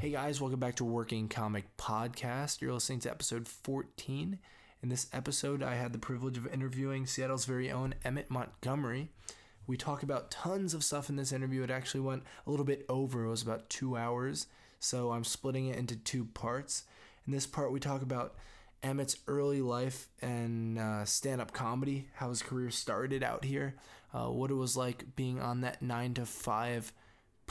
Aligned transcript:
Hey 0.00 0.12
guys, 0.12 0.40
welcome 0.40 0.60
back 0.60 0.76
to 0.76 0.84
Working 0.86 1.28
Comic 1.28 1.76
Podcast. 1.76 2.62
You're 2.62 2.72
listening 2.72 3.00
to 3.00 3.10
episode 3.10 3.46
14. 3.46 4.38
In 4.82 4.88
this 4.88 5.08
episode, 5.12 5.62
I 5.62 5.74
had 5.74 5.92
the 5.92 5.98
privilege 5.98 6.38
of 6.38 6.50
interviewing 6.50 7.04
Seattle's 7.04 7.44
very 7.44 7.70
own 7.70 7.94
Emmett 8.02 8.30
Montgomery. 8.30 9.10
We 9.66 9.76
talk 9.76 10.02
about 10.02 10.30
tons 10.30 10.72
of 10.72 10.82
stuff 10.82 11.10
in 11.10 11.16
this 11.16 11.32
interview. 11.32 11.62
It 11.64 11.70
actually 11.70 12.00
went 12.00 12.22
a 12.46 12.50
little 12.50 12.64
bit 12.64 12.86
over, 12.88 13.26
it 13.26 13.28
was 13.28 13.42
about 13.42 13.68
two 13.68 13.94
hours. 13.94 14.46
So 14.78 15.12
I'm 15.12 15.22
splitting 15.22 15.66
it 15.66 15.76
into 15.76 15.96
two 15.96 16.24
parts. 16.24 16.84
In 17.26 17.34
this 17.34 17.46
part, 17.46 17.70
we 17.70 17.78
talk 17.78 18.00
about 18.00 18.36
Emmett's 18.82 19.18
early 19.28 19.60
life 19.60 20.08
and 20.22 20.78
uh, 20.78 21.04
stand 21.04 21.42
up 21.42 21.52
comedy, 21.52 22.08
how 22.14 22.30
his 22.30 22.40
career 22.40 22.70
started 22.70 23.22
out 23.22 23.44
here, 23.44 23.74
uh, 24.14 24.28
what 24.28 24.50
it 24.50 24.54
was 24.54 24.78
like 24.78 25.14
being 25.14 25.42
on 25.42 25.60
that 25.60 25.82
nine 25.82 26.14
to 26.14 26.24
five 26.24 26.90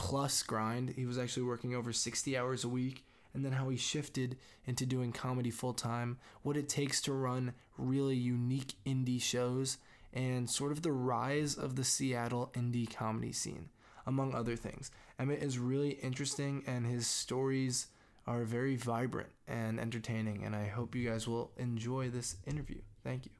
plus 0.00 0.42
grind. 0.42 0.94
He 0.96 1.04
was 1.04 1.18
actually 1.18 1.42
working 1.42 1.74
over 1.74 1.92
60 1.92 2.34
hours 2.34 2.64
a 2.64 2.68
week, 2.70 3.04
and 3.34 3.44
then 3.44 3.52
how 3.52 3.68
he 3.68 3.76
shifted 3.76 4.38
into 4.64 4.86
doing 4.86 5.12
comedy 5.12 5.50
full 5.50 5.74
time, 5.74 6.16
what 6.42 6.56
it 6.56 6.70
takes 6.70 7.02
to 7.02 7.12
run 7.12 7.52
really 7.76 8.16
unique 8.16 8.72
indie 8.86 9.20
shows, 9.20 9.76
and 10.14 10.48
sort 10.48 10.72
of 10.72 10.80
the 10.80 10.90
rise 10.90 11.54
of 11.54 11.76
the 11.76 11.84
Seattle 11.84 12.50
indie 12.54 12.90
comedy 12.90 13.30
scene, 13.30 13.68
among 14.06 14.34
other 14.34 14.56
things. 14.56 14.90
Emmett 15.18 15.42
is 15.42 15.58
really 15.58 15.90
interesting, 15.90 16.64
and 16.66 16.86
his 16.86 17.06
stories 17.06 17.88
are 18.26 18.44
very 18.44 18.76
vibrant 18.76 19.28
and 19.46 19.78
entertaining, 19.78 20.44
and 20.46 20.56
I 20.56 20.66
hope 20.66 20.94
you 20.94 21.10
guys 21.10 21.28
will 21.28 21.50
enjoy 21.58 22.08
this 22.08 22.36
interview. 22.46 22.80
Thank 23.04 23.26
you. 23.26 23.32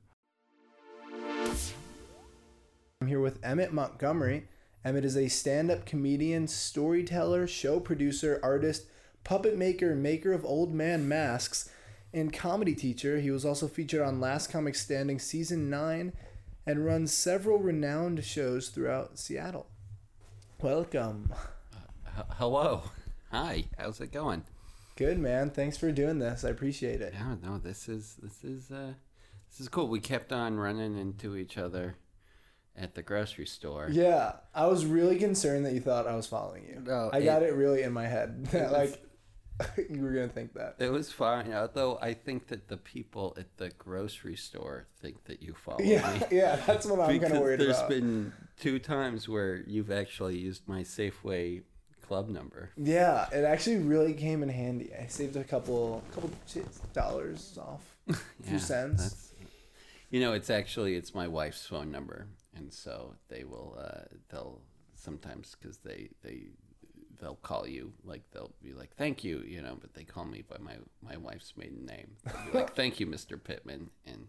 I'm 3.01 3.07
here 3.09 3.21
with 3.21 3.39
Emmett 3.43 3.73
Montgomery. 3.73 4.47
Emmett 4.85 5.05
is 5.05 5.17
a 5.17 5.29
stand 5.29 5.71
up 5.71 5.85
comedian, 5.85 6.47
storyteller, 6.47 7.47
show 7.47 7.81
producer, 7.81 8.41
artist, 8.43 8.87
puppet 9.25 9.57
maker, 9.57 9.95
maker 9.95 10.33
of 10.33 10.45
old 10.45 10.73
man 10.73 11.07
masks, 11.07 11.71
and 12.15 12.33
comedy 12.33 12.75
teacher. 12.75 13.21
He 13.21 13.31
was 13.31 13.45
also 13.45 13.69
featured 13.69 14.01
on 14.01 14.21
Last 14.21 14.51
Comic 14.51 14.75
Standing 14.75 15.19
Season 15.19 15.69
9 15.69 16.13
and 16.67 16.85
runs 16.85 17.13
several 17.13 17.59
renowned 17.59 18.25
shows 18.25 18.69
throughout 18.71 19.19
Seattle. 19.19 19.67
Welcome. 20.63 21.33
H- 22.07 22.25
hello. 22.37 22.85
Hi. 23.31 23.65
How's 23.79 24.01
it 24.01 24.13
going? 24.13 24.45
Good 24.97 25.19
man. 25.19 25.51
Thanks 25.51 25.77
for 25.77 25.93
doing 25.93 26.19
this. 26.19 26.45
I 26.45 26.51
appreciate 26.51 27.01
it. 27.01 27.13
Yeah, 27.15 27.37
no, 27.43 27.59
this 27.59 27.89
is 27.89 28.17
this 28.23 28.45
is 28.45 28.71
uh 28.71 28.93
this 29.51 29.61
is 29.61 29.69
cool. 29.69 29.89
We 29.89 30.01
kept 30.01 30.33
on 30.33 30.59
running 30.59 30.99
into 30.99 31.37
each 31.37 31.57
other 31.57 31.97
at 32.77 32.95
the 32.95 33.03
grocery 33.03 33.47
store. 33.47 33.89
Yeah, 33.91 34.33
I 34.55 34.67
was 34.67 34.87
really 34.87 35.19
concerned 35.19 35.67
that 35.67 35.73
you 35.75 35.81
thought 35.81 36.07
I 36.07 36.15
was 36.17 36.27
following 36.27 36.65
you. 36.67 36.81
No, 36.85 37.11
I 37.13 37.23
got 37.23 37.43
it- 37.43 37.51
it 37.51 37.55
really 37.55 37.83
in 37.83 37.93
my 37.93 38.07
head 38.07 38.47
that 38.53 38.71
was- 38.71 38.91
like 38.91 39.07
you 39.91 40.01
were 40.03 40.13
gonna 40.13 40.29
think 40.29 40.55
that. 40.55 40.77
It 40.79 40.91
was 40.91 41.13
fine, 41.13 41.53
although 41.53 41.99
I 42.01 42.15
think 42.15 42.47
that 42.49 42.69
the 42.69 42.79
people 42.79 43.37
at 43.39 43.59
the 43.59 43.69
grocery 43.71 44.37
store 44.37 44.87
think 45.03 45.25
that 45.25 45.43
you 45.43 45.53
follow 45.55 45.81
Yeah, 45.81 46.11
me. 46.15 46.23
yeah, 46.39 46.57
that's 46.67 46.87
what 46.87 46.99
I'm 46.99 47.21
kind 47.21 47.35
of 47.35 47.41
worried 47.43 47.61
there's 47.61 47.77
about. 47.77 47.91
There's 47.91 48.01
been 48.01 48.33
two 48.59 48.79
times 48.79 49.29
where 49.29 49.57
you've 49.67 49.91
actually 49.91 50.39
used 50.39 50.67
my 50.67 50.81
Safeway 50.81 51.63
club 52.07 52.31
number. 52.31 52.71
Yeah, 52.79 53.29
it 53.33 53.45
actually 53.45 53.77
really 53.79 54.15
came 54.15 54.43
in 54.43 54.49
handy. 54.49 54.93
I 54.99 55.09
saved 55.09 55.37
a 55.37 55.45
couple 55.45 56.03
couple 56.15 56.31
dollars 56.95 57.59
off, 57.61 57.83
a 58.09 58.15
few 58.15 58.53
Yeah, 58.53 58.59
cents. 58.59 59.33
you 60.11 60.21
know, 60.21 60.33
it's 60.33 60.49
actually 60.49 60.95
it's 60.97 61.15
my 61.15 61.29
wife's 61.29 61.67
phone 61.67 61.91
number, 61.91 62.29
and 62.55 62.73
so 62.73 63.15
they 63.29 63.45
will 63.45 63.77
uh, 63.81 64.05
they'll 64.31 64.61
sometimes 64.95 65.57
because 65.61 65.79
they 65.79 66.09
they 66.23 66.47
they'll 67.21 67.37
call 67.37 67.67
you 67.67 67.93
like 68.05 68.23
they'll 68.33 68.53
be 68.63 68.73
like 68.73 68.95
thank 68.97 69.23
you 69.25 69.43
you 69.47 69.61
know 69.63 69.77
but 69.81 69.93
they 69.95 70.05
call 70.05 70.25
me 70.25 70.43
by 70.49 70.57
my 70.59 70.75
my 71.03 71.17
wife's 71.17 71.53
maiden 71.57 71.85
name 71.87 72.17
be 72.51 72.59
like 72.59 72.75
thank 72.75 72.99
you 73.01 73.07
Mr. 73.07 73.43
Pittman 73.43 73.91
and 74.07 74.29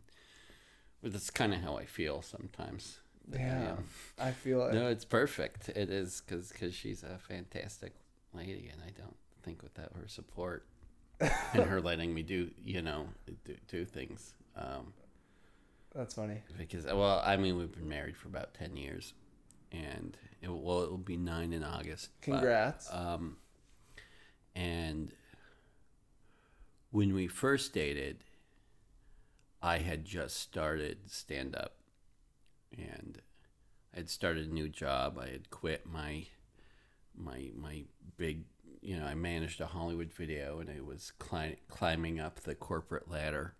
but 1.01 1.11
that's 1.13 1.29
kind 1.31 1.53
of 1.53 1.61
how 1.61 1.77
I 1.77 1.85
feel 1.85 2.21
sometimes 2.21 2.99
Yeah, 3.31 3.71
um, 3.77 3.85
I 4.19 4.31
feel 4.31 4.65
it. 4.67 4.73
no 4.73 4.87
it's 4.87 5.05
perfect 5.05 5.69
it 5.69 5.89
is 5.89 6.21
because 6.25 6.53
she's 6.75 7.03
a 7.03 7.17
fantastic 7.17 7.93
lady 8.33 8.69
and 8.71 8.81
I 8.85 8.91
don't 8.99 9.15
think 9.43 9.63
without 9.63 9.93
her 9.95 10.07
support 10.07 10.65
and 11.19 11.63
her 11.63 11.81
letting 11.89 12.13
me 12.13 12.23
do 12.23 12.51
you 12.63 12.81
know 12.81 13.07
do, 13.45 13.55
do 13.67 13.85
things 13.85 14.33
um, 14.55 14.93
That's 15.93 16.13
funny. 16.13 16.41
because 16.57 16.85
well 16.85 17.21
i 17.25 17.35
mean 17.37 17.57
we've 17.57 17.71
been 17.71 17.89
married 17.89 18.15
for 18.15 18.27
about 18.29 18.53
10 18.53 18.77
years 18.77 19.13
and 19.71 20.17
it, 20.41 20.49
well 20.51 20.81
it'll 20.83 20.97
be 20.97 21.17
nine 21.17 21.51
in 21.53 21.63
august 21.63 22.09
but, 22.21 22.31
Congrats. 22.31 22.87
um 22.93 23.37
and 24.55 25.13
when 26.91 27.13
we 27.13 27.27
first 27.27 27.73
dated 27.73 28.23
i 29.61 29.77
had 29.79 30.05
just 30.05 30.37
started 30.37 30.97
stand 31.11 31.55
up 31.55 31.75
and 32.77 33.21
i 33.93 33.97
had 33.97 34.09
started 34.09 34.49
a 34.49 34.53
new 34.53 34.69
job 34.69 35.19
i 35.21 35.27
had 35.27 35.49
quit 35.49 35.85
my 35.85 36.25
my 37.17 37.49
my 37.55 37.83
big 38.17 38.45
you 38.81 38.97
know 38.97 39.05
i 39.05 39.13
managed 39.13 39.59
a 39.61 39.65
hollywood 39.67 40.11
video 40.13 40.59
and 40.59 40.69
i 40.69 40.79
was 40.81 41.11
cli- 41.19 41.57
climbing 41.67 42.19
up 42.19 42.39
the 42.41 42.55
corporate 42.55 43.09
ladder 43.09 43.55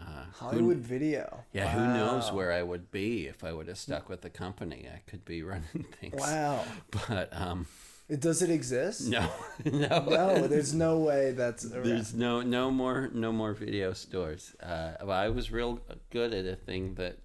uh, 0.00 0.04
who- 0.04 0.30
Hollywood 0.46 0.78
Video. 0.78 1.44
yeah, 1.52 1.68
who 1.70 1.86
knows 1.94 2.30
where 2.32 2.52
I 2.52 2.62
would 2.62 2.90
be 2.90 3.26
if 3.26 3.42
I 3.44 3.52
would 3.52 3.68
have 3.68 3.78
stuck 3.78 4.08
with 4.08 4.20
the 4.22 4.30
company? 4.30 4.88
I 4.92 5.00
could 5.10 5.24
be 5.24 5.42
running 5.52 5.86
things. 6.00 6.14
Wow. 6.20 6.64
But 7.08 7.28
um, 7.32 7.66
It, 8.08 8.20
does 8.20 8.40
it 8.42 8.50
exist? 8.50 9.08
no, 9.08 9.28
no, 9.64 10.04
No, 10.08 10.46
there's 10.46 10.72
no 10.74 10.98
way 10.98 11.32
that's 11.32 11.64
around. 11.64 11.84
there's 11.86 12.14
no 12.14 12.40
no 12.42 12.70
more 12.70 13.10
no 13.12 13.32
more 13.32 13.52
video 13.54 13.92
stores. 13.92 14.54
Uh, 14.62 14.92
well, 15.04 15.18
I 15.18 15.28
was 15.28 15.50
real 15.50 15.80
good 16.10 16.32
at 16.32 16.46
a 16.46 16.56
thing 16.56 16.94
that 16.94 17.18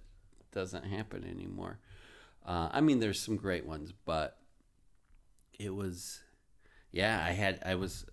doesn't 0.52 0.84
happen 0.84 1.24
anymore. 1.24 1.78
Uh, 2.46 2.68
I 2.72 2.80
mean, 2.82 2.98
there's 3.00 3.20
some 3.20 3.36
great 3.36 3.64
ones, 3.66 3.92
but 4.04 4.36
it 5.58 5.74
was, 5.74 6.20
yeah, 6.92 7.24
I 7.26 7.30
had 7.32 7.60
I 7.64 7.74
was 7.76 8.04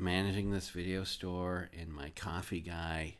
managing 0.00 0.50
this 0.50 0.70
video 0.70 1.04
store 1.04 1.68
and 1.78 1.92
my 1.92 2.10
coffee 2.10 2.60
guy 2.60 3.16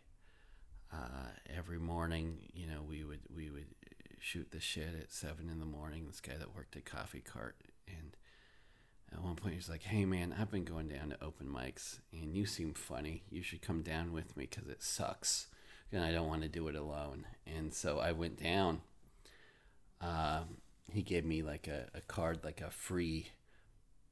uh, 0.92 1.28
every 1.56 1.78
morning 1.78 2.38
you 2.52 2.66
know 2.66 2.82
we 2.88 3.04
would 3.04 3.20
we 3.34 3.50
would 3.50 3.66
shoot 4.18 4.50
the 4.50 4.60
shit 4.60 4.94
at 5.00 5.10
seven 5.10 5.48
in 5.50 5.58
the 5.58 5.66
morning. 5.66 6.06
This 6.06 6.20
guy 6.20 6.36
that 6.38 6.54
worked 6.54 6.76
at 6.76 6.84
coffee 6.84 7.20
cart 7.20 7.56
and 7.88 8.16
at 9.12 9.22
one 9.22 9.34
point 9.34 9.54
he's 9.54 9.68
like 9.68 9.82
hey 9.82 10.04
man 10.04 10.32
i've 10.38 10.52
been 10.52 10.62
going 10.62 10.86
down 10.86 11.08
to 11.10 11.24
open 11.24 11.48
mics 11.48 11.98
and 12.12 12.34
you 12.34 12.46
seem 12.46 12.74
funny. 12.74 13.22
You 13.30 13.42
should 13.42 13.62
come 13.62 13.82
down 13.82 14.12
with 14.12 14.36
me 14.36 14.46
because 14.48 14.68
it 14.68 14.82
sucks 14.82 15.48
and 15.92 16.04
i 16.04 16.12
don't 16.12 16.28
want 16.28 16.42
to 16.42 16.48
do 16.48 16.68
it 16.68 16.76
alone. 16.76 17.26
And 17.46 17.74
so 17.74 17.98
i 17.98 18.12
went 18.12 18.42
down. 18.42 18.80
Um, 20.00 20.56
he 20.90 21.02
gave 21.02 21.24
me 21.26 21.42
like 21.42 21.68
a, 21.68 21.88
a 21.94 22.00
card 22.00 22.40
like 22.42 22.60
a 22.60 22.70
free 22.70 23.28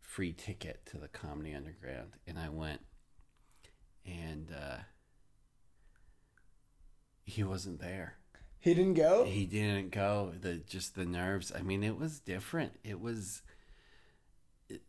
free 0.08 0.32
ticket 0.32 0.80
to 0.86 0.96
the 0.96 1.06
Comedy 1.06 1.54
Underground, 1.54 2.12
and 2.26 2.38
I 2.38 2.48
went, 2.48 2.80
and 4.06 4.50
uh, 4.50 4.78
he 7.24 7.44
wasn't 7.44 7.78
there. 7.78 8.16
he 8.58 8.72
didn't 8.72 8.94
go. 8.94 9.24
He 9.24 9.44
didn't 9.44 9.90
go. 9.90 10.32
The 10.40 10.54
just 10.54 10.94
the 10.94 11.04
nerves. 11.04 11.52
I 11.54 11.60
mean, 11.60 11.84
it 11.84 11.98
was 11.98 12.20
different. 12.20 12.72
It 12.82 13.00
was. 13.00 13.42
It, 14.70 14.80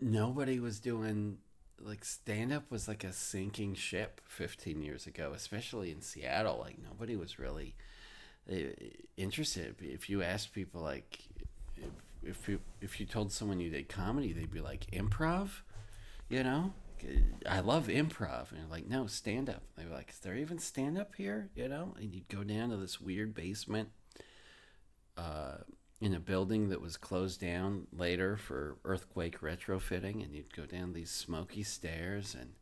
nobody 0.00 0.58
was 0.58 0.80
doing 0.80 1.36
like 1.78 2.02
stand 2.02 2.54
up 2.54 2.70
was 2.70 2.88
like 2.88 3.04
a 3.04 3.12
sinking 3.12 3.74
ship 3.74 4.22
15 4.28 4.80
years 4.80 5.06
ago, 5.06 5.32
especially 5.36 5.90
in 5.90 6.00
Seattle. 6.00 6.58
Like 6.58 6.78
nobody 6.82 7.16
was 7.16 7.38
really 7.38 7.76
uh, 8.50 8.72
interested. 9.18 9.76
If 9.80 10.08
you 10.08 10.22
asked 10.22 10.54
people 10.54 10.80
like 10.80 11.18
if, 12.24 12.48
you 12.48 12.60
if 12.80 13.00
you 13.00 13.06
told 13.06 13.32
someone 13.32 13.60
you 13.60 13.70
did 13.70 13.88
comedy, 13.88 14.32
they'd 14.32 14.50
be 14.50 14.60
like 14.60 14.86
improv, 14.92 15.62
you 16.28 16.42
know. 16.42 16.72
I 17.48 17.58
love 17.60 17.88
improv, 17.88 18.50
and 18.50 18.60
you're 18.60 18.70
like, 18.70 18.88
no, 18.88 19.08
stand 19.08 19.50
up. 19.50 19.62
They 19.76 19.84
were 19.84 19.94
like, 19.94 20.10
is 20.10 20.20
there 20.20 20.36
even 20.36 20.58
stand 20.60 20.96
up 20.96 21.16
here? 21.16 21.50
You 21.56 21.68
know, 21.68 21.94
and 21.98 22.14
you'd 22.14 22.28
go 22.28 22.44
down 22.44 22.70
to 22.70 22.76
this 22.76 23.00
weird 23.00 23.34
basement, 23.34 23.88
uh, 25.16 25.58
in 26.00 26.14
a 26.14 26.20
building 26.20 26.68
that 26.68 26.80
was 26.80 26.96
closed 26.96 27.40
down 27.40 27.86
later 27.92 28.36
for 28.36 28.76
earthquake 28.84 29.40
retrofitting, 29.40 30.22
and 30.22 30.34
you'd 30.34 30.54
go 30.54 30.66
down 30.66 30.92
these 30.92 31.10
smoky 31.10 31.62
stairs, 31.62 32.36
and 32.38 32.54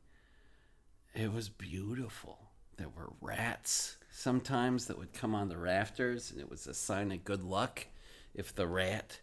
it 1.14 1.32
was 1.32 1.49
beautiful. 1.49 2.50
There 2.76 2.88
were 2.88 3.12
rats 3.20 3.96
sometimes 4.11 4.87
that 4.87 4.99
would 4.99 5.12
come 5.12 5.34
on 5.34 5.49
the 5.49 5.58
rafters, 5.58 6.31
and 6.31 6.40
it 6.40 6.50
was 6.50 6.67
a 6.67 6.75
sign 6.75 7.12
of 7.12 7.25
good 7.25 7.43
luck 7.43 7.87
if 8.34 8.55
the 8.55 8.67
rat 8.67 9.20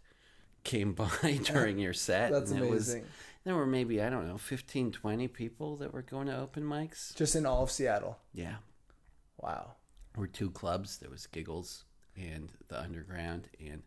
came 0.63 0.93
by 0.93 1.39
during 1.43 1.79
your 1.79 1.93
set. 1.93 2.31
That's 2.31 2.51
and 2.51 2.63
it 2.63 2.69
was- 2.69 2.89
amazing. 2.89 3.09
there 3.43 3.55
were 3.55 3.65
maybe, 3.67 4.01
I 4.01 4.09
don't 4.09 4.27
know, 4.27 4.37
15, 4.37 4.91
20 4.91 5.27
people 5.27 5.75
that 5.77 5.93
were 5.93 6.01
going 6.01 6.27
to 6.27 6.37
open 6.37 6.63
mics. 6.63 7.15
Just 7.15 7.35
in 7.35 7.45
all 7.45 7.63
of 7.63 7.71
Seattle. 7.71 8.17
Yeah. 8.33 8.55
Wow. 9.41 9.73
There 10.13 10.21
were 10.21 10.27
two 10.27 10.49
clubs. 10.51 10.97
There 10.97 11.09
was 11.09 11.27
Giggles 11.27 11.85
and 12.15 12.51
the 12.67 12.79
Underground. 12.81 13.49
And 13.63 13.83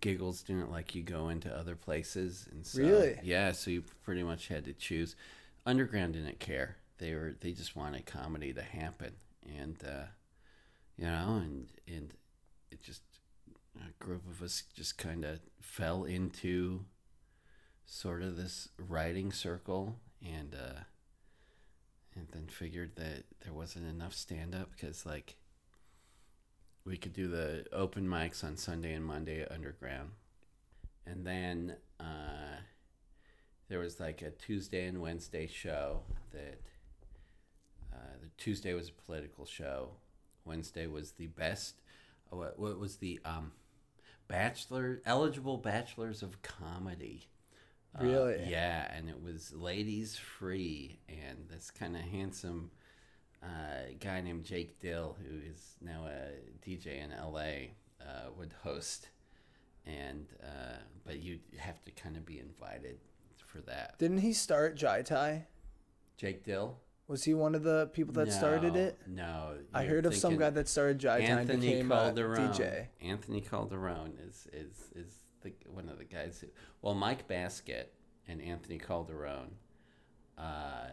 Giggles 0.00 0.42
didn't 0.42 0.70
like 0.70 0.94
you 0.94 1.02
go 1.02 1.28
into 1.28 1.54
other 1.56 1.76
places, 1.76 2.48
and 2.50 2.66
so 2.66 2.80
Really? 2.82 3.18
yeah, 3.22 3.52
so 3.52 3.70
you 3.70 3.84
pretty 4.04 4.22
much 4.24 4.48
had 4.48 4.64
to 4.64 4.72
choose. 4.72 5.14
Underground 5.64 6.14
didn't 6.14 6.40
care; 6.40 6.76
they 6.98 7.14
were 7.14 7.36
they 7.40 7.52
just 7.52 7.76
wanted 7.76 8.04
comedy 8.04 8.52
to 8.52 8.62
happen, 8.62 9.12
and 9.46 9.76
uh, 9.86 10.06
you 10.98 11.04
know, 11.04 11.40
and 11.44 11.68
and 11.86 12.12
it 12.72 12.82
just 12.82 13.02
a 13.76 14.04
group 14.04 14.28
of 14.28 14.42
us 14.42 14.62
just 14.74 14.98
kind 14.98 15.24
of 15.24 15.40
fell 15.60 16.04
into 16.04 16.84
sort 17.84 18.22
of 18.22 18.36
this 18.36 18.68
writing 18.78 19.32
circle, 19.32 19.96
and 20.22 20.54
uh, 20.54 20.80
and 22.14 22.28
then 22.32 22.46
figured 22.48 22.96
that 22.96 23.24
there 23.44 23.52
wasn't 23.52 23.86
enough 23.86 24.14
stand 24.14 24.54
up 24.54 24.70
because 24.72 25.06
like 25.06 25.36
we 26.84 26.96
could 26.96 27.12
do 27.12 27.28
the 27.28 27.64
open 27.72 28.06
mics 28.06 28.42
on 28.42 28.56
Sunday 28.56 28.92
and 28.94 29.04
Monday 29.04 29.46
Underground. 29.48 30.10
And 31.06 31.26
then 31.26 31.76
uh, 32.00 32.60
there 33.68 33.78
was 33.78 34.00
like 34.00 34.22
a 34.22 34.30
Tuesday 34.30 34.86
and 34.86 35.00
Wednesday 35.00 35.46
show 35.46 36.00
that 36.32 36.60
uh, 37.92 38.16
the 38.20 38.28
Tuesday 38.36 38.74
was 38.74 38.88
a 38.88 39.06
political 39.06 39.44
show. 39.44 39.90
Wednesday 40.44 40.86
was 40.86 41.12
the 41.12 41.28
best. 41.28 41.76
What, 42.30 42.58
what 42.58 42.78
was 42.78 42.96
the 42.96 43.20
um, 43.24 43.52
bachelor 44.32 45.02
eligible 45.04 45.58
bachelors 45.58 46.22
of 46.22 46.40
comedy? 46.42 47.28
Uh, 47.94 48.04
Really? 48.04 48.44
yeah, 48.48 48.90
and 48.96 49.08
it 49.10 49.22
was 49.22 49.52
ladies 49.52 50.16
free, 50.16 50.98
and 51.08 51.46
this 51.50 51.70
kind 51.70 51.94
of 51.94 52.02
handsome 52.02 52.70
uh, 53.42 53.92
guy 54.00 54.22
named 54.22 54.44
Jake 54.44 54.80
Dill, 54.80 55.16
who 55.22 55.36
is 55.50 55.74
now 55.82 56.06
a 56.06 56.66
DJ 56.66 57.02
in 57.04 57.10
LA, 57.10 57.74
uh, 58.00 58.30
would 58.38 58.54
host, 58.62 59.10
and 59.84 60.26
uh, 60.42 60.78
but 61.04 61.18
you 61.20 61.38
have 61.58 61.84
to 61.84 61.90
kind 61.90 62.16
of 62.16 62.24
be 62.24 62.38
invited 62.38 62.98
for 63.46 63.60
that. 63.62 63.98
Didn't 63.98 64.18
he 64.18 64.32
start 64.32 64.76
Jai 64.76 65.02
Tai? 65.02 65.46
Jake 66.16 66.44
Dill. 66.44 66.78
Was 67.08 67.24
he 67.24 67.34
one 67.34 67.54
of 67.54 67.62
the 67.62 67.90
people 67.92 68.14
that 68.14 68.32
started 68.32 68.76
it? 68.76 68.98
No, 69.06 69.56
I 69.74 69.84
heard 69.84 70.06
of 70.06 70.14
some 70.14 70.36
guy 70.36 70.50
that 70.50 70.68
started 70.68 70.98
Jai 70.98 71.18
Anthony 71.18 71.80
a 71.80 71.84
Calderon. 71.84 72.52
DJ. 72.52 72.86
Anthony 73.00 73.40
Calderon 73.40 74.12
is 74.26 74.46
is 74.52 74.90
is 74.94 75.12
the 75.42 75.52
one 75.70 75.88
of 75.88 75.98
the 75.98 76.04
guys 76.04 76.38
who. 76.40 76.46
Well, 76.80 76.94
Mike 76.94 77.26
Basket 77.28 77.92
and 78.28 78.40
Anthony 78.40 78.78
Calderon. 78.78 79.56
Uh, 80.38 80.90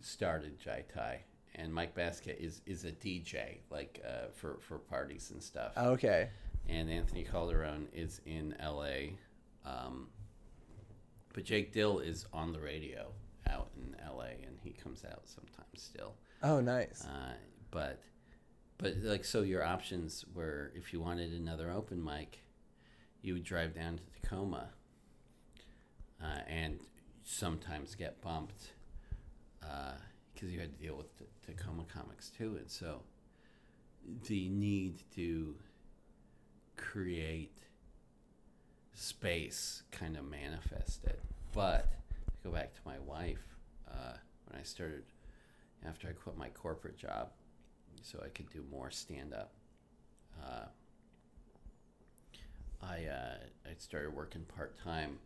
started 0.00 0.58
Jai 0.58 0.84
Tai, 0.92 1.20
and 1.54 1.72
Mike 1.72 1.94
Basket 1.94 2.38
is 2.40 2.62
is 2.66 2.84
a 2.84 2.92
DJ 2.92 3.58
like 3.70 4.02
uh, 4.06 4.28
for 4.34 4.58
for 4.60 4.78
parties 4.78 5.30
and 5.30 5.42
stuff. 5.42 5.72
Okay. 5.76 6.30
And 6.68 6.90
Anthony 6.90 7.22
Calderon 7.22 7.86
is 7.92 8.20
in 8.26 8.56
L.A. 8.58 9.16
Um, 9.64 10.08
but 11.32 11.44
Jake 11.44 11.72
Dill 11.72 12.00
is 12.00 12.26
on 12.32 12.52
the 12.52 12.58
radio 12.58 13.12
out 13.48 13.68
in 13.76 13.96
L.A. 14.04 14.44
and 14.46 14.58
he 14.62 14.70
comes 14.70 15.04
out 15.04 15.22
sometimes 15.24 15.82
still. 15.82 16.14
Oh, 16.42 16.60
nice. 16.60 17.04
Uh, 17.04 17.34
but 17.70 18.00
but 18.78 18.94
like 19.02 19.24
so 19.24 19.42
your 19.42 19.64
options 19.64 20.24
were 20.34 20.72
if 20.74 20.92
you 20.92 21.00
wanted 21.00 21.32
another 21.32 21.70
open 21.70 22.02
mic, 22.02 22.42
you 23.22 23.34
would 23.34 23.44
drive 23.44 23.74
down 23.74 23.98
to 23.98 24.20
Tacoma 24.20 24.70
uh, 26.22 26.40
and 26.48 26.78
sometimes 27.24 27.94
get 27.94 28.20
bumped 28.20 28.72
because 30.34 30.50
you 30.50 30.60
had 30.60 30.76
to 30.78 30.82
deal 30.82 30.96
with 30.96 31.18
t- 31.18 31.24
Tacoma 31.46 31.84
comics 31.92 32.30
too, 32.30 32.56
and 32.58 32.70
so 32.70 33.02
the 34.26 34.48
need 34.48 35.00
to 35.14 35.56
create 36.76 37.58
space 38.92 39.82
kind 39.90 40.16
of 40.16 40.24
manifested. 40.24 41.18
But 41.52 41.88
go 42.46 42.52
back 42.52 42.72
to 42.74 42.80
my 42.84 42.98
wife, 43.00 43.42
uh, 43.90 44.12
when 44.46 44.60
I 44.60 44.62
started 44.62 45.02
after 45.86 46.08
I 46.08 46.12
quit 46.12 46.36
my 46.36 46.48
corporate 46.48 46.96
job, 46.96 47.30
so 48.02 48.22
I 48.24 48.28
could 48.28 48.48
do 48.50 48.64
more 48.70 48.90
stand 48.90 49.34
up. 49.34 49.52
Uh, 50.42 50.66
I 52.82 53.06
uh, 53.06 53.36
I 53.68 53.74
started 53.78 54.14
working 54.14 54.42
part 54.56 54.76
time 54.82 55.18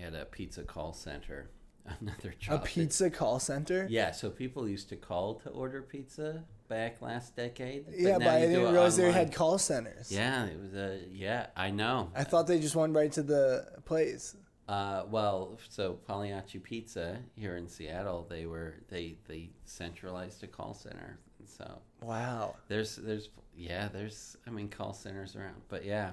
at 0.00 0.14
a 0.14 0.24
pizza 0.24 0.62
call 0.64 0.92
center. 0.92 1.50
Another 2.00 2.30
A 2.30 2.34
job. 2.36 2.62
that- 2.62 2.68
pizza 2.70 3.10
call 3.10 3.38
center? 3.38 3.86
yeah, 3.90 4.10
so 4.10 4.30
people 4.30 4.66
used 4.68 4.88
to 4.88 4.96
call 4.96 5.34
to 5.34 5.50
order 5.50 5.82
pizza 5.82 6.42
back 6.68 7.02
last 7.02 7.36
decade. 7.36 7.84
Yeah, 7.94 8.16
but 8.18 8.26
I 8.28 8.40
didn't 8.40 8.72
realize 8.72 8.96
they 8.96 9.12
had 9.12 9.32
call 9.34 9.58
centers. 9.58 10.10
Yeah, 10.10 10.46
it 10.46 10.58
was 10.58 10.74
a 10.74 10.98
yeah. 11.12 11.48
I 11.56 11.70
know. 11.70 12.10
I 12.16 12.24
thought 12.24 12.46
they 12.46 12.58
just 12.58 12.74
went 12.74 12.94
right 12.94 13.12
to 13.12 13.22
the 13.22 13.66
place. 13.84 14.34
Uh, 14.68 15.04
well, 15.10 15.58
so 15.68 15.94
Pagliacci 16.08 16.58
Pizza 16.58 17.18
here 17.36 17.56
in 17.56 17.68
Seattle, 17.68 18.26
they 18.28 18.46
were 18.46 18.76
they 18.88 19.16
they 19.28 19.50
centralized 19.64 20.42
a 20.42 20.46
call 20.46 20.72
center, 20.72 21.18
so 21.44 21.80
Wow. 22.02 22.56
there's 22.68 22.96
there's 22.96 23.28
yeah 23.56 23.88
there's 23.88 24.36
I 24.46 24.50
mean 24.50 24.68
call 24.68 24.92
centers 24.94 25.36
around, 25.36 25.60
but 25.68 25.84
yeah. 25.84 26.12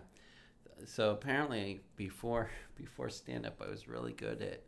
So 0.85 1.11
apparently 1.11 1.79
before 1.95 2.49
before 2.75 3.09
stand 3.09 3.45
up, 3.45 3.61
I 3.65 3.69
was 3.69 3.87
really 3.87 4.13
good 4.13 4.41
at 4.41 4.63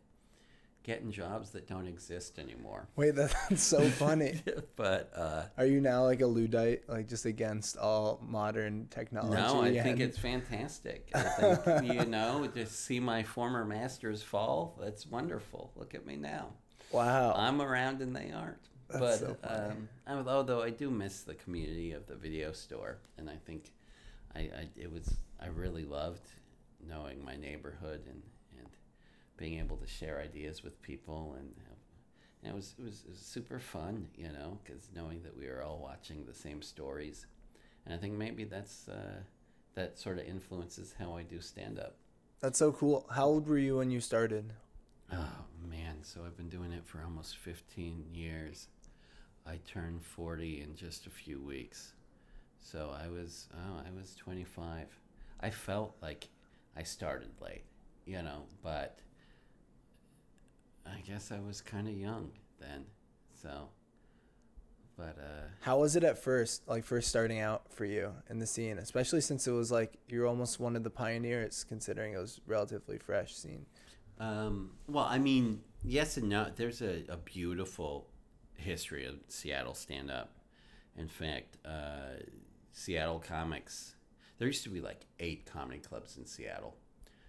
getting 0.84 1.10
jobs 1.10 1.50
that 1.50 1.66
don't 1.66 1.86
exist 1.88 2.38
anymore. 2.38 2.86
Wait, 2.94 3.14
that's 3.16 3.34
so 3.62 3.88
funny. 3.90 4.40
but 4.76 5.10
uh, 5.16 5.42
Are 5.58 5.66
you 5.66 5.80
now 5.80 6.04
like 6.04 6.20
a 6.20 6.26
Luddite, 6.26 6.88
like 6.88 7.08
just 7.08 7.24
against 7.24 7.76
all 7.76 8.20
modern 8.22 8.86
technology? 8.90 9.34
No, 9.34 9.62
I 9.62 9.82
think 9.82 9.98
it's 9.98 10.18
fantastic. 10.18 11.10
I 11.14 11.22
think, 11.22 11.92
you 11.94 12.04
know, 12.04 12.46
to 12.46 12.66
see 12.66 13.00
my 13.00 13.22
former 13.22 13.64
masters 13.64 14.22
fall, 14.22 14.78
that's 14.80 15.06
wonderful. 15.06 15.72
Look 15.74 15.94
at 15.94 16.06
me 16.06 16.16
now. 16.16 16.50
Wow. 16.92 17.32
I'm 17.34 17.60
around 17.60 18.00
and 18.02 18.14
they 18.14 18.30
aren't. 18.30 18.68
That's 18.88 19.00
but 19.00 19.18
so 19.18 19.36
funny. 19.42 19.70
um, 19.72 19.88
I, 20.06 20.30
although 20.30 20.62
I 20.62 20.70
do 20.70 20.90
miss 20.90 21.22
the 21.22 21.34
community 21.34 21.92
of 21.92 22.06
the 22.06 22.14
video 22.14 22.52
store, 22.52 22.98
and 23.16 23.30
I 23.30 23.36
think 23.46 23.72
I, 24.36 24.40
I 24.40 24.68
it 24.76 24.92
was 24.92 25.16
I 25.40 25.46
really 25.46 25.84
loved 25.84 26.28
knowing 26.86 27.24
my 27.24 27.34
neighborhood 27.36 28.02
and, 28.06 28.22
and 28.22 28.33
being 29.36 29.58
able 29.58 29.76
to 29.76 29.86
share 29.86 30.20
ideas 30.20 30.62
with 30.62 30.80
people 30.82 31.34
and. 31.38 31.54
and 32.42 32.52
it 32.52 32.54
was, 32.54 32.74
it 32.78 32.84
was 32.84 33.02
it 33.06 33.10
was 33.10 33.18
super 33.20 33.58
fun, 33.58 34.08
you 34.16 34.28
know, 34.30 34.58
because 34.62 34.88
knowing 34.94 35.22
that 35.22 35.36
we 35.36 35.48
were 35.48 35.62
all 35.62 35.78
watching 35.78 36.24
the 36.26 36.34
same 36.34 36.60
stories, 36.60 37.26
and 37.86 37.94
I 37.94 37.96
think 37.98 38.14
maybe 38.14 38.44
that's 38.44 38.86
uh, 38.88 39.22
that 39.74 39.98
sort 39.98 40.18
of 40.18 40.26
influences 40.26 40.94
how 40.98 41.16
I 41.16 41.22
do 41.22 41.40
stand 41.40 41.78
up. 41.78 41.96
That's 42.40 42.58
so 42.58 42.72
cool. 42.72 43.06
How 43.10 43.24
old 43.26 43.48
were 43.48 43.58
you 43.58 43.78
when 43.78 43.90
you 43.90 44.00
started? 44.00 44.52
Oh 45.12 45.44
man, 45.68 45.96
so 46.02 46.20
I've 46.26 46.36
been 46.36 46.48
doing 46.50 46.72
it 46.72 46.84
for 46.86 47.02
almost 47.02 47.38
15 47.38 48.06
years. 48.12 48.68
I 49.46 49.58
turned 49.66 50.02
40 50.04 50.62
in 50.62 50.74
just 50.76 51.06
a 51.06 51.10
few 51.10 51.40
weeks. 51.40 51.92
So 52.60 52.94
I 53.02 53.08
was 53.08 53.48
oh, 53.54 53.80
I 53.86 53.90
was 53.98 54.14
25. 54.16 54.86
I 55.40 55.50
felt 55.50 55.96
like 56.02 56.28
I 56.76 56.82
started 56.82 57.30
late, 57.40 57.64
you 58.06 58.22
know, 58.22 58.42
but 58.62 58.98
I 60.86 61.00
guess 61.00 61.32
I 61.32 61.40
was 61.40 61.60
kind 61.60 61.88
of 61.88 61.94
young 61.94 62.30
then. 62.60 62.86
So 63.40 63.68
but 64.96 65.16
uh 65.18 65.48
How 65.60 65.78
was 65.80 65.96
it 65.96 66.04
at 66.04 66.18
first, 66.18 66.68
like 66.68 66.84
first 66.84 67.08
starting 67.08 67.40
out 67.40 67.72
for 67.72 67.84
you 67.84 68.12
in 68.30 68.38
the 68.38 68.46
scene, 68.46 68.78
especially 68.78 69.20
since 69.20 69.46
it 69.46 69.52
was 69.52 69.70
like 69.70 69.98
you're 70.08 70.26
almost 70.26 70.60
one 70.60 70.76
of 70.76 70.84
the 70.84 70.90
pioneers, 70.90 71.64
considering 71.64 72.14
it 72.14 72.18
was 72.18 72.40
relatively 72.46 72.98
fresh 72.98 73.34
scene. 73.34 73.66
Um, 74.18 74.72
well, 74.86 75.04
I 75.04 75.18
mean, 75.18 75.62
yes 75.82 76.16
and 76.16 76.28
no. 76.28 76.50
There's 76.54 76.80
a, 76.80 77.04
a 77.08 77.16
beautiful 77.16 78.08
history 78.56 79.04
of 79.06 79.16
Seattle 79.28 79.74
stand 79.74 80.10
up. 80.10 80.36
In 80.96 81.08
fact, 81.08 81.58
uh, 81.66 82.20
Seattle 82.72 83.18
comics, 83.18 83.96
there 84.38 84.46
used 84.46 84.62
to 84.64 84.70
be 84.70 84.80
like 84.80 85.06
eight 85.18 85.44
comedy 85.46 85.80
clubs 85.80 86.16
in 86.16 86.26
Seattle. 86.26 86.76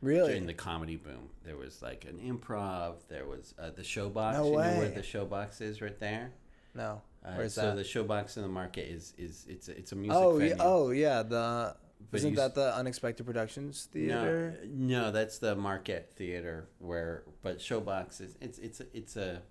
Really? 0.06 0.30
During 0.30 0.46
the 0.46 0.54
comedy 0.54 0.98
boom, 0.98 1.30
there 1.44 1.58
was 1.58 1.82
like 1.82 2.06
an 2.06 2.20
improv, 2.20 3.08
there 3.10 3.26
was 3.26 3.56
uh, 3.58 3.72
the 3.72 3.82
Showbox. 3.82 4.34
No 4.34 4.46
you 4.46 4.52
know 4.52 4.78
where 4.78 4.90
the 4.90 5.02
Showbox 5.02 5.62
is 5.62 5.82
right 5.82 6.00
there? 6.00 6.32
no. 6.76 7.02
Uh, 7.26 7.48
so 7.48 7.62
that? 7.62 7.76
the 7.78 7.82
Showbox 7.82 8.38
in 8.38 8.44
the 8.44 8.50
market 8.50 8.88
is, 8.88 9.16
is 9.18 9.48
it's, 9.50 9.68
a, 9.68 9.76
it's 9.76 9.92
a 9.94 9.96
music 9.96 10.16
oh 10.16 10.38
venue. 10.38 10.56
yeah. 10.56 10.56
Oh 10.60 10.92
yeah. 10.92 11.24
The 11.24 11.76
But 12.12 12.18
isn't 12.20 12.36
that 12.36 12.54
the 12.54 12.76
Unexpected 12.76 13.26
Productions 13.26 13.90
Theater? 13.92 14.60
No, 14.64 15.06
no, 15.06 15.12
that's 15.12 15.40
the 15.40 15.56
Market 15.56 16.14
Theater 16.16 16.68
where, 16.78 17.24
but 17.42 17.58
Showbox 17.58 18.22
is 18.22 18.36
it's 18.40 18.60
it's 18.60 18.80
a, 18.82 18.86
it's 18.94 19.16
a 19.16 19.42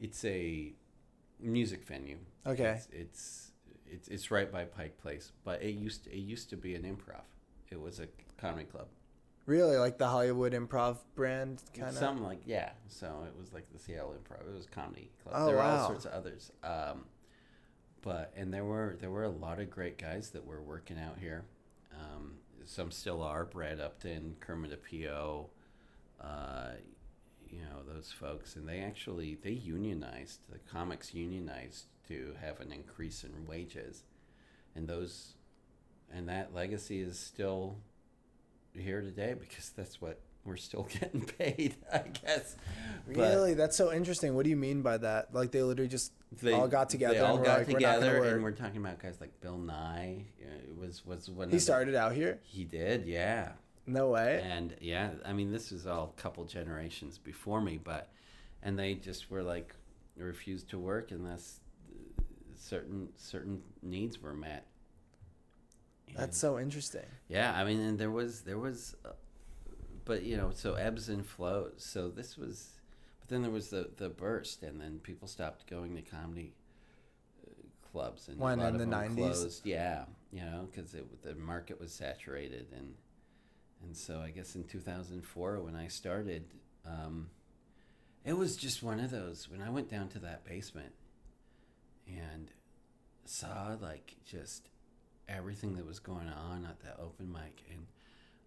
it's 0.00 0.24
a 0.24 0.72
music 1.38 1.84
venue. 1.84 2.16
Okay. 2.46 2.78
It's, 2.78 2.88
it's 2.90 3.50
it's 3.86 4.08
it's 4.08 4.30
right 4.30 4.50
by 4.50 4.64
Pike 4.64 4.96
Place, 4.96 5.32
but 5.44 5.62
it 5.62 5.72
used 5.72 6.04
to, 6.04 6.10
it 6.10 6.20
used 6.20 6.48
to 6.48 6.56
be 6.56 6.74
an 6.74 6.84
improv. 6.84 7.24
It 7.70 7.78
was 7.78 8.00
a 8.00 8.08
comedy 8.40 8.64
club, 8.64 8.86
Really, 9.46 9.76
like 9.76 9.98
the 9.98 10.08
Hollywood 10.08 10.54
Improv 10.54 10.98
brand, 11.14 11.62
kind 11.74 11.90
of. 11.90 11.94
something 11.94 12.24
like 12.24 12.40
yeah. 12.46 12.70
So 12.88 13.24
it 13.26 13.38
was 13.38 13.52
like 13.52 13.70
the 13.72 13.78
Seattle 13.78 14.14
Improv. 14.14 14.48
It 14.48 14.54
was 14.54 14.64
a 14.64 14.68
comedy 14.68 15.10
club. 15.22 15.34
Oh, 15.36 15.46
there 15.46 15.56
were 15.56 15.60
wow. 15.60 15.80
all 15.80 15.86
sorts 15.88 16.06
of 16.06 16.12
others. 16.12 16.50
Um, 16.62 17.04
but 18.00 18.32
and 18.36 18.52
there 18.52 18.64
were 18.64 18.96
there 19.00 19.10
were 19.10 19.24
a 19.24 19.30
lot 19.30 19.60
of 19.60 19.70
great 19.70 19.98
guys 19.98 20.30
that 20.30 20.46
were 20.46 20.62
working 20.62 20.98
out 20.98 21.18
here. 21.18 21.44
Um, 21.92 22.34
some 22.64 22.90
still 22.90 23.22
are. 23.22 23.44
Brad 23.44 23.80
Upton, 23.80 24.36
Kermit 24.40 24.82
Apio, 24.82 25.48
uh, 26.20 26.72
you 27.48 27.60
know 27.60 27.82
those 27.92 28.12
folks, 28.12 28.56
and 28.56 28.68
they 28.68 28.80
actually 28.80 29.36
they 29.42 29.50
unionized. 29.50 30.40
The 30.50 30.58
comics 30.58 31.14
unionized 31.14 31.86
to 32.08 32.34
have 32.40 32.60
an 32.60 32.72
increase 32.72 33.24
in 33.24 33.46
wages, 33.46 34.04
and 34.74 34.88
those 34.88 35.34
and 36.12 36.28
that 36.28 36.54
legacy 36.54 37.00
is 37.00 37.18
still 37.18 37.78
here 38.76 39.00
today 39.00 39.34
because 39.38 39.70
that's 39.70 40.00
what 40.00 40.20
we're 40.44 40.56
still 40.56 40.82
getting 41.00 41.22
paid, 41.22 41.76
I 41.92 41.98
guess. 41.98 42.56
But 43.06 43.16
Really, 43.16 43.54
that's 43.54 43.76
so 43.76 43.92
interesting. 43.92 44.34
What 44.34 44.44
do 44.44 44.50
you 44.50 44.56
mean 44.56 44.82
by 44.82 44.98
that? 44.98 45.34
Like 45.34 45.50
they 45.52 45.62
literally 45.62 45.88
just 45.88 46.12
they 46.42 46.52
all 46.52 46.68
got 46.68 46.90
together. 46.90 47.14
They 47.14 47.20
all 47.20 47.36
and 47.36 47.44
got 47.44 47.58
like, 47.58 47.68
"We're 47.68 47.74
together, 47.74 48.24
and 48.24 48.42
we're 48.42 48.50
talking 48.52 48.78
about 48.78 48.98
guys 49.00 49.16
like 49.20 49.40
Bill 49.40 49.58
Nye. 49.58 50.24
It 50.38 50.76
was 50.78 51.04
was 51.06 51.30
when 51.30 51.48
He 51.48 51.56
of 51.56 51.60
the- 51.60 51.64
started 51.64 51.94
out 51.94 52.12
here. 52.12 52.40
He 52.42 52.64
did, 52.64 53.06
yeah. 53.06 53.52
No 53.86 54.08
way. 54.10 54.42
And 54.42 54.74
yeah, 54.80 55.10
I 55.26 55.32
mean, 55.34 55.52
this 55.52 55.70
was 55.70 55.86
all 55.86 56.14
a 56.16 56.20
couple 56.20 56.44
generations 56.44 57.18
before 57.18 57.60
me, 57.60 57.78
but 57.82 58.10
and 58.62 58.78
they 58.78 58.94
just 58.94 59.30
were 59.30 59.42
like 59.42 59.74
refused 60.16 60.70
to 60.70 60.78
work 60.78 61.10
unless 61.10 61.60
certain 62.56 63.08
certain 63.16 63.62
needs 63.82 64.20
were 64.20 64.34
met. 64.34 64.66
That's 66.16 66.38
so 66.38 66.58
interesting. 66.58 67.06
yeah, 67.28 67.52
I 67.54 67.64
mean, 67.64 67.80
and 67.80 67.98
there 67.98 68.10
was 68.10 68.42
there 68.42 68.58
was, 68.58 68.94
uh, 69.04 69.10
but 70.04 70.22
you 70.22 70.36
know, 70.36 70.50
so 70.54 70.74
ebbs 70.74 71.08
and 71.08 71.26
flows. 71.26 71.74
So 71.78 72.08
this 72.08 72.36
was, 72.36 72.70
but 73.20 73.28
then 73.28 73.42
there 73.42 73.50
was 73.50 73.70
the 73.70 73.90
the 73.96 74.08
burst, 74.08 74.62
and 74.62 74.80
then 74.80 75.00
people 75.02 75.26
stopped 75.26 75.66
going 75.68 75.96
to 75.96 76.02
comedy 76.02 76.54
uh, 77.46 77.50
clubs, 77.90 78.28
and 78.28 78.38
When, 78.38 78.60
in 78.60 78.76
the 78.76 78.84
90s? 78.86 79.16
closed. 79.16 79.66
Yeah, 79.66 80.04
you 80.32 80.40
know, 80.42 80.68
because 80.70 80.94
the 81.22 81.34
market 81.34 81.80
was 81.80 81.92
saturated, 81.92 82.66
and 82.76 82.94
and 83.82 83.96
so 83.96 84.20
I 84.20 84.30
guess 84.30 84.54
in 84.54 84.64
two 84.64 84.80
thousand 84.80 85.22
four 85.26 85.60
when 85.60 85.74
I 85.74 85.88
started, 85.88 86.44
um, 86.86 87.30
it 88.24 88.34
was 88.34 88.56
just 88.56 88.82
one 88.82 89.00
of 89.00 89.10
those 89.10 89.48
when 89.50 89.60
I 89.62 89.70
went 89.70 89.90
down 89.90 90.08
to 90.10 90.18
that 90.20 90.44
basement, 90.44 90.92
and 92.06 92.50
saw 93.24 93.76
like 93.80 94.16
just 94.24 94.68
everything 95.28 95.74
that 95.76 95.86
was 95.86 95.98
going 95.98 96.28
on 96.28 96.64
at 96.68 96.80
that 96.80 96.98
open 97.00 97.30
mic 97.32 97.64
and 97.72 97.86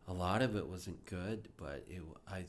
a 0.07 0.13
lot 0.13 0.41
of 0.41 0.55
it 0.55 0.67
wasn't 0.67 1.03
good 1.05 1.49
but 1.57 1.83
it 1.89 2.01
i 2.29 2.43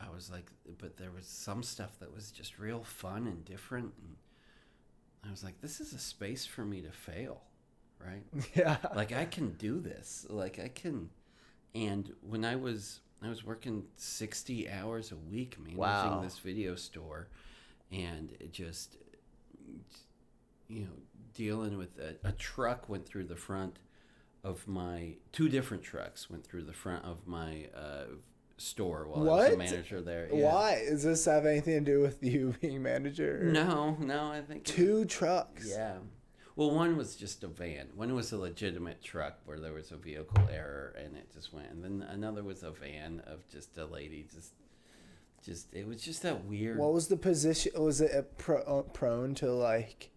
i 0.00 0.08
was 0.14 0.30
like 0.30 0.50
but 0.78 0.96
there 0.96 1.10
was 1.10 1.26
some 1.26 1.62
stuff 1.62 1.98
that 2.00 2.12
was 2.14 2.30
just 2.30 2.58
real 2.58 2.82
fun 2.82 3.26
and 3.26 3.44
different 3.44 3.92
and 4.02 4.16
i 5.26 5.30
was 5.30 5.44
like 5.44 5.60
this 5.60 5.80
is 5.80 5.92
a 5.92 5.98
space 5.98 6.44
for 6.44 6.64
me 6.64 6.80
to 6.80 6.90
fail 6.90 7.42
right 8.04 8.24
Yeah. 8.54 8.76
like 8.94 9.12
I 9.12 9.24
can 9.24 9.52
do 9.52 9.78
this. 9.78 10.26
Like 10.28 10.58
I 10.58 10.66
can, 10.68 11.08
and 11.74 12.12
when 12.20 12.44
I 12.44 12.56
was 12.56 13.00
I 13.22 13.28
was 13.28 13.44
working 13.44 13.84
sixty 13.96 14.68
hours 14.68 15.12
a 15.12 15.16
week 15.16 15.56
managing 15.60 15.78
Wow. 15.78 16.20
this 16.20 16.38
video 16.40 16.74
store, 16.74 17.28
and 17.92 18.32
it 18.40 18.52
just 18.52 18.96
you 20.68 20.82
know 20.82 20.90
dealing 21.34 21.78
with 21.78 21.98
a, 21.98 22.16
a 22.26 22.32
truck 22.32 22.88
went 22.88 23.06
through 23.06 23.24
the 23.24 23.36
front 23.36 23.78
of 24.44 24.66
my 24.66 25.14
two 25.30 25.48
different 25.48 25.82
trucks 25.82 26.28
went 26.28 26.44
through 26.44 26.64
the 26.64 26.72
front 26.72 27.04
of 27.04 27.26
my 27.26 27.68
uh, 27.76 28.04
store 28.56 29.06
while 29.08 29.30
I 29.30 29.44
was 29.44 29.54
a 29.54 29.56
manager 29.56 30.00
there. 30.00 30.28
Yeah. 30.32 30.52
Why? 30.52 30.84
Does 30.88 31.04
this 31.04 31.24
have 31.26 31.46
anything 31.46 31.84
to 31.84 31.92
do 31.92 32.00
with 32.00 32.22
you 32.22 32.54
being 32.60 32.82
manager? 32.82 33.40
No, 33.44 33.96
no, 34.00 34.32
I 34.32 34.40
think 34.40 34.64
Two 34.64 35.04
trucks. 35.04 35.68
Yeah. 35.68 35.98
Well, 36.54 36.70
one 36.70 36.96
was 36.98 37.16
just 37.16 37.42
a 37.44 37.46
van. 37.46 37.88
One 37.94 38.14
was 38.14 38.30
a 38.32 38.36
legitimate 38.36 39.02
truck 39.02 39.38
where 39.46 39.58
there 39.58 39.72
was 39.72 39.90
a 39.90 39.96
vehicle 39.96 40.48
error 40.52 40.94
and 41.02 41.16
it 41.16 41.32
just 41.32 41.52
went. 41.52 41.70
And 41.70 41.82
then 41.82 42.06
another 42.08 42.42
was 42.42 42.62
a 42.62 42.70
van 42.70 43.22
of 43.26 43.48
just 43.48 43.78
a 43.78 43.86
lady 43.86 44.26
just 44.32 44.52
just 45.42 45.74
it 45.74 45.86
was 45.86 46.00
just 46.00 46.22
that 46.22 46.44
weird 46.44 46.78
What 46.78 46.92
was 46.92 47.08
the 47.08 47.16
position? 47.16 47.72
Was 47.76 48.00
it 48.00 48.38
pro, 48.38 48.58
uh, 48.58 48.82
prone 48.82 49.34
to 49.36 49.50
like 49.50 50.10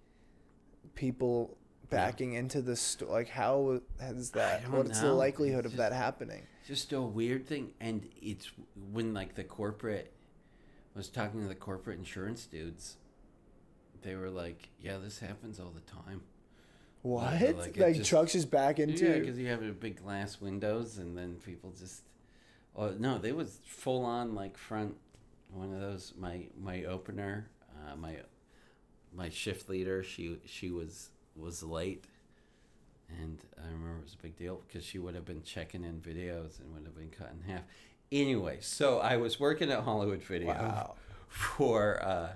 people 0.96 1.58
backing 1.90 2.34
into 2.34 2.62
the 2.62 2.76
store? 2.76 3.10
Like 3.10 3.30
how 3.30 3.82
has 4.00 4.32
that? 4.32 4.62
What's 4.70 5.00
the 5.02 5.14
likelihood 5.14 5.66
It's 5.66 5.74
of 5.74 5.78
that 5.78 5.94
happening? 5.94 6.44
just 6.68 6.92
a 6.94 7.00
weird 7.02 7.46
thing 7.46 7.70
and 7.80 8.10
it's 8.20 8.52
when 8.92 9.14
like 9.14 9.36
the 9.36 9.44
corporate 9.44 10.12
was 10.96 11.10
talking 11.10 11.44
to 11.44 11.48
the 11.48 11.54
corporate 11.54 12.00
insurance 12.00 12.48
dudes 12.48 12.98
they 14.02 14.16
were 14.16 14.32
like 14.32 14.70
yeah 14.82 14.98
this 14.98 15.20
happens 15.20 15.60
all 15.60 15.70
the 15.70 15.82
time 15.82 16.22
What? 17.04 17.40
like, 17.40 17.78
Like, 17.78 17.96
just- 17.98 18.10
trucks 18.10 18.32
just 18.34 18.50
back 18.50 18.80
into? 18.80 19.06
Yeah, 19.06 19.20
because 19.20 19.38
you 19.38 19.46
have 19.50 19.62
a 19.62 19.72
big 19.74 20.02
glass 20.02 20.42
windows, 20.42 20.98
and 20.98 21.16
then 21.16 21.36
people 21.36 21.72
just. 21.78 22.02
Oh 22.76 22.96
no, 22.98 23.20
they 23.20 23.32
was 23.32 23.60
full 23.68 24.04
on 24.04 24.34
like 24.34 24.58
front. 24.58 24.96
One 25.54 25.72
of 25.72 25.80
those 25.80 26.14
my 26.18 26.48
my 26.60 26.84
opener, 26.86 27.48
uh, 27.76 27.96
my 27.96 28.18
my 29.16 29.30
shift 29.30 29.70
leader. 29.70 30.04
She 30.04 30.38
she 30.46 30.72
was 30.72 31.10
was 31.36 31.64
late, 31.64 32.06
and 33.22 33.40
I 33.62 33.66
remember 33.68 34.00
it 34.00 34.04
was 34.04 34.14
a 34.14 34.22
big 34.22 34.36
deal 34.38 34.62
because 34.68 34.84
she 34.86 35.00
would 35.00 35.16
have 35.16 35.26
been 35.26 35.44
checking 35.44 35.84
in 35.84 36.00
videos 36.00 36.60
and 36.60 36.74
would 36.74 36.86
have 36.86 36.96
been 36.96 37.10
cut 37.10 37.32
in 37.34 37.50
half. 37.52 37.64
Anyway, 38.12 38.58
so 38.62 39.00
I 39.00 39.18
was 39.18 39.40
working 39.40 39.72
at 39.72 39.82
Hollywood 39.84 40.22
Video 40.24 40.48
Wow. 40.54 40.96
for 41.28 42.02
uh, 42.04 42.30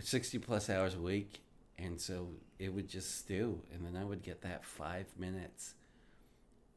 sixty 0.00 0.38
plus 0.38 0.68
hours 0.68 0.94
a 0.94 1.00
week, 1.00 1.40
and 1.78 2.00
so 2.00 2.28
it 2.58 2.72
would 2.72 2.88
just 2.88 3.18
stew, 3.18 3.60
and 3.72 3.84
then 3.86 3.96
I 4.00 4.04
would 4.04 4.22
get 4.22 4.42
that 4.42 4.64
five 4.64 5.06
minutes 5.18 5.74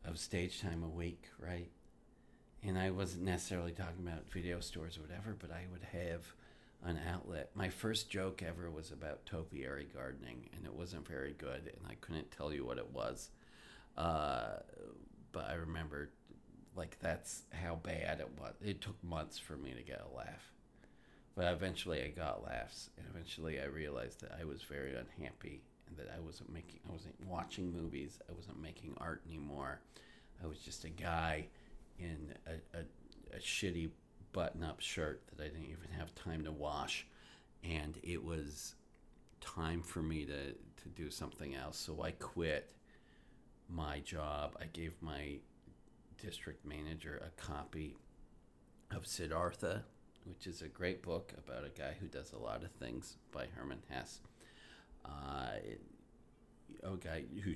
of 0.05 0.19
stage 0.19 0.61
time 0.61 0.83
a 0.83 0.87
week, 0.89 1.23
right? 1.39 1.69
And 2.63 2.77
I 2.77 2.89
wasn't 2.91 3.23
necessarily 3.23 3.71
talking 3.71 4.07
about 4.07 4.29
video 4.31 4.59
stores 4.59 4.97
or 4.97 5.01
whatever, 5.01 5.35
but 5.37 5.51
I 5.51 5.65
would 5.71 5.83
have 5.91 6.23
an 6.85 6.99
outlet. 7.11 7.49
My 7.55 7.69
first 7.69 8.09
joke 8.09 8.43
ever 8.43 8.69
was 8.69 8.91
about 8.91 9.25
topiary 9.25 9.87
gardening, 9.93 10.49
and 10.55 10.65
it 10.65 10.73
wasn't 10.73 11.07
very 11.07 11.33
good, 11.37 11.71
and 11.77 11.87
I 11.89 11.95
couldn't 11.95 12.31
tell 12.31 12.53
you 12.53 12.65
what 12.65 12.77
it 12.77 12.91
was. 12.93 13.29
Uh, 13.97 14.59
but 15.31 15.49
I 15.49 15.55
remember, 15.55 16.09
like, 16.75 16.97
that's 16.99 17.43
how 17.51 17.75
bad 17.75 18.19
it 18.19 18.29
was. 18.39 18.53
It 18.63 18.81
took 18.81 19.01
months 19.03 19.37
for 19.37 19.57
me 19.57 19.73
to 19.73 19.81
get 19.81 20.01
a 20.01 20.15
laugh. 20.15 20.51
But 21.35 21.51
eventually 21.51 22.01
I 22.03 22.09
got 22.09 22.43
laughs, 22.43 22.89
and 22.97 23.05
eventually 23.09 23.59
I 23.59 23.65
realized 23.65 24.21
that 24.21 24.37
I 24.39 24.45
was 24.45 24.61
very 24.61 24.95
unhappy 24.95 25.63
and 25.87 25.97
that 25.97 26.13
I 26.15 26.19
wasn't 26.19 26.51
making, 26.51 26.79
I 26.87 26.93
wasn't 26.93 27.15
watching 27.27 27.71
movies, 27.71 28.19
I 28.29 28.33
wasn't 28.33 28.61
making 28.61 28.95
art 28.99 29.21
anymore. 29.27 29.81
I 30.43 30.47
was 30.47 30.59
just 30.59 30.85
a 30.85 30.89
guy 30.89 31.47
in 31.99 32.33
a, 32.47 32.77
a, 32.77 32.81
a 33.35 33.39
shitty 33.39 33.89
button 34.35 34.65
up 34.65 34.81
shirt 34.81 35.23
that 35.29 35.41
I 35.41 35.47
didn't 35.47 35.63
even 35.63 35.97
have 35.97 36.13
time 36.13 36.43
to 36.43 36.51
wash. 36.51 37.07
And 37.63 37.97
it 38.03 38.21
was 38.21 38.75
time 39.39 39.81
for 39.81 40.01
me 40.01 40.25
to, 40.25 40.51
to 40.51 40.89
do 40.93 41.09
something 41.09 41.55
else. 41.55 41.77
So 41.77 42.03
I 42.03 42.11
quit 42.11 42.69
my 43.69 43.99
job. 43.99 44.57
I 44.61 44.65
gave 44.65 44.93
my 45.01 45.37
district 46.21 46.65
manager 46.65 47.21
a 47.25 47.41
copy 47.41 47.95
of 48.91 49.07
Siddhartha, 49.07 49.83
which 50.25 50.47
is 50.47 50.61
a 50.61 50.67
great 50.67 51.01
book 51.01 51.31
about 51.37 51.63
a 51.63 51.69
guy 51.69 51.95
who 51.97 52.07
does 52.07 52.33
a 52.33 52.37
lot 52.37 52.61
of 52.61 52.71
things 52.71 53.15
by 53.31 53.45
Herman 53.55 53.83
Hesse. 53.89 54.19
Uh, 55.05 55.59
a 56.83 56.97
guy 56.97 57.23
who, 57.41 57.53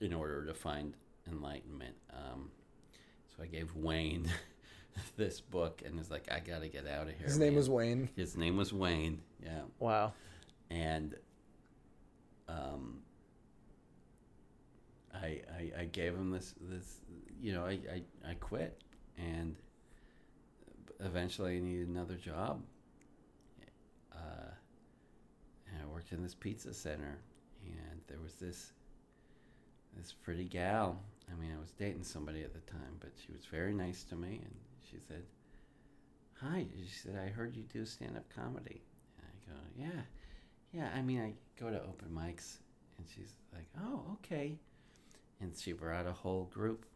in 0.00 0.14
order 0.14 0.46
to 0.46 0.54
find 0.54 0.94
enlightenment, 1.30 1.94
um, 2.10 2.50
so 3.36 3.42
I 3.42 3.46
gave 3.46 3.76
Wayne 3.76 4.30
this 5.16 5.40
book 5.40 5.82
and 5.84 5.96
was 5.96 6.10
like, 6.10 6.28
I 6.30 6.40
got 6.40 6.60
to 6.62 6.68
get 6.68 6.86
out 6.86 7.08
of 7.08 7.14
here. 7.14 7.26
His 7.26 7.38
name 7.38 7.50
man." 7.50 7.56
was 7.56 7.70
Wayne. 7.70 8.08
His 8.16 8.36
name 8.36 8.56
was 8.56 8.72
Wayne. 8.72 9.20
Yeah, 9.42 9.60
Wow. 9.78 10.12
and 10.70 11.14
um, 12.48 12.98
I, 15.14 15.40
I 15.58 15.80
I 15.80 15.84
gave 15.86 16.14
him 16.14 16.30
this 16.30 16.54
this 16.60 17.00
you 17.40 17.52
know 17.52 17.64
I 17.64 17.78
I, 17.92 18.30
I 18.30 18.34
quit 18.34 18.82
and 19.18 19.56
eventually 21.00 21.56
I 21.56 21.60
needed 21.60 21.88
another 21.88 22.14
job. 22.16 22.62
Uh, 24.12 24.50
and 25.72 25.82
I 25.82 25.86
worked 25.86 26.12
in 26.12 26.22
this 26.22 26.34
pizza 26.34 26.72
center, 26.74 27.18
and 27.64 28.00
there 28.06 28.18
was 28.22 28.34
this 28.34 28.72
this 29.96 30.12
pretty 30.12 30.44
gal. 30.44 31.00
I 31.30 31.40
mean, 31.40 31.50
I 31.56 31.60
was 31.60 31.70
dating 31.72 32.04
somebody 32.04 32.42
at 32.42 32.52
the 32.52 32.60
time, 32.70 32.96
but 33.00 33.10
she 33.24 33.32
was 33.32 33.46
very 33.46 33.72
nice 33.72 34.04
to 34.04 34.16
me, 34.16 34.40
and 34.44 34.54
she 34.92 35.00
said, 35.00 35.24
"Hi," 36.40 36.66
she 36.76 36.88
said, 36.92 37.16
"I 37.16 37.28
heard 37.28 37.56
you 37.56 37.62
do 37.64 37.84
stand 37.84 38.16
up 38.16 38.28
comedy." 38.34 38.82
And 39.18 39.26
I 39.26 39.50
go, 39.50 39.58
"Yeah, 39.76 40.02
yeah. 40.72 40.90
I 40.94 41.02
mean, 41.02 41.20
I 41.20 41.34
go 41.60 41.70
to 41.70 41.82
open 41.82 42.10
mics." 42.10 42.58
And 42.98 43.06
she's 43.08 43.34
like, 43.52 43.66
"Oh, 43.80 44.16
okay." 44.18 44.58
And 45.40 45.56
she 45.56 45.72
brought 45.72 46.06
a 46.06 46.12
whole 46.12 46.44
group 46.44 46.86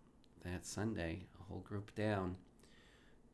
that 0.44 0.66
Sunday, 0.66 1.26
a 1.40 1.44
whole 1.44 1.60
group 1.60 1.94
down 1.94 2.36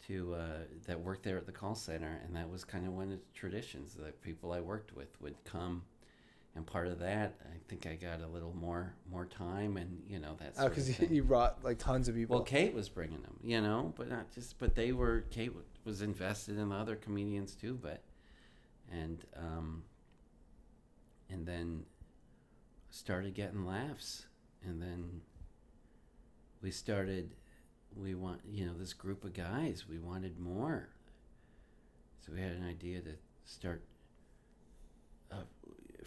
to 0.07 0.35
uh, 0.35 0.59
that 0.87 1.01
worked 1.01 1.23
there 1.25 1.39
at 1.39 1.47
the 1.47 1.53
call 1.53 1.75
center, 1.75 2.21
and 2.25 2.35
that 2.37 2.49
was 2.49 2.65
kind 2.65 2.87
of 2.87 2.93
one 2.93 3.13
of 3.13 3.19
the 3.19 3.25
traditions. 3.35 3.95
That 3.95 4.21
people 4.23 4.53
I 4.53 4.61
worked 4.61 4.95
with 4.95 5.21
would 5.21 5.43
come 5.45 5.83
and 6.55 6.67
part 6.67 6.87
of 6.87 6.99
that, 6.99 7.35
I 7.45 7.57
think 7.69 7.87
I 7.87 7.95
got 7.95 8.21
a 8.21 8.27
little 8.27 8.55
more 8.55 8.95
more 9.11 9.25
time, 9.27 9.77
and 9.77 10.03
you 10.07 10.19
know 10.19 10.37
that's 10.39 10.61
Oh, 10.61 10.69
because 10.69 11.01
you, 11.01 11.09
you 11.11 11.23
brought 11.25 11.65
like 11.65 11.79
tons 11.79 12.09
of 12.09 12.15
people. 12.15 12.37
well, 12.37 12.45
Kate 12.45 12.75
was 12.75 12.89
bringing 12.89 13.23
them, 13.23 13.37
you 13.43 13.61
know, 13.61 13.93
but 13.97 14.09
not 14.09 14.31
just, 14.33 14.59
but 14.59 14.75
they 14.75 14.93
were, 14.93 15.23
Kate 15.31 15.53
was 15.85 16.03
invested 16.03 16.59
in 16.59 16.69
the 16.69 16.75
other 16.77 16.97
comedians 16.97 17.55
too, 17.55 17.79
but, 17.81 18.03
and, 18.91 19.25
um, 19.37 19.83
and 21.31 21.47
then 21.47 21.85
started 22.91 23.35
getting 23.35 23.65
laughs. 23.67 24.27
And 24.65 24.81
then 24.83 25.23
we 26.63 26.71
started, 26.71 27.35
we 27.97 28.15
want, 28.15 28.43
you 28.49 28.67
know, 28.67 28.75
this 28.79 28.93
group 28.93 29.25
of 29.25 29.33
guys, 29.33 29.87
we 29.89 29.99
wanted 29.99 30.39
more. 30.39 30.91
So 32.25 32.33
we 32.35 32.41
had 32.41 32.53
an 32.53 32.65
idea 32.69 33.01
to 33.01 33.13
start, 33.45 33.83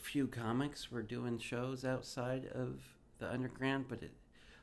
few 0.05 0.27
comics 0.27 0.91
were 0.91 1.01
doing 1.01 1.39
shows 1.39 1.83
outside 1.83 2.45
of 2.53 2.79
the 3.17 3.31
underground, 3.31 3.85
but 3.89 4.03
it, 4.03 4.11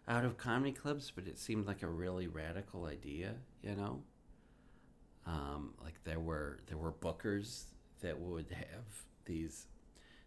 out 0.07 0.25
of 0.25 0.39
comedy 0.39 0.73
clubs, 0.73 1.13
but 1.15 1.27
it 1.27 1.39
seemed 1.39 1.67
like 1.67 1.83
a 1.83 1.89
really 1.89 2.29
radical 2.29 2.87
idea, 2.87 3.35
you 3.61 3.75
know. 3.75 4.03
Um, 5.27 5.75
like 5.83 6.03
there 6.05 6.21
were 6.21 6.61
there 6.67 6.79
were 6.79 6.93
bookers 6.93 7.65
that 8.01 8.19
would 8.19 8.51
have 8.51 9.05
these 9.25 9.67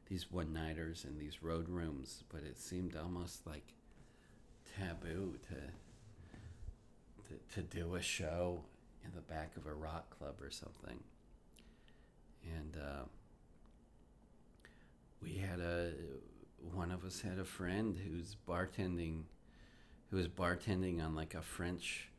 these 0.08 0.32
one 0.32 0.54
nighters 0.54 1.06
in 1.06 1.18
these 1.18 1.42
road 1.42 1.70
rooms, 1.70 2.24
but 2.30 2.44
it 2.44 2.58
seemed 2.58 2.96
almost 2.96 3.46
like 3.48 3.74
taboo 4.78 5.38
to, 5.50 7.30
to 7.30 7.56
to 7.56 7.62
do 7.62 7.96
a 7.96 8.02
show 8.02 8.62
in 9.04 9.12
the 9.16 9.22
back 9.22 9.56
of 9.58 9.66
a 9.66 9.74
rock 9.74 10.18
club 10.18 10.36
or 10.42 10.52
something. 10.52 11.04
And 12.58 12.78
uh, 12.78 13.04
we 15.22 15.36
had 15.36 15.60
a 15.60 15.92
one 16.74 16.92
of 16.92 17.06
us 17.06 17.22
had 17.22 17.40
a 17.40 17.46
friend 17.46 17.98
who's 17.98 18.36
bartending 18.48 19.24
who 20.10 20.18
was 20.18 20.28
bartending 20.28 21.04
on 21.04 21.16
like 21.16 21.34
a 21.34 21.42
French 21.42 22.10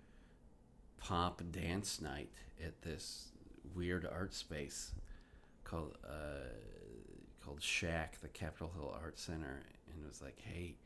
pop 0.99 1.43
dance 1.51 2.01
night 2.01 2.31
at 2.65 2.83
this 2.83 3.29
weird 3.75 4.07
art 4.11 4.35
space 4.35 4.93
called 5.65 5.97
uh, 6.05 6.49
called 7.45 7.63
Shack, 7.63 8.21
the 8.21 8.29
Capitol 8.29 8.73
Hill 8.75 8.95
Art 9.01 9.19
Center, 9.19 9.63
and 9.93 10.05
it 10.05 10.09
was 10.09 10.23
like, 10.23 10.41
"Hey, 10.41 10.77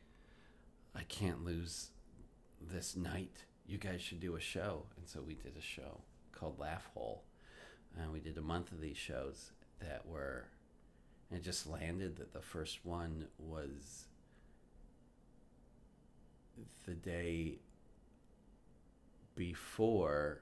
I 0.95 1.03
can't 1.03 1.43
lose 1.45 1.89
this 2.61 2.95
night. 2.95 3.45
You 3.65 3.77
guys 3.77 4.01
should 4.01 4.19
do 4.19 4.35
a 4.35 4.39
show." 4.39 4.85
And 4.97 5.07
so 5.07 5.21
we 5.21 5.35
did 5.35 5.57
a 5.57 5.61
show 5.61 6.01
called 6.31 6.59
Laugh 6.59 6.87
Hole, 6.93 7.23
and 7.99 8.11
we 8.11 8.19
did 8.19 8.37
a 8.37 8.41
month 8.41 8.71
of 8.71 8.81
these 8.81 8.97
shows 8.97 9.51
that 9.79 10.05
were, 10.05 10.45
it 11.31 11.43
just 11.43 11.67
landed 11.67 12.17
that 12.17 12.33
the 12.33 12.41
first 12.41 12.79
one 12.83 13.27
was 13.37 14.05
the 16.85 16.93
day 16.93 17.59
before 19.35 20.41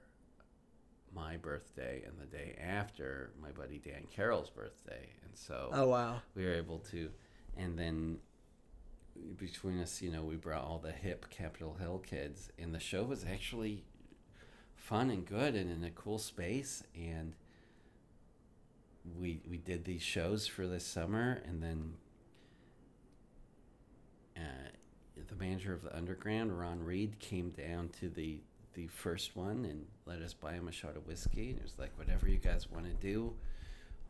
my 1.14 1.38
birthday 1.38 2.04
and 2.06 2.20
the 2.20 2.26
day 2.26 2.56
after 2.60 3.32
my 3.42 3.52
buddy 3.52 3.80
Dan 3.80 4.06
Carroll's 4.14 4.50
birthday. 4.50 5.10
And 5.24 5.36
so 5.36 5.70
oh 5.74 5.88
wow. 5.88 6.22
we 6.36 6.46
were 6.46 6.54
able 6.54 6.80
to, 6.92 7.10
and 7.58 7.78
then 7.78 8.18
between 9.38 9.80
us, 9.80 10.02
you 10.02 10.12
know, 10.12 10.24
we 10.24 10.36
brought 10.36 10.64
all 10.64 10.80
the 10.80 10.92
hip 10.92 11.30
Capitol 11.30 11.78
Hill 11.80 12.00
kids, 12.00 12.50
and 12.58 12.74
the 12.74 12.80
show 12.80 13.04
was 13.04 13.26
actually 13.26 13.84
fun 14.76 15.10
and 15.10 15.26
good 15.26 15.56
and 15.56 15.72
in 15.72 15.84
a 15.84 15.92
cool 15.92 16.20
space. 16.20 16.84
And 16.96 17.36
we 19.20 19.42
we 19.50 19.58
did 19.58 19.86
these 19.86 20.02
shows 20.02 20.48
for 20.48 20.68
this 20.68 20.86
summer, 20.86 21.42
and 21.48 21.62
then 21.64 21.94
uh, 24.38 24.42
the 25.28 25.36
manager 25.36 25.74
of 25.74 25.84
the 25.84 25.96
Underground, 25.96 26.58
Ron 26.58 26.84
Reed, 26.84 27.20
came 27.20 27.50
down 27.50 27.90
to 28.00 28.10
the 28.10 28.40
the 28.76 28.88
first 28.88 29.36
one 29.36 29.66
and 29.66 29.86
let 30.06 30.22
us 30.22 30.34
buy 30.34 30.54
him 30.54 30.68
a 30.68 30.72
shot 30.72 30.96
of 30.96 31.06
whiskey. 31.08 31.50
And 31.50 31.58
it 31.58 31.64
was 31.64 31.78
like, 31.80 31.92
whatever 31.98 32.30
you 32.30 32.38
guys 32.38 32.70
want 32.70 32.86
to 32.86 32.94
do, 32.94 33.34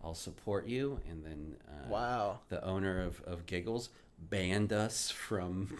I'll 0.04 0.14
support 0.14 0.68
you. 0.68 1.00
And 1.10 1.24
then 1.26 1.56
uh, 1.68 1.88
Wow. 1.90 2.40
the 2.50 2.64
owner 2.64 3.02
of, 3.02 3.22
of 3.22 3.46
Giggles 3.46 3.90
banned 4.20 4.72
us 4.74 5.10
from 5.10 5.80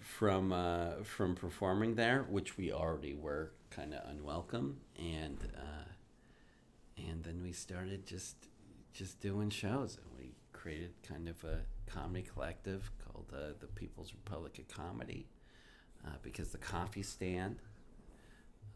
from 0.00 0.52
uh, 0.52 1.02
from 1.04 1.34
performing 1.34 1.94
there, 1.94 2.26
which 2.28 2.56
we 2.58 2.72
already 2.72 3.14
were 3.14 3.52
kind 3.70 3.94
of 3.94 4.08
unwelcome, 4.10 4.76
and 4.98 5.38
uh, 5.56 5.85
and 6.96 7.24
then 7.24 7.42
we 7.42 7.52
started 7.52 8.06
just 8.06 8.36
just 8.92 9.20
doing 9.20 9.50
shows, 9.50 9.98
and 9.98 10.18
we 10.18 10.32
created 10.52 10.90
kind 11.06 11.28
of 11.28 11.42
a 11.44 11.60
comedy 11.86 12.22
collective 12.32 12.90
called 13.04 13.26
uh, 13.34 13.52
the 13.60 13.66
People's 13.66 14.12
Republic 14.14 14.58
of 14.58 14.68
Comedy, 14.68 15.26
uh, 16.06 16.16
because 16.22 16.48
the 16.50 16.58
coffee 16.58 17.02
stand 17.02 17.56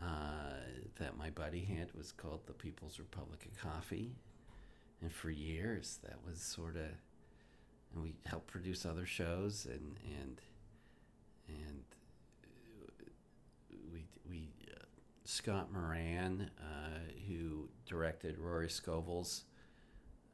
uh, 0.03 0.59
that 0.99 1.17
my 1.17 1.31
buddy 1.31 1.65
had 1.65 1.93
was 1.95 2.13
called 2.13 2.41
the 2.47 2.53
People's 2.53 2.99
Republic 2.99 3.47
of 3.47 3.59
Coffee, 3.59 4.13
and 5.01 5.11
for 5.13 5.31
years 5.31 5.99
that 6.03 6.17
was 6.27 6.41
sort 6.41 6.77
of 6.77 6.89
and 7.95 8.03
we 8.03 8.15
helped 8.25 8.47
produce 8.47 8.87
other 8.87 9.07
shows 9.07 9.67
and 9.67 9.97
and 10.21 10.41
and 11.49 11.83
we 13.93 14.05
we 14.29 14.49
uh, 14.71 14.85
Scott 15.31 15.73
Moran 15.73 16.51
uh, 16.59 16.99
who 17.29 17.69
directed 17.87 18.37
Rory 18.37 18.69
Scovel's 18.69 19.45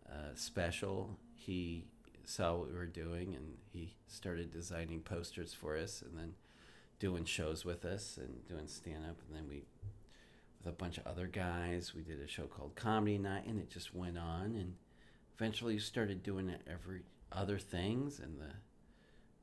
uh, 0.08 0.34
special. 0.34 1.18
He 1.34 1.84
saw 2.24 2.56
what 2.56 2.68
we 2.68 2.74
were 2.74 2.86
doing 2.86 3.34
and 3.34 3.58
he 3.70 3.94
started 4.08 4.50
designing 4.50 5.00
posters 5.00 5.52
for 5.52 5.76
us 5.76 6.00
and 6.00 6.18
then 6.18 6.32
doing 6.98 7.26
shows 7.26 7.62
with 7.62 7.84
us 7.84 8.16
and 8.16 8.46
doing 8.48 8.66
stand 8.66 9.04
up 9.04 9.18
and 9.28 9.36
then 9.36 9.46
we 9.46 9.64
with 10.64 10.72
a 10.72 10.76
bunch 10.76 10.96
of 10.96 11.06
other 11.06 11.26
guys 11.26 11.92
we 11.94 12.02
did 12.02 12.18
a 12.18 12.26
show 12.26 12.46
called 12.46 12.74
Comedy 12.74 13.18
Night 13.18 13.46
and 13.46 13.58
it 13.60 13.68
just 13.68 13.94
went 13.94 14.16
on. 14.16 14.54
And 14.56 14.76
eventually 15.38 15.74
you 15.74 15.80
started 15.80 16.22
doing 16.22 16.48
it 16.48 16.62
every 16.66 17.02
other 17.30 17.58
things 17.58 18.18
and 18.18 18.40
the 18.40 18.54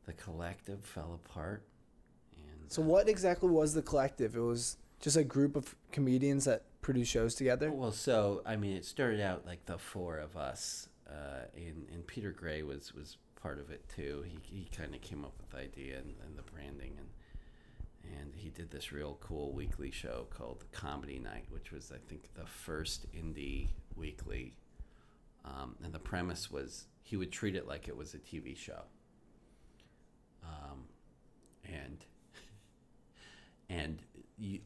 the 0.08 0.13
collective 0.13 0.84
fell 0.84 1.20
apart. 1.24 1.63
And 2.36 2.72
So 2.72 2.82
uh, 2.82 2.86
what 2.86 3.08
exactly 3.08 3.52
was 3.52 3.76
the 3.76 3.84
collective? 3.84 4.36
It 4.36 4.42
was 4.42 4.78
just 5.04 5.18
a 5.18 5.24
group 5.24 5.56
of 5.56 5.76
comedians 5.92 6.46
that 6.46 6.63
produce 6.82 7.08
shows 7.08 7.36
together. 7.36 7.72
well 7.72 7.92
so 7.92 8.42
i 8.46 8.56
mean 8.56 8.76
it 8.76 8.86
started 8.86 9.22
out 9.22 9.46
like 9.46 9.66
the 9.66 9.78
four 9.78 10.18
of 10.18 10.36
us 10.36 10.89
uh, 11.10 11.46
and, 11.56 11.88
and 11.94 12.08
peter 12.08 12.32
gray 12.32 12.63
was 12.63 12.94
was 12.94 13.18
part 13.44 13.60
of 13.60 13.70
it 13.70 13.84
too. 13.94 14.24
He, 14.26 14.39
he 14.42 14.70
kind 14.76 14.96
of 14.96 15.02
came 15.02 15.26
up 15.26 15.34
with 15.38 15.50
the 15.50 15.58
idea 15.58 15.98
and, 15.98 16.13
and 16.26 16.38
the 16.38 16.44
branding 16.44 16.94
and 16.98 17.10
and 18.20 18.34
he 18.36 18.50
did 18.50 18.72
this 18.72 18.92
real 18.92 19.18
cool 19.22 19.54
weekly 19.54 19.92
show 19.92 20.28
called 20.30 20.66
comedy 20.72 21.20
night 21.20 21.46
which 21.50 21.72
was 21.72 21.92
i 21.94 21.98
think 22.10 22.34
the 22.36 22.46
first 22.46 23.06
indie 23.13 23.70
weekly. 23.96 24.56
Um, 25.46 25.76
and 25.84 25.94
the 25.94 26.00
premise 26.00 26.50
was 26.50 26.88
he 27.02 27.18
would 27.18 27.32
treat 27.32 27.54
it 27.56 27.68
like 27.68 27.89
it 27.89 27.98
was 27.98 28.13
a 28.13 28.18
tv 28.18 28.56
show. 28.56 28.84
Um, 30.42 30.86
and 31.66 32.06
and 33.70 34.00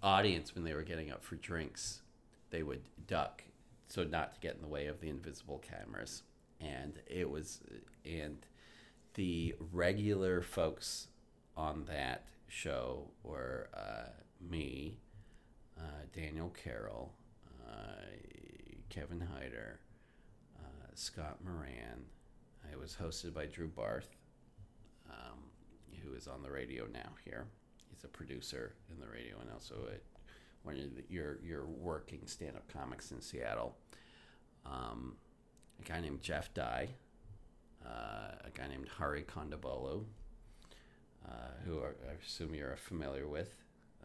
audience 0.01 0.55
when 0.55 0.63
they 0.63 0.73
were 0.73 0.83
getting 0.83 1.11
up 1.11 1.23
for 1.23 1.35
drinks 1.35 2.01
they 2.49 2.63
would 2.63 2.81
duck 3.07 3.43
so 3.87 4.03
not 4.03 4.33
to 4.33 4.39
get 4.39 4.55
in 4.55 4.61
the 4.61 4.67
way 4.67 4.87
of 4.87 4.99
the 4.99 5.09
invisible 5.09 5.59
cameras. 5.59 6.23
And 6.59 6.99
it 7.07 7.29
was 7.29 7.61
and 8.05 8.37
the 9.13 9.55
regular 9.71 10.41
folks 10.41 11.07
on 11.55 11.85
that 11.85 12.25
show 12.47 13.09
were 13.23 13.69
uh, 13.73 14.09
me 14.39 14.99
uh, 15.77 16.05
daniel 16.15 16.49
carroll 16.49 17.13
uh, 17.67 18.05
kevin 18.89 19.19
hyder 19.19 19.79
uh, 20.59 20.87
scott 20.93 21.37
moran. 21.43 22.05
It 22.71 22.77
was 22.77 22.97
hosted 23.01 23.33
by 23.33 23.45
drew 23.45 23.67
barth 23.67 24.09
um, 25.09 25.39
who 26.03 26.13
is 26.13 26.27
on 26.27 26.41
the 26.41 26.51
radio 26.51 26.85
now 26.91 27.09
here 27.23 27.47
he's 27.97 28.03
a 28.03 28.07
producer 28.07 28.73
in 28.93 28.99
the 28.99 29.07
radio 29.07 29.35
and 29.41 29.49
also 29.51 29.75
a 29.91 29.97
one 30.63 30.75
of 30.75 30.95
the, 30.95 31.03
your 31.09 31.39
your 31.43 31.65
working 31.65 32.21
stand-up 32.25 32.67
comics 32.71 33.11
in 33.11 33.21
Seattle. 33.21 33.75
Um, 34.65 35.15
a 35.79 35.87
guy 35.87 36.01
named 36.01 36.21
Jeff 36.21 36.53
Dye, 36.53 36.89
uh, 37.85 37.89
a 38.43 38.49
guy 38.53 38.67
named 38.67 38.89
Hari 38.97 39.23
Kondabolu, 39.23 40.03
uh, 41.25 41.29
who 41.65 41.79
are, 41.79 41.95
I 42.09 42.13
assume 42.25 42.53
you're 42.53 42.75
familiar 42.75 43.27
with. 43.27 43.55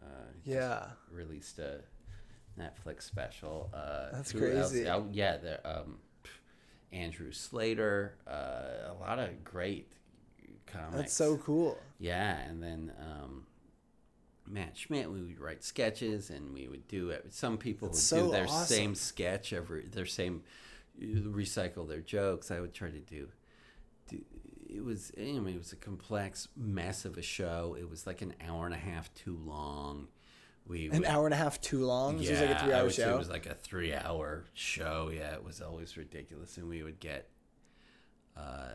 Uh, 0.01 0.05
Yeah. 0.45 0.85
released 1.11 1.59
a 1.59 1.81
Netflix 2.57 3.03
special. 3.03 3.69
Uh, 3.73 4.11
That's 4.13 4.33
else? 4.33 4.41
crazy. 4.71 4.87
Oh, 4.87 5.07
yeah, 5.11 5.37
the, 5.37 5.69
um, 5.79 5.97
Andrew 6.93 7.31
Slater, 7.33 8.15
uh, 8.25 8.91
a 8.91 8.95
lot 9.01 9.19
of 9.19 9.43
great 9.43 9.91
comics. 10.65 10.95
That's 10.95 11.13
so 11.13 11.37
cool. 11.37 11.77
Yeah, 11.99 12.37
and 12.39 12.63
then 12.63 12.93
um, 12.99 13.47
Matt 14.47 14.77
Schmidt, 14.77 15.09
we 15.11 15.21
would 15.21 15.39
write 15.39 15.63
sketches, 15.63 16.29
and 16.29 16.53
we 16.53 16.67
would 16.67 16.87
do 16.87 17.09
it. 17.09 17.33
Some 17.33 17.57
people 17.57 17.87
That's 17.89 18.11
would 18.11 18.19
so 18.19 18.25
do 18.27 18.31
their 18.31 18.43
awesome. 18.45 18.75
same 18.75 18.95
sketch 18.95 19.53
every, 19.53 19.85
their 19.87 20.05
same, 20.05 20.43
recycle 21.01 21.87
their 21.87 22.01
jokes. 22.01 22.51
I 22.51 22.59
would 22.59 22.73
try 22.73 22.89
to 22.89 22.99
do 22.99 23.29
d- 24.09 24.25
it 24.69 24.83
was 24.83 25.11
I 25.17 25.21
mean 25.21 25.49
it 25.55 25.57
was 25.59 25.71
a 25.71 25.75
complex 25.77 26.47
mess 26.57 27.05
of 27.05 27.17
a 27.17 27.21
show. 27.21 27.75
It 27.79 27.89
was 27.89 28.05
like 28.07 28.21
an 28.21 28.33
hour 28.47 28.65
and 28.65 28.73
a 28.73 28.77
half 28.77 29.13
too 29.13 29.37
long. 29.45 30.07
We 30.67 30.87
An 30.89 30.99
would- 30.99 31.05
hour 31.07 31.25
and 31.25 31.33
a 31.33 31.37
half 31.37 31.59
too 31.61 31.85
long. 31.85 32.19
Yeah, 32.19 32.31
it 32.31 32.31
was 32.31 32.39
like 32.41 32.49
a 32.49 32.55
I 32.55 32.63
three-hour 32.65 32.89
show. 32.89 33.15
It 33.15 33.17
was 33.19 33.29
like 33.29 33.45
a 33.45 33.53
three-hour 33.55 34.45
show. 34.53 35.11
Yeah, 35.13 35.33
it 35.33 35.43
was 35.43 35.61
always 35.61 35.95
ridiculous, 35.97 36.57
and 36.57 36.67
we 36.69 36.83
would 36.83 36.99
get, 36.99 37.29
uh, 38.37 38.73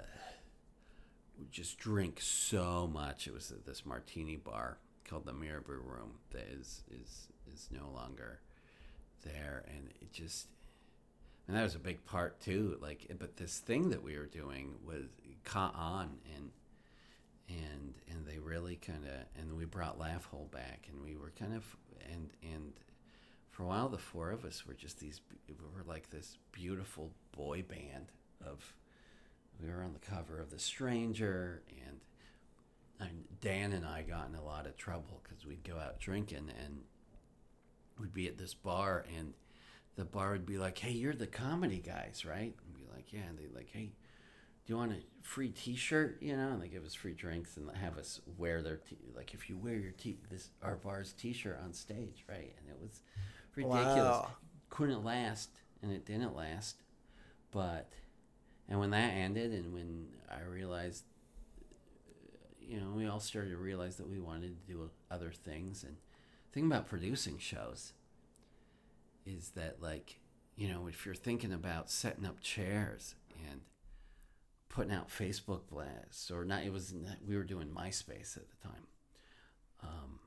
just 1.50 1.78
drink 1.78 2.20
so 2.20 2.86
much. 2.86 3.26
It 3.26 3.32
was 3.34 3.50
at 3.50 3.64
this 3.64 3.86
martini 3.86 4.36
bar 4.36 4.78
called 5.08 5.24
the 5.24 5.32
Mirabeau 5.32 5.72
Room 5.72 6.18
that 6.30 6.46
is 6.52 6.84
is 6.90 7.28
is 7.52 7.68
no 7.70 7.90
longer 7.94 8.40
there, 9.24 9.64
and 9.68 9.88
it 10.00 10.12
just, 10.12 10.46
and 11.46 11.56
that 11.56 11.62
was 11.62 11.74
a 11.74 11.80
big 11.80 12.04
part 12.04 12.40
too. 12.40 12.76
Like, 12.80 13.10
but 13.18 13.36
this 13.36 13.58
thing 13.58 13.90
that 13.90 14.02
we 14.02 14.16
were 14.16 14.26
doing 14.26 14.74
was 14.86 15.04
caught 15.44 15.74
on, 15.74 16.18
and 16.36 16.50
and 17.48 17.94
and 18.10 18.26
they 18.26 18.38
really 18.38 18.76
kind 18.76 19.04
of 19.04 19.40
and 19.40 19.56
we 19.56 19.64
brought 19.64 19.98
Laugh 19.98 20.26
Hole 20.26 20.48
back, 20.52 20.88
and 20.92 21.02
we 21.02 21.16
were 21.16 21.32
kind 21.38 21.54
of 21.54 21.64
and 22.12 22.30
and 22.42 22.72
for 23.50 23.64
a 23.64 23.66
while 23.66 23.88
the 23.88 23.98
four 23.98 24.30
of 24.30 24.44
us 24.44 24.66
were 24.66 24.74
just 24.74 25.00
these 25.00 25.20
we 25.48 25.54
were 25.74 25.84
like 25.86 26.10
this 26.10 26.36
beautiful 26.52 27.10
boy 27.32 27.62
band 27.62 28.12
of 28.46 28.74
we 29.60 29.68
were 29.68 29.82
on 29.82 29.92
the 29.92 29.98
cover 29.98 30.40
of 30.40 30.50
The 30.50 30.58
Stranger 30.58 31.62
and. 31.86 32.00
And 33.00 33.24
Dan 33.40 33.72
and 33.72 33.86
I 33.86 34.02
got 34.02 34.28
in 34.28 34.34
a 34.34 34.44
lot 34.44 34.66
of 34.66 34.76
trouble 34.76 35.22
because 35.22 35.46
we'd 35.46 35.62
go 35.62 35.78
out 35.78 36.00
drinking 36.00 36.50
and 36.64 36.80
we'd 38.00 38.12
be 38.14 38.26
at 38.26 38.38
this 38.38 38.54
bar 38.54 39.04
and 39.16 39.34
the 39.96 40.04
bar 40.04 40.32
would 40.32 40.46
be 40.46 40.58
like, 40.58 40.78
"Hey, 40.78 40.92
you're 40.92 41.14
the 41.14 41.26
comedy 41.26 41.78
guys, 41.84 42.24
right?" 42.24 42.54
And 42.64 42.74
be 42.74 42.86
like, 42.94 43.12
"Yeah." 43.12 43.22
And 43.28 43.36
they'd 43.36 43.54
like, 43.54 43.68
"Hey, 43.72 43.94
do 44.64 44.72
you 44.72 44.76
want 44.76 44.92
a 44.92 44.98
free 45.22 45.50
T-shirt?" 45.50 46.22
You 46.22 46.36
know, 46.36 46.50
and 46.50 46.62
they 46.62 46.68
give 46.68 46.84
us 46.84 46.94
free 46.94 47.14
drinks 47.14 47.56
and 47.56 47.68
have 47.76 47.98
us 47.98 48.20
wear 48.36 48.62
their 48.62 48.76
t- 48.76 48.96
like 49.14 49.34
if 49.34 49.50
you 49.50 49.56
wear 49.58 49.74
your 49.74 49.90
t 49.92 50.18
this 50.30 50.50
our 50.62 50.76
bar's 50.76 51.12
T-shirt 51.12 51.58
on 51.62 51.72
stage, 51.72 52.24
right? 52.28 52.54
And 52.60 52.68
it 52.68 52.78
was 52.80 53.02
ridiculous. 53.56 53.96
Wow. 53.96 54.30
Couldn't 54.70 55.04
last, 55.04 55.50
and 55.82 55.90
it 55.92 56.04
didn't 56.06 56.36
last. 56.36 56.82
But 57.50 57.90
and 58.68 58.78
when 58.78 58.90
that 58.90 59.14
ended, 59.14 59.52
and 59.52 59.72
when 59.72 60.08
I 60.30 60.42
realized, 60.42 61.04
you 62.68 62.80
know, 62.80 62.90
we 62.94 63.06
all 63.06 63.20
started 63.20 63.50
to 63.50 63.56
realize 63.56 63.96
that 63.96 64.08
we 64.08 64.20
wanted 64.20 64.54
to 64.66 64.72
do 64.72 64.90
other 65.10 65.32
things. 65.32 65.82
And 65.82 65.96
the 65.96 66.54
thing 66.54 66.66
about 66.66 66.88
producing 66.88 67.38
shows 67.38 67.94
is 69.28 69.50
that 69.50 69.82
like 69.82 70.20
you 70.56 70.68
know 70.68 70.86
if 70.86 71.04
you're 71.04 71.14
thinking 71.14 71.52
about 71.52 71.90
setting 71.90 72.24
up 72.24 72.40
chairs 72.40 73.14
and 73.50 73.60
putting 74.68 74.92
out 74.92 75.08
facebook 75.08 75.62
blasts 75.70 76.30
or 76.30 76.44
not 76.44 76.62
it 76.62 76.72
was 76.72 76.94
we 77.26 77.36
were 77.36 77.44
doing 77.44 77.68
myspace 77.68 78.36
at 78.36 78.44
the 78.48 78.56
time 78.68 78.86
um, 79.82 80.18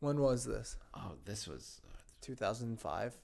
when 0.00 0.20
was 0.20 0.44
this? 0.44 0.76
oh 0.94 1.12
this 1.24 1.46
was 1.46 1.80
uh, 1.86 1.96
2005. 2.22 3.14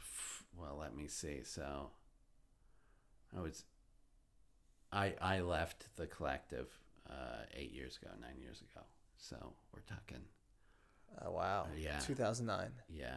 f- 0.00 0.44
well 0.56 0.76
let 0.80 0.96
me 0.96 1.06
see 1.06 1.40
so 1.44 1.90
i 3.36 3.40
was 3.40 3.64
i 4.92 5.14
i 5.20 5.40
left 5.40 5.86
the 5.96 6.06
collective 6.06 6.78
uh, 7.10 7.42
eight 7.54 7.72
years 7.72 7.98
ago 8.00 8.10
nine 8.20 8.38
years 8.40 8.60
ago 8.60 8.84
so 9.16 9.36
we're 9.74 9.82
talking 9.82 10.22
Oh 11.22 11.32
wow. 11.32 11.62
Uh, 11.64 11.76
yeah. 11.76 11.98
2009. 11.98 12.70
yeah 12.88 13.16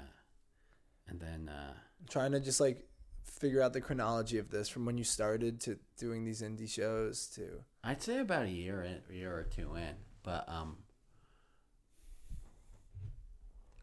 and 1.07 1.19
then 1.19 1.49
uh, 1.49 1.73
I'm 1.73 2.07
trying 2.09 2.31
to 2.31 2.39
just 2.39 2.59
like 2.59 2.87
figure 3.23 3.61
out 3.61 3.73
the 3.73 3.81
chronology 3.81 4.37
of 4.39 4.49
this 4.49 4.67
from 4.67 4.85
when 4.85 4.97
you 4.97 5.03
started 5.03 5.59
to 5.61 5.77
doing 5.97 6.25
these 6.25 6.41
indie 6.41 6.69
shows 6.69 7.27
to 7.35 7.63
I'd 7.83 8.01
say 8.01 8.19
about 8.19 8.45
a 8.45 8.49
year 8.49 8.81
in, 8.81 8.99
a 9.09 9.13
year 9.13 9.33
or 9.33 9.43
two 9.43 9.75
in, 9.75 9.95
but 10.23 10.47
um, 10.47 10.77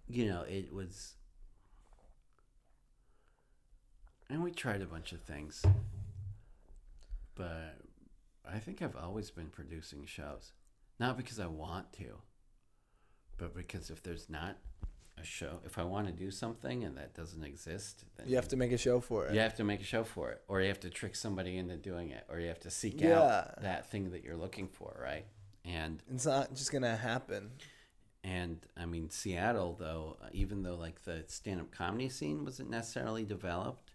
you 0.09 0.27
know, 0.27 0.43
it 0.43 0.73
was, 0.73 1.15
and 4.29 4.43
we 4.43 4.51
tried 4.51 4.81
a 4.83 4.87
bunch 4.87 5.13
of 5.13 5.21
things, 5.21 5.63
but 7.35 7.77
I 8.53 8.59
think 8.59 8.83
I've 8.83 8.97
always 8.97 9.31
been 9.31 9.49
producing 9.49 10.05
shows, 10.07 10.53
not 10.99 11.17
because 11.17 11.39
I 11.41 11.47
want 11.47 11.93
to, 11.95 12.19
but 13.37 13.55
because 13.55 13.91
if 13.91 14.03
there's 14.03 14.29
not 14.29 14.57
a 15.19 15.25
show, 15.25 15.61
if 15.65 15.79
I 15.79 15.85
want 15.85 16.07
to 16.07 16.13
do 16.13 16.31
something 16.31 16.83
and 16.85 16.97
that 16.97 17.15
doesn't 17.15 17.45
exist, 17.45 18.05
then 18.17 18.29
you 18.29 18.37
have 18.37 18.49
to 18.49 18.57
make 18.57 18.73
a 18.73 18.79
show 18.79 19.01
for 19.01 19.27
it. 19.27 19.35
you 19.35 19.41
have 19.41 19.55
to 19.57 19.65
make 19.65 19.81
a 19.81 19.85
show 19.85 20.05
for 20.05 20.31
it, 20.31 20.43
or 20.49 20.61
you 20.61 20.69
have 20.69 20.81
to 20.81 20.91
trick 20.91 21.15
somebody 21.15 21.57
into 21.59 21.77
doing 21.77 22.11
it, 22.11 22.25
or 22.29 22.41
you 22.41 22.49
have 22.49 22.61
to 22.61 22.71
seek 22.71 23.01
Yeah. 23.01 23.21
out 23.21 23.63
that 23.63 23.91
thing 23.91 24.11
that 24.11 24.25
you're 24.25 24.37
looking 24.37 24.69
for, 24.69 24.99
right? 25.01 25.27
And 25.65 26.03
It's 26.11 26.27
not 26.27 26.55
just 26.55 26.73
gonna 26.73 26.97
happen. 26.97 27.53
and 28.25 28.67
I 28.77 28.87
mean 28.87 29.11
Seattle, 29.11 29.75
though, 29.79 30.19
even 30.33 30.63
though 30.63 30.77
like 30.77 31.03
the 31.05 31.25
stand-up 31.29 31.71
comedy 31.71 32.09
scene 32.09 32.45
wasn't 32.45 32.71
necessarily 32.71 33.25
developed, 33.25 33.93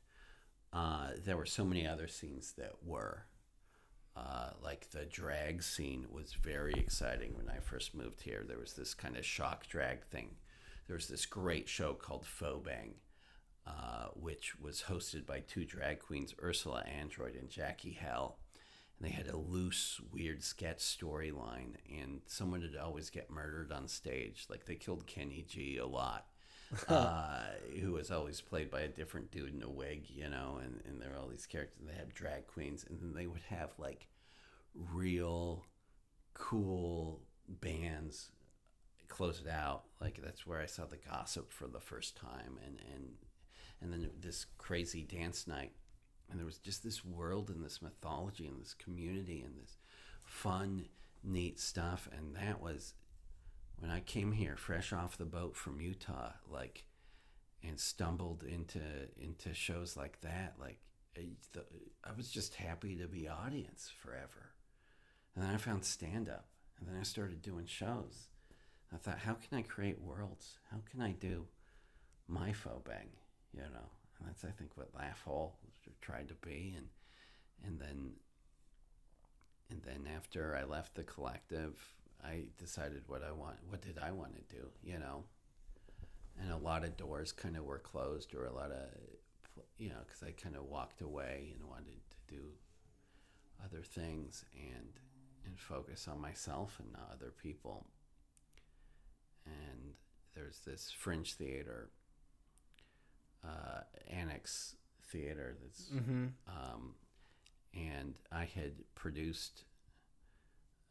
uh, 0.74 1.12
there 1.24 1.38
were 1.38 1.46
so 1.46 1.64
many 1.66 1.88
other 1.88 2.08
scenes 2.08 2.54
that 2.54 2.84
were. 2.84 3.26
Uh, 4.16 4.52
like 4.64 4.90
the 4.92 5.06
drag 5.06 5.62
scene 5.62 6.06
was 6.10 6.34
very 6.34 6.74
exciting 6.74 7.36
when 7.36 7.50
I 7.50 7.60
first 7.60 7.94
moved 7.94 8.22
here. 8.22 8.46
There 8.48 8.60
was 8.60 8.74
this 8.74 8.94
kind 8.94 9.18
of 9.18 9.26
shock 9.26 9.68
drag 9.68 10.06
thing. 10.06 10.36
There 10.88 10.96
was 10.96 11.08
this 11.08 11.26
great 11.26 11.68
show 11.68 11.94
called 11.94 12.26
Fauxbang, 12.26 12.94
uh, 13.68 14.08
which 14.14 14.58
was 14.60 14.84
hosted 14.84 15.26
by 15.26 15.42
two 15.42 15.66
drag 15.66 16.00
queens, 16.00 16.34
Ursula 16.42 16.84
Android 16.84 17.36
and 17.36 17.50
Jackie 17.50 17.98
Hell. 18.00 18.38
And 18.98 19.10
they 19.10 19.14
had 19.14 19.28
a 19.28 19.36
loose, 19.36 20.00
weird 20.14 20.44
sketch 20.44 20.78
storyline, 20.80 21.76
and 21.92 22.22
someone 22.28 22.62
would 22.62 22.78
always 22.78 23.10
get 23.10 23.30
murdered 23.30 23.72
on 23.72 23.90
stage. 23.90 24.46
Like 24.50 24.66
they 24.66 24.76
killed 24.76 25.08
Kenny 25.08 25.44
G 25.46 25.78
a 25.78 25.86
lot, 25.86 26.28
uh, 26.88 27.44
who 27.80 27.94
was 27.94 28.12
always 28.12 28.42
played 28.42 28.72
by 28.72 28.82
a 28.82 28.88
different 28.88 29.32
dude 29.32 29.54
in 29.54 29.64
a 29.64 29.70
wig, 29.70 30.06
you 30.10 30.30
know. 30.30 30.60
And, 30.64 30.82
and 30.86 31.02
there 31.02 31.12
were 31.12 31.18
all 31.18 31.28
these 31.28 31.46
characters. 31.46 31.86
They 31.88 31.96
had 31.96 32.14
drag 32.14 32.48
queens, 32.48 32.86
and 32.90 33.00
then 33.00 33.14
they 33.14 33.28
would 33.28 33.44
have 33.50 33.72
like 33.78 34.08
real 34.74 35.66
cool 36.34 37.22
bands 37.48 38.32
close 39.08 39.42
it 39.46 39.50
out. 39.50 39.84
Like 40.02 40.20
that's 40.24 40.46
where 40.46 40.62
I 40.62 40.66
saw 40.66 40.86
the 40.86 40.98
gossip 40.98 41.52
for 41.52 41.68
the 41.68 41.80
first 41.80 42.18
time, 42.18 42.60
and 42.66 42.80
and 42.94 43.14
and 43.82 43.94
then 43.94 44.10
this 44.20 44.46
crazy 44.58 45.04
dance 45.04 45.48
night, 45.48 45.72
and 46.30 46.40
there 46.40 46.46
was 46.46 46.58
just 46.58 46.84
this 46.84 47.06
world 47.06 47.50
and 47.50 47.64
this 47.64 47.82
mythology 47.82 48.48
and 48.48 48.60
this 48.60 48.74
community 48.74 49.42
and 49.42 49.58
this 49.62 49.78
fun, 50.24 50.88
neat 51.24 51.60
stuff, 51.60 52.10
and 52.16 52.36
that 52.36 52.62
was 52.62 52.94
when 53.80 53.92
I 53.92 54.00
came 54.00 54.32
here 54.32 54.56
fresh 54.58 54.94
off 54.94 55.18
the 55.18 55.26
boat 55.26 55.56
from 55.56 55.82
Utah, 55.82 56.32
like, 56.50 56.86
and 57.64 57.80
stumbled 57.80 58.44
into 58.44 58.82
into 59.18 59.54
shows 59.54 59.96
like 59.98 60.22
that, 60.22 60.56
like. 60.60 60.80
I, 61.18 61.30
the, 61.54 61.64
I 62.04 62.12
was 62.12 62.30
just 62.30 62.56
happy 62.56 62.98
to 62.98 63.08
be 63.08 63.30
audience 63.30 63.90
forever. 64.04 64.52
And 65.34 65.46
then 65.46 65.54
I 65.54 65.56
found 65.56 65.86
stand 65.86 66.28
up. 66.28 66.48
And 66.78 66.90
then 66.90 66.98
I 67.00 67.04
started 67.04 67.42
doing 67.42 67.66
shows. 67.66 68.28
I 68.94 68.98
thought, 68.98 69.20
how 69.20 69.34
can 69.34 69.58
I 69.58 69.62
create 69.62 70.02
worlds? 70.02 70.60
How 70.72 70.78
can 70.90 71.02
I 71.02 71.12
do 71.12 71.48
my 72.28 72.54
faux 72.54 72.82
bang? 72.86 73.10
You 73.54 73.62
know, 73.62 73.90
and 74.20 74.28
that's 74.28 74.44
I 74.44 74.50
think 74.50 74.72
what 74.76 74.94
Laugh 74.96 75.22
Hole 75.24 75.56
tried 76.02 76.28
to 76.28 76.36
be, 76.36 76.74
and 76.76 76.88
and 77.66 77.80
then 77.80 78.12
and 79.70 79.82
then 79.84 80.08
after 80.16 80.56
I 80.56 80.64
left 80.66 80.96
the 80.96 81.04
collective, 81.04 81.82
I 82.24 82.46
decided 82.58 83.04
what 83.08 83.24
I 83.24 83.32
want. 83.32 83.58
What 83.70 83.82
did 83.82 83.98
I 84.00 84.12
want 84.12 84.36
to 84.36 84.56
do? 84.56 84.68
You 84.84 85.00
know, 85.00 85.24
and 86.42 86.52
a 86.52 86.58
lot 86.58 86.84
of 86.84 86.98
doors 86.98 87.32
kind 87.32 87.56
of 87.58 87.64
were 87.64 87.80
closed, 87.80 88.34
or 88.36 88.46
a 88.46 88.54
lot 88.54 88.72
of 88.72 88.90
you 89.78 89.90
know, 89.90 90.00
because 90.06 90.24
I 90.24 90.32
kind 90.32 90.56
of 90.56 90.64
walked 90.66 91.02
away 91.02 91.54
and 91.54 91.70
wanted 91.70 92.00
to 92.10 92.36
do 92.36 92.42
other 93.64 93.82
things 93.84 94.46
and 94.54 94.90
and 95.46 95.60
focus 95.60 96.08
on 96.08 96.20
myself 96.20 96.80
and 96.80 96.92
not 96.92 97.10
other 97.14 97.32
people. 97.42 97.86
And 99.46 99.94
there's 100.34 100.60
this 100.66 100.92
fringe 100.92 101.34
theater, 101.34 101.90
uh, 103.44 103.82
annex 104.10 104.76
theater 105.04 105.56
that's, 105.62 105.90
Mm-hmm. 105.92 106.26
um, 106.48 106.96
and 107.76 108.16
I 108.32 108.46
had 108.46 108.74
produced, 108.96 109.66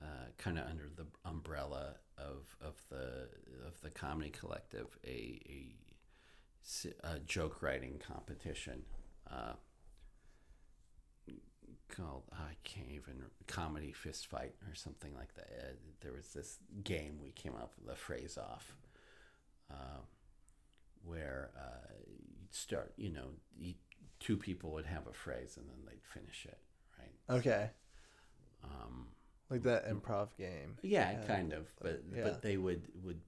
uh, 0.03 0.27
kind 0.39 0.59
of 0.59 0.67
under 0.67 0.89
the 0.95 1.07
umbrella 1.25 1.97
of 2.19 2.57
of 2.61 2.75
the 2.91 3.29
of 3.67 3.81
the 3.83 3.91
comedy 3.91 4.31
collective 4.31 4.99
a 5.07 5.41
a, 7.05 7.07
a 7.07 7.19
joke 7.21 7.63
writing 7.63 8.01
competition. 8.07 8.83
Uh, 9.31 9.55
called 11.89 12.23
I 12.33 12.55
can't 12.65 12.91
even 12.91 13.23
comedy 13.47 13.93
fist 13.93 14.27
fight 14.27 14.55
or 14.69 14.75
something 14.75 15.15
like 15.15 15.35
that. 15.35 15.49
Uh, 15.59 15.73
there 16.01 16.13
was 16.13 16.29
this 16.29 16.59
game 16.83 17.19
we 17.23 17.31
came 17.31 17.55
up 17.55 17.73
with 17.81 17.93
a 17.93 17.97
phrase 17.97 18.39
off, 18.39 18.77
uh, 19.71 20.01
where 21.05 21.51
uh, 21.57 21.93
you'd 22.07 22.55
start. 22.55 22.93
You 22.97 23.11
know, 23.11 23.29
you, 23.57 23.75
two 24.21 24.37
people 24.37 24.73
would 24.73 24.87
have 24.87 25.07
a 25.07 25.13
phrase 25.13 25.57
and 25.57 25.69
then 25.69 25.77
they'd 25.87 26.05
finish 26.05 26.47
it. 26.47 26.59
Right. 26.99 27.39
Okay. 27.39 27.71
Um, 28.65 29.09
Like 29.55 29.63
that 29.63 29.89
improv 29.89 30.29
game. 30.37 30.77
yeah, 30.83 31.13
Yeah. 31.13 31.27
kind 31.27 31.53
of, 31.53 31.69
but 31.81 32.03
Yeah. 32.13 32.23
but 32.25 32.43
they 32.43 32.57
would 32.57 32.89
would 33.03 33.21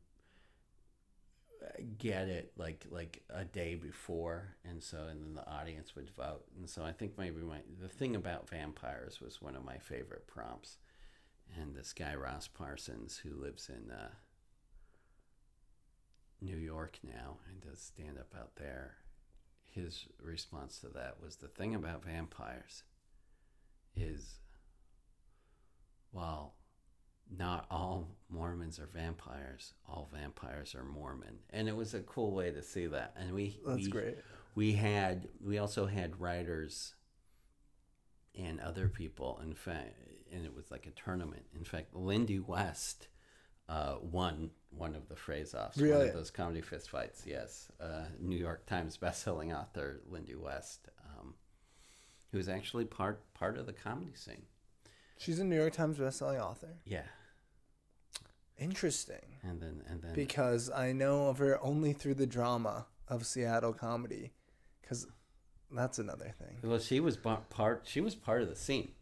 get 1.98 2.28
it 2.28 2.52
like 2.56 2.84
like 2.90 3.22
a 3.30 3.44
day 3.44 3.74
before, 3.76 4.56
and 4.64 4.82
so 4.82 5.04
and 5.08 5.22
then 5.22 5.34
the 5.34 5.48
audience 5.48 5.94
would 5.94 6.10
vote, 6.10 6.44
and 6.56 6.68
so 6.68 6.84
I 6.84 6.92
think 6.92 7.16
maybe 7.16 7.40
my 7.42 7.60
the 7.80 7.88
thing 7.88 8.16
about 8.16 8.48
vampires 8.50 9.20
was 9.20 9.40
one 9.40 9.56
of 9.56 9.64
my 9.64 9.78
favorite 9.78 10.26
prompts, 10.26 10.78
and 11.56 11.74
this 11.74 11.92
guy 11.92 12.14
Ross 12.14 12.48
Parsons 12.48 13.18
who 13.18 13.34
lives 13.34 13.68
in 13.68 13.90
uh, 13.90 14.10
New 16.40 16.56
York 16.58 16.98
now 17.02 17.38
and 17.48 17.60
does 17.60 17.80
stand 17.80 18.18
up 18.18 18.34
out 18.38 18.56
there. 18.56 18.96
His 19.64 20.06
response 20.20 20.78
to 20.80 20.88
that 20.88 21.20
was 21.22 21.36
the 21.36 21.48
thing 21.48 21.74
about 21.74 22.04
vampires 22.04 22.82
is 23.94 24.40
while 26.11 26.55
not 27.37 27.66
all 27.71 28.09
Mormons 28.29 28.79
are 28.79 28.87
vampires, 28.92 29.75
all 29.88 30.09
vampires 30.12 30.75
are 30.75 30.85
Mormon. 30.85 31.38
And 31.51 31.69
it 31.69 31.77
was 31.77 31.95
a 31.95 32.01
cool 32.01 32.33
way 32.33 32.51
to 32.53 32.62
see 32.62 32.87
that. 32.87 33.14
And 33.16 33.33
we 33.33 33.59
That's 33.66 33.85
we, 33.85 33.90
great. 33.90 34.16
we 34.55 34.73
had 34.75 35.29
we 35.45 35.59
also 35.59 35.87
had 35.87 36.21
writers 36.21 36.95
and 38.35 38.61
other 38.61 38.88
people 38.88 39.40
in 39.42 39.55
fact 39.55 39.95
and 40.33 40.45
it 40.45 40.55
was 40.55 40.71
like 40.71 40.87
a 40.87 40.90
tournament. 40.90 41.45
In 41.57 41.64
fact, 41.64 41.95
Lindy 41.95 42.40
West 42.40 43.09
uh, 43.69 43.97
won 44.01 44.51
one 44.71 44.95
of 44.95 45.09
the 45.09 45.16
phrase 45.16 45.55
offs, 45.55 45.77
one 45.77 45.88
Really? 45.88 46.09
of 46.09 46.14
those 46.14 46.31
comedy 46.31 46.61
fist 46.61 46.90
fights. 46.90 47.23
Yes, 47.25 47.69
uh, 47.81 48.05
New 48.21 48.37
York 48.37 48.66
Times 48.66 48.97
bestselling 49.03 49.57
author 49.57 50.01
Lindy 50.09 50.35
West, 50.35 50.88
um, 51.19 51.35
who 52.33 52.38
was 52.38 52.49
actually 52.49 52.85
part 52.85 53.23
part 53.35 53.57
of 53.57 53.66
the 53.66 53.73
comedy 53.73 54.14
scene. 54.14 54.42
She's 55.18 55.38
a 55.38 55.44
New 55.44 55.57
York 55.57 55.72
Times 55.72 55.98
bestselling 55.98 56.40
author. 56.40 56.76
Yeah, 56.85 57.02
Interesting. 58.59 59.37
and 59.42 59.61
then 59.61 59.83
and 59.88 60.02
then 60.02 60.14
Because 60.14 60.70
I 60.70 60.92
know 60.92 61.29
of 61.29 61.38
her 61.38 61.62
only 61.62 61.92
through 61.92 62.14
the 62.14 62.26
drama 62.26 62.87
of 63.09 63.26
Seattle 63.26 63.72
comedy. 63.72 64.33
Because 64.81 65.07
that's 65.70 65.98
another 65.98 66.33
thing. 66.38 66.59
Well, 66.62 66.79
she 66.79 67.00
was 67.00 67.16
part. 67.16 67.83
She 67.85 68.00
was 68.00 68.14
part 68.14 68.42
of 68.42 68.48
the 68.48 68.57
scene, 68.57 68.92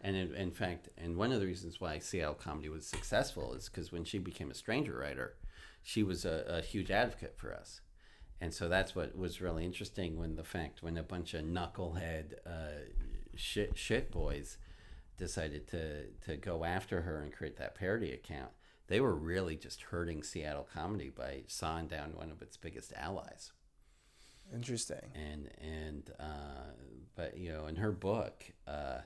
and 0.00 0.16
in, 0.16 0.34
in 0.34 0.50
fact, 0.52 0.88
and 0.96 1.16
one 1.16 1.32
of 1.32 1.40
the 1.40 1.46
reasons 1.46 1.80
why 1.80 1.98
Seattle 1.98 2.34
comedy 2.34 2.68
was 2.68 2.86
successful 2.86 3.54
is 3.54 3.68
because 3.68 3.90
when 3.92 4.04
she 4.04 4.18
became 4.18 4.50
a 4.50 4.54
stranger 4.54 4.96
writer, 4.96 5.34
she 5.82 6.02
was 6.02 6.24
a, 6.24 6.44
a 6.48 6.60
huge 6.62 6.90
advocate 6.90 7.34
for 7.36 7.52
us, 7.52 7.80
and 8.40 8.54
so 8.54 8.68
that's 8.68 8.94
what 8.94 9.18
was 9.18 9.40
really 9.40 9.64
interesting 9.64 10.16
when 10.16 10.36
the 10.36 10.44
fact 10.44 10.82
when 10.82 10.96
a 10.96 11.02
bunch 11.02 11.34
of 11.34 11.44
knucklehead 11.44 12.34
uh, 12.46 12.84
shit 13.34 13.76
shit 13.76 14.10
boys 14.12 14.58
decided 15.16 15.68
to 15.68 16.06
to 16.26 16.36
go 16.36 16.64
after 16.64 17.02
her 17.02 17.20
and 17.22 17.32
create 17.32 17.56
that 17.58 17.74
parody 17.74 18.12
account. 18.12 18.50
They 18.88 19.00
were 19.00 19.14
really 19.14 19.56
just 19.56 19.82
hurting 19.82 20.22
Seattle 20.22 20.68
comedy 20.72 21.08
by 21.08 21.44
sawing 21.46 21.86
down 21.86 22.14
one 22.14 22.30
of 22.30 22.42
its 22.42 22.56
biggest 22.56 22.92
allies 22.94 23.52
Interesting. 24.52 25.10
and 25.14 25.48
and 25.60 26.10
uh, 26.20 26.72
but 27.14 27.36
you 27.38 27.50
know 27.52 27.66
in 27.66 27.76
her 27.76 27.92
book 27.92 28.44
uh, 28.66 28.98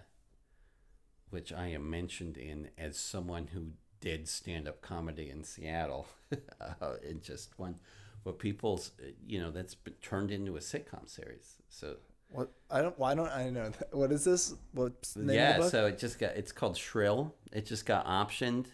which 1.31 1.53
i 1.53 1.67
am 1.69 1.89
mentioned 1.89 2.37
in 2.37 2.69
as 2.79 2.99
someone 2.99 3.49
who 3.49 3.69
did 4.01 4.29
stand-up 4.29 4.81
comedy 4.83 5.31
in 5.31 5.45
seattle 5.45 6.07
uh, 6.61 6.95
and 7.09 7.23
just 7.23 7.59
one 7.59 7.77
what 8.25 8.39
people's 8.39 8.91
you 9.25 9.41
know 9.41 9.51
that's 9.51 9.75
been 9.75 9.95
turned 10.03 10.31
into 10.31 10.57
a 10.57 10.61
sitcom 10.61 11.09
series 11.09 11.57
so 11.69 11.97
What 12.29 12.51
I 12.71 12.83
don't. 12.83 12.99
Why 12.99 13.15
don't 13.15 13.31
I 13.31 13.51
know 13.51 13.69
that? 13.71 13.95
What 13.95 14.13
is 14.13 14.25
this? 14.25 14.55
What's 14.73 15.15
the 15.15 15.21
name 15.25 15.37
yeah 15.37 15.51
of 15.51 15.57
the 15.57 15.63
book? 15.63 15.71
so 15.71 15.87
it 15.87 15.99
just 15.99 16.19
got 16.19 16.37
it's 16.37 16.53
called 16.53 16.77
shrill 16.77 17.35
it 17.53 17.65
just 17.67 17.87
got 17.87 18.05
optioned 18.07 18.67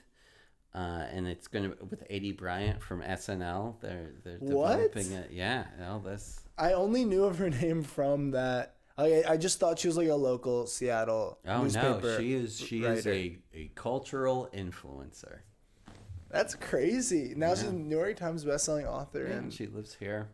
uh, 0.74 1.04
and 1.12 1.28
it's 1.28 1.48
going 1.48 1.70
to 1.70 1.76
with 1.84 2.08
Aidy 2.08 2.34
Bryant 2.36 2.82
from 2.82 3.02
SNL. 3.02 3.78
They're 3.80 4.12
they're 4.24 4.38
What? 4.38 4.94
developing 4.94 5.12
it. 5.12 5.30
Yeah, 5.32 5.66
well, 5.78 6.00
that's 6.04 6.40
I 6.56 6.72
only 6.72 7.04
knew 7.04 7.24
of 7.24 7.38
her 7.38 7.50
name 7.62 7.82
from 7.82 8.30
that. 8.32 8.76
I 8.96 9.22
I 9.28 9.36
just 9.36 9.60
thought 9.60 9.78
she 9.78 9.86
was 9.88 9.96
like 9.98 10.08
a 10.08 10.14
local 10.14 10.66
Seattle 10.66 11.38
Oh 11.46 11.62
newspaper. 11.64 12.00
no, 12.02 12.18
she 12.18 12.32
is 12.32 12.58
she 12.58 12.84
is 12.84 13.06
a, 13.06 13.38
a 13.54 13.70
cultural 13.74 14.48
influencer. 14.54 15.40
That's 16.30 16.54
crazy. 16.54 17.34
Now 17.36 17.54
she's 17.54 17.64
a 17.64 17.72
New 17.72 17.96
York 17.98 18.16
Times 18.16 18.44
bestselling 18.46 18.86
author, 18.86 19.24
And 19.26 19.34
and 19.44 19.52
she 19.52 19.66
lives 19.66 19.94
here. 19.94 20.30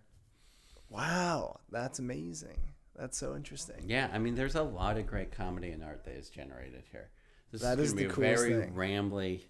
wow, 0.89 1.61
that's 1.71 1.99
amazing. 1.99 2.59
That's 2.99 3.17
so 3.17 3.37
interesting. 3.37 3.85
Yeah, 3.87 4.09
I 4.13 4.19
mean, 4.19 4.35
there's 4.35 4.57
a 4.57 4.63
lot 4.63 4.97
of 4.99 5.07
great 5.07 5.31
comedy 5.31 5.71
and 5.71 5.85
art 5.85 6.05
that 6.05 6.15
is 6.15 6.29
generated 6.31 6.83
here. 6.91 7.11
This 7.53 7.63
That 7.63 7.79
is 7.79 7.89
is 7.89 7.93
going 7.95 8.09
the 8.09 8.15
to 8.15 8.21
be 8.21 8.27
a 8.27 8.37
very 8.37 8.61
thing. 8.61 8.75
rambly 8.75 9.43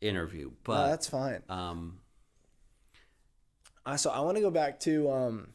interview, 0.00 0.46
No, 0.48 0.52
but 0.64 0.88
that's 0.88 1.08
fine. 1.08 1.42
um, 1.48 2.00
so 3.96 4.10
I 4.10 4.20
want 4.20 4.36
to 4.36 4.40
go 4.42 4.50
back 4.50 4.80
to 4.80 5.10
um, 5.10 5.48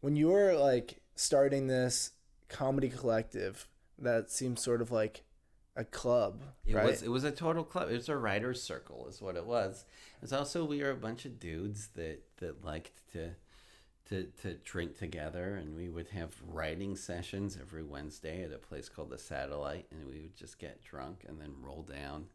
when 0.00 0.16
you 0.16 0.28
were 0.28 0.54
like 0.54 1.00
starting 1.14 1.66
this 1.68 2.10
comedy 2.48 2.88
collective. 2.88 3.66
That 3.98 4.30
seems 4.30 4.62
sort 4.62 4.80
of 4.80 4.90
like 4.90 5.24
a 5.76 5.84
club, 5.84 6.42
it 6.66 6.74
right? 6.74 6.86
was 6.86 7.02
it 7.02 7.10
was 7.10 7.22
a 7.22 7.30
total 7.30 7.62
club. 7.64 7.90
It 7.90 7.94
was 7.94 8.08
a 8.08 8.16
writers' 8.16 8.62
circle, 8.62 9.06
is 9.08 9.20
what 9.20 9.36
it 9.36 9.44
was. 9.46 9.84
It's 10.22 10.32
also 10.32 10.64
we 10.64 10.82
were 10.82 10.90
a 10.90 10.96
bunch 10.96 11.26
of 11.26 11.38
dudes 11.38 11.88
that 11.96 12.22
that 12.38 12.64
liked 12.64 13.02
to. 13.12 13.30
To, 14.10 14.24
to 14.42 14.54
drink 14.64 14.98
together 14.98 15.54
and 15.54 15.76
we 15.76 15.88
would 15.88 16.08
have 16.08 16.34
writing 16.44 16.96
sessions 16.96 17.56
every 17.60 17.84
Wednesday 17.84 18.42
at 18.42 18.52
a 18.52 18.58
place 18.58 18.88
called 18.88 19.10
the 19.10 19.18
Satellite 19.18 19.86
and 19.92 20.04
we 20.08 20.20
would 20.22 20.36
just 20.36 20.58
get 20.58 20.82
drunk 20.82 21.24
and 21.28 21.40
then 21.40 21.54
roll 21.62 21.82
down 21.82 22.26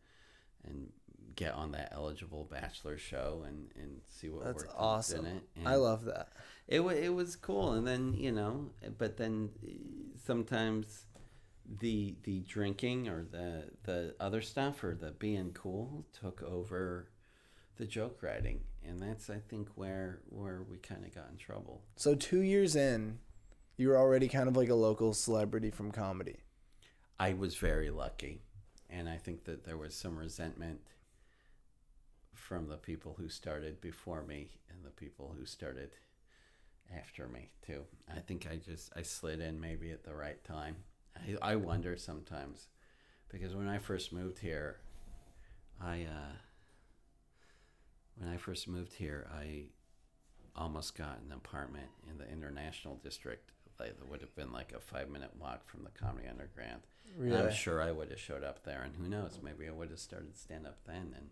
and 0.66 0.88
get 1.36 1.54
on 1.54 1.74
that 1.74 1.90
eligible 1.92 2.48
bachelor 2.50 2.98
show 2.98 3.44
and, 3.46 3.72
and 3.76 4.00
see 4.08 4.30
what 4.30 4.46
That's 4.46 4.64
worked 4.64 4.70
and 4.72 4.80
awesome. 4.80 5.24
didn't. 5.26 5.44
I 5.66 5.76
love 5.76 6.06
that. 6.06 6.30
it. 6.70 6.80
wa- 6.80 6.92
It 6.92 7.14
was 7.14 7.36
cool, 7.36 7.74
and 7.74 7.86
then 7.86 8.14
you 8.14 8.32
know, 8.32 8.70
but 8.98 9.18
then 9.18 9.50
sometimes 10.24 11.06
the 11.80 12.16
the 12.24 12.40
drinking 12.42 13.10
or 13.10 13.24
the 13.30 13.66
the 13.84 14.16
other 14.20 14.42
stuff 14.42 14.82
or 14.84 14.96
the 14.96 15.12
being 15.12 15.52
cool 15.52 16.06
took 16.20 16.42
over 16.44 17.10
the 17.78 17.86
joke 17.86 18.24
writing, 18.24 18.62
and 18.88 19.02
that's 19.02 19.30
I 19.30 19.40
think 19.50 19.70
where 19.76 20.20
where 20.30 20.64
we 20.70 20.78
kind 20.78 21.06
of 21.06 21.14
got 21.14 21.30
in 21.32 21.38
trouble. 21.38 21.82
So 21.96 22.16
two 22.16 22.42
years 22.42 22.76
in, 22.76 23.20
you 23.78 23.90
were 23.90 23.98
already 23.98 24.28
kind 24.28 24.48
of 24.48 24.56
like 24.56 24.70
a 24.70 24.76
local 24.76 25.14
celebrity 25.14 25.72
from 25.72 25.92
comedy. 25.92 26.38
I 27.20 27.34
was 27.34 27.56
very 27.56 27.90
lucky, 27.90 28.42
and 28.90 29.08
I 29.08 29.18
think 29.18 29.46
that 29.46 29.64
there 29.64 29.78
was 29.78 29.96
some 29.96 30.18
resentment 30.18 30.82
from 32.34 32.68
the 32.68 32.78
people 32.78 33.16
who 33.18 33.30
started 33.30 33.82
before 33.82 34.24
me 34.24 34.50
and 34.70 34.84
the 34.84 34.92
people 34.92 35.34
who 35.38 35.46
started 35.46 35.92
after 36.96 37.28
me 37.28 37.50
too. 37.66 37.84
I 38.14 38.20
think 38.20 38.48
I 38.50 38.58
just 38.58 38.92
I 38.96 39.02
slid 39.02 39.40
in 39.40 39.60
maybe 39.60 39.92
at 39.92 40.04
the 40.04 40.16
right 40.16 40.44
time. 40.44 40.76
I 41.16 41.54
I 41.54 41.56
wonder 41.56 41.98
sometimes 41.98 42.68
because 43.30 43.56
when 43.56 43.68
I 43.68 43.78
first 43.78 44.14
moved 44.14 44.40
here, 44.40 44.78
I 45.82 46.04
uh, 46.04 46.36
when 48.18 48.30
I 48.30 48.38
first 48.38 48.68
moved 48.68 48.94
here, 48.94 49.28
I 49.34 49.66
almost 50.56 50.96
got 50.98 51.20
an 51.26 51.34
apartment 51.34 51.88
in 52.10 52.18
the 52.18 52.32
International 52.32 52.96
District. 53.04 53.52
Like 53.80 53.98
that 53.98 54.10
would 54.10 54.22
have 54.22 54.36
been 54.36 54.54
like 54.54 54.72
a 54.74 54.80
five 54.80 55.10
minute 55.10 55.32
walk 55.38 55.68
from 55.68 55.84
the 55.84 55.90
Comedy 55.90 56.28
Underground. 56.30 56.82
And 57.20 57.34
I'm 57.48 57.54
sure 57.54 57.82
I 57.82 57.92
would 57.92 58.10
have 58.10 58.20
showed 58.20 58.44
up 58.44 58.64
there, 58.64 58.84
and 58.84 58.96
who 58.96 59.10
knows? 59.10 59.40
Maybe 59.44 59.68
I 59.68 59.72
would 59.72 59.90
have 59.90 60.00
started 60.00 60.38
stand 60.38 60.66
up 60.66 60.78
then, 60.86 61.14
and 61.18 61.30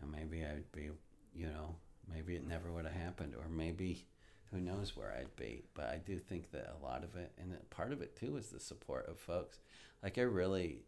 and 0.00 0.10
maybe 0.10 0.44
I'd 0.44 0.70
be, 0.72 0.90
you 1.34 1.46
know, 1.46 1.76
maybe 2.12 2.34
it 2.34 2.46
never 2.46 2.72
would 2.72 2.84
have 2.84 2.94
happened, 2.94 3.34
or 3.36 3.48
maybe 3.48 4.06
who 4.50 4.60
knows 4.60 4.96
where 4.96 5.12
I'd 5.12 5.34
be. 5.36 5.62
But 5.74 5.86
I 5.86 5.98
do 6.04 6.18
think 6.18 6.50
that 6.50 6.74
a 6.80 6.84
lot 6.84 7.04
of 7.04 7.14
it, 7.16 7.32
and 7.38 7.56
part 7.70 7.92
of 7.92 8.02
it 8.02 8.16
too, 8.16 8.36
is 8.36 8.48
the 8.50 8.60
support 8.60 9.08
of 9.08 9.18
folks. 9.18 9.58
Like 10.02 10.18
I 10.18 10.22
really 10.22 10.82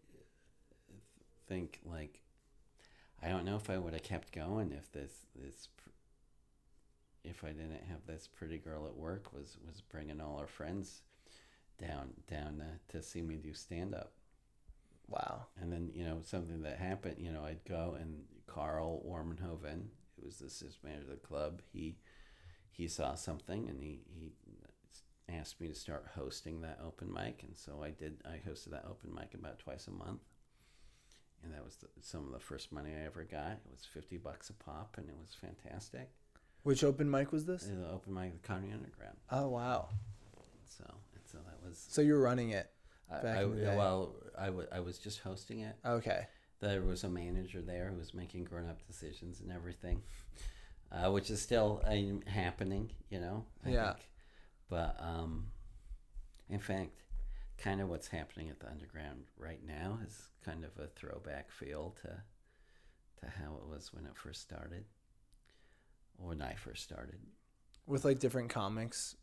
think 1.48 1.78
like 1.84 2.20
I 3.24 3.28
don't 3.28 3.44
know 3.44 3.56
if 3.56 3.70
I 3.70 3.78
would 3.78 3.94
have 3.94 4.02
kept 4.02 4.32
going 4.32 4.72
if 4.72 4.92
this 4.92 5.12
this 5.34 5.68
if 7.24 7.42
I 7.42 7.48
didn't 7.48 7.84
have 7.88 8.06
this 8.06 8.28
pretty 8.28 8.58
girl 8.58 8.86
at 8.86 8.96
work 8.96 9.32
was 9.32 9.56
was 9.66 9.80
bringing 9.80 10.20
all 10.20 10.36
our 10.38 10.46
friends 10.46 11.02
down 11.80 12.10
down 12.28 12.60
uh, 12.60 12.92
to 12.92 13.02
see 13.02 13.22
me 13.22 13.36
do 13.36 13.54
stand 13.54 13.94
up. 13.94 14.12
Wow. 15.08 15.46
And 15.60 15.72
then, 15.72 15.90
you 15.94 16.04
know, 16.04 16.20
something 16.22 16.62
that 16.62 16.78
happened, 16.78 17.16
you 17.18 17.30
know, 17.30 17.44
I'd 17.44 17.64
go 17.68 17.96
and 18.00 18.22
Carl 18.46 19.02
Warmenhoven, 19.06 19.88
who 20.16 20.24
was 20.24 20.38
the 20.38 20.46
assistant 20.46 20.82
manager 20.82 21.12
of 21.12 21.20
the 21.20 21.26
club, 21.26 21.60
he 21.72 21.96
he 22.70 22.88
saw 22.88 23.14
something 23.14 23.68
and 23.68 23.80
he, 23.80 24.00
he 24.18 24.32
asked 25.28 25.60
me 25.60 25.68
to 25.68 25.74
start 25.74 26.06
hosting 26.14 26.60
that 26.60 26.80
open 26.84 27.12
mic. 27.12 27.44
And 27.46 27.56
so 27.56 27.82
I 27.82 27.90
did, 27.90 28.22
I 28.24 28.40
hosted 28.48 28.70
that 28.70 28.84
open 28.88 29.14
mic 29.14 29.32
about 29.34 29.60
twice 29.60 29.86
a 29.86 29.92
month. 29.92 30.20
And 31.44 31.52
that 31.52 31.64
was 31.64 31.76
the, 31.76 31.86
some 32.00 32.26
of 32.26 32.32
the 32.32 32.38
first 32.40 32.72
money 32.72 32.90
I 32.98 33.04
ever 33.06 33.24
got. 33.24 33.52
It 33.52 33.70
was 33.70 33.84
50 33.92 34.16
bucks 34.18 34.48
a 34.50 34.54
pop 34.54 34.94
and 34.98 35.08
it 35.08 35.14
was 35.20 35.34
fantastic. 35.34 36.10
Which 36.62 36.82
open 36.82 37.10
mic 37.10 37.30
was 37.32 37.44
this? 37.44 37.64
The 37.64 37.90
open 37.90 38.14
mic, 38.14 38.32
the 38.40 38.46
Comedy 38.46 38.72
Underground. 38.72 39.16
Oh 39.30 39.48
wow. 39.48 39.88
So, 40.66 40.84
and 40.86 41.22
so 41.30 41.38
that 41.44 41.66
was, 41.68 41.84
So 41.90 42.00
you 42.00 42.14
were 42.14 42.20
running 42.22 42.50
it. 42.50 42.70
I, 43.10 43.16
I- 43.26 43.42
in 43.42 43.56
the 43.56 43.60
day? 43.66 43.76
well, 43.76 44.14
I 44.38 44.80
was 44.80 44.98
just 44.98 45.20
hosting 45.20 45.60
it. 45.60 45.76
Okay. 45.84 46.26
There 46.60 46.80
was 46.82 47.04
a 47.04 47.08
manager 47.10 47.60
there 47.60 47.90
who 47.90 47.98
was 47.98 48.14
making 48.14 48.44
grown 48.44 48.68
up 48.70 48.84
decisions 48.86 49.40
and 49.40 49.52
everything, 49.52 50.00
uh, 50.90 51.10
which 51.10 51.28
is 51.30 51.42
still 51.42 51.82
uh, 51.86 52.30
happening, 52.30 52.90
you 53.10 53.20
know. 53.20 53.44
I 53.66 53.70
Yeah. 53.70 53.92
Think. 53.92 54.08
But 54.70 54.96
um, 55.00 55.48
in 56.48 56.58
fact, 56.60 57.02
kind 57.58 57.80
of 57.80 57.88
what's 57.88 58.08
happening 58.08 58.48
at 58.50 58.60
the 58.60 58.68
underground 58.70 59.24
right 59.36 59.60
now 59.64 59.98
is 60.06 60.28
kind 60.44 60.64
of 60.64 60.70
a 60.82 60.88
throwback 60.88 61.50
feel 61.50 61.94
to 62.02 62.08
to 63.20 63.30
how 63.40 63.54
it 63.54 63.68
was 63.68 63.92
when 63.92 64.04
it 64.06 64.16
first 64.16 64.42
started, 64.42 64.84
or 66.18 66.28
when 66.28 66.42
I 66.42 66.54
first 66.54 66.82
started. 66.82 67.18
With 67.86 68.04
like 68.04 68.18
different 68.18 68.50
comics 68.50 69.16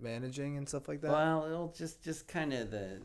managing 0.00 0.56
and 0.56 0.68
stuff 0.68 0.88
like 0.88 1.00
that. 1.02 1.10
Well, 1.10 1.44
it'll 1.46 1.72
just 1.72 2.02
just 2.02 2.26
kind 2.28 2.52
of 2.52 2.70
the, 2.70 3.00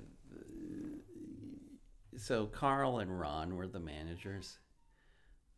so 2.17 2.47
Carl 2.47 2.99
and 2.99 3.19
Ron 3.19 3.55
were 3.55 3.67
the 3.67 3.79
managers, 3.79 4.59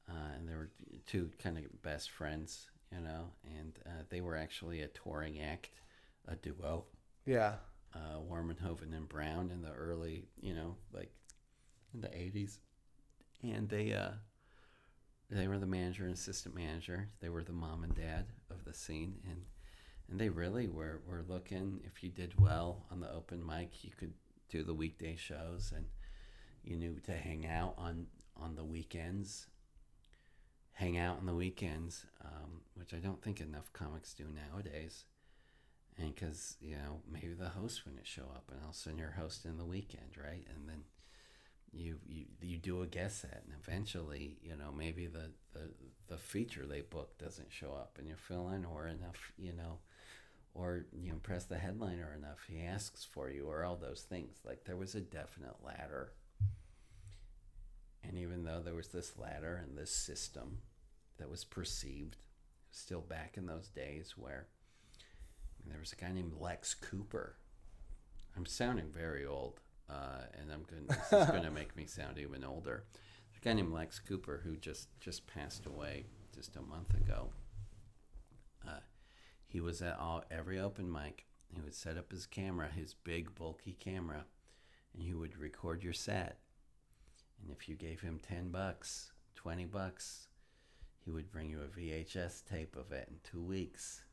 uh, 0.10 0.36
and 0.36 0.48
they 0.48 0.54
were 0.54 0.72
two 1.06 1.30
kind 1.42 1.58
of 1.58 1.82
best 1.82 2.12
friends, 2.12 2.70
you 2.92 3.02
know, 3.02 3.32
and 3.58 3.80
uh, 3.86 4.04
they 4.10 4.22
were 4.22 4.36
actually 4.36 4.82
a 4.82 4.88
touring 4.88 5.40
act, 5.40 5.70
a 6.28 6.36
duo, 6.36 6.86
Yeah. 7.26 7.54
Uh, 7.96 8.20
Warmanhoven 8.20 8.96
and 8.96 9.08
Brown 9.08 9.50
in 9.52 9.62
the 9.62 9.72
early, 9.72 10.26
you 10.42 10.54
know, 10.54 10.76
like 10.94 11.12
in 11.94 12.02
the 12.02 12.16
eighties, 12.16 12.60
and 13.42 13.70
they 13.70 13.94
uh, 13.94 14.12
they 15.30 15.48
were 15.48 15.58
the 15.58 15.66
manager 15.66 16.04
and 16.04 16.14
assistant 16.14 16.56
manager. 16.56 17.10
They 17.22 17.30
were 17.30 17.44
the 17.44 17.54
mom 17.54 17.84
and 17.84 17.96
dad 17.96 18.26
of 18.52 18.66
the 18.66 18.74
scene, 18.74 19.16
and 19.30 19.44
and 20.10 20.20
they 20.20 20.30
really 20.30 20.68
were 20.68 21.02
were 21.08 21.24
looking. 21.28 21.82
If 21.86 22.04
you 22.04 22.10
did 22.10 22.40
well 22.40 22.86
on 22.92 23.00
the 23.00 23.12
open 23.12 23.46
mic, 23.46 23.84
you 23.84 23.92
could 23.98 24.14
do 24.50 24.64
the 24.64 24.74
weekday 24.74 25.16
shows, 25.16 25.72
and 25.76 25.86
you 26.64 26.76
knew 26.76 27.00
to 27.06 27.14
hang 27.14 27.48
out 27.48 27.76
on 27.78 28.08
on 28.36 28.56
the 28.56 28.66
weekends. 28.66 29.48
Hang 30.74 30.98
out 30.98 31.20
on 31.20 31.26
the 31.26 31.34
weekends, 31.34 32.06
um, 32.22 32.60
which 32.74 32.94
I 32.94 32.98
don't 32.98 33.22
think 33.22 33.40
enough 33.40 33.72
comics 33.72 34.14
do 34.14 34.26
nowadays 34.26 35.06
and 35.98 36.14
because 36.14 36.58
you 36.62 36.76
know 36.76 37.02
maybe 37.12 37.34
the 37.34 37.50
host 37.50 37.86
wouldn't 37.86 38.08
show 38.08 38.24
up 38.36 38.50
and 38.52 38.60
all 38.62 38.70
of 38.70 38.76
a 38.76 38.78
sudden 38.78 39.00
you're 39.00 39.16
hosting 39.18 39.58
the 39.58 39.66
weekend 39.66 40.18
right? 40.22 40.46
And 40.56 40.68
then 40.68 40.84
you 41.72 41.98
you, 42.08 42.26
you 42.42 42.58
do 42.58 42.82
a 42.82 42.88
guest 42.88 43.22
set 43.22 43.44
and 43.46 43.56
eventually 43.62 44.38
you 44.42 44.56
know 44.56 44.72
maybe 44.76 45.08
the, 45.08 45.32
the 45.54 45.72
the 46.08 46.18
feature 46.18 46.66
they 46.66 46.82
book 46.82 47.18
doesn't 47.18 47.52
show 47.52 47.72
up 47.74 47.98
and 47.98 48.08
you 48.08 48.16
fill 48.16 48.50
in 48.50 48.64
or 48.66 48.88
enough 48.88 49.34
you 49.38 49.52
know 49.54 49.80
or 50.56 50.86
you 50.94 51.12
impress 51.12 51.44
the 51.44 51.58
headliner 51.58 52.16
enough 52.18 52.40
he 52.48 52.64
asks 52.64 53.04
for 53.04 53.30
you 53.30 53.46
or 53.46 53.64
all 53.64 53.76
those 53.76 54.06
things. 54.10 54.38
Like 54.44 54.64
there 54.64 54.78
was 54.78 54.96
a 54.96 55.02
definite 55.02 55.58
ladder. 55.64 56.14
And 58.04 58.18
even 58.18 58.46
though 58.46 58.62
there 58.64 58.74
was 58.74 58.88
this 58.88 59.18
ladder 59.18 59.62
and 59.62 59.78
this 59.78 59.92
system 59.92 60.60
that 61.18 61.30
was 61.30 61.44
perceived 61.44 62.18
still 62.72 63.02
back 63.02 63.36
in 63.36 63.46
those 63.46 63.68
days 63.68 64.14
where 64.18 64.48
and 65.66 65.74
there 65.74 65.80
was 65.80 65.94
a 65.94 65.96
guy 65.96 66.12
named 66.12 66.34
Lex 66.40 66.76
Cooper. 66.76 67.38
I'm 68.38 68.46
sounding 68.46 68.92
very 68.92 69.26
old, 69.26 69.62
uh, 69.90 70.22
and 70.40 70.52
I'm 70.52 70.64
going. 70.64 70.86
This 70.88 71.22
is 71.22 71.30
going 71.30 71.44
to 71.50 71.52
make 71.52 71.76
me 71.76 71.88
sound 71.88 72.20
even 72.20 72.44
older. 72.44 72.84
There's 73.32 73.42
a 73.42 73.44
guy 73.44 73.54
named 73.54 73.74
Lex 73.74 74.00
Cooper 74.00 74.42
who 74.44 74.56
just 74.56 74.88
just 75.00 75.26
passed 75.26 75.66
away 75.66 76.06
just 76.34 76.56
a 76.56 76.62
month 76.62 76.94
ago. 76.94 77.32
Uh, 78.66 78.82
he 79.48 79.60
was 79.60 79.82
at 79.82 79.98
all 79.98 80.24
every 80.30 80.60
open 80.60 80.92
mic. 80.92 81.26
He 81.48 81.62
would 81.62 81.74
set 81.74 81.98
up 81.98 82.12
his 82.12 82.26
camera, 82.28 82.70
his 82.70 82.94
big 82.94 83.34
bulky 83.34 83.76
camera, 83.80 84.26
and 84.94 85.02
he 85.02 85.14
would 85.14 85.38
record 85.38 85.84
your 85.84 85.94
set. 85.94 86.40
And 87.42 87.52
if 87.52 87.68
you 87.68 87.76
gave 87.76 88.02
him 88.02 88.20
ten 88.20 88.50
bucks, 88.50 89.14
twenty 89.34 89.66
bucks, 89.66 90.28
he 91.04 91.10
would 91.10 91.32
bring 91.32 91.50
you 91.50 91.62
a 91.62 91.80
VHS 91.80 92.44
tape 92.46 92.76
of 92.76 92.92
it 92.92 93.08
in 93.10 93.16
two 93.24 93.42
weeks 93.42 94.05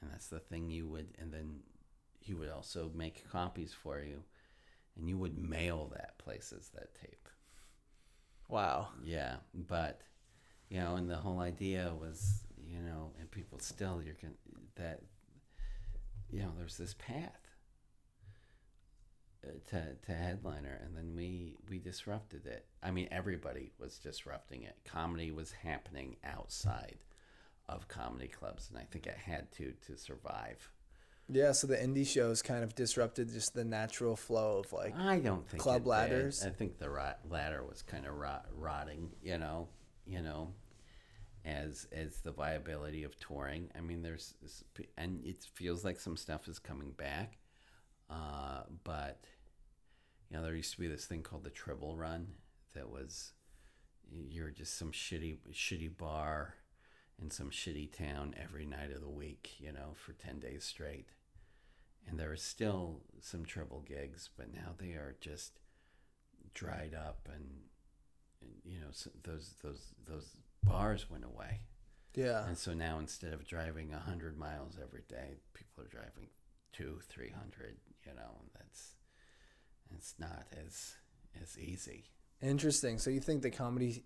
and 0.00 0.10
that's 0.10 0.28
the 0.28 0.40
thing 0.40 0.70
you 0.70 0.86
would 0.88 1.08
and 1.18 1.32
then 1.32 1.60
he 2.20 2.34
would 2.34 2.50
also 2.50 2.90
make 2.94 3.28
copies 3.30 3.72
for 3.72 4.00
you 4.00 4.22
and 4.96 5.08
you 5.08 5.16
would 5.16 5.38
mail 5.38 5.90
that 5.94 6.18
places 6.18 6.70
that 6.74 6.94
tape. 7.00 7.28
Wow. 8.48 8.88
yeah 9.04 9.36
but 9.54 10.00
you 10.68 10.80
know 10.80 10.96
and 10.96 11.08
the 11.08 11.16
whole 11.16 11.40
idea 11.40 11.92
was 11.98 12.42
you 12.66 12.80
know 12.80 13.12
and 13.18 13.30
people 13.30 13.58
still 13.58 14.02
you're 14.04 14.16
going 14.20 14.34
that 14.76 15.00
you 16.30 16.40
know 16.40 16.52
there's 16.56 16.76
this 16.76 16.94
path 16.94 17.36
uh, 19.46 19.50
to, 19.70 19.96
to 20.06 20.12
headliner 20.12 20.80
and 20.84 20.96
then 20.96 21.14
we 21.14 21.54
we 21.68 21.78
disrupted 21.78 22.46
it. 22.46 22.66
I 22.82 22.90
mean 22.90 23.08
everybody 23.10 23.72
was 23.78 23.98
disrupting 23.98 24.62
it. 24.64 24.76
Comedy 24.84 25.30
was 25.30 25.52
happening 25.52 26.16
outside 26.24 26.98
of 27.76 27.88
comedy 27.88 28.28
clubs 28.28 28.68
and 28.70 28.78
i 28.78 28.84
think 28.90 29.06
it 29.06 29.16
had 29.16 29.50
to 29.52 29.72
to 29.86 29.96
survive 29.96 30.70
Yeah, 31.32 31.52
so 31.52 31.66
the 31.68 31.76
indie 31.76 32.06
shows 32.06 32.42
kind 32.42 32.64
of 32.64 32.74
disrupted 32.74 33.30
just 33.32 33.54
the 33.54 33.64
natural 33.64 34.16
flow 34.16 34.58
of 34.60 34.72
like 34.72 34.96
I 34.98 35.20
don't 35.20 35.46
think 35.48 35.62
club 35.62 35.82
it 35.82 35.84
did. 35.84 35.88
ladders? 35.90 36.44
I 36.44 36.50
think 36.50 36.78
the 36.78 36.90
rot, 36.90 37.20
ladder 37.28 37.62
was 37.64 37.82
kind 37.82 38.04
of 38.06 38.14
rot, 38.16 38.46
rotting, 38.56 39.10
you 39.22 39.38
know, 39.38 39.68
you 40.06 40.22
know, 40.22 40.52
as 41.44 41.86
as 41.92 42.20
the 42.22 42.32
viability 42.32 43.04
of 43.04 43.16
touring. 43.20 43.70
I 43.78 43.80
mean, 43.80 44.02
there's 44.02 44.34
and 44.98 45.24
it 45.24 45.44
feels 45.54 45.84
like 45.84 46.00
some 46.00 46.16
stuff 46.16 46.48
is 46.48 46.58
coming 46.58 46.90
back, 46.96 47.38
uh, 48.08 48.62
but 48.82 49.20
you 50.28 50.36
know, 50.36 50.42
there 50.42 50.56
used 50.56 50.72
to 50.74 50.80
be 50.80 50.88
this 50.88 51.06
thing 51.06 51.22
called 51.22 51.44
the 51.44 51.50
Tribble 51.50 51.96
Run 51.96 52.26
that 52.74 52.90
was 52.90 53.34
you're 54.12 54.50
just 54.50 54.76
some 54.76 54.90
shitty 54.90 55.36
shitty 55.52 55.96
bar 55.96 56.54
in 57.20 57.30
some 57.30 57.50
shitty 57.50 57.90
town 57.92 58.34
every 58.42 58.66
night 58.66 58.90
of 58.92 59.00
the 59.00 59.08
week, 59.08 59.56
you 59.58 59.72
know, 59.72 59.94
for 59.94 60.12
ten 60.12 60.38
days 60.38 60.64
straight 60.64 61.08
and 62.08 62.18
there 62.18 62.30
are 62.30 62.36
still 62.36 63.00
some 63.20 63.44
treble 63.44 63.80
gigs, 63.80 64.30
but 64.36 64.52
now 64.52 64.74
they 64.78 64.92
are 64.92 65.16
just 65.20 65.60
dried 66.54 66.94
up, 66.94 67.28
and, 67.32 67.44
and 68.40 68.50
you 68.64 68.80
know 68.80 68.88
those 69.22 69.54
those 69.62 69.94
those 70.06 70.36
bars 70.62 71.08
went 71.10 71.24
away, 71.24 71.60
yeah. 72.14 72.46
and 72.46 72.58
so 72.58 72.74
now 72.74 72.98
instead 72.98 73.32
of 73.32 73.46
driving 73.46 73.92
a 73.92 73.98
hundred 73.98 74.38
miles 74.38 74.78
every 74.82 75.04
day, 75.08 75.36
people 75.54 75.84
are 75.84 75.88
driving 75.88 76.28
two, 76.72 77.00
three 77.08 77.30
hundred. 77.30 77.76
You 78.06 78.14
know, 78.14 78.40
and 78.40 78.50
that's 78.54 78.96
it's 79.94 80.14
not 80.18 80.46
as 80.66 80.94
as 81.40 81.58
easy. 81.58 82.04
Interesting. 82.42 82.98
So 82.98 83.10
you 83.10 83.20
think 83.20 83.42
the 83.42 83.50
comedy 83.50 84.04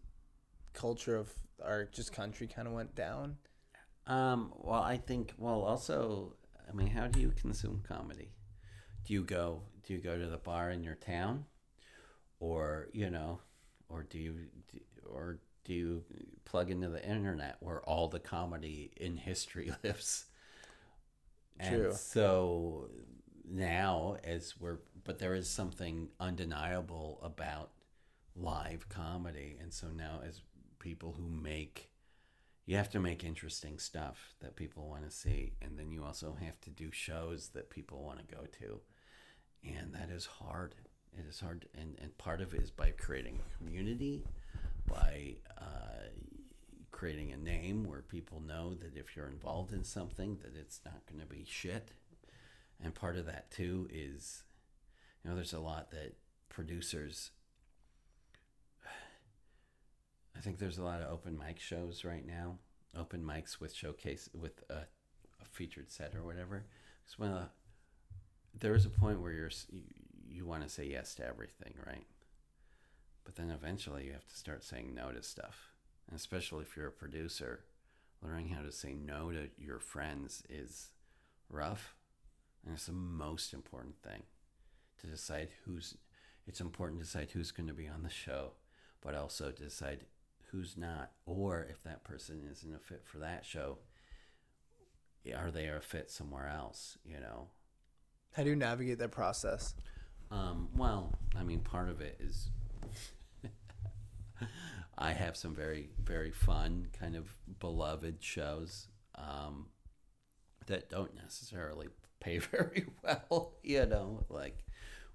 culture 0.75 1.17
of 1.17 1.33
our 1.65 1.85
just 1.85 2.13
country 2.13 2.47
kind 2.47 2.69
of 2.69 2.75
went 2.75 2.95
down? 2.95 3.37
Um, 4.07 4.53
well, 4.59 4.83
I 4.83 4.97
think. 4.99 5.33
Well, 5.39 5.63
also, 5.63 6.35
I 6.69 6.75
mean, 6.75 6.89
how 6.89 7.07
do 7.07 7.21
you 7.21 7.31
consume 7.31 7.83
comedy? 7.87 8.33
Do 9.05 9.15
you 9.15 9.23
go? 9.23 9.63
Do 9.87 9.95
you 9.95 10.01
go 10.01 10.19
to 10.19 10.27
the 10.27 10.37
bar 10.37 10.71
in 10.71 10.83
your 10.83 10.95
town, 10.95 11.47
or 12.41 12.89
you 12.93 13.11
know, 13.11 13.41
or 13.89 14.03
do 14.03 14.19
you, 14.19 14.35
do, 14.73 14.81
or 15.07 15.39
do 15.65 15.73
you 15.73 16.05
plug 16.45 16.71
into 16.71 16.89
the 16.89 17.07
internet 17.07 17.57
where 17.61 17.81
all 17.83 18.09
the 18.09 18.21
comedy 18.21 18.93
in 18.97 19.17
history 19.17 19.73
lives? 19.83 20.27
True. 21.67 21.87
And 21.87 21.95
so 21.95 22.91
now, 23.49 24.17
as 24.25 24.55
we're, 24.59 24.79
but 25.05 25.19
there 25.19 25.35
is 25.35 25.49
something 25.49 26.09
undeniable 26.19 27.21
about 27.23 27.71
live 28.37 28.89
comedy, 28.89 29.57
and 29.61 29.73
so 29.73 29.89
now 29.89 30.21
as 30.27 30.41
people 30.85 31.15
who 31.17 31.27
make 31.27 31.91
you 32.67 32.77
have 32.77 32.91
to 32.91 33.01
make 33.01 33.25
interesting 33.25 33.79
stuff 33.79 34.35
that 34.41 34.57
people 34.57 34.89
want 34.89 35.05
to 35.05 35.11
see 35.11 35.55
and 35.63 35.79
then 35.79 35.91
you 35.91 36.05
also 36.05 36.37
have 36.43 36.61
to 36.61 36.71
do 36.71 36.91
shows 36.93 37.49
that 37.55 37.71
people 37.71 38.03
want 38.03 38.19
to 38.19 38.35
go 38.35 38.43
to. 38.61 38.81
And 39.63 39.95
that 39.95 40.11
is 40.11 40.27
hard. 40.27 40.75
It 41.13 41.27
is 41.27 41.41
hard 41.41 41.67
and, 41.79 41.97
and 42.01 42.17
part 42.19 42.41
of 42.43 42.53
it 42.53 42.61
is 42.61 42.71
by 42.71 42.91
creating 42.91 43.39
a 43.41 43.59
community 43.59 44.25
by 44.87 45.37
uh, 45.59 46.09
creating 46.91 47.33
a 47.33 47.37
name 47.37 47.85
where 47.85 48.03
people 48.03 48.41
know 48.41 48.75
that 48.75 48.97
if 48.97 49.17
you're 49.17 49.29
involved 49.29 49.73
in 49.73 49.85
something 49.85 50.37
that 50.43 50.55
it's 50.55 50.81
not 50.85 51.07
going 51.07 51.21
to 51.21 51.27
be 51.27 51.47
shit. 51.49 51.93
And 52.83 52.95
part 52.95 53.17
of 53.17 53.25
that 53.25 53.51
too 53.51 53.89
is 53.91 54.43
you 55.23 55.31
know 55.31 55.37
there's 55.37 55.55
a 55.55 55.61
lot 55.61 55.91
that 55.93 56.17
producers 56.51 57.31
I 60.37 60.41
think 60.41 60.59
there's 60.59 60.79
a 60.79 60.85
lot 60.85 61.01
of 61.01 61.13
open 61.13 61.39
mic 61.39 61.61
shows 61.61 62.05
right 62.05 62.27
now, 62.27 62.59
open 62.97 63.23
mics 63.25 63.61
with 63.61 63.73
showcase 63.75 64.29
with 64.35 64.63
a, 64.71 64.75
a 65.43 65.45
featured 65.51 65.91
set 65.91 66.15
or 66.15 66.23
whatever. 66.25 66.65
Because 67.03 67.19
when 67.19 67.33
there 68.59 68.75
is 68.75 68.87
a 68.87 68.91
point 68.91 69.21
where 69.21 69.33
you're 69.33 69.51
you, 69.71 69.83
you 70.27 70.47
want 70.47 70.63
to 70.63 70.69
say 70.69 70.85
yes 70.85 71.15
to 71.17 71.27
everything, 71.27 71.75
right? 71.87 72.07
But 73.25 73.37
then 73.37 73.51
eventually 73.51 74.07
you 74.07 74.13
have 74.13 74.27
to 74.27 74.37
start 74.37 74.65
saying 74.65 74.95
no 74.95 75.11
to 75.13 75.23
stuff, 75.23 75.73
and 76.09 76.17
especially 76.19 76.63
if 76.63 76.77
you're 76.77 76.89
a 76.89 76.93
producer, 76.93 77.65
learning 78.23 78.49
how 78.49 78.63
to 78.63 78.73
say 78.73 78.95
no 78.95 79.31
to 79.33 79.49
your 79.59 79.79
friends 79.79 80.43
is 80.49 80.91
rough, 81.49 81.95
and 82.65 82.75
it's 82.75 82.87
the 82.87 82.93
most 82.93 83.53
important 83.55 83.97
thing. 84.03 84.25
to 85.01 85.07
decide 85.07 85.49
who's. 85.65 85.97
It's 86.47 86.61
important 86.61 87.01
to 87.01 87.07
decide 87.07 87.31
who's 87.31 87.53
going 87.53 87.69
to 87.69 87.75
be 87.75 87.89
on 87.89 88.03
the 88.03 88.11
show, 88.11 88.53
but 89.01 89.15
also 89.15 89.51
to 89.51 89.63
decide 89.65 90.05
who's 90.51 90.77
not, 90.77 91.13
or 91.27 91.67
if 91.71 91.83
that 91.85 92.05
person 92.05 92.47
isn't 92.51 92.75
a 92.75 92.79
fit 92.79 93.03
for 93.05 93.19
that 93.19 93.45
show, 93.45 93.79
are 95.37 95.51
they 95.51 95.67
a 95.67 95.81
fit 95.81 96.11
somewhere 96.11 96.49
else? 96.49 96.99
You 97.05 97.21
know. 97.21 97.49
How 98.33 98.43
do 98.43 98.51
you 98.51 98.57
navigate 98.57 98.99
that 98.99 99.13
process? 99.13 99.75
Um, 100.31 100.69
well, 100.77 101.13
I 101.39 101.45
mean, 101.45 101.61
part 101.61 101.89
of 101.89 102.01
it 102.01 102.17
is 102.19 102.51
I 104.99 105.13
have 105.13 105.37
some 105.37 105.55
very, 105.55 105.91
very 106.03 106.33
fun, 106.33 106.89
kind 106.99 107.17
of 107.17 107.29
beloved 107.61 108.23
shows 108.23 108.89
um, 109.15 109.67
that 110.67 110.91
don't 110.91 111.15
necessarily 111.15 111.89
pay 112.21 112.39
very 112.39 112.87
well, 113.03 113.55
you 113.63 113.87
know, 113.87 114.25
like 114.29 114.59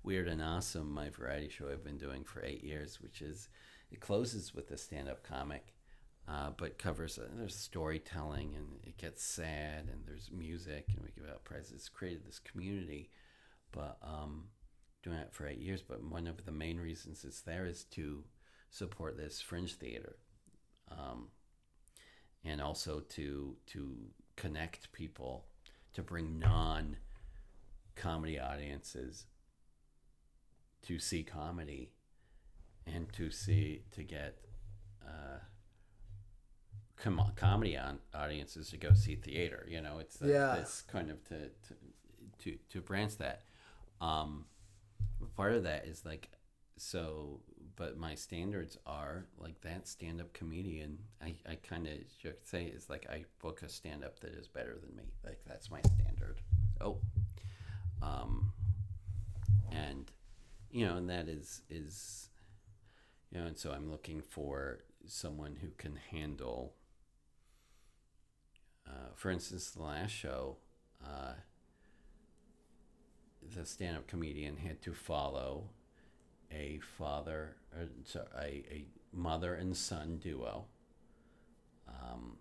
Weird 0.03 0.27
and 0.27 0.41
Awesome, 0.41 0.91
my 0.91 1.09
variety 1.09 1.49
show 1.49 1.69
I've 1.69 1.83
been 1.83 1.97
doing 1.97 2.23
for 2.23 2.43
eight 2.43 2.63
years, 2.63 3.01
which 3.01 3.21
is, 3.21 3.49
it 3.91 3.99
closes 3.99 4.53
with 4.53 4.71
a 4.71 4.77
stand 4.77 5.09
up 5.09 5.23
comic. 5.23 5.73
Uh, 6.27 6.51
but 6.57 6.77
covers 6.77 7.17
uh, 7.17 7.23
there's 7.37 7.55
storytelling 7.55 8.53
and 8.55 8.67
it 8.83 8.97
gets 8.97 9.23
sad 9.23 9.87
and 9.91 10.03
there's 10.05 10.29
music 10.31 10.85
and 10.89 11.03
we 11.03 11.09
give 11.15 11.27
out 11.27 11.43
prizes. 11.43 11.71
It's 11.71 11.89
created 11.89 12.23
this 12.23 12.37
community, 12.37 13.09
but 13.71 13.97
um, 14.03 14.43
doing 15.01 15.17
it 15.17 15.33
for 15.33 15.47
eight 15.47 15.57
years. 15.57 15.81
But 15.81 16.03
one 16.03 16.27
of 16.27 16.45
the 16.45 16.51
main 16.51 16.79
reasons 16.79 17.23
it's 17.25 17.41
there 17.41 17.65
is 17.65 17.83
to 17.85 18.23
support 18.69 19.17
this 19.17 19.41
fringe 19.41 19.73
theater, 19.73 20.17
um, 20.91 21.29
and 22.45 22.61
also 22.61 22.99
to 22.99 23.55
to 23.67 23.95
connect 24.35 24.91
people, 24.91 25.45
to 25.93 26.03
bring 26.03 26.37
non 26.37 26.97
comedy 27.95 28.39
audiences 28.39 29.25
to 30.83 30.99
see 30.99 31.23
comedy, 31.23 31.91
and 32.93 33.11
to 33.13 33.29
see 33.31 33.83
to 33.91 34.03
get. 34.03 34.37
Uh, 35.05 35.39
com- 36.97 37.31
comedy 37.35 37.77
on 37.77 37.97
audiences 38.13 38.69
to 38.69 38.77
go 38.77 38.93
see 38.93 39.15
theater 39.15 39.65
you 39.69 39.81
know 39.81 39.99
it's 39.99 40.17
the, 40.17 40.27
Yeah. 40.27 40.55
this 40.55 40.83
kind 40.87 41.09
of 41.09 41.23
to 41.29 41.47
to 41.47 41.73
to, 42.39 42.57
to 42.69 42.81
branch 42.81 43.17
that 43.17 43.43
um 44.01 44.45
part 45.35 45.53
of 45.53 45.63
that 45.63 45.85
is 45.85 46.05
like 46.05 46.29
so 46.77 47.39
but 47.75 47.97
my 47.97 48.15
standards 48.15 48.77
are 48.85 49.25
like 49.37 49.61
that 49.61 49.87
stand-up 49.87 50.33
comedian 50.33 50.97
i, 51.23 51.35
I 51.49 51.55
kind 51.55 51.87
of 51.87 51.93
should 52.21 52.35
say 52.45 52.65
is 52.65 52.89
like 52.89 53.07
i 53.09 53.23
book 53.41 53.61
a 53.63 53.69
stand-up 53.69 54.19
that 54.19 54.33
is 54.33 54.47
better 54.47 54.77
than 54.85 54.95
me 54.95 55.05
like 55.25 55.39
that's 55.47 55.71
my 55.71 55.81
standard 55.81 56.41
oh 56.81 56.97
um 58.01 58.51
and 59.71 60.11
you 60.71 60.85
know 60.85 60.97
and 60.97 61.09
that 61.09 61.27
is 61.29 61.61
is 61.69 62.29
you 63.31 63.39
know 63.39 63.45
and 63.45 63.57
so 63.57 63.71
i'm 63.71 63.89
looking 63.89 64.21
for 64.21 64.79
someone 65.05 65.57
who 65.61 65.69
can 65.77 65.97
handle 66.11 66.73
uh, 68.87 69.09
for 69.15 69.31
instance 69.31 69.71
the 69.71 69.81
last 69.83 70.11
show 70.11 70.57
uh, 71.03 71.33
the 73.55 73.65
stand-up 73.65 74.07
comedian 74.07 74.57
had 74.57 74.81
to 74.81 74.93
follow 74.93 75.69
a 76.51 76.79
father 76.97 77.55
or 77.75 77.87
sorry, 78.05 78.27
a, 78.39 78.73
a 78.73 78.85
mother 79.11 79.53
and 79.53 79.75
son 79.77 80.17
duo. 80.17 80.65
Um, 81.87 82.37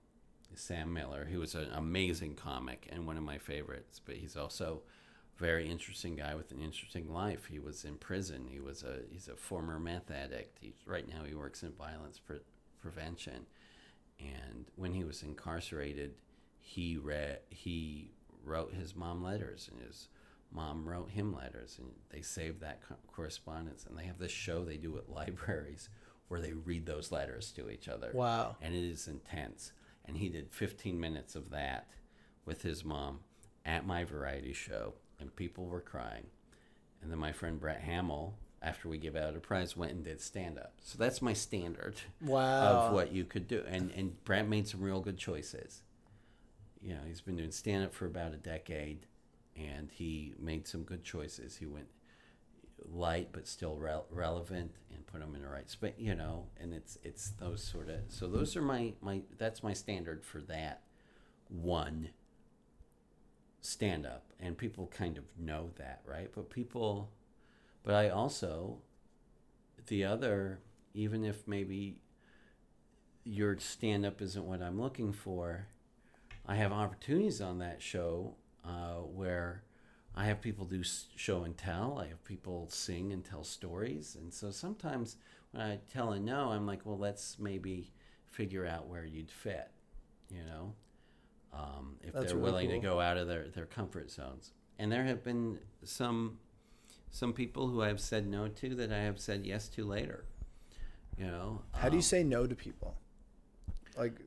sam 0.55 0.93
miller 0.93 1.27
who 1.31 1.39
was 1.39 1.55
an 1.55 1.69
amazing 1.73 2.35
comic 2.35 2.89
and 2.91 3.07
one 3.07 3.17
of 3.17 3.23
my 3.23 3.39
favorites 3.39 4.01
but 4.05 4.17
he's 4.17 4.37
also 4.37 4.83
very 5.39 5.71
interesting 5.71 6.17
guy 6.17 6.35
with 6.35 6.51
an 6.51 6.61
interesting 6.61 7.13
life. 7.13 7.47
He 7.47 7.59
was 7.59 7.85
in 7.85 7.97
prison. 7.97 8.47
He 8.49 8.61
was 8.61 8.83
a 8.83 9.01
he's 9.11 9.29
a 9.29 9.37
former 9.37 9.79
meth 9.79 10.11
addict. 10.11 10.59
He's 10.61 10.75
right 10.85 11.09
now 11.09 11.25
he 11.25 11.35
works 11.35 11.63
in 11.63 11.73
violence 11.73 12.19
pre- 12.19 12.41
prevention. 12.81 13.47
And 14.19 14.67
when 14.77 14.93
he 14.93 15.05
was 15.05 15.23
incarcerated 15.23 16.15
he 16.61 16.97
read 16.97 17.39
he 17.51 18.11
wrote 18.45 18.75
his 18.75 18.95
mom 18.97 19.23
letters 19.23 19.71
and 19.73 19.81
his 19.81 20.09
mom 20.51 20.89
wrote 20.89 21.11
him 21.11 21.35
letters 21.35 21.77
and 21.79 21.91
they 22.11 22.21
saved 22.23 22.61
that 22.61 22.81
co- 22.87 22.97
correspondence. 23.07 23.87
And 23.89 23.97
they 23.97 24.05
have 24.05 24.19
this 24.19 24.33
show 24.33 24.65
they 24.65 24.77
do 24.77 24.97
at 24.99 25.09
libraries 25.15 25.89
where 26.27 26.41
they 26.41 26.53
read 26.53 26.85
those 26.85 27.13
letters 27.13 27.53
to 27.53 27.71
each 27.71 27.89
other. 27.89 28.11
Wow. 28.13 28.57
and 28.61 28.75
it 28.75 28.85
is 28.85 29.07
intense. 29.07 29.73
And 30.05 30.17
he 30.17 30.29
did 30.31 30.51
15 30.53 30.99
minutes 30.99 31.37
of 31.37 31.51
that 31.51 31.87
with 32.45 32.63
his 32.63 32.85
mom 32.85 33.21
at 33.65 33.87
my 33.87 34.05
variety 34.05 34.53
show 34.55 34.95
and 35.21 35.35
people 35.37 35.67
were 35.67 35.81
crying 35.81 36.27
and 37.03 37.11
then 37.11 37.19
my 37.19 37.33
friend 37.33 37.61
brett 37.61 37.83
hamil 37.83 38.33
after 38.61 38.89
we 38.89 38.99
give 38.99 39.15
out 39.17 39.37
a 39.37 39.41
prize 39.41 39.77
went 39.77 39.93
and 39.93 40.05
did 40.05 40.21
stand 40.21 40.59
up 40.59 40.73
so 40.83 40.99
that's 40.99 41.23
my 41.23 41.33
standard 41.33 41.95
Wow. 42.21 42.87
of 42.89 42.93
what 42.93 43.13
you 43.13 43.25
could 43.25 43.47
do. 43.47 43.63
And 43.69 43.93
and 43.93 44.23
Brett 44.25 44.49
made 44.49 44.67
some 44.67 44.81
real 44.81 45.01
good 45.01 45.17
choices. 45.17 45.83
You 46.83 46.95
know, 46.95 47.01
he's 47.07 47.21
been 47.21 47.37
doing 47.37 47.53
stand 47.53 47.85
up 47.85 47.95
for 47.95 48.07
about 48.07 48.35
a 48.35 48.37
decade, 48.37 49.07
and 49.57 49.91
he 49.93 50.35
made 50.41 50.67
some 50.67 50.83
good 50.83 51.05
choices. 51.05 51.57
He 51.57 51.67
went 51.67 51.87
light 52.91 53.29
but 53.33 53.47
still 53.47 53.77
rel- 53.77 54.07
relevant 54.11 54.73
and 54.95 55.07
put 55.07 55.21
them 55.21 55.35
in 55.37 55.43
the 55.43 55.49
right 55.49 55.69
spot. 55.71 55.99
You 55.99 56.15
know, 56.17 56.47
and 56.61 56.73
it's 56.73 56.99
it's 57.05 57.31
those 57.39 57.63
sort 57.63 57.89
of. 57.89 58.01
So 58.09 58.27
those 58.27 58.57
are 58.57 58.63
my 58.63 58.95
my 59.01 59.23
that's 59.39 59.63
my 59.63 59.73
standard 59.73 60.25
for 60.25 60.41
that 60.43 60.83
one 61.49 62.11
stand 63.61 64.07
up, 64.07 64.25
and 64.41 64.57
people 64.57 64.87
kind 64.87 65.19
of 65.19 65.25
know 65.39 65.71
that, 65.77 66.01
right? 66.07 66.31
But 66.35 66.51
people, 66.51 67.11
but 67.83 67.95
I 67.95 68.09
also 68.09 68.79
the 69.87 70.05
other 70.05 70.61
even 70.95 71.25
if 71.25 71.47
maybe 71.47 71.97
your 73.25 73.57
stand 73.59 74.05
up 74.05 74.21
isn't 74.21 74.45
what 74.45 74.63
I'm 74.63 74.81
looking 74.81 75.13
for, 75.13 75.69
I 76.47 76.57
have 76.57 76.73
opportunities 76.73 77.41
on 77.41 77.59
that 77.59 77.81
show 77.83 78.35
uh, 78.65 78.95
where 79.03 79.63
I 80.15 80.25
have 80.25 80.41
people 80.41 80.65
do 80.65 80.83
show 80.83 81.45
and 81.45 81.57
tell. 81.57 81.99
I 82.03 82.09
have 82.09 82.25
people 82.25 82.69
sing 82.71 83.13
and 83.13 83.25
tell 83.25 83.45
stories. 83.45 84.17
And 84.19 84.33
so 84.33 84.51
sometimes 84.51 85.17
when 85.53 85.63
I 85.63 85.79
tell 85.93 86.13
a 86.13 86.19
no, 86.19 86.51
I'm 86.51 86.67
like, 86.67 86.85
well, 86.85 86.99
let's 86.99 87.39
maybe 87.39 87.93
figure 88.27 88.67
out 88.67 88.89
where 88.89 89.05
you'd 89.05 89.31
fit, 89.31 89.71
you 90.31 90.43
know, 90.45 90.75
um, 91.53 91.97
if 92.03 92.13
That's 92.13 92.27
they're 92.27 92.37
really 92.37 92.67
willing 92.67 92.71
to 92.71 92.79
go 92.79 93.01
out 93.01 93.17
of 93.17 93.27
their, 93.29 93.49
their 93.49 93.67
comfort 93.67 94.11
zones. 94.11 94.53
And 94.79 94.93
there 94.93 95.05
have 95.05 95.25
been 95.25 95.59
some 95.85 96.39
some 97.11 97.33
people 97.33 97.69
who 97.69 97.83
I've 97.83 98.01
said 98.01 98.27
no 98.27 98.49
to 98.49 98.75
that 98.77 98.93
I 98.93 98.99
have 98.99 99.19
said 99.19 99.47
yes 99.47 99.69
to 99.71 99.85
later. 99.85 100.25
You 101.17 101.27
know, 101.27 101.63
How 101.73 101.89
do 101.89 101.97
you 101.97 101.99
Um, 101.99 102.03
say 102.03 102.23
no 102.23 102.47
to 102.47 102.55
people? 102.55 102.97
Like, 103.97 104.21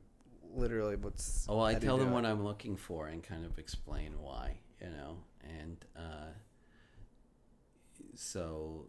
literally, 0.54 0.96
what's. 0.96 1.46
Oh, 1.48 1.56
well, 1.56 1.66
I 1.66 1.74
how 1.74 1.78
do 1.78 1.86
you 1.86 1.88
tell 1.88 1.98
them 1.98 2.08
it? 2.08 2.12
what 2.12 2.26
I'm 2.26 2.44
looking 2.44 2.76
for 2.76 3.06
and 3.08 3.22
kind 3.22 3.46
of 3.46 3.58
explain 3.58 4.20
why, 4.20 4.58
you 4.80 4.90
know, 4.90 5.16
and 5.42 5.84
uh, 5.96 6.32
so 8.14 8.86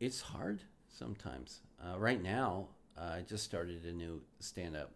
it's 0.00 0.20
hard 0.20 0.62
sometimes. 0.88 1.60
Uh, 1.82 1.98
right 1.98 2.22
now, 2.22 2.68
uh, 2.96 3.16
I 3.18 3.22
just 3.22 3.44
started 3.44 3.84
a 3.84 3.92
new 3.92 4.22
stand-up 4.40 4.92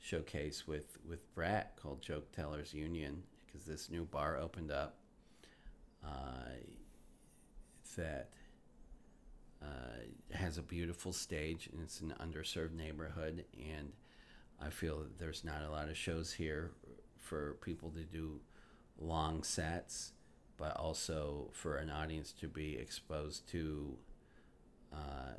showcase 0.00 0.66
with 0.66 0.98
with 1.08 1.32
Brett 1.34 1.76
called 1.80 2.02
Joke 2.02 2.32
Tellers 2.32 2.72
Union 2.74 3.22
because 3.46 3.64
this 3.66 3.90
new 3.90 4.04
bar 4.04 4.36
opened 4.36 4.70
up 4.70 4.96
uh, 6.04 6.50
that 7.96 8.30
uh, 9.62 10.36
has 10.36 10.58
a 10.58 10.62
beautiful 10.62 11.12
stage 11.12 11.68
and 11.72 11.82
it's 11.82 12.00
an 12.00 12.14
underserved 12.20 12.74
neighborhood. 12.74 13.44
And 13.58 13.92
I 14.60 14.70
feel 14.70 14.98
that 14.98 15.18
there's 15.18 15.44
not 15.44 15.62
a 15.62 15.70
lot 15.70 15.88
of 15.88 15.96
shows 15.96 16.32
here 16.34 16.72
for 17.16 17.56
people 17.62 17.90
to 17.90 18.02
do 18.02 18.40
long 18.98 19.42
sets, 19.42 20.12
but 20.56 20.76
also 20.76 21.50
for 21.52 21.76
an 21.76 21.90
audience 21.90 22.32
to 22.32 22.48
be 22.48 22.76
exposed 22.76 23.48
to, 23.50 23.96
uh, 24.92 25.34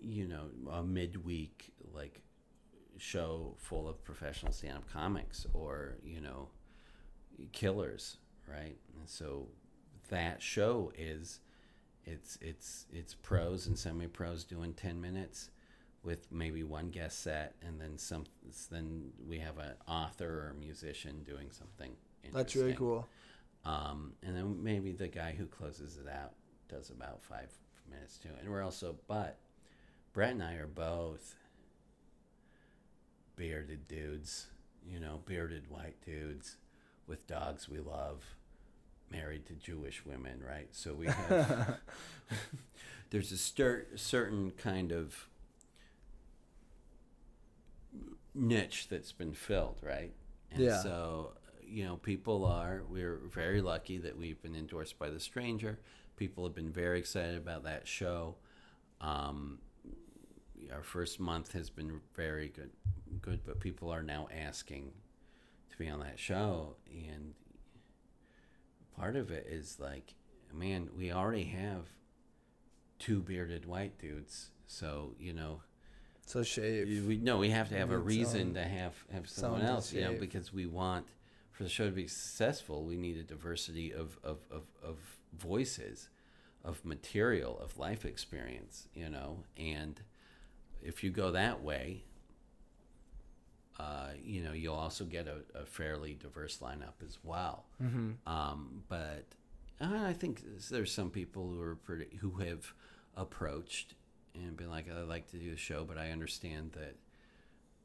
you 0.00 0.26
know, 0.26 0.46
a 0.70 0.82
midweek 0.82 1.72
like 1.92 2.20
show 3.00 3.54
full 3.58 3.88
of 3.88 4.02
professional 4.04 4.52
stand-up 4.52 4.90
comics 4.92 5.46
or 5.54 5.96
you 6.04 6.20
know, 6.20 6.48
killers, 7.52 8.18
right? 8.46 8.76
And 8.98 9.08
so 9.08 9.48
that 10.10 10.42
show 10.42 10.92
is 10.96 11.40
it's 12.04 12.38
it's 12.40 12.86
it's 12.92 13.14
pros 13.14 13.66
and 13.66 13.78
semi-pros 13.78 14.44
doing 14.44 14.72
10 14.72 15.00
minutes 15.00 15.50
with 16.02 16.26
maybe 16.32 16.64
one 16.64 16.88
guest 16.90 17.22
set 17.22 17.54
and 17.62 17.78
then 17.80 17.98
some 17.98 18.24
then 18.70 19.10
we 19.28 19.38
have 19.38 19.58
an 19.58 19.72
author 19.86 20.48
or 20.48 20.54
musician 20.58 21.22
doing 21.24 21.50
something 21.50 21.92
That's 22.32 22.56
really 22.56 22.72
cool. 22.72 23.06
um, 23.66 24.14
and 24.22 24.34
then 24.34 24.62
maybe 24.64 24.92
the 24.92 25.08
guy 25.08 25.34
who 25.36 25.44
closes 25.44 25.98
it 25.98 26.08
out 26.08 26.32
does 26.70 26.88
about 26.88 27.22
five 27.22 27.52
minutes 27.88 28.16
too 28.16 28.30
and 28.40 28.48
we're 28.48 28.62
also 28.62 28.96
but 29.06 29.38
brett 30.14 30.30
and 30.30 30.42
i 30.42 30.54
are 30.54 30.66
both 30.66 31.34
bearded 33.40 33.88
dudes 33.88 34.48
you 34.86 35.00
know 35.00 35.20
bearded 35.24 35.70
white 35.70 35.96
dudes 36.04 36.56
with 37.06 37.26
dogs 37.26 37.68
we 37.70 37.78
love 37.78 38.22
married 39.10 39.44
to 39.46 39.54
Jewish 39.54 40.04
women, 40.06 40.40
right? 40.46 40.68
So 40.72 40.94
we 40.94 41.06
have 41.06 41.78
there's 43.10 43.32
a 43.32 43.36
cer- 43.38 43.88
certain 43.96 44.52
kind 44.52 44.92
of 44.92 45.26
niche 48.34 48.86
that's 48.88 49.12
been 49.12 49.32
filled, 49.32 49.78
right? 49.82 50.12
And 50.52 50.62
Yeah. 50.62 50.78
so 50.82 51.32
you 51.64 51.84
know, 51.84 51.96
people 51.96 52.44
are 52.44 52.82
we're 52.88 53.16
very 53.32 53.60
lucky 53.62 53.98
that 53.98 54.16
we've 54.18 54.40
been 54.42 54.54
endorsed 54.56 54.98
by 54.98 55.08
The 55.08 55.20
Stranger. 55.20 55.78
People 56.16 56.44
have 56.44 56.54
been 56.54 56.70
very 56.70 56.98
excited 56.98 57.36
about 57.36 57.62
that 57.64 57.86
show. 57.88 58.36
Um, 59.00 59.58
our 60.72 60.82
first 60.82 61.20
month 61.20 61.52
has 61.52 61.70
been 61.70 62.00
very 62.14 62.48
good, 62.48 62.70
good, 63.20 63.40
but 63.44 63.60
people 63.60 63.90
are 63.90 64.02
now 64.02 64.28
asking 64.36 64.92
to 65.70 65.76
be 65.78 65.88
on 65.88 66.00
that 66.00 66.18
show, 66.18 66.76
and 66.90 67.34
part 68.96 69.16
of 69.16 69.30
it 69.30 69.46
is 69.48 69.78
like, 69.80 70.14
man, 70.52 70.88
we 70.96 71.12
already 71.12 71.44
have 71.44 71.86
two 72.98 73.20
bearded 73.20 73.66
white 73.66 73.98
dudes, 73.98 74.50
so 74.66 75.14
you 75.18 75.32
know, 75.32 75.62
So 76.26 76.42
shave. 76.42 77.06
we 77.06 77.16
no, 77.16 77.38
we 77.38 77.50
have 77.50 77.68
to 77.70 77.76
have 77.76 77.90
a 77.90 77.98
reason 77.98 78.40
someone- 78.40 78.54
to 78.54 78.64
have 78.64 78.94
have 79.12 79.28
someone 79.28 79.60
someone 79.60 79.62
else, 79.74 79.92
you 79.92 80.02
know, 80.02 80.14
because 80.14 80.52
we 80.52 80.66
want 80.66 81.06
for 81.52 81.64
the 81.64 81.68
show 81.70 81.86
to 81.86 81.92
be 81.92 82.06
successful, 82.06 82.84
we 82.84 82.96
need 82.96 83.16
a 83.16 83.22
diversity 83.24 83.92
of 83.92 84.18
of 84.22 84.38
of, 84.50 84.62
of 84.82 84.98
voices, 85.32 86.08
of 86.64 86.84
material, 86.84 87.58
of 87.58 87.78
life 87.78 88.04
experience, 88.04 88.88
you 88.94 89.08
know, 89.08 89.44
and 89.56 90.02
if 90.82 91.04
you 91.04 91.10
go 91.10 91.32
that 91.32 91.62
way, 91.62 92.04
uh, 93.78 94.10
you 94.22 94.42
know, 94.42 94.52
you'll 94.52 94.74
also 94.74 95.04
get 95.04 95.26
a, 95.26 95.38
a 95.58 95.64
fairly 95.64 96.14
diverse 96.14 96.58
lineup 96.58 97.02
as 97.02 97.18
well. 97.22 97.64
Mm-hmm. 97.82 98.10
Um, 98.30 98.82
but 98.88 99.24
uh, 99.80 100.04
I 100.04 100.12
think 100.12 100.42
there's 100.70 100.92
some 100.92 101.10
people 101.10 101.48
who 101.48 101.60
are 101.62 101.76
pretty 101.76 102.16
who 102.18 102.32
have 102.38 102.72
approached 103.16 103.94
and 104.34 104.56
been 104.56 104.70
like, 104.70 104.86
I'd 104.90 105.08
like 105.08 105.30
to 105.30 105.36
do 105.36 105.52
a 105.52 105.56
show, 105.56 105.84
but 105.84 105.98
I 105.98 106.10
understand 106.10 106.72
that 106.72 106.96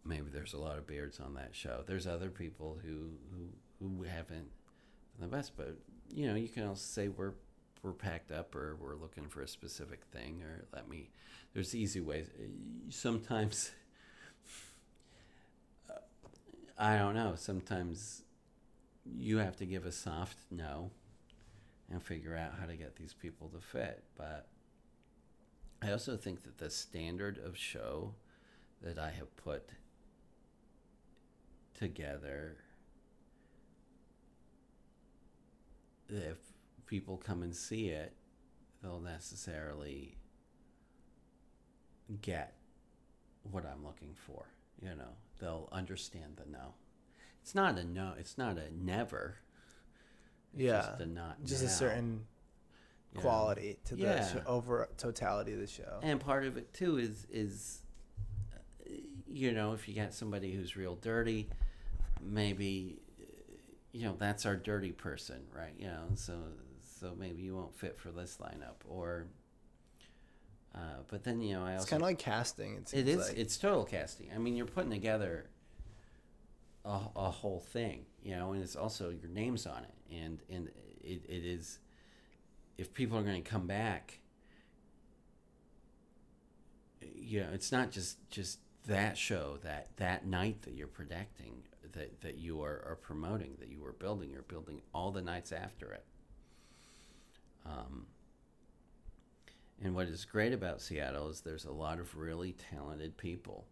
maybe 0.03 0.29
there's 0.31 0.53
a 0.53 0.59
lot 0.59 0.77
of 0.77 0.85
beards 0.85 1.19
on 1.19 1.33
that 1.35 1.55
show. 1.55 1.83
There's 1.85 2.07
other 2.07 2.29
people 2.29 2.77
who 2.83 3.11
who, 3.31 3.47
who 3.79 4.03
haven't 4.03 4.49
been 5.17 5.21
the 5.21 5.27
best, 5.27 5.53
but 5.55 5.77
you 6.13 6.27
know, 6.27 6.35
you 6.35 6.49
can 6.49 6.67
also 6.67 6.83
say 6.83 7.07
we're 7.07 7.33
we're 7.85 7.91
packed 7.91 8.31
up 8.31 8.55
or 8.55 8.75
we're 8.81 8.95
looking 8.95 9.27
for 9.27 9.41
a 9.41 9.47
specific 9.47 10.03
thing 10.11 10.41
or 10.41 10.65
let 10.73 10.89
me. 10.89 11.11
There's 11.53 11.75
easy 11.75 12.01
ways. 12.01 12.27
Sometimes. 12.89 13.71
I 16.77 16.97
don't 16.97 17.13
know. 17.13 17.35
Sometimes 17.37 18.23
you 19.15 19.37
have 19.37 19.55
to 19.57 19.65
give 19.65 19.85
a 19.85 19.91
soft 19.91 20.39
no 20.49 20.89
and 21.91 22.01
figure 22.01 22.35
out 22.35 22.53
how 22.59 22.65
to 22.65 22.75
get 22.75 22.95
these 22.95 23.13
people 23.13 23.49
to 23.49 23.59
fit. 23.59 24.03
But 24.17 24.47
I 25.81 25.91
also 25.91 26.17
think 26.17 26.43
that 26.43 26.57
the 26.57 26.71
standard 26.71 27.37
of 27.37 27.55
show 27.55 28.15
that 28.81 28.97
I 28.97 29.11
have 29.11 29.33
put 29.37 29.69
together, 31.75 32.57
if 36.09 36.54
people 36.87 37.17
come 37.17 37.41
and 37.43 37.55
see 37.55 37.87
it, 37.89 38.13
they'll 38.81 38.99
necessarily 38.99 40.17
get 42.21 42.55
what 43.51 43.65
I'm 43.65 43.83
looking 43.85 44.13
for. 44.15 44.45
You 44.81 44.89
know, 44.95 45.13
they'll 45.39 45.69
understand 45.71 46.37
the 46.37 46.49
no. 46.49 46.75
It's 47.41 47.55
not 47.55 47.77
a 47.77 47.83
no. 47.83 48.13
It's 48.17 48.37
not 48.37 48.57
a 48.57 48.69
never. 48.75 49.37
It's 50.53 50.63
Yeah, 50.63 50.81
just 50.81 50.99
a 51.01 51.05
not. 51.05 51.43
Just 51.43 51.63
a 51.63 51.69
certain 51.69 52.25
you 53.11 53.17
know? 53.17 53.21
quality 53.21 53.77
to 53.85 53.95
the 53.95 54.01
Yeah. 54.03 54.39
over 54.45 54.89
totality 54.97 55.53
of 55.53 55.59
the 55.59 55.67
show. 55.67 55.99
And 56.01 56.19
part 56.19 56.45
of 56.45 56.57
it 56.57 56.73
too 56.73 56.97
is 56.97 57.25
is 57.31 57.81
uh, 58.53 58.91
you 59.27 59.51
know 59.51 59.73
if 59.73 59.87
you 59.87 59.95
got 59.95 60.13
somebody 60.13 60.53
who's 60.53 60.75
real 60.75 60.95
dirty, 60.95 61.49
maybe 62.21 62.99
uh, 63.19 63.23
you 63.91 64.03
know 64.05 64.15
that's 64.17 64.45
our 64.45 64.55
dirty 64.55 64.91
person, 64.91 65.41
right? 65.55 65.73
You 65.77 65.87
know, 65.87 66.03
so 66.15 66.33
so 66.99 67.13
maybe 67.17 67.41
you 67.41 67.55
won't 67.55 67.75
fit 67.75 67.97
for 67.97 68.11
this 68.11 68.37
lineup 68.41 68.77
or. 68.87 69.27
Uh, 70.73 71.03
but 71.07 71.23
then 71.23 71.41
you 71.41 71.55
know 71.55 71.65
I 71.65 71.73
it's 71.75 71.85
kind 71.85 72.01
of 72.01 72.07
like 72.07 72.19
casting. 72.19 72.75
It, 72.75 72.93
It 72.93 73.07
is. 73.07 73.29
Like. 73.29 73.37
It's 73.37 73.57
total 73.57 73.85
casting. 73.85 74.29
I 74.35 74.37
mean, 74.37 74.57
you're 74.57 74.65
putting 74.65 74.91
together 74.91 75.49
a, 76.83 76.99
a 77.15 77.31
whole 77.31 77.59
thing, 77.59 78.05
you 78.21 78.35
know, 78.35 78.51
and 78.51 78.61
it's 78.61 78.75
also 78.75 79.09
your 79.09 79.29
name's 79.29 79.65
on 79.65 79.83
it, 79.83 80.15
and 80.15 80.39
and 80.49 80.69
it, 81.01 81.23
it 81.27 81.45
is. 81.45 81.79
If 82.77 82.93
people 82.93 83.17
are 83.17 83.23
going 83.23 83.41
to 83.41 83.49
come 83.49 83.67
back, 83.67 84.19
you 87.01 87.39
know, 87.39 87.49
it's 87.53 87.71
not 87.71 87.91
just 87.91 88.17
just 88.29 88.59
that 88.85 89.17
show 89.17 89.57
that 89.63 89.89
that 89.97 90.25
night 90.25 90.61
that 90.63 90.73
you're 90.73 90.87
protecting 90.87 91.63
that 91.93 92.21
that 92.21 92.37
you 92.37 92.61
are, 92.61 92.83
are 92.85 92.97
promoting 93.01 93.55
that 93.59 93.69
you 93.69 93.83
are 93.85 93.93
building. 93.93 94.29
You're 94.29 94.41
building 94.41 94.81
all 94.93 95.11
the 95.11 95.21
nights 95.21 95.51
after 95.51 95.91
it. 95.91 96.03
Um, 97.65 98.05
and 99.83 99.93
what 99.95 100.07
is 100.07 100.25
great 100.25 100.53
about 100.53 100.81
Seattle 100.81 101.29
is 101.29 101.41
there's 101.41 101.65
a 101.65 101.71
lot 101.71 101.99
of 101.99 102.15
really 102.15 102.53
talented 102.53 103.17
people, 103.17 103.65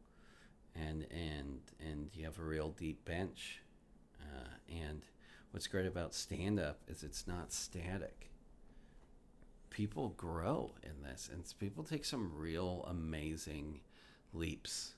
and 0.75 1.05
and 1.11 1.61
and 1.79 2.09
you 2.13 2.25
have 2.25 2.39
a 2.39 2.43
real 2.43 2.69
deep 2.69 3.05
bench. 3.05 3.61
Uh, 4.21 4.47
and 4.69 5.05
what's 5.51 5.67
great 5.67 5.85
about 5.85 6.13
stand 6.13 6.59
up 6.59 6.79
is 6.87 7.03
it's 7.03 7.27
not 7.27 7.53
static. 7.53 8.29
People 9.69 10.09
grow 10.17 10.71
in 10.83 11.01
this, 11.03 11.29
and 11.31 11.43
people 11.59 11.83
take 11.83 12.05
some 12.05 12.31
real 12.35 12.85
amazing 12.89 13.79
leaps. 14.33 14.95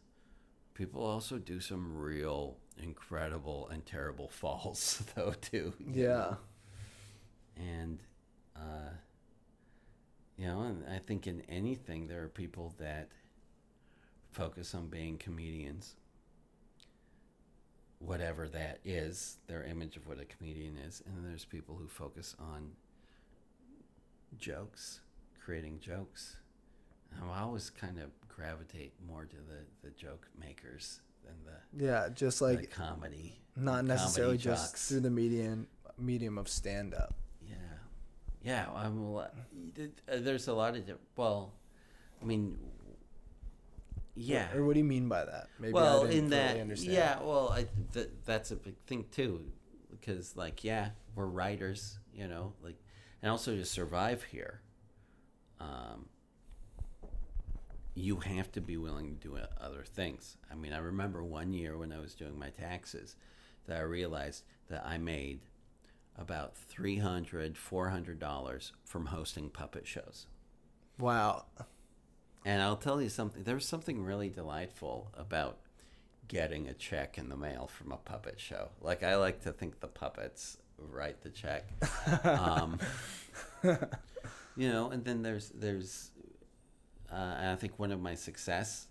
People 0.74 1.06
also 1.06 1.38
do 1.38 1.62
some 1.62 1.98
real 1.98 2.58
incredible 2.82 3.70
and 3.72 3.86
terrible 3.86 4.28
falls, 4.30 5.04
though, 5.16 5.34
too. 5.40 5.74
yeah. 5.80 6.08
know? 6.08 6.38
and 7.58 8.00
uh, 8.56 8.92
you 10.38 10.48
know, 10.48 10.62
and 10.64 10.84
I 10.94 11.00
think 11.00 11.28
in 11.28 11.42
anything 11.50 12.08
there 12.08 12.24
are 12.24 12.28
people 12.30 12.74
that 12.78 13.10
focus 14.32 14.76
on 14.76 14.88
being 14.88 15.18
comedians, 15.18 15.96
whatever 18.00 18.48
that 18.50 18.80
is, 18.84 19.38
their 19.48 19.64
image 19.64 19.96
of 19.98 20.08
what 20.08 20.20
a 20.20 20.26
comedian 20.26 20.78
is, 20.78 21.02
and 21.06 21.16
then 21.16 21.24
there's 21.28 21.46
people 21.46 21.76
who 21.76 21.88
focus 21.88 22.36
on 22.40 22.72
jokes, 24.38 25.00
creating 25.44 25.80
jokes. 25.80 26.36
And 27.16 27.30
I 27.32 27.42
always 27.42 27.70
kind 27.70 27.98
of 28.00 28.10
gravitate 28.28 28.94
more 29.08 29.24
to 29.26 29.36
the, 29.38 29.88
the 29.88 29.92
joke 29.96 30.28
makers 30.38 31.00
than 31.24 31.36
the, 31.46 31.86
Yeah, 31.86 32.10
just 32.14 32.40
the 32.40 32.46
like 32.46 32.72
comedy. 32.72 33.40
not 33.56 33.86
necessarily 33.86 34.34
comedy 34.38 34.44
just 34.44 34.72
jocks. 34.74 34.90
through 34.90 35.00
the 35.02 35.10
medium 35.12 35.68
medium 35.98 36.38
of 36.38 36.50
stand 36.50 36.94
up. 36.94 37.16
Yeah. 38.46 38.68
I'm. 38.76 39.16
uh, 39.16 39.26
There's 40.08 40.48
a 40.48 40.54
lot 40.54 40.76
of. 40.78 40.84
Well, 41.18 41.52
I 42.22 42.26
mean, 42.26 42.58
yeah. 44.16 44.54
Or 44.56 44.64
what 44.66 44.74
do 44.74 44.80
you 44.80 44.86
mean 44.86 45.10
by 45.10 45.26
that? 45.26 45.48
Maybe 45.60 45.74
well, 45.74 46.04
I 46.04 46.08
didn't 46.08 46.26
in 46.26 46.30
that, 46.30 46.60
understand. 46.60 46.94
yeah. 46.94 47.20
Well, 47.22 47.50
I 47.50 47.68
th- 47.94 48.10
that's 48.26 48.52
a 48.52 48.56
big 48.56 48.76
thing 48.88 49.06
too, 49.12 49.42
because 49.92 50.36
like, 50.38 50.64
yeah, 50.64 50.90
we're 51.16 51.26
writers, 51.26 52.00
you 52.14 52.28
know, 52.28 52.54
like, 52.64 52.76
and 53.22 53.32
also 53.32 53.56
to 53.56 53.66
survive 53.66 54.24
here, 54.24 54.62
um, 55.60 56.06
you 57.94 58.18
have 58.18 58.52
to 58.54 58.62
be 58.62 58.78
willing 58.78 59.18
to 59.18 59.28
do 59.28 59.38
other 59.60 59.84
things. 59.84 60.38
I 60.52 60.56
mean, 60.56 60.72
I 60.74 60.78
remember 60.78 61.24
one 61.24 61.54
year 61.54 61.78
when 61.78 61.92
I 61.92 62.00
was 62.00 62.14
doing 62.14 62.38
my 62.38 62.50
taxes 62.50 63.16
that 63.68 63.78
I 63.78 63.82
realized 63.82 64.44
that 64.70 64.86
I 64.86 64.98
made 64.98 65.42
about 66.18 66.54
$300, 66.56 67.56
$400 67.56 68.72
from 68.84 69.08
hosting 69.08 69.50
puppet 69.50 69.88
shows. 69.88 70.28
Wow. 70.98 71.46
And 72.46 72.62
I'll 72.62 72.78
tell 72.78 73.02
you 73.02 73.10
something, 73.10 73.44
there's 73.44 73.68
something 73.68 74.04
really 74.04 74.30
delightful 74.30 75.12
about 75.18 75.58
getting 76.28 76.68
a 76.68 76.74
check 76.74 77.18
in 77.18 77.30
the 77.30 77.36
mail 77.36 77.68
from 77.68 77.92
a 77.92 77.98
puppet 77.98 78.40
show. 78.40 78.70
Like, 78.82 79.04
I 79.04 79.16
like 79.16 79.42
to 79.44 79.52
think 79.52 79.80
the 79.80 79.88
puppets 79.88 80.58
write 80.78 81.22
the 81.22 81.30
check. 81.30 81.68
um, 82.24 82.80
you 84.56 84.70
know, 84.70 84.90
and 84.90 85.04
then 85.04 85.22
there's, 85.22 85.50
there's, 85.50 86.12
uh, 87.12 87.36
and 87.40 87.50
I 87.50 87.56
think 87.56 87.78
one 87.78 87.92
of 87.92 88.00
my 88.00 88.16
success 88.16 88.88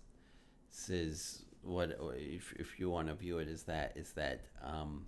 is 0.89 1.43
what, 1.63 1.97
if, 2.17 2.53
if 2.57 2.79
you 2.79 2.89
want 2.89 3.07
to 3.07 3.15
view 3.15 3.39
it 3.39 3.47
as 3.47 3.63
that, 3.63 3.93
is 3.95 4.11
that, 4.13 4.41
um, 4.63 5.07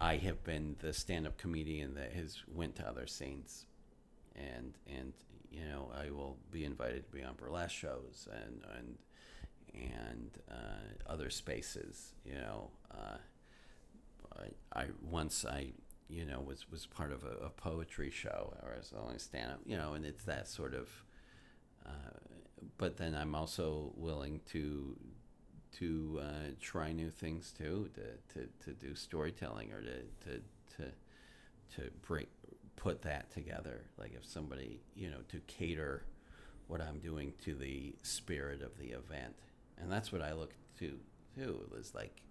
I 0.00 0.16
have 0.16 0.42
been 0.44 0.76
the 0.80 0.92
stand-up 0.92 1.38
comedian 1.38 1.94
that 1.94 2.12
has 2.12 2.42
went 2.52 2.76
to 2.76 2.88
other 2.88 3.06
scenes, 3.06 3.66
and 4.34 4.74
and 4.86 5.12
you 5.50 5.64
know 5.64 5.90
I 5.96 6.10
will 6.10 6.36
be 6.50 6.64
invited 6.64 7.06
to 7.06 7.12
be 7.12 7.22
on 7.22 7.34
burlesque 7.34 7.74
shows 7.74 8.28
and 8.32 8.62
and 8.76 8.98
and 9.74 10.30
uh, 10.50 11.10
other 11.12 11.30
spaces. 11.30 12.14
You 12.24 12.34
know, 12.34 12.70
uh, 12.92 13.18
I, 14.38 14.80
I 14.80 14.86
once 15.02 15.44
I 15.44 15.72
you 16.08 16.24
know, 16.24 16.40
was 16.40 16.70
was 16.70 16.86
part 16.86 17.12
of 17.12 17.24
a, 17.24 17.46
a 17.46 17.50
poetry 17.50 18.10
show 18.10 18.54
or 18.62 18.76
as 18.78 18.92
only 18.98 19.18
stand 19.18 19.50
up, 19.52 19.60
you 19.64 19.76
know, 19.76 19.94
and 19.94 20.04
it's 20.04 20.24
that 20.24 20.48
sort 20.48 20.74
of. 20.74 20.88
Uh, 21.84 22.18
but 22.78 22.96
then 22.96 23.14
I'm 23.14 23.34
also 23.34 23.92
willing 23.96 24.40
to 24.52 24.96
to 25.78 26.20
uh, 26.22 26.50
try 26.60 26.92
new 26.92 27.10
things 27.10 27.52
too, 27.56 27.90
to, 27.94 28.34
to, 28.34 28.48
to 28.64 28.72
do 28.72 28.94
storytelling 28.94 29.72
or 29.72 29.80
to 29.80 30.02
to 30.24 30.40
to 30.76 30.90
to 31.76 31.90
break 32.06 32.28
put 32.76 33.02
that 33.02 33.30
together. 33.32 33.82
Like 33.98 34.14
if 34.14 34.26
somebody 34.26 34.80
you 34.94 35.10
know 35.10 35.20
to 35.28 35.40
cater 35.46 36.04
what 36.66 36.80
I'm 36.80 36.98
doing 36.98 37.32
to 37.44 37.54
the 37.54 37.94
spirit 38.02 38.62
of 38.62 38.78
the 38.78 38.88
event, 38.88 39.36
and 39.78 39.90
that's 39.90 40.12
what 40.12 40.22
I 40.22 40.32
look 40.32 40.52
to 40.78 40.98
too. 41.36 41.60
Is 41.78 41.94
like 41.94 42.22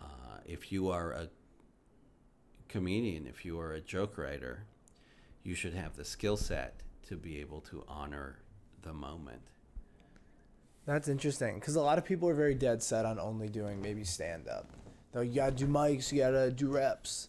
uh, 0.00 0.38
if 0.44 0.72
you 0.72 0.90
are 0.90 1.12
a 1.12 1.28
comedian, 2.68 3.26
if 3.26 3.44
you 3.44 3.58
are 3.60 3.72
a 3.72 3.80
joke 3.80 4.18
writer, 4.18 4.64
you 5.42 5.54
should 5.54 5.74
have 5.74 5.96
the 5.96 6.04
skill 6.04 6.36
set 6.36 6.82
to 7.08 7.16
be 7.16 7.40
able 7.40 7.60
to 7.60 7.84
honor 7.86 8.38
the 8.82 8.92
moment. 8.92 9.42
That's 10.86 11.08
interesting 11.08 11.56
because 11.56 11.76
a 11.76 11.80
lot 11.82 11.98
of 11.98 12.04
people 12.04 12.28
are 12.28 12.34
very 12.34 12.54
dead 12.54 12.82
set 12.82 13.04
on 13.04 13.18
only 13.18 13.48
doing 13.48 13.82
maybe 13.82 14.04
stand 14.04 14.48
up. 14.48 14.66
Though 15.12 15.20
you 15.22 15.34
gotta 15.34 15.52
do 15.56 15.66
mics, 15.66 16.12
you 16.12 16.18
gotta 16.18 16.50
do 16.50 16.68
reps, 16.68 17.28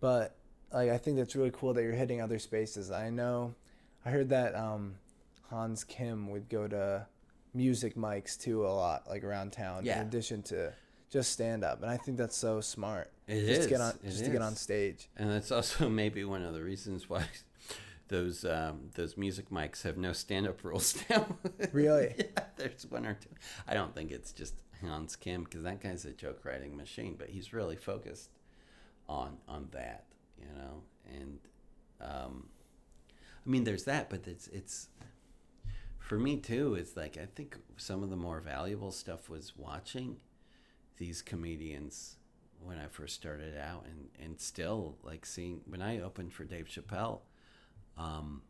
but 0.00 0.36
like 0.72 0.90
I 0.90 0.98
think 0.98 1.16
that's 1.16 1.34
really 1.34 1.50
cool 1.52 1.72
that 1.74 1.82
you're 1.82 1.92
hitting 1.92 2.20
other 2.20 2.38
spaces. 2.38 2.90
I 2.90 3.08
know, 3.10 3.54
I 4.04 4.10
heard 4.10 4.28
that 4.30 4.54
um, 4.54 4.96
Hans 5.48 5.82
Kim 5.84 6.30
would 6.30 6.48
go 6.48 6.68
to 6.68 7.06
music 7.54 7.96
mics 7.96 8.38
too 8.38 8.66
a 8.66 8.68
lot, 8.68 9.08
like 9.08 9.24
around 9.24 9.52
town, 9.52 9.84
Yeah. 9.84 10.00
in 10.02 10.06
addition 10.06 10.42
to 10.44 10.72
just 11.10 11.32
stand 11.32 11.64
up, 11.64 11.82
and 11.82 11.90
I 11.90 11.96
think 11.96 12.18
that's 12.18 12.36
so 12.36 12.60
smart. 12.60 13.10
It 13.26 13.40
just 13.46 13.60
is. 13.60 13.64
to 13.66 13.70
get 13.70 13.80
on, 13.80 13.90
It 14.04 14.10
just 14.10 14.24
to 14.26 14.30
get 14.30 14.42
on 14.42 14.54
stage. 14.56 15.08
And 15.16 15.30
that's 15.30 15.50
also 15.50 15.88
maybe 15.90 16.22
one 16.24 16.42
of 16.44 16.52
the 16.54 16.62
reasons 16.62 17.08
why 17.08 17.24
those 18.10 18.44
um, 18.44 18.90
those 18.94 19.16
music 19.16 19.50
mics 19.50 19.82
have 19.82 19.96
no 19.96 20.12
stand 20.12 20.46
up 20.46 20.62
rules 20.64 21.02
now. 21.08 21.26
Really? 21.72 22.14
yeah, 22.18 22.44
there's 22.56 22.84
one 22.90 23.06
or 23.06 23.14
two. 23.14 23.30
I 23.66 23.72
don't 23.72 23.94
think 23.94 24.10
it's 24.10 24.32
just 24.32 24.54
Hans 24.82 25.16
Kim 25.16 25.44
because 25.44 25.62
that 25.62 25.80
guy's 25.80 26.04
a 26.04 26.12
joke 26.12 26.44
writing 26.44 26.76
machine, 26.76 27.14
but 27.18 27.30
he's 27.30 27.52
really 27.52 27.76
focused 27.76 28.30
on 29.08 29.38
on 29.48 29.68
that, 29.72 30.04
you 30.38 30.48
know. 30.56 30.82
And 31.08 31.38
um, 32.00 32.48
I 33.46 33.48
mean, 33.48 33.64
there's 33.64 33.84
that, 33.84 34.10
but 34.10 34.26
it's 34.26 34.48
it's 34.48 34.88
for 35.98 36.18
me 36.18 36.36
too. 36.36 36.74
It's 36.74 36.96
like 36.96 37.16
I 37.16 37.26
think 37.34 37.56
some 37.76 38.02
of 38.02 38.10
the 38.10 38.16
more 38.16 38.40
valuable 38.40 38.90
stuff 38.90 39.30
was 39.30 39.56
watching 39.56 40.16
these 40.96 41.22
comedians 41.22 42.16
when 42.62 42.76
I 42.76 42.88
first 42.88 43.14
started 43.14 43.56
out, 43.56 43.86
and 43.86 44.08
and 44.20 44.40
still 44.40 44.96
like 45.04 45.24
seeing 45.24 45.60
when 45.66 45.80
I 45.80 46.00
opened 46.00 46.32
for 46.32 46.44
Dave 46.44 46.66
Chappelle. 46.66 47.20
Um, 47.98 48.42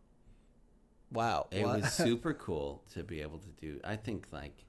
Wow, 1.12 1.48
it 1.50 1.64
What? 1.64 1.80
was 1.82 1.92
super 2.08 2.32
cool 2.34 2.84
to 2.92 3.02
be 3.02 3.20
able 3.20 3.38
to 3.38 3.48
do. 3.60 3.80
I 3.82 3.96
think 3.96 4.28
like 4.32 4.64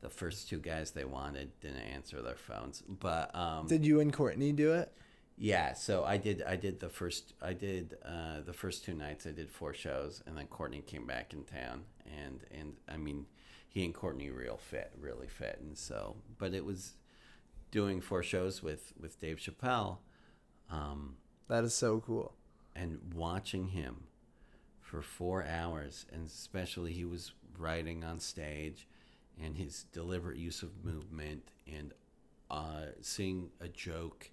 the 0.00 0.10
first 0.10 0.48
two 0.48 0.58
guys 0.58 0.90
they 0.90 1.04
wanted 1.06 1.58
didn't 1.60 1.78
answer 1.78 2.20
their 2.20 2.36
phones, 2.36 2.82
but 2.86 3.34
um, 3.34 3.66
Did 3.66 3.86
you 3.86 4.00
and 4.00 4.12
Courtney 4.12 4.52
do 4.52 4.74
it? 4.74 4.92
yeah. 5.38 5.72
So 5.72 6.04
I 6.04 6.16
did. 6.18 6.42
I 6.42 6.56
did 6.56 6.80
the 6.80 6.88
first. 6.90 7.32
I 7.40 7.52
did 7.54 7.96
uh, 8.04 8.40
the 8.44 8.52
first 8.52 8.84
two 8.84 8.92
nights. 8.94 9.26
I 9.26 9.30
did 9.30 9.50
four 9.50 9.72
shows, 9.72 10.22
and 10.26 10.36
then 10.36 10.46
Courtney 10.48 10.82
came 10.82 11.06
back 11.06 11.32
in 11.32 11.44
town, 11.44 11.84
and 12.06 12.40
and 12.50 12.74
I 12.88 12.96
mean, 12.98 13.24
he 13.68 13.84
and 13.84 13.94
Courtney 13.94 14.28
real 14.30 14.56
fit, 14.58 14.92
really 15.00 15.28
fit, 15.28 15.58
and 15.62 15.78
so. 15.78 16.16
But 16.38 16.52
it 16.54 16.64
was 16.66 16.94
doing 17.70 18.00
four 18.02 18.22
shows 18.22 18.62
with 18.62 18.92
with 19.00 19.18
Dave 19.20 19.38
Chappelle. 19.38 19.98
Um, 20.70 21.16
That 21.48 21.64
is 21.64 21.72
so 21.74 22.00
cool. 22.00 22.34
And 22.78 22.98
watching 23.14 23.68
him 23.68 24.04
for 24.80 25.02
four 25.02 25.44
hours, 25.44 26.06
and 26.12 26.26
especially 26.26 26.92
he 26.92 27.04
was 27.04 27.32
writing 27.58 28.04
on 28.04 28.20
stage, 28.20 28.86
and 29.42 29.56
his 29.56 29.84
deliberate 29.92 30.38
use 30.38 30.62
of 30.62 30.84
movement, 30.84 31.50
and 31.66 31.92
uh, 32.50 32.86
seeing 33.00 33.50
a 33.60 33.68
joke 33.68 34.30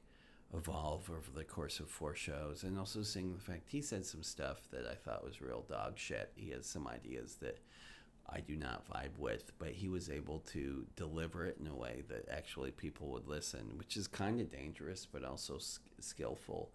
evolve 0.53 1.09
over 1.09 1.31
the 1.33 1.43
course 1.43 1.79
of 1.79 1.89
four 1.89 2.15
shows, 2.15 2.63
and 2.63 2.77
also 2.77 3.01
seeing 3.01 3.33
the 3.33 3.41
fact 3.41 3.69
he 3.69 3.81
said 3.81 4.05
some 4.05 4.23
stuff 4.23 4.61
that 4.71 4.85
I 4.89 4.95
thought 4.95 5.25
was 5.25 5.41
real 5.41 5.65
dog 5.67 5.97
shit. 5.97 6.31
He 6.35 6.51
has 6.51 6.65
some 6.65 6.87
ideas 6.87 7.35
that 7.41 7.59
I 8.29 8.39
do 8.39 8.55
not 8.55 8.89
vibe 8.89 9.17
with, 9.17 9.51
but 9.59 9.69
he 9.69 9.87
was 9.87 10.09
able 10.09 10.39
to 10.51 10.85
deliver 10.95 11.45
it 11.45 11.57
in 11.59 11.67
a 11.67 11.75
way 11.75 12.03
that 12.09 12.29
actually 12.29 12.71
people 12.71 13.07
would 13.09 13.27
listen, 13.27 13.73
which 13.77 13.97
is 13.97 14.07
kind 14.07 14.39
of 14.39 14.51
dangerous, 14.51 15.05
but 15.05 15.23
also 15.23 15.57
sk- 15.57 15.81
skillful, 15.99 16.71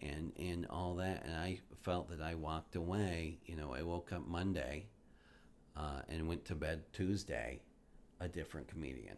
and 0.00 0.32
and 0.38 0.66
all 0.66 0.94
that. 0.96 1.24
And 1.24 1.34
I 1.34 1.60
felt 1.82 2.10
that 2.10 2.20
I 2.20 2.34
walked 2.34 2.76
away. 2.76 3.38
You 3.46 3.56
know, 3.56 3.74
I 3.74 3.82
woke 3.82 4.12
up 4.12 4.26
Monday, 4.26 4.86
uh, 5.76 6.02
and 6.08 6.28
went 6.28 6.44
to 6.46 6.54
bed 6.54 6.84
Tuesday, 6.92 7.60
a 8.20 8.28
different 8.28 8.68
comedian. 8.68 9.16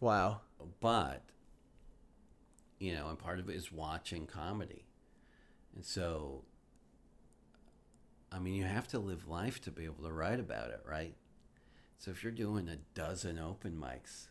Wow. 0.00 0.40
But 0.80 1.22
you 2.78 2.94
know, 2.94 3.08
and 3.08 3.18
part 3.18 3.38
of 3.38 3.48
it 3.48 3.54
is 3.54 3.70
watching 3.70 4.26
comedy, 4.26 4.84
and 5.74 5.84
so 5.84 6.44
I 8.32 8.38
mean, 8.38 8.54
you 8.54 8.64
have 8.64 8.88
to 8.88 8.98
live 8.98 9.28
life 9.28 9.60
to 9.62 9.70
be 9.70 9.84
able 9.84 10.04
to 10.04 10.12
write 10.12 10.40
about 10.40 10.70
it, 10.70 10.82
right? 10.88 11.14
So 11.98 12.10
if 12.10 12.22
you're 12.22 12.32
doing 12.32 12.68
a 12.68 12.78
dozen 12.94 13.38
open 13.38 13.76
mics, 13.76 14.28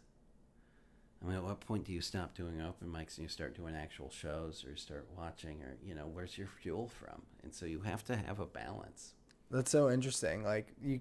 I 1.23 1.27
mean, 1.27 1.35
at 1.37 1.43
what 1.43 1.59
point 1.59 1.85
do 1.85 1.93
you 1.93 2.01
stop 2.01 2.35
doing 2.35 2.61
open 2.61 2.87
mics 2.87 3.17
and 3.17 3.19
you 3.23 3.27
start 3.27 3.55
doing 3.55 3.75
actual 3.75 4.09
shows 4.09 4.65
or 4.67 4.75
start 4.75 5.07
watching 5.15 5.61
or, 5.61 5.77
you 5.85 5.93
know, 5.93 6.07
where's 6.11 6.37
your 6.37 6.47
fuel 6.47 6.87
from? 6.87 7.21
And 7.43 7.53
so 7.53 7.65
you 7.67 7.81
have 7.81 8.03
to 8.05 8.15
have 8.15 8.39
a 8.39 8.45
balance. 8.47 9.13
That's 9.51 9.69
so 9.69 9.91
interesting. 9.91 10.43
Like 10.43 10.67
you, 10.81 10.99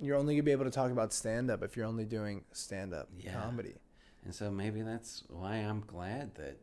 you're 0.00 0.16
only 0.16 0.34
gonna 0.34 0.42
be 0.44 0.52
able 0.52 0.64
to 0.64 0.70
talk 0.70 0.90
about 0.90 1.12
stand 1.12 1.50
up 1.50 1.62
if 1.62 1.76
you're 1.76 1.84
only 1.86 2.06
doing 2.06 2.44
stand 2.52 2.94
up 2.94 3.08
Yeah. 3.18 3.34
comedy. 3.34 3.74
And 4.24 4.34
so 4.34 4.50
maybe 4.50 4.80
that's 4.82 5.24
why 5.28 5.56
I'm 5.56 5.80
glad 5.86 6.34
that 6.36 6.56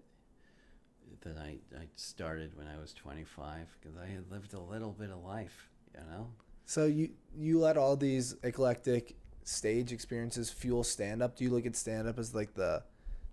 that 1.21 1.37
I, 1.37 1.57
I 1.75 1.87
started 1.95 2.55
when 2.57 2.67
I 2.67 2.79
was 2.79 2.93
25 2.93 3.77
because 3.79 3.97
I 3.97 4.05
had 4.05 4.29
lived 4.31 4.53
a 4.53 4.59
little 4.59 4.91
bit 4.91 5.09
of 5.09 5.23
life, 5.23 5.69
you 5.93 6.01
know? 6.11 6.29
So 6.65 6.85
you 6.85 7.09
you 7.35 7.59
let 7.59 7.77
all 7.77 7.95
these 7.95 8.35
eclectic 8.43 9.15
stage 9.43 9.91
experiences 9.91 10.49
fuel 10.49 10.83
stand 10.83 11.21
up. 11.21 11.35
Do 11.35 11.43
you 11.43 11.49
look 11.51 11.65
at 11.65 11.75
stand 11.75 12.07
up 12.07 12.17
as 12.19 12.33
like 12.33 12.53
the 12.55 12.83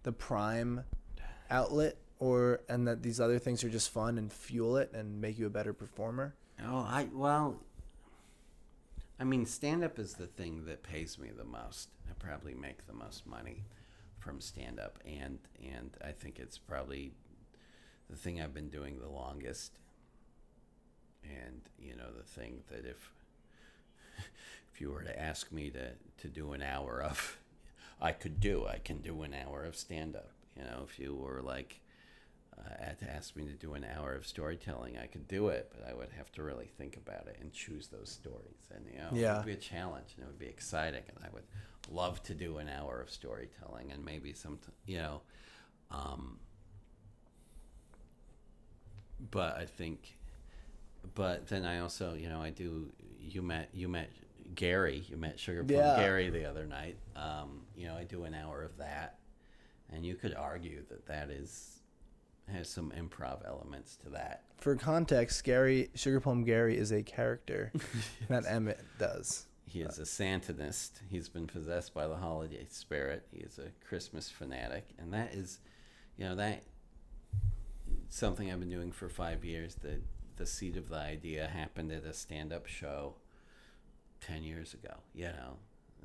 the 0.02 0.12
prime 0.12 0.84
outlet 1.50 1.96
or 2.18 2.60
and 2.68 2.86
that 2.86 3.02
these 3.02 3.20
other 3.20 3.38
things 3.38 3.64
are 3.64 3.68
just 3.68 3.90
fun 3.90 4.18
and 4.18 4.32
fuel 4.32 4.76
it 4.76 4.92
and 4.92 5.20
make 5.20 5.38
you 5.38 5.46
a 5.46 5.50
better 5.50 5.72
performer? 5.72 6.34
Oh, 6.64 6.86
I 6.88 7.08
well, 7.12 7.60
I 9.18 9.24
mean, 9.24 9.46
stand 9.46 9.84
up 9.84 9.98
is 9.98 10.14
the 10.14 10.26
thing 10.26 10.64
that 10.66 10.82
pays 10.82 11.18
me 11.18 11.30
the 11.36 11.44
most. 11.44 11.88
I 12.08 12.12
probably 12.18 12.54
make 12.54 12.86
the 12.86 12.92
most 12.92 13.26
money 13.26 13.64
from 14.18 14.40
stand 14.40 14.78
up, 14.78 14.98
and 15.04 15.38
and 15.62 15.96
I 16.04 16.12
think 16.12 16.38
it's 16.38 16.58
probably 16.58 17.12
the 18.08 18.16
thing 18.16 18.40
I've 18.40 18.54
been 18.54 18.68
doing 18.68 18.98
the 18.98 19.08
longest. 19.08 19.78
And 21.24 21.62
you 21.78 21.96
know, 21.96 22.10
the 22.16 22.22
thing 22.24 22.62
that 22.68 22.84
if 22.84 23.12
if 24.72 24.80
you 24.80 24.90
were 24.90 25.02
to 25.02 25.20
ask 25.20 25.50
me 25.52 25.70
to 25.70 25.90
to 26.18 26.28
do 26.28 26.52
an 26.52 26.62
hour 26.62 27.02
of, 27.02 27.38
I 28.02 28.12
could 28.12 28.40
do. 28.40 28.66
I 28.66 28.78
can 28.78 28.98
do 28.98 29.22
an 29.22 29.32
hour 29.32 29.62
of 29.62 29.76
stand 29.76 30.16
up. 30.16 30.32
You 30.56 30.64
know, 30.64 30.84
if 30.84 30.98
you 30.98 31.14
were 31.14 31.40
like 31.40 31.80
uh, 32.58 32.84
had 32.84 32.98
to 32.98 33.10
ask 33.10 33.36
me 33.36 33.44
to 33.44 33.52
do 33.52 33.74
an 33.74 33.86
hour 33.96 34.12
of 34.14 34.26
storytelling, 34.26 34.98
I 34.98 35.06
could 35.06 35.28
do 35.28 35.48
it, 35.48 35.72
but 35.72 35.88
I 35.88 35.94
would 35.94 36.10
have 36.18 36.30
to 36.32 36.42
really 36.42 36.66
think 36.76 36.96
about 36.96 37.28
it 37.28 37.38
and 37.40 37.52
choose 37.52 37.86
those 37.88 38.10
stories. 38.10 38.68
And 38.74 38.84
you 38.92 38.98
know, 38.98 39.08
yeah. 39.12 39.34
it 39.34 39.36
would 39.38 39.46
be 39.46 39.52
a 39.52 39.56
challenge 39.56 40.14
and 40.16 40.24
it 40.24 40.26
would 40.26 40.38
be 40.38 40.46
exciting, 40.46 41.04
and 41.08 41.24
I 41.24 41.28
would 41.32 41.44
love 41.90 42.22
to 42.24 42.34
do 42.34 42.58
an 42.58 42.68
hour 42.68 43.00
of 43.00 43.10
storytelling 43.10 43.92
and 43.92 44.04
maybe 44.04 44.32
some, 44.32 44.58
you 44.84 44.98
know, 44.98 45.22
um, 45.90 46.38
but 49.30 49.56
I 49.56 49.64
think, 49.64 50.18
but 51.14 51.46
then 51.46 51.64
I 51.64 51.78
also, 51.78 52.14
you 52.14 52.28
know, 52.28 52.42
I 52.42 52.50
do. 52.50 52.90
You 53.20 53.42
met 53.42 53.68
you 53.72 53.86
met 53.86 54.10
Gary. 54.54 55.04
You 55.08 55.16
met 55.16 55.38
Sugar 55.38 55.64
Plum 55.64 55.78
Yeah. 55.78 55.96
Gary 55.96 56.30
the 56.30 56.44
other 56.44 56.66
night. 56.66 56.96
Um, 57.16 57.62
you 57.76 57.86
know, 57.86 57.94
I 57.96 58.04
do 58.04 58.24
an 58.24 58.34
hour 58.34 58.62
of 58.62 58.76
that, 58.78 59.18
and 59.92 60.04
you 60.04 60.14
could 60.14 60.34
argue 60.34 60.82
that 60.88 61.06
that 61.06 61.30
is 61.30 61.78
has 62.50 62.68
some 62.68 62.92
improv 62.98 63.46
elements 63.46 63.96
to 63.96 64.10
that. 64.10 64.42
For 64.58 64.74
context, 64.76 65.42
Gary 65.44 65.90
Sugar 65.94 66.20
Plum 66.20 66.44
Gary 66.44 66.76
is 66.76 66.92
a 66.92 67.02
character 67.02 67.72
that 68.28 68.44
Emmett 68.46 68.80
does. 68.98 69.46
He 69.64 69.80
is 69.80 69.98
a 69.98 70.02
Santanist. 70.02 71.00
He's 71.08 71.28
been 71.30 71.46
possessed 71.46 71.94
by 71.94 72.06
the 72.06 72.16
holiday 72.16 72.66
spirit. 72.68 73.26
He 73.32 73.38
is 73.40 73.58
a 73.58 73.70
Christmas 73.86 74.28
fanatic, 74.28 74.88
and 74.98 75.14
that 75.14 75.32
is, 75.34 75.60
you 76.18 76.24
know, 76.28 76.34
that 76.36 76.64
something 78.08 78.50
I've 78.52 78.60
been 78.60 78.68
doing 78.68 78.92
for 78.92 79.08
five 79.08 79.44
years. 79.44 79.76
The 79.76 80.00
the 80.36 80.46
seed 80.46 80.76
of 80.76 80.88
the 80.88 80.96
idea 80.96 81.46
happened 81.46 81.92
at 81.92 82.04
a 82.04 82.12
stand 82.12 82.52
up 82.52 82.66
show 82.66 83.14
ten 84.26 84.42
years 84.44 84.74
ago. 84.74 84.94
You 85.14 85.28
know, 85.28 85.58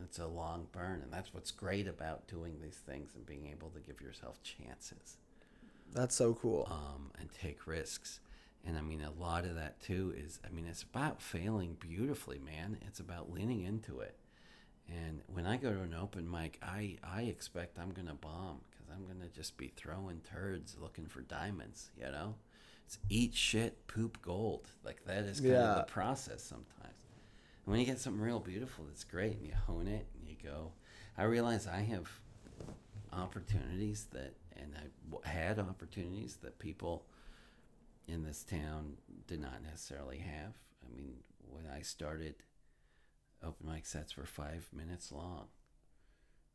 it's 0.04 0.20
a 0.20 0.28
long 0.28 0.68
burn, 0.72 1.02
and 1.04 1.12
that's 1.12 1.34
what's 1.34 1.52
great 1.52 1.88
about 1.88 2.28
doing 2.28 2.60
these 2.62 2.78
things 2.78 3.12
and 3.16 3.26
being 3.26 3.48
able 3.48 3.70
to 3.70 3.80
give 3.80 4.02
yourself 4.02 4.42
chances. 4.44 5.18
That's 5.94 6.16
so 6.16 6.34
cool. 6.34 6.68
um, 6.70 7.12
and 7.20 7.30
take 7.32 7.66
risks. 7.66 8.20
And 8.66 8.78
I 8.78 8.82
mean, 8.82 9.02
a 9.02 9.12
lot 9.12 9.46
of 9.46 9.56
that 9.56 9.80
too 9.80 10.14
is, 10.18 10.40
I 10.46 10.54
mean, 10.54 10.68
it's 10.68 10.84
about 10.84 11.22
failing 11.22 11.78
beautifully, 11.80 12.40
man. 12.40 12.78
It's 12.86 13.00
about 13.00 13.32
leaning 13.32 13.64
into 13.64 14.02
it. 14.02 14.18
And 14.90 15.22
when 15.28 15.46
I 15.46 15.58
go 15.58 15.72
to 15.72 15.82
an 15.82 15.94
open 15.94 16.30
mic, 16.30 16.60
I, 16.62 16.98
I 17.04 17.24
expect 17.24 17.80
I'm 17.80 17.92
going 17.92 18.08
to 18.08 18.14
bomb 18.14 18.62
because 18.70 18.88
I'm 18.94 19.06
going 19.06 19.22
to 19.28 19.34
just 19.34 19.58
be 19.58 19.72
throwing 19.76 20.22
turds 20.22 20.76
looking 20.82 21.06
for 21.06 21.22
diamonds, 21.22 21.92
you 21.98 22.12
know? 22.12 22.36
It's 22.86 23.00
eat 23.10 23.34
shit, 23.34 23.86
poop 23.88 24.22
gold. 24.22 24.70
Like 24.84 25.04
that 25.06 25.26
is 25.26 25.40
kind 25.42 25.54
of 25.56 25.78
the 25.88 25.92
process 25.92 26.42
sometimes. 26.42 26.97
And 27.68 27.74
when 27.74 27.82
you 27.82 27.86
get 27.86 28.00
something 28.00 28.22
real 28.22 28.40
beautiful, 28.40 28.86
it's 28.90 29.04
great 29.04 29.34
and 29.34 29.46
you 29.46 29.52
hone 29.68 29.88
it 29.88 30.08
and 30.18 30.26
you 30.26 30.38
go. 30.42 30.72
I 31.18 31.24
realize 31.24 31.68
I 31.68 31.82
have 31.82 32.10
opportunities 33.12 34.08
that, 34.14 34.36
and 34.56 34.74
I 34.74 35.28
had 35.28 35.60
opportunities 35.60 36.38
that 36.44 36.60
people 36.60 37.08
in 38.08 38.24
this 38.24 38.44
town 38.44 38.94
did 39.28 39.42
not 39.42 39.62
necessarily 39.70 40.20
have. 40.20 40.54
I 40.82 40.96
mean, 40.96 41.16
when 41.46 41.66
I 41.70 41.82
started, 41.82 42.36
open 43.44 43.70
mic 43.70 43.86
sets 43.86 44.16
were 44.16 44.26
five 44.26 44.70
minutes 44.72 45.12
long. 45.12 45.48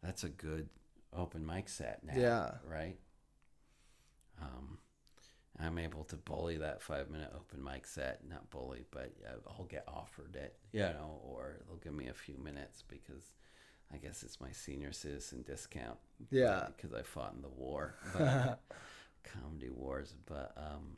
That's 0.03 0.25
a 0.25 0.31
good 0.31 0.71
open 1.15 1.45
mic 1.45 1.69
set 1.69 2.03
now. 2.03 2.15
Yeah. 2.17 2.51
Right? 2.67 2.97
Um, 4.41 4.79
I'm 5.61 5.79
able 5.79 6.05
to 6.05 6.17
bully 6.17 6.57
that 6.59 6.83
five 6.83 7.11
minute 7.11 7.31
open 7.35 7.63
mic 7.63 7.87
set. 7.87 8.21
Not 8.29 8.49
bully, 8.51 8.85
but 8.91 9.13
uh, 9.27 9.39
I'll 9.49 9.67
get 9.67 9.85
offered 9.87 10.35
it, 10.37 10.57
you 10.73 10.81
know, 10.81 11.21
or 11.25 11.59
they'll 11.67 11.77
give 11.77 11.95
me 11.95 12.09
a 12.09 12.15
few 12.15 12.37
minutes 12.39 12.83
because 12.89 13.33
I 13.93 13.99
guess 13.99 14.23
it's 14.23 14.41
my 14.41 14.51
senior 14.53 14.93
citizen 14.93 15.43
discount. 15.43 15.99
Yeah. 16.31 16.69
Because 16.75 16.95
I 16.95 17.03
fought 17.03 17.35
in 17.37 17.43
the 17.43 17.49
war, 17.49 17.95
but, 18.17 18.61
comedy 19.25 19.69
wars. 19.71 20.15
But, 20.27 20.53
um, 20.57 20.97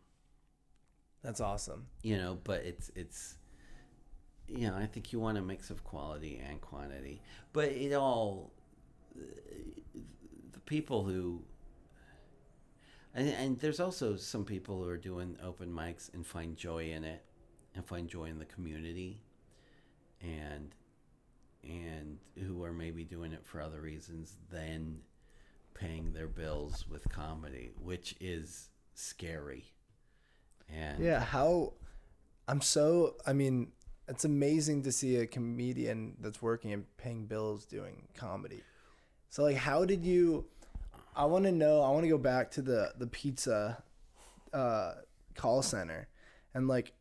That's 1.22 1.40
awesome. 1.40 1.86
you 2.02 2.16
know 2.16 2.38
but 2.44 2.60
it's 2.64 2.90
it's 2.94 3.36
you 4.46 4.68
know 4.68 4.76
i 4.76 4.84
think 4.86 5.10
you 5.12 5.18
want 5.18 5.38
a 5.38 5.42
mix 5.42 5.70
of 5.70 5.82
quality 5.84 6.38
and 6.46 6.60
quantity 6.60 7.22
but 7.54 7.64
it 7.70 7.94
all 7.94 8.52
the 9.14 10.60
people 10.66 11.02
who 11.04 11.42
and, 13.14 13.28
and 13.28 13.58
there's 13.60 13.80
also 13.80 14.16
some 14.16 14.44
people 14.44 14.82
who 14.82 14.88
are 14.88 14.96
doing 14.96 15.36
open 15.42 15.70
mics 15.72 16.12
and 16.12 16.26
find 16.26 16.56
joy 16.56 16.90
in 16.90 17.04
it 17.04 17.24
and 17.74 17.84
find 17.84 18.08
joy 18.08 18.24
in 18.24 18.38
the 18.38 18.44
community 18.44 19.22
and 20.20 20.74
and 21.62 22.18
who 22.46 22.62
are 22.62 22.72
maybe 22.72 23.04
doing 23.04 23.32
it 23.32 23.44
for 23.44 23.60
other 23.60 23.80
reasons 23.80 24.36
than 24.50 24.98
paying 25.72 26.12
their 26.12 26.28
bills 26.28 26.86
with 26.88 27.08
comedy 27.08 27.72
which 27.80 28.14
is 28.20 28.68
scary 28.94 29.74
and 30.68 31.02
Yeah, 31.02 31.20
how 31.20 31.74
I'm 32.48 32.60
so 32.60 33.16
I 33.26 33.32
mean, 33.32 33.72
it's 34.08 34.24
amazing 34.24 34.82
to 34.82 34.92
see 34.92 35.16
a 35.16 35.26
comedian 35.26 36.16
that's 36.20 36.42
working 36.42 36.72
and 36.72 36.84
paying 36.96 37.26
bills 37.26 37.64
doing 37.64 38.08
comedy. 38.14 38.62
So 39.28 39.42
like 39.42 39.56
how 39.56 39.84
did 39.84 40.04
you 40.04 40.46
I 41.16 41.24
want 41.26 41.44
to 41.44 41.52
know, 41.52 41.80
I 41.82 41.90
want 41.90 42.04
to 42.04 42.08
go 42.08 42.18
back 42.18 42.50
to 42.52 42.62
the 42.62 42.92
the 42.98 43.06
pizza 43.06 43.82
uh 44.52 44.92
call 45.34 45.62
center 45.62 46.08
and 46.54 46.68
like 46.68 46.92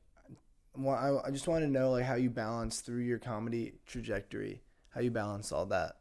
I, 0.76 1.20
I 1.26 1.32
just 1.32 1.47
want 1.47 1.64
to 1.64 1.70
know 1.70 1.91
like 1.91 2.05
how 2.05 2.16
you 2.16 2.30
balance 2.32 2.82
through 2.82 3.01
your 3.01 3.20
comedy 3.20 3.76
trajectory, 3.86 4.64
how 4.89 5.01
you 5.01 5.11
balance 5.11 5.51
all 5.51 5.68
that. 5.68 5.97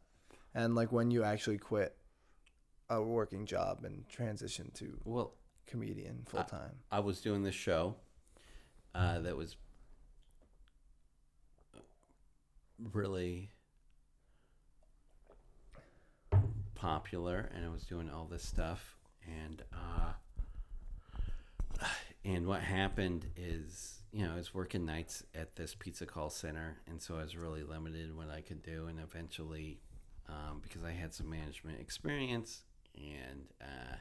And 0.55 0.73
like 0.73 0.91
when 0.91 1.11
you 1.11 1.23
actually 1.23 1.59
quit 1.59 1.95
a 2.89 3.01
working 3.01 3.45
job 3.45 3.83
and 3.85 4.07
transition 4.09 4.71
to 4.75 4.99
well 5.05 5.35
comedian 5.67 6.23
full 6.25 6.43
time. 6.43 6.79
I 6.91 6.99
was 6.99 7.21
doing 7.21 7.43
this 7.43 7.55
show 7.55 7.95
uh, 8.93 9.19
that 9.19 9.37
was 9.37 9.55
really 12.91 13.51
popular, 16.83 17.49
and 17.55 17.65
I 17.65 17.69
was 17.69 17.85
doing 17.85 18.09
all 18.09 18.25
this 18.25 18.43
stuff, 18.43 18.97
and 19.25 19.61
uh, 19.73 20.11
and 22.25 22.45
what 22.45 22.59
happened 22.59 23.25
is, 23.37 24.01
you 24.11 24.25
know, 24.25 24.33
I 24.33 24.35
was 24.35 24.53
working 24.53 24.85
nights 24.85 25.23
at 25.33 25.55
this 25.55 25.75
pizza 25.75 26.05
call 26.05 26.29
center, 26.29 26.81
and 26.85 27.01
so 27.01 27.15
I 27.15 27.21
was 27.21 27.37
really 27.37 27.63
limited 27.63 28.13
what 28.13 28.29
I 28.29 28.41
could 28.41 28.61
do, 28.61 28.87
and 28.87 28.99
eventually, 28.99 29.79
um, 30.27 30.59
because 30.61 30.83
I 30.83 30.91
had 30.91 31.13
some 31.13 31.29
management 31.29 31.79
experience, 31.79 32.63
and 32.97 33.45
uh, 33.61 33.95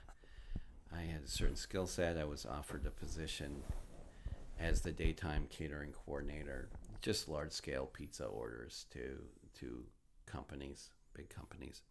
I 0.93 1.03
had 1.03 1.23
a 1.25 1.29
certain 1.29 1.55
skill 1.55 1.87
set. 1.87 2.19
I 2.19 2.25
was 2.25 2.45
offered 2.45 2.85
a 2.85 2.91
position 2.91 3.63
as 4.59 4.81
the 4.81 4.91
daytime 4.91 5.47
catering 5.51 5.93
coordinator, 5.93 6.69
just 7.01 7.29
large 7.29 7.53
scale 7.53 7.87
pizza 7.87 8.25
orders 8.25 8.87
to 8.91 9.23
to 9.61 9.85
companies, 10.27 10.91
big 11.15 11.29
companies, 11.29 11.83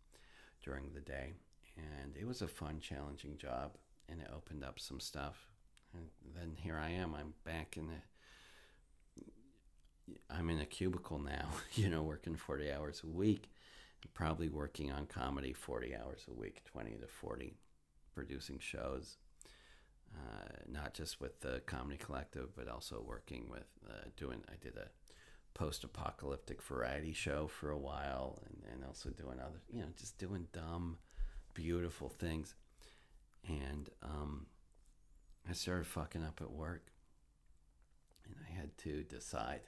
during 0.64 0.92
the 0.94 1.02
day, 1.02 1.34
and 1.78 2.16
it 2.18 2.28
was 2.28 2.42
a 2.42 2.48
fun, 2.48 2.80
challenging 2.80 3.38
job, 3.38 3.78
and 4.10 4.22
it 4.22 4.30
opened 4.36 4.64
up 4.64 4.80
some 4.80 5.00
stuff. 5.00 5.48
And 5.94 6.06
then 6.36 6.56
here 6.56 6.78
I 6.78 6.90
am. 6.92 7.14
I'm 7.16 7.34
back 7.44 7.78
in 7.78 7.88
the. 7.88 7.96
I'm 10.30 10.50
in 10.50 10.60
a 10.60 10.66
cubicle 10.66 11.20
now, 11.20 11.48
you 11.74 11.90
know, 11.90 12.04
working 12.04 12.36
40 12.36 12.72
hours 12.72 13.02
a 13.04 13.08
week, 13.08 13.50
probably 14.14 14.50
working 14.50 14.92
on 14.92 15.06
comedy 15.06 15.54
40 15.54 15.96
hours 15.96 16.26
a 16.30 16.34
week, 16.34 16.64
20 16.66 16.98
to 16.98 17.08
40 17.08 17.54
producing 18.14 18.60
shows, 18.60 19.18
uh, 20.16 20.54
not 20.70 20.94
just 20.94 21.22
with 21.22 21.40
the 21.42 21.62
Comedy 21.66 21.98
Collective, 21.98 22.50
but 22.56 22.68
also 22.68 23.04
working 23.06 23.48
with 23.50 23.68
uh, 23.90 24.10
doing. 24.18 24.44
I 24.50 24.56
did 24.62 24.76
a 24.76 24.90
post-apocalyptic 25.54 26.62
variety 26.62 27.14
show 27.14 27.48
for 27.48 27.72
a 27.72 27.78
while, 27.78 28.40
and, 28.46 28.74
and 28.74 28.86
also 28.86 29.10
doing 29.10 29.40
other, 29.40 29.62
you 29.72 29.82
know, 29.82 29.90
just 29.98 30.18
doing 30.18 30.48
dumb, 30.54 30.98
beautiful 31.54 32.10
things, 32.10 32.56
and 33.48 33.90
um, 34.04 34.46
I 35.50 35.54
started 35.54 35.88
fucking 35.88 36.24
up 36.24 36.40
at 36.42 36.52
work, 36.52 36.88
and 38.26 38.36
I 38.48 38.60
had 38.60 38.78
to 38.80 39.04
decide. 39.04 39.62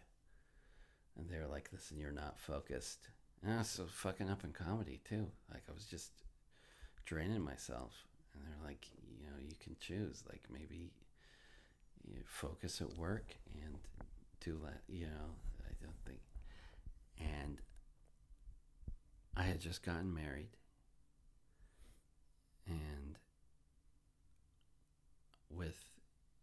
And 1.17 1.29
they 1.29 1.37
were 1.37 1.47
like, 1.47 1.69
"Listen, 1.71 1.99
you're 1.99 2.11
not 2.11 2.39
focused." 2.39 3.09
And 3.43 3.53
I 3.53 3.57
was 3.59 3.69
so 3.69 3.85
fucking 3.85 4.29
up 4.29 4.43
in 4.43 4.51
comedy 4.51 4.99
too. 5.07 5.27
Like 5.51 5.63
I 5.69 5.73
was 5.73 5.85
just 5.85 6.11
draining 7.05 7.41
myself 7.41 8.05
and 8.33 8.43
they're 8.45 8.67
like 8.67 8.87
you 9.19 9.25
know 9.27 9.37
you 9.39 9.55
can 9.59 9.75
choose 9.79 10.23
like 10.29 10.41
maybe 10.51 10.91
you 12.05 12.19
focus 12.25 12.81
at 12.81 12.97
work 12.97 13.35
and 13.63 13.75
do 14.39 14.59
that 14.63 14.81
you 14.87 15.05
know 15.05 15.35
and 17.19 17.61
i 19.35 19.43
had 19.43 19.59
just 19.59 19.83
gotten 19.83 20.13
married 20.13 20.57
and 22.67 23.17
with 25.49 25.77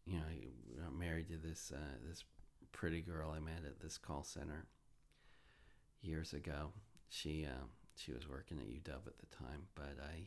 you 0.07 0.17
know 0.17 0.25
I 0.29 0.83
got 0.83 0.95
married 0.95 1.29
to 1.29 1.37
this 1.37 1.73
uh, 1.75 1.97
this 2.07 2.25
pretty 2.73 3.01
girl 3.01 3.33
i 3.35 3.41
met 3.41 3.65
at 3.67 3.81
this 3.81 3.99
call 3.99 4.23
center 4.23 4.67
years 6.03 6.33
ago 6.33 6.73
she 7.09 7.47
uh, 7.47 7.65
she 7.97 8.13
was 8.13 8.29
working 8.29 8.59
at 8.59 8.67
uw 8.67 9.07
at 9.07 9.19
the 9.19 9.37
time 9.37 9.67
but 9.75 9.97
i 10.03 10.27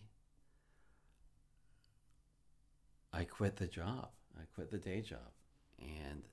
I 3.14 3.26
quit 3.26 3.58
the 3.58 3.68
job. 3.68 4.10
I 4.36 4.42
quit 4.56 4.72
the 4.72 4.80
day 4.80 5.02
job. 5.02 5.32
And 5.80 6.24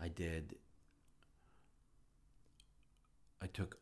I 0.00 0.08
did, 0.08 0.54
I 3.42 3.46
took 3.46 3.78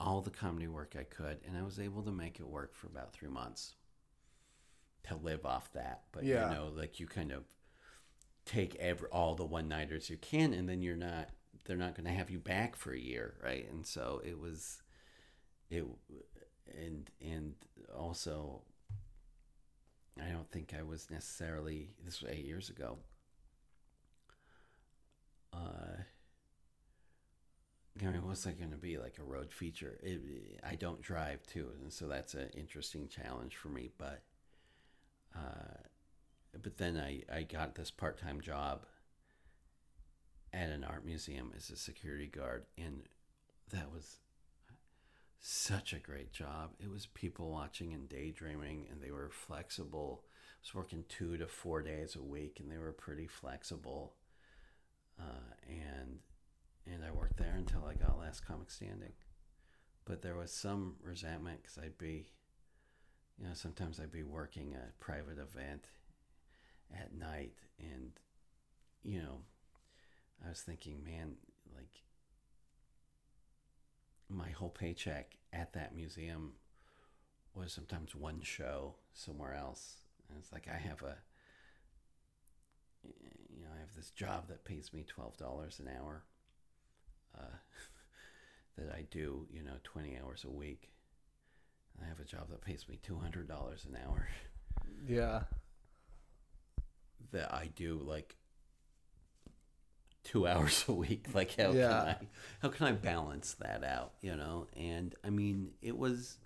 all 0.00 0.20
the 0.20 0.30
comedy 0.30 0.68
work 0.68 0.94
I 0.98 1.04
could, 1.04 1.38
and 1.46 1.56
I 1.56 1.62
was 1.62 1.78
able 1.78 2.02
to 2.02 2.12
make 2.12 2.38
it 2.38 2.46
work 2.46 2.74
for 2.74 2.86
about 2.86 3.12
three 3.12 3.28
months 3.28 3.74
to 5.04 5.16
live 5.16 5.44
off 5.44 5.72
that. 5.72 6.02
But, 6.12 6.24
Yeah. 6.24 6.48
you 6.48 6.54
know, 6.54 6.68
like 6.68 7.00
you 7.00 7.06
kind 7.06 7.32
of 7.32 7.44
take 8.44 8.74
every, 8.76 9.08
all 9.10 9.34
the 9.34 9.44
one 9.44 9.68
nighters 9.68 10.08
you 10.10 10.16
can, 10.16 10.52
and 10.54 10.68
then 10.68 10.82
you're 10.82 10.96
not, 10.96 11.30
they're 11.64 11.76
not 11.76 11.94
going 11.94 12.06
to 12.06 12.12
have 12.12 12.30
you 12.30 12.38
back 12.38 12.76
for 12.76 12.92
a 12.92 12.98
year, 12.98 13.34
right? 13.42 13.68
And 13.70 13.86
so 13.86 14.20
it 14.24 14.38
was, 14.38 14.82
it, 15.70 15.84
and, 16.78 17.10
and 17.20 17.54
also, 17.96 18.62
I 20.20 20.30
don't 20.30 20.50
think 20.50 20.74
I 20.78 20.82
was 20.82 21.10
necessarily. 21.10 21.90
This 22.04 22.20
was 22.20 22.30
eight 22.30 22.44
years 22.44 22.70
ago. 22.70 22.98
Uh, 25.52 26.02
I 28.02 28.06
mean, 28.06 28.26
what's 28.26 28.44
that 28.44 28.58
going 28.58 28.70
to 28.70 28.76
be 28.76 28.98
like 28.98 29.18
a 29.18 29.24
road 29.24 29.52
feature? 29.52 29.98
It, 30.02 30.20
I 30.64 30.74
don't 30.74 31.02
drive 31.02 31.46
too, 31.46 31.70
and 31.80 31.92
so 31.92 32.06
that's 32.06 32.34
an 32.34 32.50
interesting 32.56 33.08
challenge 33.08 33.56
for 33.56 33.68
me. 33.68 33.90
But, 33.98 34.22
uh, 35.34 35.82
but 36.62 36.78
then 36.78 36.96
I 36.96 37.22
I 37.34 37.42
got 37.42 37.74
this 37.74 37.90
part 37.90 38.18
time 38.18 38.40
job 38.40 38.86
at 40.52 40.70
an 40.70 40.84
art 40.84 41.04
museum 41.04 41.52
as 41.56 41.70
a 41.70 41.76
security 41.76 42.26
guard, 42.26 42.64
and 42.76 43.02
that 43.70 43.92
was 43.92 44.18
such 45.40 45.92
a 45.92 45.98
great 45.98 46.32
job. 46.32 46.70
It 46.80 46.90
was 46.90 47.06
people 47.06 47.50
watching 47.50 47.92
and 47.92 48.08
daydreaming, 48.08 48.86
and 48.90 49.00
they 49.02 49.10
were 49.10 49.30
flexible. 49.30 50.24
I 50.24 50.60
was 50.62 50.74
working 50.74 51.04
two 51.08 51.36
to 51.36 51.46
four 51.46 51.82
days 51.82 52.16
a 52.16 52.22
week, 52.22 52.58
and 52.60 52.70
they 52.70 52.78
were 52.78 52.92
pretty 52.92 53.26
flexible. 53.26 54.14
Uh, 55.20 55.54
and 55.68 56.18
and 56.92 57.04
I 57.04 57.10
worked 57.10 57.36
there 57.36 57.54
until 57.56 57.84
I 57.84 57.94
got 57.94 58.18
Last 58.18 58.46
Comic 58.46 58.70
Standing. 58.70 59.12
But 60.04 60.22
there 60.22 60.36
was 60.36 60.52
some 60.52 60.96
resentment 61.02 61.62
because 61.62 61.78
I'd 61.78 61.98
be, 61.98 62.26
you 63.38 63.46
know, 63.46 63.54
sometimes 63.54 64.00
I'd 64.00 64.12
be 64.12 64.22
working 64.22 64.74
a 64.74 65.02
private 65.02 65.38
event 65.38 65.86
at 66.98 67.14
night, 67.14 67.58
and 67.78 68.12
you 69.04 69.20
know, 69.20 69.40
I 70.44 70.48
was 70.48 70.60
thinking, 70.60 71.04
man, 71.04 71.34
like 71.74 72.02
my 74.28 74.50
whole 74.50 74.70
paycheck 74.70 75.36
at 75.52 75.72
that 75.74 75.94
museum 75.94 76.52
was 77.54 77.72
sometimes 77.72 78.14
one 78.14 78.40
show 78.42 78.94
somewhere 79.12 79.54
else. 79.54 79.96
And 80.28 80.38
it's 80.38 80.52
like 80.52 80.68
I 80.68 80.78
have 80.78 81.02
a, 81.02 81.16
you 83.04 83.60
know, 83.62 83.68
I 83.74 83.80
have 83.80 83.94
this 83.96 84.10
job 84.10 84.48
that 84.48 84.64
pays 84.64 84.92
me 84.92 85.04
twelve 85.06 85.36
dollars 85.36 85.80
an 85.80 85.88
hour. 85.88 86.24
Uh, 87.38 87.42
that 88.76 88.94
I 88.94 89.02
do, 89.10 89.46
you 89.52 89.62
know, 89.62 89.74
twenty 89.84 90.18
hours 90.22 90.44
a 90.44 90.50
week. 90.50 90.90
I 92.02 92.06
have 92.08 92.20
a 92.20 92.24
job 92.24 92.48
that 92.50 92.60
pays 92.62 92.88
me 92.88 92.98
two 93.02 93.18
hundred 93.18 93.48
dollars 93.48 93.84
an 93.88 93.96
hour. 94.06 94.28
Yeah. 95.06 95.42
That 97.32 97.52
I 97.52 97.66
do 97.74 98.00
like 98.04 98.36
two 100.24 100.46
hours 100.48 100.84
a 100.88 100.92
week. 100.92 101.26
Like 101.34 101.56
how 101.56 101.72
Yeah. 101.72 101.88
can 101.88 102.08
I 102.08 102.16
how 102.60 102.68
can 102.68 102.86
I 102.86 102.92
balance 102.92 103.54
that 103.60 103.84
out? 103.84 104.12
You 104.20 104.36
know? 104.36 104.66
And 104.76 105.14
I 105.24 105.30
mean 105.30 105.72
it 105.82 105.96
was 105.96 106.38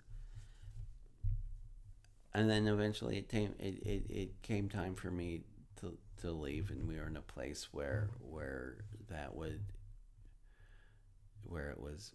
and 2.33 2.49
then 2.49 2.67
eventually 2.67 3.17
it 3.17 3.29
came 3.29 3.53
it, 3.59 3.75
it, 3.85 4.03
it 4.09 4.41
came 4.41 4.69
time 4.69 4.95
for 4.95 5.11
me 5.11 5.41
to 5.81 5.97
to 6.21 6.31
leave 6.31 6.69
and 6.71 6.87
we 6.87 6.97
were 6.97 7.07
in 7.07 7.17
a 7.17 7.21
place 7.21 7.69
where 7.71 8.09
where 8.19 8.77
that 9.09 9.35
would 9.35 9.61
where 11.45 11.69
it 11.69 11.79
was 11.79 12.13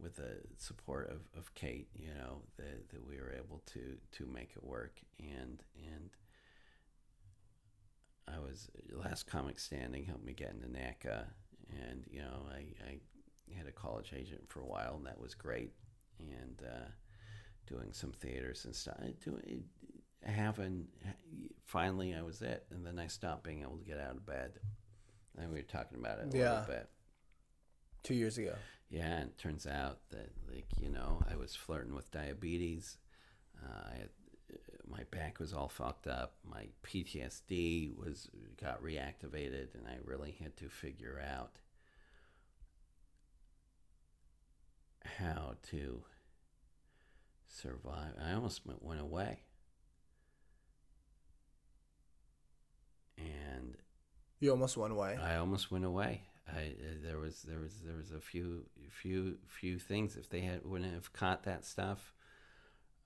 with 0.00 0.16
the 0.16 0.38
support 0.58 1.10
of, 1.10 1.20
of 1.38 1.54
Kate, 1.54 1.88
you 1.94 2.08
know, 2.08 2.42
that, 2.56 2.88
that 2.90 3.06
we 3.06 3.16
were 3.18 3.32
able 3.32 3.62
to 3.66 3.96
to 4.12 4.26
make 4.26 4.50
it 4.56 4.64
work. 4.64 5.00
And 5.18 5.62
and 5.76 6.10
I 8.28 8.38
was 8.38 8.70
last 8.92 9.26
comic 9.26 9.58
standing 9.58 10.04
helped 10.04 10.24
me 10.24 10.32
get 10.32 10.50
into 10.52 10.68
NACA 10.68 11.26
and 11.88 12.04
you 12.10 12.20
know 12.20 12.46
I, 12.50 12.66
I 12.88 12.98
had 13.56 13.66
a 13.66 13.72
college 13.72 14.12
agent 14.16 14.42
for 14.48 14.60
a 14.60 14.66
while 14.66 14.94
and 14.96 15.06
that 15.06 15.20
was 15.20 15.34
great. 15.34 15.72
And 16.18 16.62
uh, 16.64 16.88
doing 17.66 17.92
some 17.92 18.12
theaters 18.12 18.64
and 18.64 18.74
stuff. 18.74 18.96
Doing 19.24 19.64
having 20.24 20.86
finally 21.64 22.14
I 22.14 22.22
was 22.22 22.42
it 22.42 22.64
and 22.70 22.86
then 22.86 22.98
I 22.98 23.08
stopped 23.08 23.42
being 23.44 23.62
able 23.62 23.78
to 23.78 23.84
get 23.84 23.98
out 23.98 24.16
of 24.16 24.24
bed. 24.26 24.52
And 25.36 25.50
we 25.50 25.56
were 25.56 25.62
talking 25.62 25.98
about 25.98 26.18
it 26.20 26.32
a 26.32 26.36
Yeah. 26.38 26.50
little 26.60 26.66
bit 26.66 26.88
Two 28.02 28.14
years 28.14 28.36
ago. 28.38 28.54
yeah, 28.90 29.18
and 29.18 29.28
it 29.30 29.38
turns 29.38 29.66
out 29.66 29.98
that 30.10 30.30
like 30.52 30.66
you 30.80 30.88
know 30.90 31.22
I 31.30 31.36
was 31.36 31.54
flirting 31.54 31.94
with 31.94 32.10
diabetes. 32.10 32.96
Uh, 33.62 33.90
I 33.92 33.96
had, 33.98 34.08
my 34.88 35.04
back 35.10 35.38
was 35.38 35.52
all 35.52 35.68
fucked 35.68 36.06
up. 36.08 36.34
My 36.44 36.66
PTSD 36.84 37.96
was 37.96 38.28
got 38.60 38.82
reactivated, 38.82 39.74
and 39.74 39.86
I 39.88 39.98
really 40.04 40.36
had 40.42 40.56
to 40.58 40.68
figure 40.68 41.22
out 41.34 41.60
how 45.18 45.54
to 45.70 46.02
survive. 47.48 48.14
I 48.22 48.32
almost 48.32 48.66
went- 48.66 48.82
went 48.82 49.00
away, 49.00 49.40
and 53.18 53.76
You 54.40 54.50
almost 54.50 54.76
went 54.76 54.92
away. 54.92 55.16
I 55.16 55.36
almost 55.36 55.70
went 55.70 55.84
away. 55.84 56.22
I 56.48 56.74
uh, 56.78 56.94
there 57.02 57.18
was 57.18 57.42
there 57.42 57.60
was 57.60 57.74
there 57.84 57.96
was 57.96 58.10
a 58.12 58.20
few 58.20 58.64
few 58.88 59.38
few 59.46 59.78
things. 59.78 60.16
If 60.16 60.28
they 60.28 60.40
had 60.40 60.64
wouldn't 60.64 60.92
have 60.92 61.12
caught 61.12 61.44
that 61.44 61.64
stuff, 61.64 62.12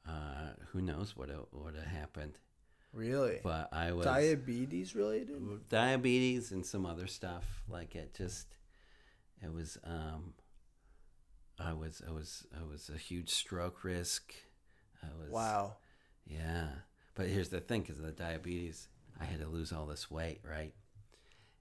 uh, 0.09 0.53
who 0.69 0.81
knows 0.81 1.17
what 1.17 1.29
would 1.53 1.75
have 1.77 1.87
happened. 1.87 2.39
Really? 2.93 3.41
But 3.43 3.69
I 3.73 3.93
was 3.93 4.07
Diabetes 4.07 4.95
related? 4.95 5.69
diabetes 5.69 6.51
and 6.53 6.65
some 6.65 6.87
other 6.87 7.07
stuff. 7.07 7.63
Like 7.69 7.95
it 7.95 8.15
just 8.15 8.47
it 9.43 9.53
was 9.53 9.77
um 9.85 10.33
I 11.59 11.73
was 11.75 12.01
I 12.07 12.13
was 12.13 12.47
I 12.59 12.65
was 12.65 12.91
a 12.95 12.99
huge 12.99 13.31
stroke 13.31 13.85
risk. 13.85 14.33
I 15.03 15.09
was 15.21 15.31
Wow. 15.31 15.77
yeah. 16.27 16.69
But 17.15 17.29
here's 17.29 17.51
the 17.51 17.61
thing 17.61 17.83
because 17.83 17.99
of 17.99 18.05
the 18.07 18.13
diabetes, 18.13 18.89
I 19.21 19.25
had 19.25 19.41
to 19.41 19.47
lose 19.47 19.73
all 19.73 19.87
this 19.87 20.11
weight, 20.11 20.41
right? 20.43 20.75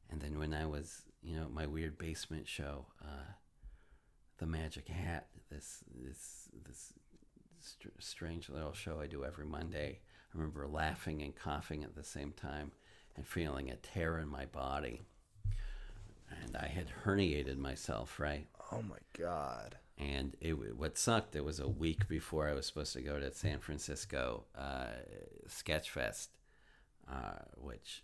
And 0.09 0.21
then 0.21 0.37
when 0.37 0.53
I 0.53 0.65
was, 0.65 1.03
you 1.25 1.35
know, 1.35 1.47
my 1.51 1.65
weird 1.65 1.97
basement 1.97 2.47
show, 2.47 2.85
uh, 3.03 3.33
the 4.37 4.45
Magic 4.45 4.87
Hat, 4.87 5.27
this 5.49 5.83
this 5.93 6.49
this 6.67 6.93
str- 7.59 7.89
strange 7.99 8.49
little 8.49 8.73
show 8.73 8.99
I 8.99 9.07
do 9.07 9.25
every 9.25 9.45
Monday. 9.45 9.99
I 10.33 10.37
remember 10.37 10.67
laughing 10.67 11.21
and 11.21 11.35
coughing 11.35 11.83
at 11.83 11.95
the 11.95 12.03
same 12.03 12.31
time, 12.33 12.71
and 13.15 13.25
feeling 13.25 13.69
a 13.71 13.75
tear 13.75 14.19
in 14.19 14.27
my 14.27 14.45
body. 14.45 15.01
And 16.43 16.55
I 16.57 16.67
had 16.67 16.87
herniated 17.05 17.57
myself, 17.57 18.19
right? 18.19 18.47
Oh 18.71 18.81
my 18.81 18.97
god. 19.17 19.77
and 19.97 20.35
it 20.41 20.53
what 20.77 20.97
sucked 20.97 21.35
it 21.35 21.45
was 21.45 21.59
a 21.59 21.67
week 21.67 22.07
before 22.07 22.49
I 22.49 22.53
was 22.53 22.65
supposed 22.65 22.93
to 22.93 23.01
go 23.01 23.19
to 23.19 23.33
San 23.33 23.59
Francisco 23.59 24.45
uh, 24.57 24.87
Sketchfest, 25.47 26.29
uh, 27.09 27.43
which 27.57 28.03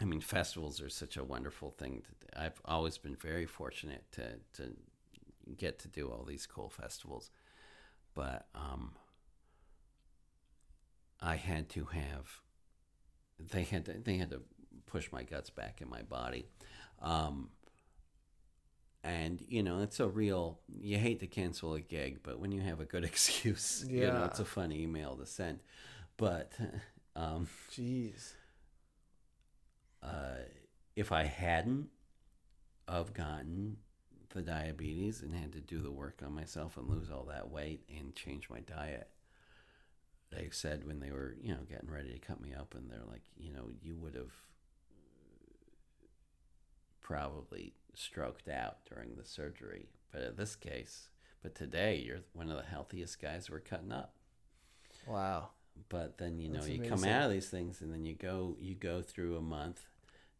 I 0.00 0.04
mean 0.04 0.20
festivals 0.20 0.80
are 0.80 0.88
such 0.88 1.16
a 1.16 1.24
wonderful 1.24 1.70
thing. 1.72 2.02
To, 2.02 2.40
I've 2.42 2.60
always 2.64 2.98
been 2.98 3.16
very 3.16 3.46
fortunate 3.46 4.04
to 4.12 4.38
to 4.54 4.74
get 5.56 5.78
to 5.80 5.88
do 5.88 6.08
all 6.08 6.24
these 6.24 6.46
cool 6.46 6.68
festivals, 6.68 7.30
but 8.14 8.48
um, 8.54 8.92
I 11.20 11.36
had 11.36 11.68
to 11.70 11.84
have 11.86 12.40
they 13.38 13.64
had 13.64 13.84
to, 13.86 13.92
they 13.94 14.16
had 14.16 14.30
to 14.30 14.42
push 14.86 15.10
my 15.12 15.22
guts 15.22 15.50
back 15.50 15.80
in 15.80 15.88
my 15.88 16.02
body. 16.02 16.46
Um, 17.00 17.50
and 19.04 19.40
you 19.48 19.62
know 19.62 19.80
it's 19.80 20.00
a 20.00 20.08
real 20.08 20.58
you 20.80 20.98
hate 20.98 21.20
to 21.20 21.26
cancel 21.26 21.74
a 21.74 21.80
gig 21.80 22.18
but 22.22 22.40
when 22.40 22.50
you 22.50 22.60
have 22.60 22.80
a 22.80 22.84
good 22.84 23.04
excuse 23.04 23.86
you 23.94 24.10
know 24.10 24.18
Yeah. 24.18 24.24
it's 24.24 24.40
a 24.40 24.44
fun 24.44 24.72
email 24.72 25.16
to 25.16 25.26
send 25.26 25.60
but 26.16 26.52
um 27.16 27.48
Jeez. 27.70 28.34
If 30.96 31.12
i 31.12 31.24
hadn't 31.24 31.88
of 32.86 33.12
gotten 33.14 33.76
the 34.34 34.42
diabetes 34.42 35.22
and 35.22 35.34
had 35.34 35.52
to 35.52 35.60
do 35.60 35.80
the 35.80 35.90
work 35.90 36.20
on 36.24 36.32
myself 36.34 36.76
and 36.76 36.88
lose 36.88 37.10
all 37.10 37.24
that 37.24 37.50
weight 37.50 37.82
and 37.88 38.14
change 38.14 38.48
my 38.50 38.60
diet 38.60 39.08
they 40.30 40.48
said 40.50 40.86
when 40.86 41.00
they 41.00 41.10
were 41.10 41.36
you 41.42 41.52
know 41.52 41.62
getting 41.68 41.90
ready 41.90 42.12
to 42.12 42.18
cut 42.18 42.40
me 42.40 42.52
open 42.58 42.88
they're 42.88 43.00
like 43.10 43.22
you 43.36 43.52
know 43.52 43.68
you 43.82 43.96
would 43.96 44.14
have 44.14 44.32
probably 47.00 47.72
stroked 47.94 48.48
out 48.48 48.78
during 48.92 49.14
the 49.16 49.24
surgery 49.24 49.88
but 50.12 50.22
in 50.22 50.36
this 50.36 50.54
case 50.56 51.08
but 51.42 51.54
today 51.54 51.96
you're 51.96 52.20
one 52.34 52.50
of 52.50 52.56
the 52.56 52.62
healthiest 52.70 53.20
guys 53.20 53.50
we're 53.50 53.60
cutting 53.60 53.92
up 53.92 54.14
Wow. 55.06 55.50
But 55.88 56.18
then 56.18 56.38
you 56.38 56.48
know 56.48 56.60
That's 56.60 56.68
you 56.68 56.82
come 56.82 57.04
out 57.04 57.24
of 57.24 57.30
these 57.30 57.48
things 57.48 57.80
and 57.80 57.92
then 57.92 58.04
you 58.04 58.14
go 58.14 58.56
you 58.60 58.74
go 58.74 59.02
through 59.02 59.36
a 59.36 59.42
month 59.42 59.86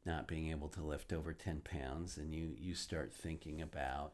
not 0.05 0.27
being 0.27 0.51
able 0.51 0.69
to 0.69 0.83
lift 0.83 1.13
over 1.13 1.33
10 1.33 1.61
pounds 1.61 2.17
and 2.17 2.35
you 2.35 2.55
you 2.59 2.75
start 2.75 3.13
thinking 3.13 3.61
about 3.61 4.13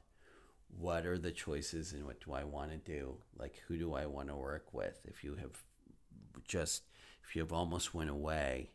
what 0.76 1.06
are 1.06 1.18
the 1.18 1.30
choices 1.30 1.92
and 1.92 2.04
what 2.04 2.20
do 2.24 2.32
i 2.32 2.42
want 2.42 2.70
to 2.70 2.78
do? 2.78 3.16
Like 3.38 3.62
who 3.68 3.78
do 3.78 3.94
i 3.94 4.06
want 4.06 4.28
to 4.28 4.34
work 4.34 4.72
with? 4.72 5.00
If 5.04 5.22
you 5.22 5.36
have 5.36 5.62
just 6.46 6.82
if 7.26 7.34
you 7.34 7.42
have 7.42 7.52
almost 7.52 7.94
went 7.94 8.10
away 8.10 8.70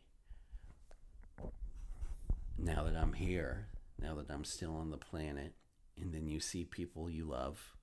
now 2.58 2.84
that 2.84 2.96
i'm 2.96 3.14
here 3.14 3.68
now 4.02 4.16
that 4.16 4.30
i'm 4.30 4.44
still 4.44 4.76
on 4.76 4.90
the 4.90 4.98
planet 4.98 5.54
and 6.00 6.14
then 6.14 6.28
you 6.28 6.40
see 6.40 6.64
people 6.64 7.10
you 7.10 7.26
love 7.26 7.76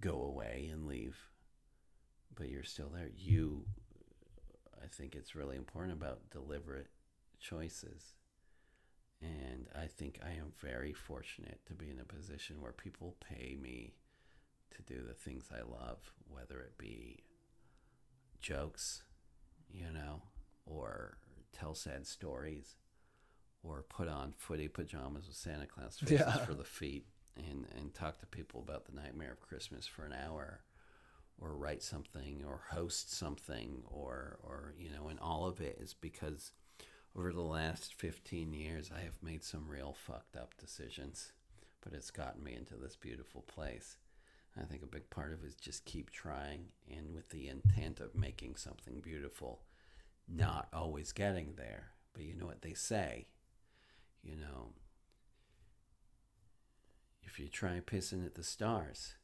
go 0.00 0.22
away 0.22 0.68
and 0.72 0.86
leave 0.86 1.16
but 2.34 2.48
you're 2.48 2.62
still 2.62 2.88
there 2.88 3.10
you 3.16 3.64
i 4.82 4.86
think 4.86 5.14
it's 5.14 5.34
really 5.34 5.56
important 5.56 5.92
about 5.92 6.30
deliberate 6.30 6.88
choices 7.38 8.14
and 9.22 9.66
i 9.80 9.86
think 9.86 10.18
i 10.24 10.30
am 10.30 10.52
very 10.60 10.92
fortunate 10.92 11.60
to 11.66 11.74
be 11.74 11.90
in 11.90 11.98
a 12.00 12.04
position 12.04 12.60
where 12.60 12.72
people 12.72 13.16
pay 13.20 13.56
me 13.60 13.94
to 14.70 14.82
do 14.82 15.02
the 15.06 15.14
things 15.14 15.44
i 15.52 15.60
love 15.62 16.12
whether 16.28 16.58
it 16.60 16.76
be 16.78 17.22
jokes 18.40 19.02
you 19.70 19.90
know 19.92 20.22
or 20.66 21.18
tell 21.52 21.74
sad 21.74 22.06
stories 22.06 22.76
or 23.62 23.82
put 23.82 24.08
on 24.08 24.32
footy 24.36 24.68
pajamas 24.68 25.26
with 25.26 25.36
santa 25.36 25.66
claus 25.66 25.98
faces 25.98 26.20
Yeah. 26.20 26.44
for 26.44 26.54
the 26.54 26.64
feet 26.64 27.06
and 27.36 27.66
and 27.76 27.92
talk 27.94 28.18
to 28.20 28.26
people 28.26 28.60
about 28.60 28.86
the 28.86 28.92
nightmare 28.92 29.32
of 29.32 29.40
Christmas 29.40 29.86
for 29.86 30.04
an 30.04 30.12
hour, 30.12 30.60
or 31.40 31.56
write 31.56 31.82
something, 31.82 32.44
or 32.46 32.62
host 32.70 33.12
something, 33.12 33.82
or 33.86 34.38
or 34.42 34.74
you 34.78 34.90
know, 34.90 35.08
and 35.08 35.18
all 35.20 35.46
of 35.46 35.60
it 35.60 35.78
is 35.80 35.94
because 35.94 36.52
over 37.16 37.32
the 37.32 37.40
last 37.40 37.94
15 37.94 38.52
years 38.52 38.90
I 38.94 39.00
have 39.00 39.22
made 39.22 39.42
some 39.42 39.68
real 39.68 39.96
fucked 40.06 40.36
up 40.36 40.54
decisions, 40.58 41.32
but 41.82 41.92
it's 41.92 42.10
gotten 42.10 42.44
me 42.44 42.54
into 42.54 42.74
this 42.76 42.96
beautiful 42.96 43.42
place. 43.42 43.96
I 44.60 44.64
think 44.64 44.82
a 44.82 44.86
big 44.86 45.10
part 45.10 45.32
of 45.32 45.42
it 45.44 45.46
is 45.46 45.54
just 45.54 45.84
keep 45.84 46.10
trying 46.10 46.66
and 46.90 47.14
with 47.14 47.30
the 47.30 47.48
intent 47.48 48.00
of 48.00 48.14
making 48.14 48.56
something 48.56 49.00
beautiful, 49.00 49.62
not 50.28 50.68
always 50.72 51.12
getting 51.12 51.54
there. 51.56 51.90
But 52.12 52.24
you 52.24 52.34
know 52.34 52.46
what 52.46 52.62
they 52.62 52.74
say, 52.74 53.26
you 54.22 54.36
know, 54.36 54.72
if 57.22 57.38
you 57.38 57.48
try 57.48 57.80
pissing 57.80 58.26
at 58.26 58.34
the 58.34 58.42
stars, 58.42 59.14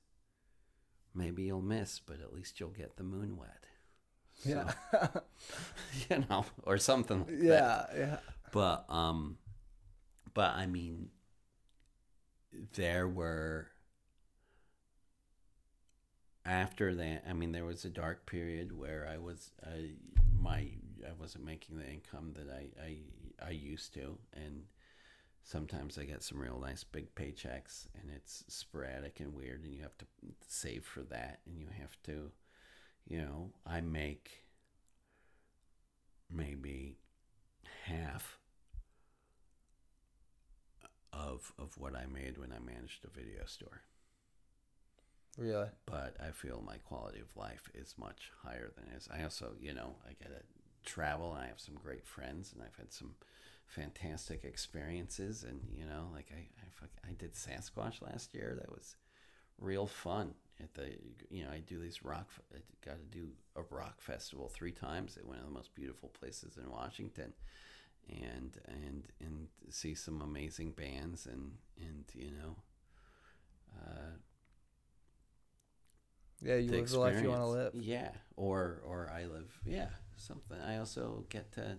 maybe 1.17 1.45
you'll 1.45 1.63
miss, 1.63 2.01
but 2.01 2.21
at 2.21 2.33
least 2.33 2.61
you'll 2.61 2.71
get 2.71 2.97
the 2.97 3.05
moon 3.05 3.37
wet. 3.37 3.65
Yeah. 4.45 4.73
you 6.11 6.25
know, 6.29 6.45
or 6.65 6.79
something 6.79 7.21
like 7.21 7.39
that. 7.41 7.91
yeah. 7.95 7.99
Yeah. 7.99 8.19
But 8.53 8.85
um 8.89 9.39
but 10.35 10.55
I 10.55 10.67
mean 10.67 11.09
there 12.75 13.09
were 13.09 13.69
after 16.45 16.95
that 16.95 17.25
I 17.29 17.33
mean 17.33 17.53
there 17.53 17.65
was 17.65 17.85
a 17.85 17.91
dark 17.91 18.27
period 18.27 18.77
where 18.77 19.09
I 19.11 19.19
was 19.19 19.51
I 19.65 19.91
my 20.39 20.69
I 21.07 21.13
wasn't 21.19 21.45
making 21.45 21.79
the 21.79 21.89
income 21.89 22.35
that 22.37 22.49
I 22.51 22.69
I, 22.83 22.97
I 23.49 23.51
used 23.51 23.95
to 23.95 24.19
and 24.33 24.65
sometimes 25.47 25.97
I 25.97 26.05
get 26.05 26.25
some 26.25 26.41
real 26.41 26.59
nice 26.61 26.83
big 26.83 27.15
paychecks 27.15 27.87
and 27.95 28.11
it's 28.15 28.45
sporadic 28.49 29.21
and 29.21 29.33
weird 29.33 29.63
and 29.63 29.73
you 29.73 29.83
have 29.83 29.97
to 29.99 30.07
save 30.49 30.85
for 30.85 31.03
that 31.05 31.39
and 31.47 31.57
you 31.57 31.69
have 31.81 31.97
to 32.05 32.33
you 33.07 33.21
know 33.21 33.53
I 33.65 33.81
make 33.81 34.43
maybe 36.29 36.99
half 37.85 38.39
of 41.13 41.53
of 41.59 41.79
what 41.79 41.95
I 41.95 42.07
made 42.07 42.39
when 42.39 42.53
I 42.53 42.59
managed 42.59 43.05
a 43.05 43.09
video 43.09 43.45
store. 43.47 43.83
Really. 45.39 45.69
But 45.85 46.17
I 46.19 46.31
feel 46.31 46.63
my 46.67 46.79
quality 46.79 47.21
of 47.21 47.37
life 47.37 47.71
is 47.75 47.95
much 47.99 48.33
higher 48.43 48.73
than 48.75 48.87
it 48.91 48.97
is. 48.97 49.09
I 49.13 49.23
also, 49.23 49.53
you 49.61 49.75
know, 49.75 49.97
I 50.07 50.15
get 50.19 50.29
to 50.29 50.91
travel 50.91 51.35
and 51.35 51.45
I 51.45 51.49
have 51.49 51.61
some 51.61 51.75
great 51.75 52.07
friends 52.07 52.53
and 52.55 52.63
I've 52.63 52.77
had 52.79 52.91
some 52.91 53.17
fantastic 53.67 54.45
experiences 54.45 55.45
and 55.45 55.61
you 55.75 55.85
know, 55.85 56.09
like 56.15 56.29
I 56.33 56.41
I, 56.41 56.67
fuck, 56.73 56.91
I 57.09 57.13
did 57.13 57.35
Sasquatch 57.35 58.03
last 58.03 58.35
year. 58.35 58.57
That 58.61 58.71
was 58.71 58.97
real 59.59 59.87
fun. 59.87 60.35
At 60.63 60.75
the 60.75 60.97
you 61.31 61.45
know, 61.45 61.51
I 61.51 61.59
do 61.61 61.79
these 61.79 62.05
rock. 62.05 62.31
I 62.55 62.59
got 62.85 62.99
to 62.99 63.19
do 63.19 63.29
a 63.57 63.63
rock 63.71 64.01
festival 64.01 64.49
three 64.49 64.73
times 64.73 65.17
at 65.17 65.27
one 65.27 65.39
of 65.39 65.45
the 65.45 65.51
most 65.51 65.75
beautiful 65.75 66.11
places 66.11 66.57
in 66.57 66.71
Washington 66.71 67.33
and 68.09 68.59
and 68.69 69.05
and 69.21 69.49
see 69.71 69.95
some 69.95 70.23
amazing 70.23 70.73
bands 70.73 71.27
and 71.27 71.53
and 71.81 72.05
you 72.15 72.31
know 72.31 72.57
uh, 73.77 74.17
Yeah, 76.43 76.57
you 76.57 76.71
live 76.71 76.91
the 76.91 76.99
life 76.99 77.21
you 77.21 77.29
want 77.29 77.41
to 77.41 77.47
live. 77.47 77.75
Yeah, 77.75 78.11
or 78.37 78.83
or 78.85 79.11
I 79.15 79.25
live 79.25 79.59
yeah 79.65 79.89
something. 80.17 80.59
I 80.61 80.79
also 80.79 81.25
get 81.29 81.53
to 81.53 81.79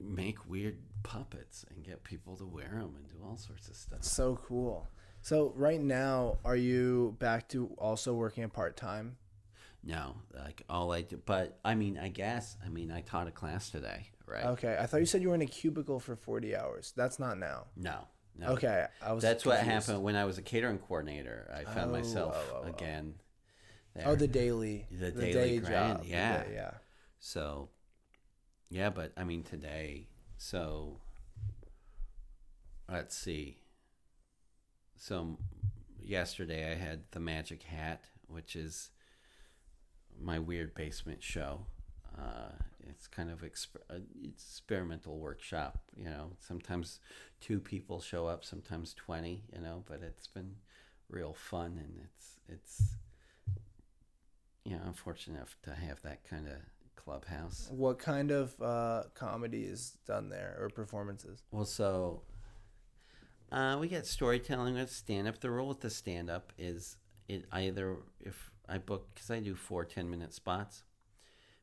make 0.00 0.48
weird 0.48 0.78
puppets 1.02 1.64
and 1.74 1.84
get 1.84 2.02
people 2.04 2.36
to 2.36 2.44
wear 2.46 2.68
them 2.70 2.94
and 2.96 3.08
do 3.08 3.16
all 3.24 3.36
sorts 3.36 3.68
of 3.68 3.76
stuff. 3.76 4.04
So 4.04 4.36
cool. 4.46 4.88
So 5.22 5.52
right 5.56 5.80
now, 5.80 6.38
are 6.44 6.56
you 6.56 7.16
back 7.18 7.48
to 7.50 7.74
also 7.78 8.14
working 8.14 8.48
part 8.50 8.76
time? 8.76 9.16
No, 9.84 10.16
like 10.34 10.62
all 10.68 10.92
I 10.92 11.02
do, 11.02 11.20
but 11.24 11.58
I 11.64 11.74
mean, 11.74 11.98
I 11.98 12.08
guess 12.08 12.56
I 12.64 12.68
mean 12.68 12.90
I 12.90 13.00
taught 13.00 13.28
a 13.28 13.30
class 13.30 13.70
today, 13.70 14.08
right? 14.26 14.44
Okay, 14.46 14.76
I 14.78 14.86
thought 14.86 15.00
you 15.00 15.06
said 15.06 15.22
you 15.22 15.28
were 15.28 15.34
in 15.34 15.42
a 15.42 15.46
cubicle 15.46 16.00
for 16.00 16.16
forty 16.16 16.56
hours. 16.56 16.92
That's 16.96 17.18
not 17.18 17.38
now. 17.38 17.66
No, 17.76 18.06
no. 18.36 18.48
Okay, 18.48 18.86
I 19.00 19.12
was. 19.12 19.22
That's 19.22 19.44
what 19.46 19.60
happened 19.60 20.02
when 20.02 20.16
I 20.16 20.24
was 20.24 20.36
a 20.36 20.42
catering 20.42 20.78
coordinator. 20.78 21.50
I 21.54 21.62
found 21.64 21.90
Oh, 21.90 21.92
myself 21.94 22.36
oh, 22.36 22.56
oh, 22.56 22.62
oh. 22.64 22.68
again. 22.68 23.14
Oh, 24.04 24.14
the 24.14 24.28
daily. 24.28 24.86
The 24.90 25.10
day 25.10 25.32
daily 25.32 25.58
grind, 25.60 25.98
job. 25.98 26.06
yeah. 26.06 26.42
yeah. 26.52 26.70
So, 27.20 27.68
yeah, 28.70 28.90
but 28.90 29.12
I 29.16 29.24
mean 29.24 29.42
today. 29.42 30.06
So, 30.36 31.00
let's 32.90 33.16
see. 33.16 33.58
So, 34.96 35.38
yesterday 36.02 36.70
I 36.72 36.74
had 36.74 37.02
the 37.12 37.20
Magic 37.20 37.62
Hat, 37.62 38.04
which 38.26 38.54
is 38.56 38.90
my 40.20 40.38
weird 40.38 40.74
basement 40.74 41.22
show. 41.22 41.66
Uh, 42.16 42.50
it's 42.88 43.06
kind 43.06 43.30
of 43.30 43.42
exper- 43.42 43.84
uh, 43.90 43.98
experimental 44.24 45.18
workshop. 45.18 45.78
You 45.96 46.06
know, 46.06 46.32
sometimes 46.40 47.00
two 47.40 47.60
people 47.60 48.00
show 48.00 48.26
up, 48.26 48.44
sometimes 48.44 48.94
twenty. 48.94 49.44
You 49.54 49.60
know, 49.60 49.84
but 49.86 50.02
it's 50.02 50.26
been 50.26 50.56
real 51.08 51.32
fun, 51.34 51.78
and 51.78 52.00
it's 52.04 52.36
it's. 52.48 52.96
You 54.64 54.76
know, 54.76 54.82
I'm 54.86 54.92
fortunate 54.92 55.36
enough 55.36 55.56
to 55.62 55.74
have 55.74 56.02
that 56.02 56.28
kind 56.28 56.46
of 56.46 56.56
clubhouse. 57.08 57.68
What 57.70 57.98
kind 57.98 58.30
of 58.30 58.60
uh, 58.60 59.04
comedy 59.14 59.62
is 59.62 59.96
done 60.06 60.28
there 60.28 60.56
or 60.60 60.68
performances? 60.68 61.42
Well, 61.50 61.64
so 61.64 62.22
uh, 63.50 63.78
we 63.80 63.88
get 63.88 64.06
storytelling 64.06 64.74
with 64.74 64.90
stand 64.90 65.26
up. 65.26 65.40
The 65.40 65.50
rule 65.50 65.68
with 65.68 65.80
the 65.80 65.88
stand 65.88 66.28
up 66.28 66.52
is 66.58 66.96
it 67.26 67.46
either 67.50 67.96
if 68.20 68.50
I 68.68 68.76
book 68.76 69.08
because 69.14 69.30
I 69.30 69.40
do 69.40 69.54
four 69.54 69.86
10 69.86 70.10
minute 70.10 70.34
spots. 70.34 70.82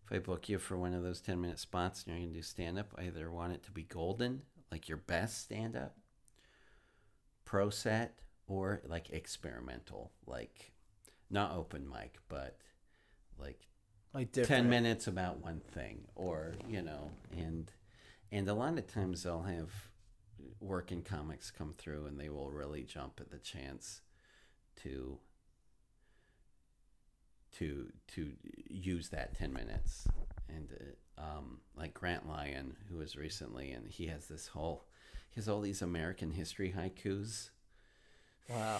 If 0.05 0.15
I 0.15 0.19
book 0.19 0.49
you 0.49 0.57
for 0.57 0.77
one 0.77 0.93
of 0.93 1.03
those 1.03 1.21
10 1.21 1.39
minute 1.39 1.59
spots 1.59 2.03
and 2.03 2.13
you're 2.13 2.21
going 2.21 2.33
to 2.33 2.39
do 2.39 2.43
stand 2.43 2.79
up, 2.79 2.93
I 2.97 3.05
either 3.05 3.31
want 3.31 3.53
it 3.53 3.63
to 3.63 3.71
be 3.71 3.83
golden, 3.83 4.41
like 4.71 4.87
your 4.87 4.97
best 4.97 5.43
stand 5.43 5.75
up, 5.75 5.95
pro 7.43 7.69
set, 7.69 8.19
or 8.47 8.81
like 8.87 9.09
experimental, 9.11 10.11
like 10.25 10.71
not 11.29 11.55
open 11.55 11.87
mic, 11.87 12.17
but 12.29 12.57
like 13.39 13.67
Like 14.15 14.31
different. 14.31 14.63
10 14.63 14.69
minutes 14.69 15.07
about 15.07 15.43
one 15.43 15.59
thing 15.73 16.05
or 16.15 16.53
you 16.69 16.81
know 16.81 17.11
and 17.37 17.69
and 18.31 18.47
a 18.47 18.53
lot 18.53 18.77
of 18.77 18.87
times 18.87 19.23
they'll 19.23 19.43
have 19.43 19.69
working 20.61 21.01
comics 21.03 21.51
come 21.51 21.73
through 21.73 22.05
and 22.05 22.17
they 22.19 22.29
will 22.29 22.49
really 22.49 22.83
jump 22.83 23.19
at 23.19 23.29
the 23.29 23.37
chance 23.37 24.01
to 24.77 25.19
to 27.57 27.91
to 28.07 28.31
use 28.69 29.09
that 29.09 29.37
10 29.37 29.51
minutes 29.53 30.07
and 30.49 30.69
uh, 31.17 31.21
um, 31.21 31.59
like 31.75 31.93
grant 31.93 32.27
lyon 32.27 32.75
who 32.89 32.97
was 32.97 33.15
recently 33.15 33.71
and 33.71 33.87
he 33.89 34.07
has 34.07 34.27
this 34.27 34.47
whole 34.47 34.85
he 35.29 35.39
has 35.39 35.47
all 35.49 35.61
these 35.61 35.81
american 35.81 36.31
history 36.31 36.73
haikus 36.77 37.49
Wow. 38.49 38.79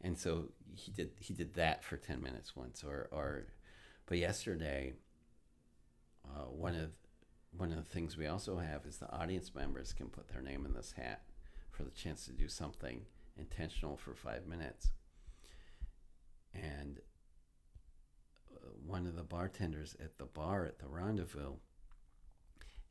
and 0.00 0.16
so 0.16 0.50
he 0.74 0.90
did 0.92 1.10
he 1.18 1.34
did 1.34 1.54
that 1.54 1.82
for 1.84 1.96
10 1.96 2.22
minutes 2.22 2.54
once 2.56 2.84
or 2.84 3.08
or 3.10 3.46
but 4.10 4.18
yesterday 4.18 4.92
uh, 6.26 6.42
one 6.42 6.74
of 6.74 6.90
one 7.56 7.70
of 7.70 7.76
the 7.76 7.90
things 7.90 8.16
we 8.16 8.26
also 8.26 8.58
have 8.58 8.84
is 8.84 8.98
the 8.98 9.10
audience 9.10 9.54
members 9.54 9.94
can 9.94 10.08
put 10.08 10.28
their 10.28 10.42
name 10.42 10.66
in 10.66 10.74
this 10.74 10.92
hat 10.92 11.22
for 11.70 11.84
the 11.84 11.90
chance 11.90 12.26
to 12.26 12.32
do 12.32 12.48
something 12.48 13.02
intentional 13.38 13.96
for 13.96 14.14
five 14.14 14.46
minutes 14.46 14.90
and 16.52 17.00
uh, 18.54 18.68
one 18.84 19.06
of 19.06 19.16
the 19.16 19.22
bartenders 19.22 19.96
at 20.04 20.18
the 20.18 20.26
bar 20.26 20.66
at 20.66 20.78
the 20.78 20.86
rendezvous 20.86 21.54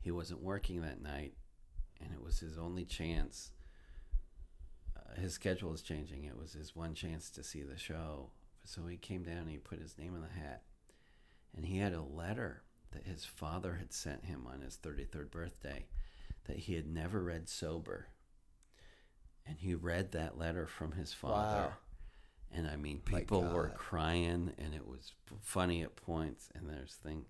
he 0.00 0.10
wasn't 0.10 0.42
working 0.42 0.80
that 0.80 1.00
night 1.00 1.34
and 2.02 2.12
it 2.12 2.22
was 2.22 2.40
his 2.40 2.58
only 2.58 2.84
chance 2.84 3.52
uh, 4.96 5.20
his 5.20 5.34
schedule 5.34 5.72
is 5.72 5.82
changing. 5.82 6.24
It 6.24 6.38
was 6.38 6.52
his 6.52 6.74
one 6.74 6.94
chance 6.94 7.30
to 7.30 7.42
see 7.42 7.62
the 7.62 7.76
show. 7.76 8.30
So 8.64 8.86
he 8.86 8.96
came 8.96 9.22
down 9.22 9.38
and 9.38 9.50
he 9.50 9.58
put 9.58 9.80
his 9.80 9.98
name 9.98 10.14
in 10.14 10.22
the 10.22 10.28
hat. 10.28 10.62
And 11.56 11.66
he 11.66 11.78
had 11.78 11.92
a 11.92 12.02
letter 12.02 12.62
that 12.92 13.04
his 13.04 13.24
father 13.24 13.76
had 13.78 13.92
sent 13.92 14.24
him 14.24 14.46
on 14.52 14.60
his 14.60 14.78
33rd 14.82 15.30
birthday 15.30 15.86
that 16.46 16.56
he 16.56 16.74
had 16.74 16.86
never 16.86 17.22
read 17.22 17.48
sober. 17.48 18.06
And 19.46 19.58
he 19.58 19.74
read 19.74 20.12
that 20.12 20.38
letter 20.38 20.66
from 20.66 20.92
his 20.92 21.12
father. 21.12 21.68
Wow. 21.68 21.72
And 22.52 22.66
I 22.66 22.76
mean, 22.76 23.00
people 23.04 23.42
were 23.42 23.72
crying 23.76 24.52
and 24.58 24.74
it 24.74 24.86
was 24.86 25.12
funny 25.42 25.82
at 25.82 25.96
points. 25.96 26.48
And 26.54 26.68
there's 26.68 26.94
thing. 26.94 27.26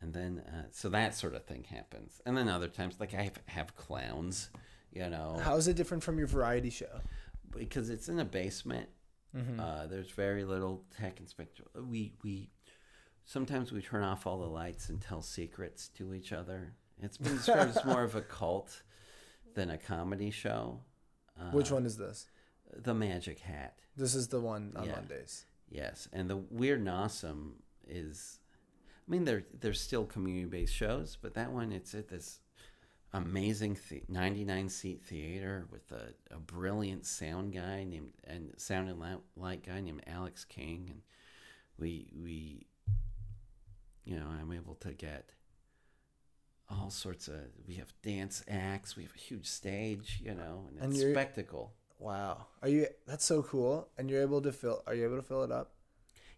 And 0.00 0.12
then, 0.12 0.42
uh, 0.46 0.66
so 0.72 0.88
that 0.90 1.14
sort 1.14 1.34
of 1.34 1.44
thing 1.44 1.64
happens. 1.64 2.20
And 2.26 2.36
then 2.36 2.48
other 2.48 2.68
times, 2.68 2.96
like 2.98 3.14
I 3.14 3.22
have, 3.22 3.38
have 3.46 3.76
clowns, 3.76 4.50
you 4.92 5.08
know 5.08 5.40
How 5.42 5.56
is 5.56 5.68
it 5.68 5.76
different 5.76 6.02
from 6.02 6.18
your 6.18 6.26
variety 6.26 6.70
show? 6.70 7.00
because 7.56 7.90
it's 7.90 8.08
in 8.08 8.18
a 8.18 8.24
basement. 8.24 8.88
Mm-hmm. 9.36 9.60
Uh, 9.60 9.86
there's 9.86 10.10
very 10.10 10.44
little 10.44 10.84
tech 10.98 11.18
and 11.20 11.28
spectrum. 11.28 11.68
We 11.88 12.12
we 12.22 12.50
sometimes 13.24 13.72
we 13.72 13.82
turn 13.82 14.02
off 14.04 14.26
all 14.26 14.38
the 14.38 14.46
lights 14.46 14.88
and 14.88 15.00
tell 15.00 15.22
secrets 15.22 15.88
to 15.96 16.14
each 16.14 16.32
other. 16.32 16.74
It's 17.00 17.18
been 17.18 17.36
described 17.36 17.76
as 17.76 17.84
more 17.84 18.02
of 18.04 18.14
a 18.14 18.20
cult 18.22 18.82
than 19.54 19.70
a 19.70 19.78
comedy 19.78 20.30
show. 20.30 20.80
Which 21.52 21.70
uh, 21.70 21.74
one 21.74 21.86
is 21.86 21.96
this? 21.96 22.26
The 22.74 22.94
Magic 22.94 23.40
Hat. 23.40 23.78
This 23.96 24.14
is 24.14 24.28
the 24.28 24.40
one 24.40 24.72
on 24.76 24.84
Yeah. 24.86 24.96
Mondays. 24.96 25.46
Yes, 25.68 26.08
and 26.12 26.28
the 26.28 26.36
Weird 26.36 26.80
and 26.80 26.88
Awesome 26.90 27.54
is, 27.88 28.38
I 29.06 29.10
mean, 29.10 29.24
there 29.24 29.44
there's 29.58 29.80
still 29.80 30.04
community 30.04 30.44
based 30.46 30.74
shows, 30.74 31.16
but 31.20 31.34
that 31.34 31.50
one 31.50 31.72
it's 31.72 31.94
at 31.94 32.08
this 32.08 32.40
amazing 33.14 33.78
the- 33.90 34.02
99 34.08 34.68
seat 34.68 35.02
theater 35.02 35.66
with 35.70 35.90
a, 35.92 36.12
a 36.34 36.38
brilliant 36.38 37.06
sound 37.06 37.52
guy 37.54 37.84
named 37.84 38.12
and 38.24 38.52
sound 38.58 38.88
and 38.90 39.02
light 39.36 39.66
guy 39.66 39.80
named 39.80 40.02
Alex 40.06 40.44
King, 40.44 40.88
and 40.90 41.00
we 41.78 42.10
we, 42.22 42.66
you 44.04 44.16
know, 44.18 44.26
I'm 44.40 44.52
able 44.52 44.74
to 44.76 44.92
get 44.92 45.32
all 46.70 46.90
sorts 46.90 47.28
of 47.28 47.40
we 47.66 47.74
have 47.74 47.92
dance 48.02 48.42
acts, 48.48 48.96
we 48.96 49.02
have 49.02 49.14
a 49.14 49.18
huge 49.18 49.46
stage, 49.46 50.20
you 50.24 50.34
know, 50.34 50.66
and 50.68 50.78
And 50.80 50.92
it's 50.92 51.02
spectacle. 51.02 51.74
Wow. 51.98 52.46
Are 52.62 52.68
you? 52.68 52.86
That's 53.06 53.24
so 53.24 53.42
cool. 53.42 53.88
And 53.96 54.10
you're 54.10 54.22
able 54.22 54.40
to 54.42 54.52
fill. 54.52 54.82
Are 54.86 54.94
you 54.94 55.04
able 55.04 55.16
to 55.16 55.22
fill 55.22 55.44
it 55.44 55.52
up? 55.52 55.72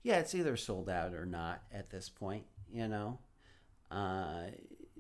yeah, 0.04 0.18
it's 0.18 0.34
either 0.34 0.56
sold 0.56 0.90
out 0.90 1.14
or 1.14 1.24
not 1.24 1.62
at 1.72 1.88
this 1.90 2.10
point, 2.10 2.44
you 2.70 2.86
know. 2.86 3.18
Uh, 3.90 4.48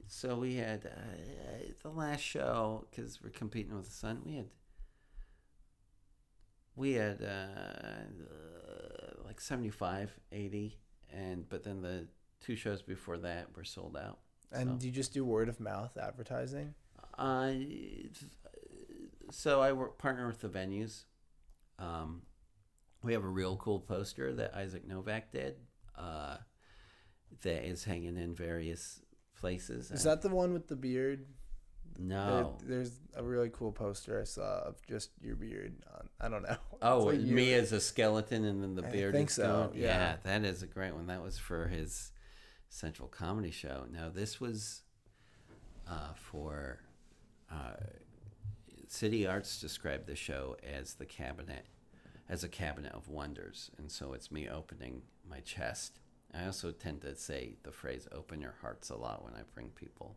so 0.06 0.36
we 0.36 0.56
had 0.56 0.86
uh, 0.86 1.64
the 1.82 1.90
last 1.90 2.22
show 2.22 2.86
because 2.90 3.22
we're 3.22 3.28
competing 3.30 3.76
with 3.76 3.84
the 3.84 3.92
Sun. 3.92 4.22
We 4.24 4.36
had 4.36 4.46
we 6.74 6.92
had 6.94 7.22
uh, 7.22 8.04
like 9.24 9.40
75, 9.40 10.18
80, 10.32 10.78
and 11.12 11.48
but 11.48 11.64
then 11.64 11.82
the 11.82 12.06
two 12.44 12.56
shows 12.56 12.82
before 12.82 13.16
that 13.18 13.56
were 13.56 13.64
sold 13.64 13.96
out. 13.96 14.18
And 14.52 14.70
So- 14.70 14.76
do 14.76 14.86
you 14.86 14.92
just 14.92 15.12
do 15.14 15.24
word 15.24 15.48
of 15.48 15.58
mouth 15.60 15.96
advertising? 15.96 16.74
Uh, 17.18 17.52
so 19.30 19.60
I 19.60 19.72
work 19.72 19.98
partner 19.98 20.26
with 20.26 20.40
the 20.40 20.48
venues. 20.48 21.04
Um, 21.78 22.22
we 23.02 23.12
have 23.12 23.24
a 23.24 23.28
real 23.28 23.56
cool 23.56 23.80
poster 23.80 24.32
that 24.34 24.54
Isaac 24.54 24.86
Novak 24.86 25.32
did. 25.32 25.56
Uh, 25.96 26.38
that 27.42 27.66
is 27.66 27.84
hanging 27.84 28.16
in 28.16 28.34
various 28.34 29.00
places. 29.38 29.90
Is 29.90 30.04
that 30.04 30.22
the 30.22 30.28
one 30.28 30.52
with 30.52 30.68
the 30.68 30.76
beard? 30.76 31.26
no? 31.96 32.56
There- 32.60 32.78
there's 32.78 32.98
a 33.14 33.22
really 33.22 33.50
cool 33.50 33.70
poster 33.70 34.20
I 34.20 34.24
saw 34.24 34.62
of 34.62 34.84
just 34.86 35.10
your 35.20 35.36
beard. 35.36 35.84
On, 35.94 36.08
I 36.20 36.28
don't 36.28 36.42
know. 36.42 36.56
Oh, 36.82 37.04
like 37.04 37.20
me 37.20 37.54
as 37.54 37.70
a 37.72 37.80
skeleton, 37.80 38.44
and 38.44 38.60
then 38.62 38.74
the 38.74 38.84
I 38.86 38.90
beard. 38.90 39.14
think 39.14 39.28
is 39.30 39.36
so, 39.36 39.68
going- 39.70 39.80
yeah. 39.80 40.16
that 40.24 40.44
is 40.44 40.62
a 40.62 40.66
great 40.66 40.92
one. 40.94 41.06
That 41.06 41.22
was 41.22 41.38
for 41.38 41.68
his 41.68 42.10
Central 42.74 43.06
Comedy 43.06 43.52
Show. 43.52 43.84
Now 43.92 44.10
this 44.12 44.40
was 44.40 44.82
uh, 45.88 46.12
for 46.16 46.80
uh, 47.48 47.76
City 48.88 49.28
Arts 49.28 49.60
described 49.60 50.08
the 50.08 50.16
show 50.16 50.56
as 50.64 50.94
the 50.94 51.06
cabinet, 51.06 51.66
as 52.28 52.42
a 52.42 52.48
cabinet 52.48 52.92
of 52.92 53.08
wonders, 53.08 53.70
and 53.78 53.90
so 53.92 54.12
it's 54.12 54.32
me 54.32 54.48
opening 54.48 55.02
my 55.28 55.38
chest. 55.40 56.00
I 56.34 56.46
also 56.46 56.72
tend 56.72 57.02
to 57.02 57.14
say 57.14 57.54
the 57.62 57.70
phrase 57.70 58.08
"open 58.10 58.40
your 58.40 58.56
hearts" 58.60 58.90
a 58.90 58.96
lot 58.96 59.24
when 59.24 59.34
I 59.34 59.42
bring 59.54 59.68
people 59.68 60.16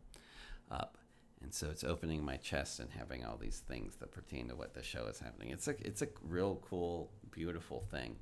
up. 0.68 0.98
And 1.40 1.54
so 1.54 1.68
it's 1.70 1.84
opening 1.84 2.24
my 2.24 2.38
chest 2.38 2.80
and 2.80 2.90
having 2.90 3.24
all 3.24 3.36
these 3.36 3.62
things 3.68 3.94
that 4.00 4.10
pertain 4.10 4.48
to 4.48 4.56
what 4.56 4.74
the 4.74 4.82
show 4.82 5.06
is 5.06 5.20
happening. 5.20 5.50
It's 5.50 5.68
a 5.68 5.76
it's 5.86 6.02
a 6.02 6.08
real 6.24 6.60
cool, 6.68 7.12
beautiful 7.30 7.84
thing. 7.92 8.16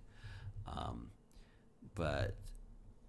Um, 0.71 1.09
but 1.95 2.37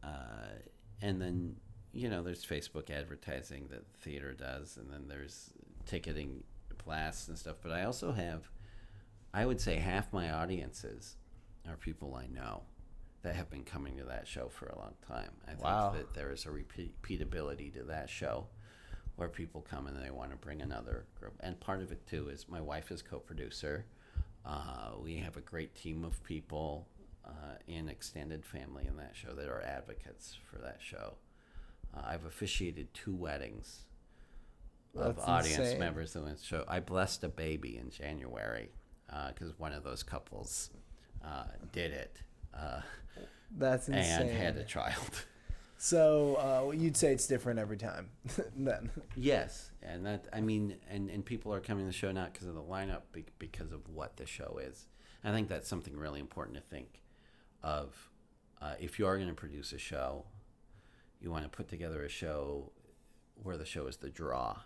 uh, 0.02 0.56
and 1.02 1.22
then 1.22 1.56
you 1.94 2.10
know 2.10 2.24
there's 2.24 2.46
Facebook 2.46 2.90
advertising 2.90 3.68
that 3.70 3.86
theater 4.00 4.34
does, 4.34 4.78
and 4.78 4.92
then 4.92 5.08
there's 5.08 5.52
ticketing 5.86 6.44
blasts 6.86 7.28
and 7.28 7.38
stuff. 7.38 7.58
But 7.62 7.72
I 7.72 7.84
also 7.84 8.12
have, 8.12 8.50
I 9.34 9.46
would 9.46 9.60
say 9.60 9.76
half 9.76 10.14
my 10.14 10.32
audiences 10.32 11.16
are 11.68 11.76
people 11.76 12.16
I 12.16 12.28
know 12.28 12.64
that 13.24 13.36
have 13.36 13.50
been 13.50 13.64
coming 13.64 13.98
to 13.98 14.06
that 14.06 14.28
show 14.28 14.48
for 14.48 14.68
a 14.68 14.78
long 14.78 14.94
time. 15.08 15.32
I 15.48 15.52
think 15.52 15.62
that 15.92 16.14
there 16.14 16.32
is 16.32 16.46
a 16.46 16.50
repeatability 16.50 17.74
to 17.74 17.84
that 17.84 18.10
show 18.10 18.48
where 19.18 19.28
people 19.28 19.66
come 19.68 19.88
and 19.88 20.02
they 20.02 20.12
want 20.12 20.32
to 20.32 20.38
bring 20.38 20.62
another 20.62 21.06
group. 21.20 21.34
And 21.42 21.60
part 21.60 21.82
of 21.82 21.92
it 21.92 22.06
too 22.08 22.30
is 22.30 22.48
my 22.48 22.62
wife 22.62 22.92
is 22.92 23.02
co-producer. 23.02 23.86
Uh, 24.46 24.92
we 25.02 25.18
have 25.18 25.36
a 25.36 25.42
great 25.42 25.76
team 25.76 26.06
of 26.06 26.24
people 26.24 26.88
uh, 27.28 27.56
in 27.68 27.90
extended 27.90 28.46
family 28.46 28.86
in 28.88 28.98
that 28.98 29.16
show 29.16 29.34
that 29.36 29.48
are 29.48 29.62
advocates 29.62 30.38
for 30.50 30.58
that 30.60 30.78
show. 30.80 31.16
Uh, 31.96 32.02
I've 32.06 32.26
officiated 32.26 32.94
two 32.94 33.14
weddings 33.16 33.82
of 34.96 35.16
That's 35.18 35.28
audience 35.28 35.58
insane. 35.58 35.80
members 35.80 36.16
in 36.16 36.26
the 36.26 36.38
show. 36.42 36.64
I 36.68 36.80
blessed 36.80 37.24
a 37.24 37.30
baby 37.30 37.78
in 37.78 37.90
January 37.90 38.70
because 39.34 39.58
one 39.58 39.74
of 39.74 39.84
those 39.84 40.04
couples 40.04 40.70
uh, 41.24 41.46
did 41.72 41.92
it 41.92 42.18
uh, 42.54 42.82
That's 43.58 43.88
insane. 43.88 44.28
and 44.28 44.30
had 44.30 44.58
a 44.58 44.64
child. 44.64 45.26
So 45.80 46.38
uh, 46.38 46.72
you'd 46.72 46.98
say 46.98 47.14
it's 47.14 47.28
different 47.28 47.60
every 47.60 47.78
time, 47.78 48.10
then. 48.56 48.90
Yes, 49.16 49.70
and 49.84 50.04
that 50.08 50.26
I 50.34 50.42
mean, 50.42 50.78
and 50.90 51.08
and 51.12 51.24
people 51.24 51.54
are 51.54 51.60
coming 51.60 51.84
to 51.86 51.92
the 51.92 51.94
show 51.96 52.12
not 52.12 52.34
because 52.34 52.48
of 52.48 52.56
the 52.56 52.64
lineup, 52.64 53.02
because 53.38 53.72
of 53.72 53.88
what 53.88 54.18
the 54.18 54.26
show 54.26 54.60
is. 54.60 54.88
I 55.24 55.32
think 55.32 55.50
that's 55.50 55.68
something 55.70 55.96
really 55.96 56.20
important 56.20 56.58
to 56.58 56.64
think 56.64 57.00
of. 57.68 58.10
Uh, 58.62 58.74
if 58.80 58.98
you 58.98 59.06
are 59.06 59.18
going 59.18 59.28
to 59.30 59.36
produce 59.36 59.72
a 59.74 59.78
show, 59.78 60.26
you 61.22 61.30
want 61.30 61.44
to 61.44 61.50
put 61.50 61.68
together 61.68 62.04
a 62.04 62.10
show 62.10 62.72
where 63.44 63.58
the 63.58 63.66
show 63.66 63.86
is 63.86 63.98
the 63.98 64.10
draw, 64.10 64.58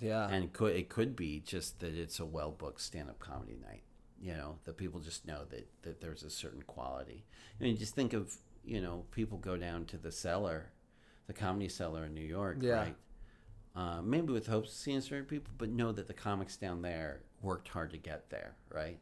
Yeah. 0.00 0.28
and 0.28 0.44
it 0.44 0.52
could 0.52 0.74
it 0.74 0.88
could 0.88 1.14
be 1.14 1.40
just 1.40 1.78
that 1.80 1.94
it's 1.94 2.18
a 2.18 2.24
well 2.26 2.50
booked 2.50 2.80
stand 2.80 3.08
up 3.08 3.18
comedy 3.20 3.56
night. 3.62 3.82
You 4.20 4.34
know, 4.34 4.58
that 4.64 4.76
people 4.76 5.00
just 5.00 5.26
know 5.26 5.44
that 5.50 5.68
that 5.82 6.00
there's 6.00 6.22
a 6.24 6.30
certain 6.30 6.62
quality. 6.62 7.24
I 7.60 7.64
mean, 7.64 7.76
just 7.76 7.94
think 7.94 8.12
of 8.14 8.36
you 8.64 8.80
know 8.80 9.04
people 9.12 9.38
go 9.38 9.56
down 9.56 9.84
to 9.86 9.98
the 9.98 10.10
cellar, 10.12 10.70
the 11.26 11.32
comedy 11.32 11.68
cellar 11.68 12.04
in 12.06 12.14
New 12.14 12.20
York, 12.26 12.58
Yeah. 12.60 12.72
right? 12.74 12.96
Uh, 13.74 14.02
maybe 14.02 14.32
with 14.32 14.46
hopes 14.48 14.70
of 14.70 14.76
seeing 14.76 15.00
certain 15.00 15.24
people, 15.24 15.52
but 15.56 15.68
know 15.70 15.92
that 15.92 16.06
the 16.06 16.12
comics 16.14 16.56
down 16.56 16.82
there 16.82 17.22
worked 17.40 17.68
hard 17.68 17.90
to 17.92 17.96
get 17.98 18.28
there, 18.28 18.54
right? 18.70 18.98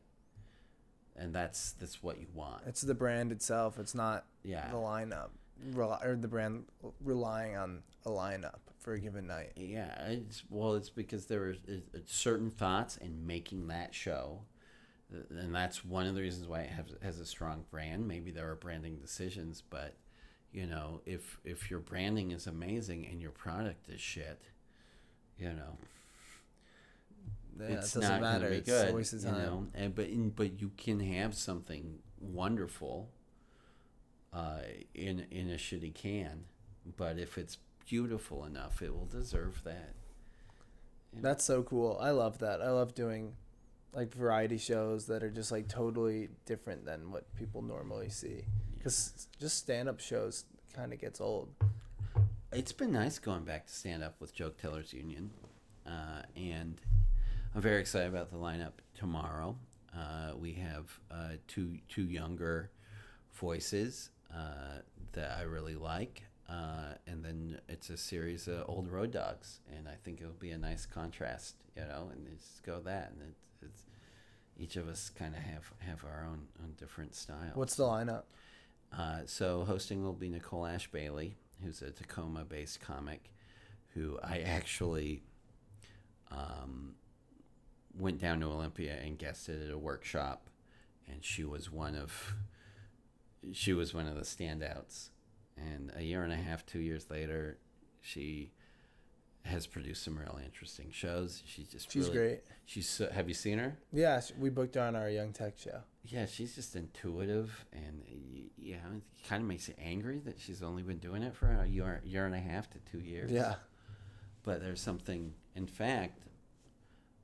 And 1.17 1.35
that's 1.35 1.73
that's 1.73 2.03
what 2.03 2.19
you 2.21 2.27
want. 2.35 2.63
it's 2.67 2.81
the 2.83 2.95
brand 2.95 3.33
itself. 3.33 3.79
It's 3.79 3.95
not 3.95 4.25
Yeah. 4.43 4.69
the 4.71 4.77
lineup. 4.77 5.31
Or 5.77 6.17
the 6.19 6.29
brand 6.29 6.65
relying 7.05 7.57
on 7.57 7.83
a 8.07 8.11
lineup 8.11 8.61
for 8.79 8.95
a 8.95 8.99
given 9.01 9.27
night. 9.27 9.53
Yeah, 9.57 9.95
it's 10.07 10.43
well, 10.49 10.75
it's 10.75 10.89
because 10.89 11.27
there 11.27 11.43
are 11.51 11.55
certain 12.07 12.51
thoughts 12.51 12.97
in 12.97 13.27
making 13.27 13.69
that 13.69 13.95
show, 13.95 14.41
and 15.29 15.55
that's 15.55 15.85
one 15.85 16.07
of 16.07 16.15
the 16.15 16.23
reasons 16.23 16.49
why 16.49 16.61
it 16.61 16.71
has, 16.71 16.87
has 17.03 17.19
a 17.21 17.27
strong 17.27 17.65
brand. 17.71 18.09
Maybe 18.09 18.31
there 18.31 18.49
are 18.51 18.55
branding 18.57 18.97
decisions, 18.97 19.63
but 19.69 19.97
you 20.51 20.67
know, 20.67 21.03
if 21.05 21.39
if 21.45 21.71
your 21.71 21.81
branding 21.81 22.31
is 22.31 22.47
amazing 22.47 23.07
and 23.07 23.21
your 23.21 23.33
product 23.33 23.91
is 23.91 24.01
shit, 24.01 24.41
you 25.39 25.53
know, 25.53 25.77
Yeah, 27.59 27.67
it's 27.67 27.97
it 27.97 28.01
doesn't 28.01 28.21
matter. 28.21 28.41
going 28.41 28.43
to 28.43 28.51
be 28.51 28.57
It's 28.73 29.13
good. 29.13 29.15
of 29.31 29.37
you 29.37 29.43
know, 29.43 29.67
and 29.75 29.95
but 29.95 30.07
in, 30.07 30.31
but 30.31 30.61
you 30.61 30.71
can 30.77 31.01
have 31.01 31.35
something 31.35 31.99
wonderful 32.21 33.09
uh, 34.33 34.61
in 34.95 35.27
in 35.31 35.51
a 35.51 35.55
shitty 35.57 35.95
can, 35.95 36.45
but 36.97 37.19
if 37.19 37.37
it's 37.39 37.59
beautiful 37.89 38.45
enough, 38.45 38.83
it 38.83 38.95
will 38.95 39.07
deserve 39.07 39.63
that. 39.65 39.95
That's 41.13 41.45
so 41.45 41.63
cool. 41.63 41.99
I 42.01 42.11
love 42.11 42.39
that. 42.39 42.63
I 42.63 42.71
love 42.71 42.95
doing 42.95 43.35
like 43.93 44.15
variety 44.15 44.59
shows 44.59 45.07
that 45.07 45.23
are 45.25 45.31
just 45.31 45.51
like 45.51 45.67
totally 45.69 46.29
different 46.47 46.85
than 46.85 47.11
what 47.11 47.35
people 47.35 47.63
normally 47.63 48.09
see. 48.09 48.45
Because 48.79 49.27
just 49.41 49.59
stand 49.59 49.89
up 49.89 50.01
shows 50.01 50.45
kind 50.75 50.93
of 50.93 51.01
gets 51.01 51.21
old. 51.21 51.49
It's 52.53 52.73
been 52.73 52.93
nice 52.93 53.19
going 53.19 53.45
back 53.45 53.67
to 53.67 53.73
stand 53.73 54.03
up 54.03 54.21
with 54.21 54.35
Joke 54.35 54.57
Tellers 54.59 54.93
Union, 54.93 55.31
uh, 55.87 56.23
and 56.37 56.81
I'm 57.53 57.63
very 57.63 57.81
excited 57.81 58.09
about 58.09 58.31
the 58.31 58.37
lineup 58.37 58.75
tomorrow. 58.95 59.57
Uh, 59.93 60.33
we 60.39 60.53
have 60.53 61.01
uh, 61.11 61.33
two 61.49 61.79
two 61.89 62.05
younger 62.05 62.71
voices 63.35 64.11
uh, 64.33 64.83
that 65.13 65.37
I 65.37 65.43
really 65.43 65.75
like, 65.75 66.23
uh, 66.49 66.95
and 67.09 67.25
then 67.25 67.61
it's 67.69 67.91
a 67.91 67.97
series 67.97 68.47
of 68.47 68.67
old 68.69 68.89
road 68.89 69.11
dogs, 69.11 69.59
and 69.77 69.89
I 69.89 69.95
think 70.05 70.21
it'll 70.21 70.33
be 70.35 70.53
a 70.53 70.59
nice 70.59 70.87
contrast, 70.87 71.57
you 71.75 71.83
know, 71.83 72.11
and 72.13 72.25
just 72.39 72.63
go 72.63 72.79
that, 72.85 73.11
and 73.11 73.33
it's, 73.33 73.63
it's 73.63 73.83
each 74.57 74.77
of 74.77 74.87
us 74.89 75.11
kind 75.11 75.35
of 75.35 75.43
have 75.43 75.73
have 75.81 76.05
our 76.05 76.25
own 76.31 76.47
own 76.63 76.75
different 76.79 77.17
style. 77.17 77.51
What's 77.55 77.75
the 77.75 77.83
lineup? 77.83 78.23
Uh, 78.97 79.23
so 79.27 79.65
hosting 79.65 80.05
will 80.05 80.13
be 80.13 80.29
Nicole 80.29 80.67
Ash 80.67 80.89
Bailey, 80.89 81.35
who's 81.65 81.83
a 81.83 81.91
Tacoma-based 81.91 82.81
comic, 82.81 83.33
who 83.95 84.21
I 84.23 84.39
actually 84.39 85.23
um, 86.31 86.95
went 87.99 88.19
down 88.21 88.41
to 88.41 88.47
Olympia 88.47 88.95
and 89.03 89.19
guested 89.19 89.63
at 89.67 89.73
a 89.73 89.79
workshop, 89.79 90.49
and 91.09 91.25
she 91.25 91.45
was 91.45 91.71
one 91.71 91.95
of 91.97 92.35
she 93.53 93.73
was 93.73 93.95
one 93.95 94.07
of 94.07 94.15
the 94.17 94.23
standouts. 94.23 95.09
And 95.57 95.93
a 95.97 96.03
year 96.03 96.23
and 96.23 96.33
a 96.33 96.37
half, 96.37 96.65
two 96.65 96.79
years 96.79 97.11
later, 97.11 97.59
she 98.01 98.53
has 99.45 99.67
produced 99.67 100.03
some 100.03 100.19
really 100.19 100.45
interesting 100.45 100.91
shows. 100.91 101.43
She's 101.47 101.69
just 101.69 101.91
She's 101.91 102.07
really- 102.07 102.19
great. 102.19 102.41
She's 102.67 102.89
so, 102.89 103.11
have 103.11 103.29
you 103.29 103.35
seen 103.35 103.59
her? 103.59 103.77
Yeah, 103.93 104.21
we 104.39 104.49
booked 104.51 104.75
her 104.77 104.83
on 104.83 104.95
our 104.97 105.11
Young 105.11 105.33
Tech 105.33 105.59
show. 105.59 105.81
Yeah, 106.05 106.25
she's 106.27 106.55
just 106.55 106.77
intuitive, 106.77 107.67
and 107.73 108.03
yeah, 108.57 108.77
it 108.77 109.03
kind 109.29 109.43
of 109.43 109.49
makes 109.49 109.69
you 109.69 109.75
angry 109.79 110.21
that 110.25 110.39
she's 110.41 110.63
only 110.63 110.83
been 110.83 110.99
doing 110.99 111.23
it 111.23 111.35
for 111.35 111.49
a 111.51 111.67
year, 111.67 112.01
year 112.05 112.25
and 112.27 112.35
a 112.35 112.39
half 112.39 112.71
to 112.71 112.79
two 112.91 113.01
years. 113.01 113.31
Yeah. 113.31 113.57
but 114.45 114.61
there's 114.63 114.81
something. 114.81 115.35
In 115.57 115.67
fact, 115.67 116.21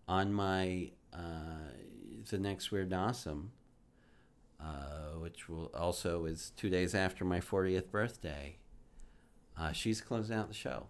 on 0.09 0.33
my 0.33 0.91
uh, 1.13 1.71
the 2.31 2.39
next 2.39 2.71
weird 2.71 2.93
awesome, 2.93 3.53
uh, 4.61 5.19
which 5.19 5.49
will 5.49 5.71
also 5.75 6.25
is 6.25 6.53
two 6.57 6.71
days 6.71 6.95
after 6.95 7.25
my 7.25 7.41
40th 7.41 7.91
birthday, 7.91 8.57
uh, 9.59 9.73
she's 9.73 10.01
closing 10.01 10.37
out 10.37 10.49
the 10.49 10.55
show. 10.55 10.87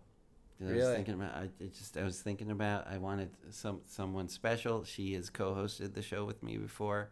I 0.61 0.65
was 0.65 0.73
Really? 0.73 0.95
thinking 0.97 1.15
about. 1.15 1.35
I 1.37 1.49
just 1.67 1.97
I 1.99 2.03
was 2.03 2.21
thinking 2.23 2.51
about. 2.51 2.87
I 2.87 2.97
wanted 2.97 3.31
some 3.51 3.81
someone 3.87 4.29
special. 4.29 4.85
She 4.85 5.13
has 5.13 5.29
co-hosted 5.29 5.93
the 5.93 6.01
show 6.01 6.25
with 6.25 6.43
me 6.43 6.57
before, 6.57 7.11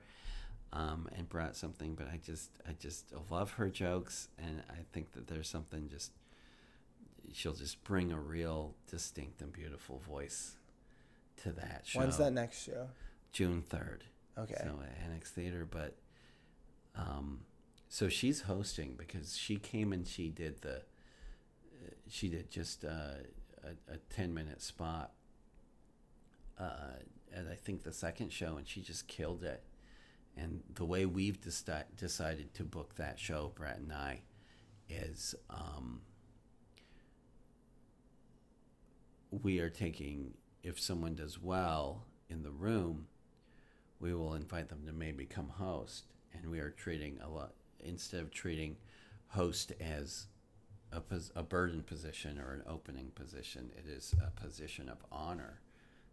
um, 0.72 1.10
and 1.14 1.28
brought 1.28 1.54
something. 1.54 1.94
But 1.94 2.08
I 2.08 2.18
just 2.24 2.50
I 2.66 2.72
just 2.72 3.12
love 3.30 3.52
her 3.52 3.68
jokes, 3.68 4.28
and 4.38 4.62
I 4.70 4.78
think 4.94 5.12
that 5.12 5.26
there's 5.26 5.48
something 5.48 5.88
just. 5.90 6.12
She'll 7.34 7.52
just 7.54 7.84
bring 7.84 8.12
a 8.12 8.18
real 8.18 8.74
distinct 8.90 9.42
and 9.42 9.52
beautiful 9.52 9.98
voice 9.98 10.56
to 11.42 11.52
that 11.52 11.82
show. 11.84 12.00
When's 12.00 12.18
that 12.18 12.32
next 12.32 12.64
show? 12.64 12.88
June 13.32 13.62
third. 13.62 14.04
Okay. 14.38 14.54
So 14.58 14.78
at 14.82 15.04
Annex 15.04 15.30
Theater, 15.30 15.66
but 15.68 15.96
um, 16.96 17.40
so 17.88 18.08
she's 18.08 18.42
hosting 18.42 18.94
because 18.96 19.36
she 19.36 19.56
came 19.56 19.92
and 19.92 20.06
she 20.06 20.28
did 20.28 20.62
the, 20.62 20.76
uh, 20.76 21.90
she 22.08 22.28
did 22.28 22.50
just 22.50 22.84
uh, 22.84 23.18
a, 23.62 23.92
a 23.92 23.96
ten 24.10 24.34
minute 24.34 24.62
spot 24.62 25.12
uh, 26.58 26.98
at 27.32 27.46
I 27.50 27.54
think 27.54 27.82
the 27.82 27.92
second 27.92 28.32
show, 28.32 28.56
and 28.56 28.66
she 28.66 28.80
just 28.80 29.06
killed 29.08 29.44
it. 29.44 29.62
And 30.36 30.62
the 30.74 30.84
way 30.84 31.06
we've 31.06 31.40
deci- 31.40 31.84
decided 31.96 32.54
to 32.54 32.64
book 32.64 32.96
that 32.96 33.20
show, 33.20 33.52
Brett 33.54 33.78
and 33.78 33.92
I, 33.92 34.22
is 34.88 35.36
um, 35.48 36.00
we 39.30 39.60
are 39.60 39.70
taking 39.70 40.34
if 40.64 40.80
someone 40.80 41.14
does 41.14 41.40
well 41.40 42.04
in 42.28 42.42
the 42.42 42.50
room 42.50 43.06
we 44.00 44.12
will 44.12 44.34
invite 44.34 44.68
them 44.68 44.82
to 44.86 44.92
maybe 44.92 45.24
come 45.24 45.48
host. 45.48 46.04
And 46.34 46.50
we 46.50 46.58
are 46.58 46.70
treating 46.70 47.18
a 47.24 47.28
lot 47.30 47.52
instead 47.82 48.20
of 48.20 48.30
treating 48.32 48.76
host 49.28 49.72
as 49.80 50.26
a, 50.92 51.00
pos- 51.00 51.30
a 51.36 51.42
burden 51.42 51.82
position 51.82 52.38
or 52.38 52.52
an 52.52 52.62
opening 52.68 53.12
position 53.14 53.70
it 53.78 53.88
is 53.88 54.14
a 54.26 54.30
position 54.40 54.88
of 54.88 54.98
honor. 55.12 55.60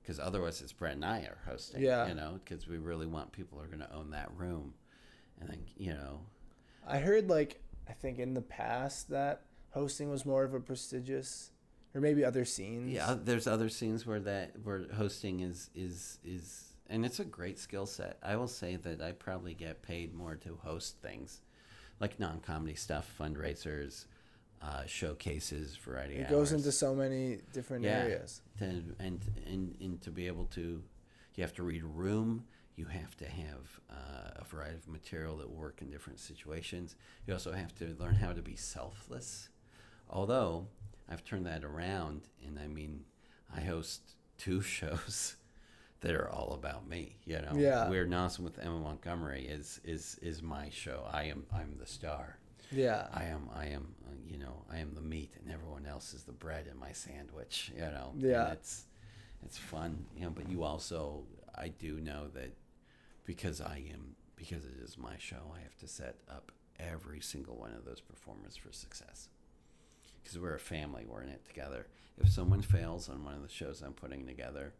Because 0.01 0.19
otherwise 0.19 0.61
it's 0.61 0.71
brett 0.73 0.93
and 0.93 1.03
i 1.05 1.19
are 1.21 1.39
hosting 1.47 1.81
Yeah. 1.81 2.07
you 2.07 2.13
know 2.13 2.39
because 2.43 2.67
we 2.67 2.77
really 2.77 3.07
want 3.07 3.31
people 3.31 3.57
who 3.57 3.63
are 3.63 3.67
going 3.67 3.79
to 3.79 3.93
own 3.93 4.11
that 4.11 4.29
room. 4.37 4.73
And 5.39 5.49
then 5.49 5.63
you 5.75 5.93
know. 5.93 6.21
I 6.87 6.99
heard 6.99 7.29
like 7.29 7.61
I 7.89 7.93
think 7.93 8.19
in 8.19 8.35
the 8.35 8.41
past 8.41 9.09
that 9.09 9.41
hosting 9.71 10.09
was 10.09 10.25
more 10.25 10.43
of 10.43 10.53
a 10.53 10.59
prestigious, 10.59 11.49
or 11.93 12.01
maybe 12.01 12.23
other 12.23 12.45
scenes. 12.45 12.91
Yeah, 12.91 13.15
there's 13.21 13.47
other 13.47 13.69
scenes 13.69 14.05
where 14.05 14.19
that 14.21 14.53
where 14.63 14.85
hosting 14.93 15.39
is 15.41 15.69
is 15.75 16.19
is 16.23 16.73
and 16.89 17.05
it's 17.05 17.19
a 17.19 17.25
great 17.25 17.57
skill 17.59 17.85
set. 17.85 18.17
I 18.23 18.35
will 18.35 18.47
say 18.47 18.75
that 18.77 19.01
I 19.01 19.11
probably 19.13 19.53
get 19.53 19.81
paid 19.81 20.13
more 20.13 20.35
to 20.37 20.57
host 20.63 20.97
things 21.01 21.41
like 21.99 22.19
non-comedy 22.19 22.75
stuff, 22.75 23.13
fundraisers, 23.19 24.05
uh, 24.61 24.85
showcases, 24.87 25.75
variety 25.77 26.15
It 26.15 26.21
hours. 26.23 26.29
goes 26.31 26.51
into 26.51 26.71
so 26.71 26.93
many 26.95 27.39
different 27.53 27.83
Yeah. 27.85 27.99
areas. 28.03 28.41
and, 28.59 28.95
and 28.99 29.21
and 29.47 29.75
and 29.79 30.01
to 30.01 30.11
be 30.11 30.27
able 30.27 30.45
to 30.45 30.83
you 31.35 31.43
have 31.43 31.53
to 31.55 31.63
read 31.63 31.81
a 31.83 31.87
room 31.87 32.45
you 32.77 32.85
have 32.85 33.15
to 33.17 33.25
have 33.25 33.79
uh, 33.89 34.31
a 34.41 34.43
variety 34.45 34.75
of 34.77 34.87
material 34.87 35.37
that 35.37 35.49
will 35.49 35.55
work 35.57 35.81
in 35.81 35.89
different 35.89 36.19
situations 36.19 36.95
you 37.25 37.33
also 37.33 37.51
have 37.53 37.73
to 37.75 37.95
learn 37.99 38.15
how 38.15 38.31
to 38.33 38.41
be 38.41 38.55
selfless 38.55 39.49
although 40.09 40.67
i've 41.11 41.23
turned 41.23 41.45
that 41.45 41.63
around 41.63 42.21
and 42.45 42.57
i 42.59 42.67
mean 42.67 43.03
i 43.55 43.61
host 43.61 44.01
two 44.37 44.61
shows 44.77 45.35
that 46.01 46.15
are 46.15 46.29
all 46.29 46.53
about 46.53 46.87
me 46.87 47.17
you 47.25 47.39
know 47.41 47.53
Yeah. 47.55 47.89
we're 47.89 48.11
awesome 48.13 48.43
with 48.45 48.57
Emmett 48.59 48.81
Montgomery 48.81 49.45
is 49.47 49.79
is 49.83 50.17
is 50.21 50.41
my 50.41 50.69
show 50.69 51.05
i 51.11 51.23
am 51.25 51.45
i'm 51.53 51.77
the 51.77 51.85
star 51.85 52.37
Yeah. 52.71 53.07
I 53.13 53.25
am, 53.25 53.49
I 53.53 53.65
am, 53.67 53.95
uh, 54.07 54.15
you 54.25 54.37
know, 54.37 54.63
I 54.71 54.77
am 54.79 54.95
the 54.95 55.01
meat, 55.01 55.31
and 55.39 55.51
everyone 55.51 55.85
else 55.85 56.13
is 56.13 56.23
the 56.23 56.31
bread 56.31 56.67
in 56.71 56.77
my 56.79 56.93
sandwich. 56.93 57.69
You 57.75 57.81
know, 57.95 58.11
And 58.13 58.21
Yeah. 58.21 58.53
it's 58.53 58.85
it's 59.45 59.57
fun, 59.57 60.05
you 60.15 60.23
know. 60.23 60.29
But 60.29 60.47
you 60.49 60.63
also, 60.63 61.25
I 61.53 61.67
do 61.67 61.99
know 61.99 62.29
that 62.37 62.51
because 63.25 63.59
I 63.59 63.77
am, 63.93 64.15
because 64.37 64.63
it 64.65 64.77
is 64.81 64.97
my 64.97 65.17
show, 65.17 65.43
I 65.53 65.59
have 65.67 65.75
to 65.79 65.87
set 65.87 66.15
up 66.29 66.53
every 66.79 67.19
single 67.19 67.57
one 67.57 67.73
of 67.73 67.83
those 67.83 67.99
performers 67.99 68.55
for 68.55 68.71
success. 68.71 69.27
Because 70.21 70.39
we're 70.39 70.55
a 70.55 70.59
family, 70.59 71.05
we're 71.07 71.23
in 71.23 71.29
it 71.29 71.45
together. 71.45 71.87
If 72.19 72.29
someone 72.29 72.61
fails 72.61 73.09
on 73.09 73.23
one 73.23 73.33
of 73.33 73.41
the 73.41 73.49
shows 73.49 73.81
I'm 73.81 73.93
putting 73.93 74.27
together, 74.27 74.73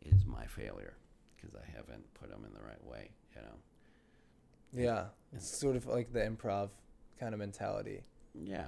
it 0.00 0.14
is 0.14 0.24
my 0.24 0.46
failure 0.46 0.94
because 1.36 1.54
I 1.54 1.64
haven't 1.76 2.12
put 2.14 2.30
them 2.30 2.44
in 2.46 2.54
the 2.54 2.64
right 2.64 2.82
way. 2.84 3.10
You 3.34 3.42
know. 3.42 4.82
yeah. 4.84 5.04
It's 5.32 5.48
sort 5.48 5.76
of 5.76 5.86
like 5.86 6.12
the 6.12 6.20
improv 6.20 6.70
kind 7.18 7.34
of 7.34 7.40
mentality. 7.40 8.02
Yeah. 8.34 8.66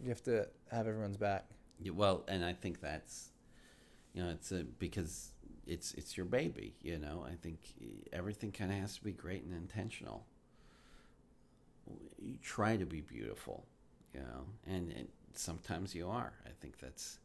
You 0.00 0.08
have 0.08 0.22
to 0.24 0.46
have 0.70 0.86
everyone's 0.86 1.16
back. 1.16 1.46
Yeah, 1.80 1.92
well, 1.92 2.24
and 2.28 2.44
I 2.44 2.52
think 2.52 2.80
that's, 2.80 3.30
you 4.14 4.22
know, 4.22 4.30
it's 4.30 4.52
a 4.52 4.64
because 4.64 5.32
it's 5.66 5.92
it's 5.94 6.16
your 6.16 6.26
baby. 6.26 6.74
You 6.82 6.98
know, 6.98 7.24
I 7.26 7.34
think 7.36 7.58
everything 8.12 8.52
kind 8.52 8.72
of 8.72 8.78
has 8.78 8.96
to 8.96 9.04
be 9.04 9.12
great 9.12 9.44
and 9.44 9.54
intentional. 9.54 10.26
You 12.18 12.36
try 12.42 12.76
to 12.76 12.86
be 12.86 13.00
beautiful, 13.00 13.66
you 14.14 14.20
know, 14.20 14.46
and, 14.66 14.92
and 14.92 15.08
sometimes 15.34 15.94
you 15.94 16.08
are. 16.08 16.32
I 16.46 16.50
think 16.60 16.78
that's 16.78 17.18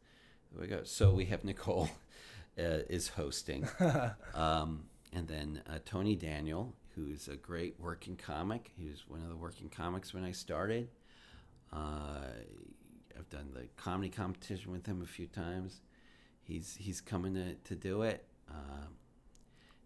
there 0.51 0.61
we 0.61 0.67
go. 0.67 0.83
So 0.83 1.11
we 1.11 1.25
have 1.25 1.43
Nicole 1.43 1.89
uh, 2.57 2.83
is 2.89 3.09
hosting, 3.09 3.67
um, 4.33 4.85
and 5.13 5.27
then 5.27 5.61
uh, 5.69 5.79
Tony 5.85 6.15
Daniel, 6.15 6.73
who's 6.95 7.27
a 7.27 7.35
great 7.35 7.75
working 7.79 8.15
comic. 8.15 8.71
He 8.77 8.87
was 8.87 9.07
one 9.07 9.21
of 9.21 9.29
the 9.29 9.35
working 9.35 9.69
comics 9.69 10.13
when 10.13 10.23
I 10.23 10.31
started. 10.31 10.89
Uh, 11.71 12.27
I've 13.17 13.29
done 13.29 13.49
the 13.53 13.67
comedy 13.75 14.09
competition 14.09 14.71
with 14.71 14.85
him 14.85 15.01
a 15.01 15.05
few 15.05 15.27
times. 15.27 15.81
He's 16.43 16.77
he's 16.79 17.01
coming 17.01 17.33
to, 17.33 17.55
to 17.55 17.75
do 17.75 18.03
it. 18.03 18.25
Um, 18.49 18.95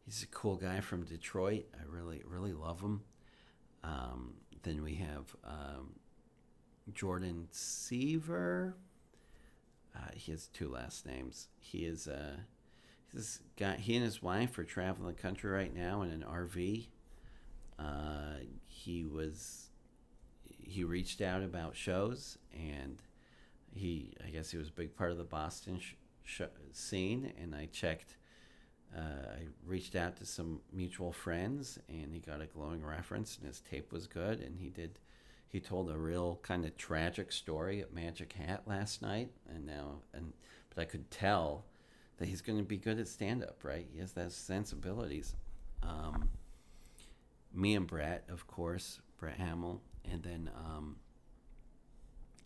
he's 0.06 0.22
a 0.22 0.28
cool 0.28 0.56
guy 0.58 0.80
from 0.80 1.06
Detroit. 1.06 1.66
I 1.74 1.84
really 1.90 2.22
really 2.26 2.54
love 2.54 2.82
him. 2.82 3.02
Um, 3.84 4.36
then 4.64 4.84
we 4.84 4.96
have 4.96 5.36
um, 5.44 5.94
Jordan 6.94 7.48
Seaver. 7.52 8.76
Uh, 9.96 10.10
he 10.14 10.32
has 10.32 10.48
two 10.48 10.70
last 10.70 11.06
names. 11.06 11.48
He 11.60 11.80
is 11.80 12.08
uh, 12.08 12.38
this 13.14 13.40
guy. 13.58 13.76
He 13.76 13.96
and 13.96 14.04
his 14.06 14.22
wife 14.22 14.58
are 14.58 14.64
traveling 14.64 15.08
the 15.14 15.22
country 15.22 15.50
right 15.52 15.76
now 15.76 16.02
in 16.02 16.12
an 16.12 16.24
RV. 16.28 16.88
Uh, 17.78 18.36
he 18.66 19.06
was 19.06 19.70
he 20.60 20.84
reached 20.84 21.22
out 21.22 21.44
about 21.44 21.76
shows 21.76 22.38
and 22.54 23.02
he 23.74 24.14
I 24.26 24.30
guess 24.30 24.52
he 24.52 24.58
was 24.58 24.70
a 24.70 24.74
big 24.74 24.96
part 24.96 25.12
of 25.12 25.18
the 25.18 25.24
Boston 25.24 25.80
sh- 25.80 25.96
sh- 26.24 26.42
scene 26.72 27.34
and 27.42 27.56
I 27.56 27.68
checked 27.72 28.18
uh, 28.96 29.00
I 29.36 29.48
reached 29.66 29.96
out 29.96 30.18
to 30.18 30.26
some 30.26 30.62
mutual 30.72 31.12
friends 31.12 31.80
and 31.90 32.14
he 32.14 32.20
got 32.20 32.42
a 32.42 32.46
glowing 32.46 32.84
reference 32.84 33.38
and 33.38 33.48
his 33.48 33.62
tape 33.62 33.92
was 33.92 34.08
good 34.08 34.40
and 34.40 34.60
he 34.60 34.70
did 34.70 35.00
he 35.52 35.60
told 35.60 35.90
a 35.90 35.98
real 35.98 36.40
kind 36.44 36.66
of 36.66 36.78
tragic 36.78 37.32
story 37.32 37.82
at 37.82 37.94
Magic 37.94 38.34
Hat 38.34 38.64
last 38.66 39.02
night 39.02 39.30
and 39.50 39.66
now 39.66 40.02
and 40.14 40.34
but 40.74 40.82
I 40.82 40.86
could 40.86 41.12
tell 41.12 41.66
that 42.18 42.28
he's 42.28 42.42
going 42.42 42.60
to 42.60 42.64
be 42.64 42.78
good 42.78 43.00
at 43.00 43.08
stand 43.08 43.44
up 43.44 43.64
right? 43.64 43.88
He 43.92 44.00
has 44.00 44.14
those 44.14 44.36
sensibilities 44.36 45.36
um, 45.84 46.30
me 47.54 47.76
and 47.76 47.88
Brett 47.88 48.24
of 48.30 48.48
course 48.48 49.00
Brett 49.20 49.38
Hamill 49.38 49.82
and 50.10 50.24
then 50.24 50.50
um, 50.56 50.98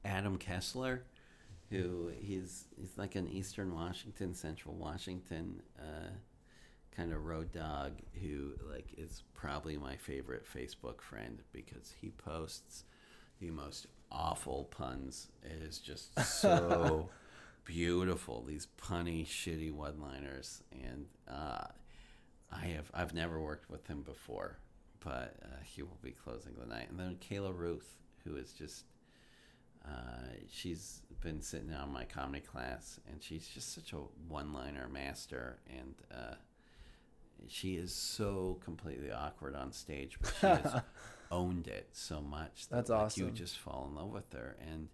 Adam 0.06 0.38
Kessler, 0.38 1.03
who 1.69 2.11
he's 2.19 2.65
he's 2.77 2.98
like 2.98 3.15
an 3.15 3.27
Eastern 3.27 3.73
Washington, 3.73 4.34
Central 4.34 4.76
Washington 4.76 5.61
uh, 5.80 6.10
kind 6.95 7.11
of 7.11 7.26
road 7.26 7.52
dog 7.52 7.94
who 8.22 8.53
like 8.69 8.94
is 8.98 9.23
probably 9.34 9.77
my 9.77 9.95
favorite 9.98 10.45
Facebook 10.45 11.02
friend 11.02 11.41
because 11.52 11.94
he 11.99 12.11
posts 12.11 12.86
the 13.40 13.52
most 13.52 13.88
awful 14.12 14.66
puns. 14.72 15.28
It 15.44 15.62
is 15.64 15.80
just 15.80 16.18
so 16.24 17.10
beautiful. 17.66 18.44
These 18.44 18.68
punny, 18.82 19.26
shitty 19.26 19.72
one-liners, 19.72 20.64
and 20.72 21.06
uh, 21.30 21.66
I 22.52 22.66
have 22.68 22.90
I've 22.94 23.14
never 23.14 23.40
worked 23.40 23.70
with 23.70 23.88
him 23.88 24.02
before, 24.02 24.60
but 24.99 25.36
uh, 25.44 25.48
he 25.64 25.82
will 25.84 25.99
be 26.02 26.12
closing 26.12 26.53
the 26.60 26.66
night. 26.66 26.90
And 26.90 26.99
then 26.99 27.18
Kayla 27.18 27.56
Ruth, 27.57 27.98
who 28.24 28.36
is 28.38 28.52
just 28.53 28.86
Uh, 29.86 30.34
she's 30.49 31.02
been 31.22 31.41
sitting 31.41 31.74
on 31.74 31.91
my 31.94 32.06
comedy 32.06 32.41
class, 32.41 32.99
and 33.10 33.22
she's 33.22 33.48
just 33.48 33.74
such 33.74 33.94
a 33.94 33.98
one-liner 34.28 34.88
master, 34.90 35.60
and 35.70 35.95
uh, 36.12 36.36
she 37.48 37.76
is 37.76 37.94
so 37.94 38.57
completely 38.64 39.12
awkward 39.12 39.56
on 39.56 39.72
stage, 39.72 40.18
but 40.22 40.34
she 40.40 40.48
has 40.48 40.82
owned 41.36 41.68
it 41.68 41.88
so 41.91 42.22
much 42.22 42.68
that 42.70 42.88
That's 42.88 42.90
like, 42.90 43.18
you 43.18 43.32
just 43.32 43.57
fall 43.57 43.88
in 43.90 43.95
love 43.95 44.12
with 44.12 44.32
her, 44.34 44.56
and 44.72 44.88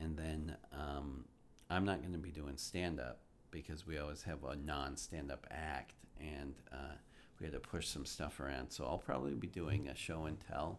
and 0.00 0.16
then 0.16 0.56
um, 0.72 1.24
I'm 1.70 1.84
not 1.84 2.00
going 2.00 2.12
to 2.12 2.18
be 2.18 2.30
doing 2.30 2.56
stand-up 2.56 3.18
because 3.50 3.86
we 3.86 3.98
always 3.98 4.22
have 4.24 4.44
a 4.44 4.56
non-stand-up 4.56 5.46
act, 5.50 5.94
and 6.20 6.54
uh, 6.72 6.96
we 7.38 7.46
had 7.46 7.54
to 7.54 7.60
push 7.60 7.86
some 7.88 8.04
stuff 8.04 8.40
around. 8.40 8.70
So 8.70 8.84
I'll 8.84 8.98
probably 8.98 9.34
be 9.34 9.46
doing 9.46 9.88
a 9.88 9.94
show 9.94 10.24
and 10.26 10.38
tell. 10.52 10.78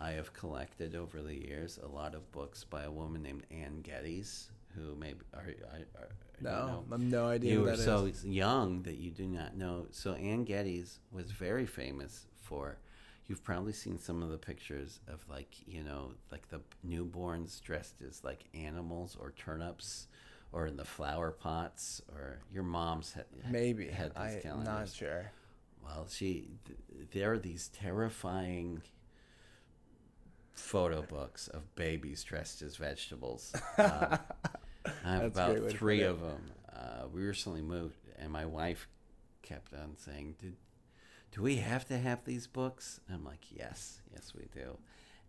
I 0.00 0.10
have 0.12 0.32
collected 0.32 0.94
over 0.94 1.22
the 1.22 1.34
years 1.34 1.78
a 1.82 1.88
lot 1.88 2.14
of 2.14 2.30
books 2.30 2.64
by 2.64 2.84
a 2.84 2.90
woman 2.90 3.22
named 3.22 3.44
Anne 3.50 3.80
Geddes, 3.82 4.50
who 4.74 4.94
maybe 4.94 5.20
are, 5.34 5.48
are, 5.72 6.02
are 6.02 6.08
No, 6.40 6.84
I 6.88 6.94
have 6.94 7.00
no 7.00 7.26
idea 7.26 7.52
you 7.52 7.60
were 7.62 7.70
that 7.76 7.78
is. 7.80 7.84
so 7.84 8.10
young 8.24 8.82
that 8.82 8.96
you 8.98 9.10
do 9.10 9.26
not 9.26 9.56
know. 9.56 9.86
So 9.90 10.12
Anne 10.14 10.44
Geddes 10.44 11.00
was 11.10 11.30
very 11.32 11.66
famous 11.66 12.26
for. 12.42 12.78
You've 13.28 13.44
probably 13.44 13.72
seen 13.74 13.98
some 13.98 14.22
of 14.22 14.30
the 14.30 14.38
pictures 14.38 15.00
of 15.06 15.24
like 15.28 15.54
you 15.66 15.84
know 15.84 16.12
like 16.32 16.48
the 16.48 16.60
newborns 16.86 17.62
dressed 17.62 17.96
as 18.06 18.24
like 18.24 18.44
animals 18.54 19.16
or 19.20 19.32
turnips, 19.32 20.08
or 20.50 20.66
in 20.66 20.76
the 20.76 20.84
flower 20.84 21.30
pots, 21.30 22.00
or 22.12 22.38
your 22.52 22.62
mom's 22.64 23.12
had 23.12 23.26
Maybe. 23.50 23.88
had 23.88 24.12
these 24.14 24.36
I'm 24.36 24.40
calendars. 24.40 24.66
not 24.66 24.88
sure. 24.88 25.30
Well, 25.84 26.06
she 26.10 26.48
th- 26.66 26.78
there 27.12 27.32
are 27.34 27.38
these 27.38 27.68
terrifying 27.68 28.82
photo 30.52 31.02
books 31.02 31.48
of 31.48 31.74
babies 31.76 32.24
dressed 32.24 32.62
as 32.62 32.76
vegetables. 32.76 33.52
Um, 35.04 35.04
I 35.04 35.12
have 35.16 35.34
That's 35.34 35.38
a 35.38 35.52
great 35.52 35.60
way 35.62 35.66
about 35.66 35.78
three 35.78 36.02
of 36.02 36.20
them. 36.20 36.50
Uh, 36.72 37.08
we 37.12 37.22
recently 37.22 37.60
moved, 37.60 37.98
and 38.18 38.32
my 38.32 38.46
wife 38.46 38.88
kept 39.42 39.74
on 39.74 39.96
saying, 39.98 40.36
"Did 40.40 40.56
do 41.32 41.42
we 41.42 41.56
have 41.56 41.86
to 41.88 41.98
have 41.98 42.24
these 42.24 42.46
books?" 42.46 43.00
And 43.06 43.16
I'm 43.16 43.24
like, 43.24 43.46
"Yes, 43.50 44.00
yes, 44.12 44.32
we 44.34 44.46
do." 44.52 44.78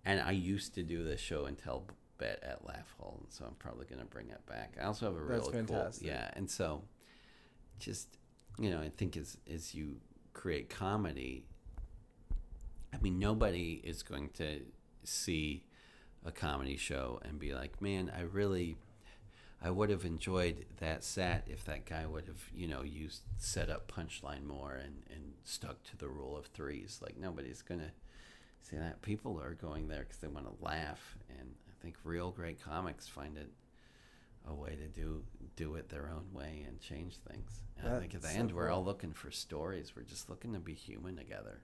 And 0.05 0.21
I 0.21 0.31
used 0.31 0.73
to 0.75 0.83
do 0.83 1.03
this 1.03 1.19
show 1.19 1.45
and 1.45 1.57
tell 1.57 1.85
bit 2.17 2.39
at 2.43 2.65
Laugh 2.65 2.93
Hole, 2.99 3.17
and 3.23 3.31
so 3.33 3.45
I'm 3.45 3.55
probably 3.55 3.85
going 3.85 4.01
to 4.01 4.05
bring 4.05 4.29
it 4.29 4.45
back. 4.45 4.75
I 4.79 4.85
also 4.85 5.05
have 5.05 5.15
a 5.15 5.19
really 5.19 5.39
cool, 5.65 5.89
yeah, 6.01 6.29
and 6.33 6.49
so 6.49 6.83
just 7.79 8.17
you 8.59 8.69
know, 8.69 8.81
I 8.81 8.89
think 8.89 9.17
as 9.17 9.37
as 9.51 9.73
you 9.73 9.97
create 10.33 10.69
comedy, 10.69 11.45
I 12.93 12.97
mean, 13.01 13.19
nobody 13.19 13.81
is 13.83 14.03
going 14.03 14.29
to 14.35 14.61
see 15.03 15.63
a 16.25 16.31
comedy 16.31 16.75
show 16.77 17.19
and 17.23 17.39
be 17.39 17.53
like, 17.53 17.81
"Man, 17.81 18.11
I 18.15 18.21
really, 18.21 18.77
I 19.61 19.69
would 19.71 19.89
have 19.89 20.05
enjoyed 20.05 20.65
that 20.77 21.03
set 21.03 21.43
if 21.47 21.65
that 21.65 21.85
guy 21.85 22.05
would 22.05 22.27
have, 22.27 22.49
you 22.55 22.67
know, 22.67 22.81
used 22.81 23.23
set 23.37 23.69
up 23.69 23.91
punchline 23.91 24.45
more 24.45 24.73
and 24.73 25.03
and 25.13 25.33
stuck 25.43 25.83
to 25.83 25.97
the 25.97 26.07
rule 26.07 26.37
of 26.37 26.45
threes. 26.47 26.99
Like 27.01 27.17
nobody's 27.17 27.61
gonna 27.61 27.91
say 28.61 28.77
that. 28.77 29.01
People 29.01 29.39
are 29.41 29.53
going 29.53 29.87
there 29.87 30.03
because 30.03 30.17
they 30.17 30.27
want 30.27 30.45
to 30.45 30.63
laugh, 30.65 31.17
and 31.37 31.55
I 31.67 31.83
think 31.83 31.95
real 32.03 32.31
great 32.31 32.63
comics 32.63 33.07
find 33.07 33.37
it 33.37 33.49
a 34.47 34.53
way 34.53 34.75
to 34.75 34.87
do 34.87 35.23
do 35.55 35.75
it 35.75 35.89
their 35.89 36.09
own 36.09 36.33
way 36.33 36.65
and 36.67 36.79
change 36.79 37.17
things. 37.29 37.61
And 37.77 37.93
I 37.93 37.99
think 37.99 38.15
at 38.15 38.21
the 38.21 38.29
so 38.29 38.39
end, 38.39 38.51
we're 38.53 38.67
cool. 38.67 38.77
all 38.77 38.85
looking 38.85 39.11
for 39.11 39.29
stories. 39.29 39.93
We're 39.95 40.03
just 40.03 40.29
looking 40.29 40.53
to 40.53 40.59
be 40.59 40.73
human 40.73 41.17
together. 41.17 41.61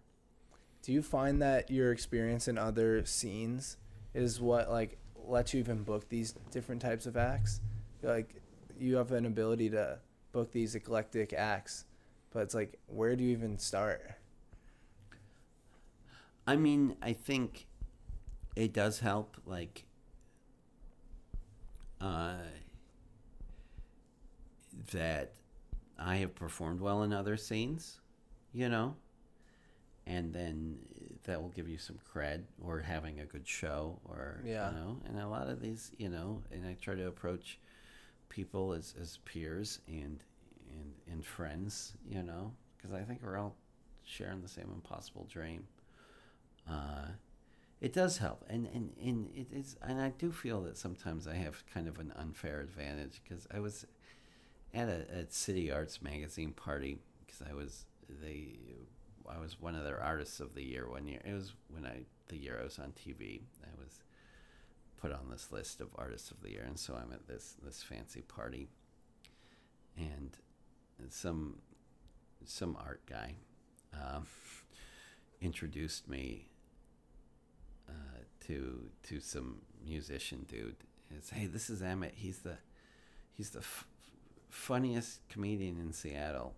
Do 0.81 0.91
you 0.91 1.01
find 1.01 1.41
that 1.41 1.72
your 1.72 1.91
experience 1.91 2.47
in 2.47 2.57
other 2.57 3.05
scenes 3.05 3.77
is 4.13 4.39
what 4.41 4.69
like 4.69 4.97
lets 5.15 5.53
you 5.53 5.59
even 5.59 5.84
book 5.84 6.09
these 6.09 6.34
different 6.51 6.81
types 6.81 7.05
of 7.05 7.15
acts? 7.15 7.61
Like 8.06 8.36
you 8.80 8.95
have 8.98 9.11
an 9.11 9.26
ability 9.26 9.69
to 9.72 9.99
book 10.32 10.52
these 10.52 10.76
eclectic 10.76 11.34
acts, 11.34 11.86
but 12.32 12.41
it's 12.41 12.53
like 12.53 12.77
where 12.88 13.15
do 13.15 13.23
you 13.23 13.32
even 13.32 13.57
start? 13.57 14.11
I 16.48 16.56
mean, 16.56 16.95
I 17.02 17.14
think 17.14 17.65
it 18.56 18.72
does 18.72 18.99
help, 18.99 19.36
like, 19.48 19.86
uh, 21.99 22.36
that 24.91 25.34
I 25.98 26.18
have 26.18 26.36
performed 26.36 26.82
well 26.82 27.02
in 27.02 27.14
other 27.14 27.36
scenes, 27.36 27.99
you 28.53 28.69
know, 28.69 28.95
and 30.06 30.32
then 30.32 30.77
that 31.23 31.41
will 31.41 31.49
give 31.49 31.68
you 31.68 31.80
some 31.80 31.98
cred 32.14 32.44
or 32.61 32.80
having 32.82 33.19
a 33.22 33.26
good 33.26 33.48
show 33.48 33.99
or, 34.06 34.44
Yeah. 34.45 34.69
you 34.69 34.76
know, 34.76 35.02
and 35.06 35.19
a 35.19 35.27
lot 35.27 35.48
of 35.49 35.61
these, 35.61 35.91
you 35.98 36.10
know, 36.10 36.44
and 36.52 36.64
I 36.68 36.76
try 36.80 36.94
to 36.94 37.07
approach 37.07 37.60
people 38.30 38.73
as, 38.73 38.93
as 39.02 39.18
peers 39.26 39.80
and, 39.88 40.23
and, 40.72 40.93
and 41.11 41.26
friends, 41.26 41.93
you 42.07 42.23
know, 42.23 42.53
because 42.77 42.93
I 42.93 43.02
think 43.02 43.22
we're 43.23 43.38
all 43.38 43.56
sharing 44.03 44.41
the 44.41 44.47
same 44.47 44.69
impossible 44.73 45.27
dream 45.31 45.68
uh, 46.69 47.07
it 47.81 47.93
does 47.93 48.18
help, 48.18 48.43
and 48.49 48.68
and 48.73 48.93
and 49.02 49.30
it 49.35 49.47
is, 49.52 49.76
and 49.81 50.02
I 50.02 50.10
do 50.10 50.31
feel 50.31 50.61
that 50.61 50.77
sometimes 50.77 51.27
I 51.27 51.35
have 51.35 51.64
kind 51.72 51.88
of 51.88 51.99
an 51.99 52.14
unfair 52.15 52.61
advantage 52.61 53.22
because 53.23 53.47
I 53.53 53.60
was 53.60 53.85
at 54.73 54.88
a 54.89 55.27
City 55.30 55.72
Arts 55.72 56.02
magazine 56.02 56.52
party 56.52 56.97
because 57.26 57.41
I 57.47 57.53
was 57.53 57.85
they 58.10 58.57
I 59.30 59.39
was 59.39 59.60
one 59.60 59.76
of 59.76 59.84
their 59.84 60.02
artists 60.02 60.39
of 60.39 60.56
the 60.56 60.64
year 60.64 60.89
one 60.89 61.07
year. 61.07 61.22
It 61.26 61.34
was 61.34 61.53
when 61.69 61.85
I 61.85 62.03
the 62.27 62.38
year 62.38 62.57
I 62.60 62.64
was 62.64 62.80
on 62.80 62.93
TV. 62.93 63.41
I 63.64 63.80
was 63.80 63.99
put 65.06 65.14
on 65.14 65.30
this 65.30 65.52
list 65.52 65.82
of 65.82 65.90
artists 65.95 66.32
of 66.32 66.41
the 66.41 66.49
year, 66.49 66.64
and 66.65 66.80
so 66.80 66.95
I'm 66.95 67.11
at 67.14 67.27
this 67.27 67.56
this 67.64 67.84
fancy 67.84 68.22
party, 68.22 68.69
and 69.98 70.32
some 71.10 71.60
some 72.44 72.76
art 72.80 73.02
guy 73.07 73.36
um, 73.94 74.26
introduced 75.41 76.10
me 76.10 76.48
uh, 77.88 78.19
to 78.48 78.90
to 79.03 79.19
some 79.19 79.61
musician 79.86 80.45
dude. 80.48 80.77
Is 81.15 81.30
hey, 81.30 81.45
this 81.45 81.69
is 81.69 81.84
Emmett. 81.84 82.14
He's 82.15 82.40
the 82.40 82.57
he's 83.34 83.52
the 83.52 83.60
f- 83.60 83.88
funniest 84.49 85.27
comedian 85.30 85.80
in 85.80 85.94
Seattle. 85.94 86.56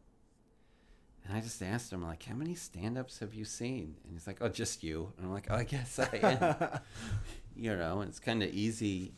And 1.25 1.35
I 1.35 1.41
just 1.41 1.61
asked 1.61 1.91
him 1.91 2.03
like, 2.03 2.23
how 2.23 2.35
many 2.35 2.55
stand-ups 2.55 3.19
have 3.19 3.33
you 3.33 3.43
seen? 3.43 3.97
And 4.05 4.13
he's 4.13 4.27
like, 4.27 4.37
oh, 4.39 4.47
just 4.47 4.81
you. 4.81 5.11
And 5.17 5.25
I'm 5.25 5.33
like, 5.33 5.47
oh, 5.49 5.55
I 5.55 5.65
guess 5.65 5.99
I 5.99 6.15
am. 6.23 6.79
you 7.57 7.75
know, 7.75 8.01
it's 8.01 8.19
kind 8.19 8.43
of 8.43 8.49
easy 8.53 9.13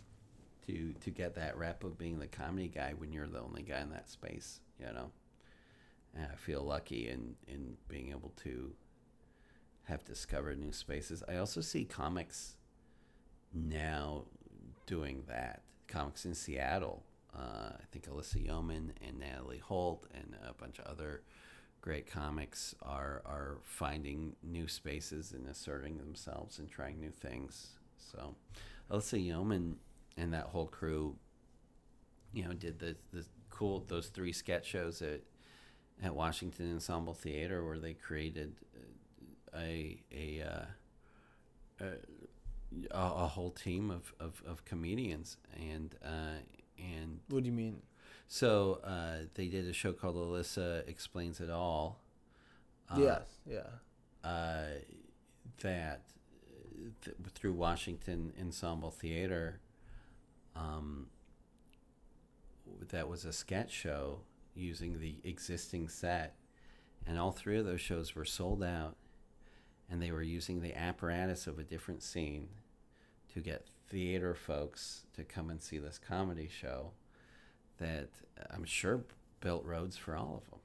to 0.67 0.93
to 1.01 1.09
get 1.09 1.35
that 1.35 1.57
rep 1.57 1.83
of 1.83 1.97
being 1.97 2.19
the 2.19 2.27
comedy 2.27 2.67
guy 2.67 2.93
when 2.97 3.11
you're 3.11 3.27
the 3.27 3.41
only 3.41 3.63
guy 3.63 3.81
in 3.81 3.89
that 3.89 4.09
space. 4.09 4.61
You 4.79 4.87
know, 4.87 5.11
and 6.15 6.27
I 6.31 6.35
feel 6.35 6.63
lucky 6.63 7.09
in 7.09 7.35
in 7.47 7.77
being 7.87 8.11
able 8.11 8.33
to 8.43 8.73
have 9.83 10.05
discovered 10.05 10.59
new 10.59 10.71
spaces. 10.71 11.23
I 11.27 11.37
also 11.37 11.61
see 11.61 11.83
comics 11.83 12.55
now 13.53 14.25
doing 14.85 15.23
that. 15.27 15.63
Comics 15.87 16.25
in 16.25 16.35
Seattle. 16.35 17.03
Uh, 17.35 17.71
I 17.73 17.83
think 17.91 18.07
Alyssa 18.07 18.43
Yeoman 18.43 18.93
and 19.05 19.19
Natalie 19.19 19.59
Holt 19.59 20.07
and 20.13 20.35
a 20.47 20.53
bunch 20.53 20.79
of 20.79 20.85
other 20.85 21.23
great 21.81 22.11
comics 22.11 22.75
are 22.81 23.21
are 23.25 23.57
finding 23.63 24.35
new 24.43 24.67
spaces 24.67 25.31
and 25.31 25.47
asserting 25.47 25.97
themselves 25.97 26.59
and 26.59 26.69
trying 26.69 26.99
new 26.99 27.11
things. 27.11 27.78
So, 27.99 28.35
Alyssa 28.91 29.23
Yeoman 29.23 29.57
and 29.57 29.75
and 30.17 30.33
that 30.33 30.45
whole 30.45 30.67
crew, 30.67 31.15
you 32.33 32.43
know, 32.43 32.53
did 32.53 32.79
the 32.79 32.95
the 33.13 33.25
cool 33.49 33.83
those 33.87 34.07
three 34.07 34.33
sketch 34.33 34.65
shows 34.65 35.01
at 35.01 35.21
at 36.03 36.15
Washington 36.15 36.73
Ensemble 36.73 37.13
Theater 37.13 37.65
where 37.65 37.79
they 37.79 37.93
created 37.93 38.55
a 39.55 40.01
a 40.11 40.41
uh, 40.41 40.65
a, 41.81 41.93
a 42.91 43.27
whole 43.27 43.51
team 43.51 43.89
of, 43.89 44.13
of, 44.19 44.41
of 44.45 44.65
comedians 44.65 45.37
and 45.57 45.95
uh, 46.03 46.39
and 46.77 47.19
What 47.29 47.43
do 47.43 47.47
you 47.47 47.55
mean? 47.55 47.81
so 48.27 48.79
uh, 48.83 49.25
they 49.33 49.47
did 49.47 49.67
a 49.67 49.73
show 49.73 49.91
called 49.93 50.15
Alyssa 50.15 50.87
Explains 50.87 51.39
It 51.39 51.49
All. 51.49 51.99
Uh, 52.89 52.99
yes, 52.99 53.21
yeah. 53.45 53.59
uh, 54.23 54.65
that 55.61 56.01
uh, 56.15 56.18
th- 57.03 57.15
through 57.33 57.53
Washington 57.53 58.33
Ensemble 58.39 58.91
Theater, 58.91 59.59
um, 60.55 61.07
that 62.89 63.07
was 63.07 63.25
a 63.25 63.33
sketch 63.33 63.71
show 63.71 64.19
using 64.55 64.99
the 64.99 65.15
existing 65.23 65.87
set, 65.87 66.35
and 67.05 67.17
all 67.17 67.31
three 67.31 67.57
of 67.57 67.65
those 67.65 67.81
shows 67.81 68.15
were 68.15 68.25
sold 68.25 68.63
out, 68.63 68.95
and 69.89 70.01
they 70.01 70.11
were 70.11 70.21
using 70.21 70.61
the 70.61 70.77
apparatus 70.77 71.47
of 71.47 71.57
a 71.57 71.63
different 71.63 72.03
scene 72.03 72.49
to 73.33 73.39
get 73.39 73.67
theater 73.89 74.35
folks 74.35 75.05
to 75.15 75.23
come 75.23 75.49
and 75.49 75.61
see 75.61 75.79
this 75.79 75.97
comedy 75.97 76.47
show 76.47 76.91
that 77.77 78.09
I'm 78.51 78.65
sure 78.65 79.03
built 79.39 79.65
roads 79.65 79.97
for 79.97 80.15
all 80.15 80.41
of 80.43 80.49
them 80.49 80.59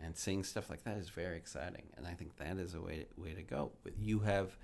and 0.00 0.16
seeing 0.16 0.42
stuff 0.42 0.70
like 0.70 0.84
that 0.84 0.96
is 0.96 1.08
very 1.08 1.36
exciting 1.36 1.84
and 1.96 2.06
i 2.06 2.12
think 2.14 2.36
that 2.36 2.58
is 2.58 2.74
a 2.74 2.80
way 2.80 3.06
way 3.16 3.34
to 3.34 3.42
go. 3.42 3.72
You 3.98 4.20
have 4.20 4.56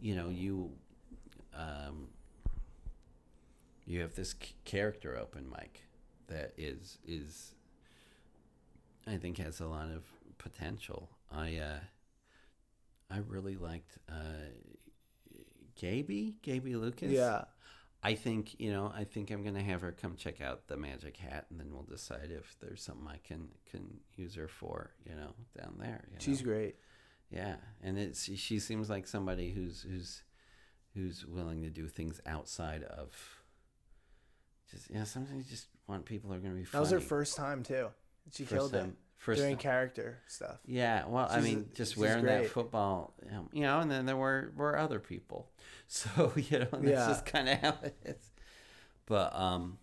you 0.00 0.14
know 0.14 0.28
you 0.28 0.70
um, 1.54 2.08
you 3.86 4.00
have 4.00 4.14
this 4.14 4.30
c- 4.30 4.54
character 4.64 5.16
open 5.16 5.48
mic 5.48 5.82
that 6.28 6.52
is 6.56 6.98
is 7.06 7.54
I 9.06 9.16
think 9.16 9.38
has 9.38 9.60
a 9.60 9.66
lot 9.66 9.88
of 9.90 10.04
potential. 10.38 11.10
I 11.30 11.56
uh, 11.56 11.78
I 13.10 13.18
really 13.18 13.56
liked 13.56 13.98
uh, 14.08 14.50
Gaby 15.76 16.36
Gaby 16.42 16.76
Lucas. 16.76 17.12
Yeah. 17.12 17.44
I 18.02 18.14
think 18.14 18.60
you 18.60 18.72
know. 18.72 18.92
I 18.94 19.04
think 19.04 19.30
I'm 19.30 19.42
gonna 19.42 19.62
have 19.62 19.80
her 19.80 19.90
come 19.90 20.16
check 20.16 20.40
out 20.40 20.68
the 20.68 20.76
Magic 20.76 21.16
Hat, 21.16 21.46
and 21.50 21.58
then 21.58 21.72
we'll 21.72 21.82
decide 21.82 22.30
if 22.30 22.56
there's 22.60 22.82
something 22.82 23.08
I 23.08 23.18
can 23.26 23.48
can 23.70 23.98
use 24.14 24.34
her 24.36 24.48
for. 24.48 24.92
You 25.08 25.16
know, 25.16 25.32
down 25.58 25.74
there. 25.78 26.04
She's 26.18 26.40
know? 26.40 26.52
great. 26.52 26.76
Yeah, 27.30 27.56
and 27.82 27.98
it's 27.98 28.24
she 28.24 28.58
seems 28.58 28.88
like 28.88 29.06
somebody 29.06 29.50
who's 29.52 29.82
who's 29.82 30.22
who's 30.94 31.26
willing 31.26 31.62
to 31.62 31.70
do 31.70 31.88
things 31.88 32.20
outside 32.26 32.82
of 32.84 33.10
just 34.70 34.90
yeah. 34.90 35.04
Sometimes 35.04 35.44
you 35.44 35.50
just 35.50 35.66
want 35.86 36.04
people 36.04 36.30
who 36.30 36.36
are 36.36 36.40
gonna 36.40 36.54
be. 36.54 36.64
That 36.64 36.80
was 36.80 36.90
her 36.90 37.00
first 37.00 37.36
time 37.36 37.62
too. 37.62 37.88
She 38.32 38.44
First 38.44 38.52
killed 38.54 38.72
time- 38.72 38.88
it 38.90 38.96
First 39.18 39.40
doing 39.40 39.54
time. 39.56 39.62
character 39.62 40.18
stuff. 40.28 40.58
Yeah, 40.66 41.06
well, 41.06 41.26
I 41.30 41.40
mean, 41.40 41.70
just 41.74 41.92
she's 41.94 42.00
wearing 42.00 42.26
that 42.26 42.48
football, 42.48 43.14
um, 43.32 43.48
you 43.52 43.62
know, 43.62 43.80
and 43.80 43.90
then 43.90 44.04
there 44.06 44.16
were 44.16 44.52
were 44.56 44.76
other 44.78 44.98
people, 45.00 45.50
so 45.88 46.32
you 46.36 46.58
know, 46.60 46.68
that's 46.70 46.84
Yeah. 46.84 47.08
just 47.08 47.24
kind 47.26 47.48
of 47.48 47.58
how 47.58 47.78
it 47.82 47.96
is. 48.04 48.30
But 49.06 49.34
um, 49.34 49.78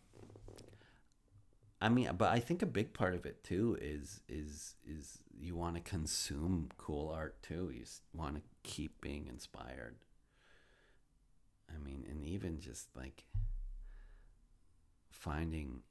I 1.83 1.89
mean, 1.89 2.09
but 2.17 2.29
I 2.31 2.39
think 2.39 2.61
a 2.61 2.65
big 2.65 2.93
part 2.93 3.13
of 3.13 3.25
it 3.25 3.43
too 3.43 3.77
is 3.81 4.21
is 4.29 4.75
is 4.87 5.19
you 5.37 5.53
want 5.57 5.75
to 5.75 5.81
consume 5.81 6.69
cool 6.77 7.09
art 7.09 7.43
too. 7.43 7.71
You 7.75 7.83
want 8.13 8.35
to 8.35 8.41
keep 8.63 9.01
being 9.01 9.27
inspired. 9.27 9.97
I 11.69 11.77
mean, 11.83 12.05
and 12.09 12.25
even 12.25 12.61
just 12.61 12.87
like 12.95 13.25
finding. 15.09 15.81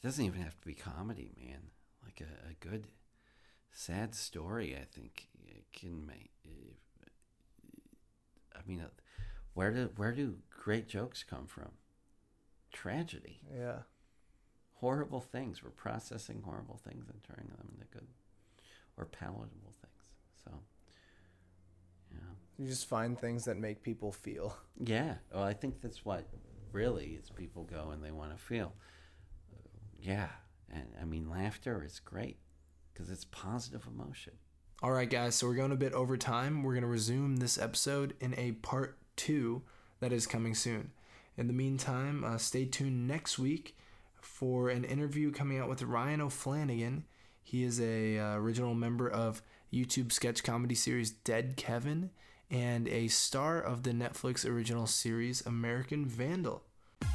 It 0.00 0.06
doesn't 0.06 0.24
even 0.24 0.42
have 0.42 0.58
to 0.60 0.66
be 0.66 0.74
comedy, 0.74 1.30
man. 1.40 1.70
Like 2.04 2.20
a, 2.20 2.50
a 2.50 2.54
good, 2.54 2.88
sad 3.72 4.14
story. 4.16 4.74
I 4.76 4.84
think 4.92 5.28
it 5.46 5.66
can 5.72 6.04
make. 6.04 6.30
I 8.54 8.60
mean, 8.66 8.80
uh, 8.80 8.88
where 9.54 9.70
do 9.70 9.90
where 9.96 10.12
do 10.12 10.36
great 10.50 10.88
jokes 10.88 11.24
come 11.24 11.46
from? 11.46 11.72
Tragedy 12.72 13.40
Yeah. 13.54 13.82
Horrible 14.82 15.20
things. 15.20 15.62
We're 15.62 15.70
processing 15.70 16.42
horrible 16.44 16.80
things 16.86 17.06
and 17.08 17.22
turning 17.22 17.52
them 17.56 17.68
into 17.72 17.86
good 17.92 18.08
or 18.96 19.06
palatable 19.06 19.72
things. 19.80 20.10
So, 20.44 20.50
yeah. 22.10 22.18
You 22.58 22.68
just 22.68 22.88
find 22.88 23.18
things 23.18 23.44
that 23.44 23.56
make 23.56 23.82
people 23.82 24.10
feel. 24.10 24.56
Yeah. 24.84 25.14
Well, 25.32 25.44
I 25.44 25.54
think 25.54 25.80
that's 25.80 26.04
what 26.04 26.26
really 26.72 27.16
is 27.22 27.30
people 27.30 27.62
go 27.62 27.90
and 27.92 28.02
they 28.04 28.10
want 28.10 28.36
to 28.36 28.42
feel. 28.42 28.72
Uh, 29.54 29.68
yeah. 30.00 30.28
And 30.70 30.88
I 31.00 31.04
mean, 31.04 31.30
laughter 31.30 31.84
is 31.86 32.00
great 32.00 32.38
because 32.92 33.08
it's 33.08 33.24
positive 33.26 33.86
emotion. 33.86 34.32
All 34.82 34.90
right, 34.90 35.08
guys, 35.08 35.36
so 35.36 35.46
we're 35.46 35.54
going 35.54 35.70
a 35.70 35.76
bit 35.76 35.92
over 35.92 36.16
time. 36.16 36.64
We're 36.64 36.72
going 36.72 36.82
to 36.82 36.88
resume 36.88 37.36
this 37.36 37.56
episode 37.56 38.14
in 38.20 38.34
a 38.36 38.52
part 38.52 38.98
two 39.14 39.62
that 40.00 40.12
is 40.12 40.26
coming 40.26 40.56
soon. 40.56 40.90
In 41.36 41.46
the 41.46 41.52
meantime, 41.52 42.24
uh, 42.24 42.36
stay 42.36 42.64
tuned 42.64 43.06
next 43.06 43.38
week 43.38 43.76
for 44.22 44.70
an 44.70 44.84
interview 44.84 45.30
coming 45.30 45.58
out 45.58 45.68
with 45.68 45.82
Ryan 45.82 46.20
O'Flanagan. 46.20 47.02
He 47.42 47.64
is 47.64 47.80
a 47.80 48.18
uh, 48.18 48.36
original 48.36 48.74
member 48.74 49.08
of 49.08 49.42
YouTube 49.72 50.12
sketch 50.12 50.42
comedy 50.42 50.74
series 50.74 51.10
Dead 51.10 51.56
Kevin 51.56 52.10
and 52.50 52.86
a 52.88 53.08
star 53.08 53.60
of 53.60 53.82
the 53.82 53.90
Netflix 53.90 54.48
original 54.48 54.86
series 54.86 55.44
American 55.44 56.06
Vandal. 56.06 56.62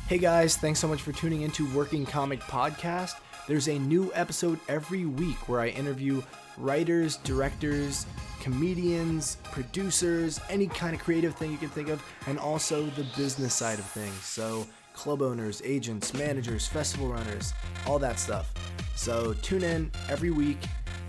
Hey 0.08 0.18
guys, 0.18 0.58
thanks 0.58 0.80
so 0.80 0.88
much 0.88 1.02
for 1.02 1.12
tuning 1.12 1.42
into 1.42 1.72
Working 1.74 2.06
Comic 2.06 2.42
Podcast. 2.42 3.16
There's 3.48 3.70
a 3.70 3.80
new 3.80 4.12
episode 4.14 4.60
every 4.68 5.06
week 5.06 5.48
where 5.48 5.62
I 5.62 5.70
interview 5.70 6.22
writers, 6.58 7.18
directors, 7.18 8.06
comedians, 8.42 9.38
producers, 9.52 10.40
any 10.50 10.68
kind 10.68 10.96
of 10.96 11.02
creative 11.02 11.36
thing 11.36 11.52
you 11.52 11.58
can 11.58 11.70
think 11.70 11.90
of, 11.90 12.04
and 12.26 12.38
also 12.40 12.86
the 12.88 13.06
business 13.16 13.54
side 13.54 13.80
of 13.80 13.86
things. 13.86 14.22
So, 14.24 14.66
club 14.98 15.22
owners, 15.22 15.62
agents, 15.64 16.14
managers, 16.14 16.68
festival 16.68 17.08
runners, 17.08 17.54
all 17.86 18.00
that 18.00 18.20
stuff. 18.20 18.54
So, 18.96 19.34
tune 19.42 19.64
in 19.64 19.92
every 20.10 20.32
week. 20.32 20.58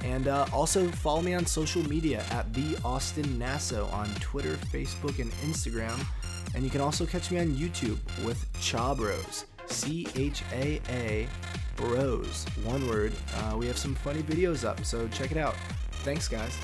And 0.04 0.28
uh, 0.28 0.46
also 0.52 0.86
follow 0.88 1.22
me 1.22 1.34
on 1.34 1.44
social 1.44 1.82
media 1.88 2.24
at 2.30 2.52
the 2.54 2.78
Austin 2.84 3.24
Nasso 3.24 3.92
on 3.92 4.08
Twitter, 4.20 4.54
Facebook, 4.72 5.18
and 5.18 5.32
Instagram. 5.50 5.98
And 6.54 6.62
you 6.62 6.70
can 6.70 6.80
also 6.80 7.04
catch 7.04 7.32
me 7.32 7.40
on 7.40 7.48
YouTube 7.48 7.98
with 8.24 8.46
Cha 8.60 8.94
Bros. 8.94 9.46
C 9.66 10.06
H 10.14 10.42
A 10.52 10.80
A 10.88 11.28
Bros. 11.76 12.46
One 12.64 12.86
word. 12.88 13.12
Uh, 13.36 13.56
we 13.56 13.66
have 13.66 13.76
some 13.76 13.94
funny 13.96 14.22
videos 14.22 14.64
up, 14.64 14.84
so 14.84 15.08
check 15.08 15.32
it 15.32 15.36
out. 15.36 15.56
Thanks, 16.04 16.28
guys. 16.28 16.56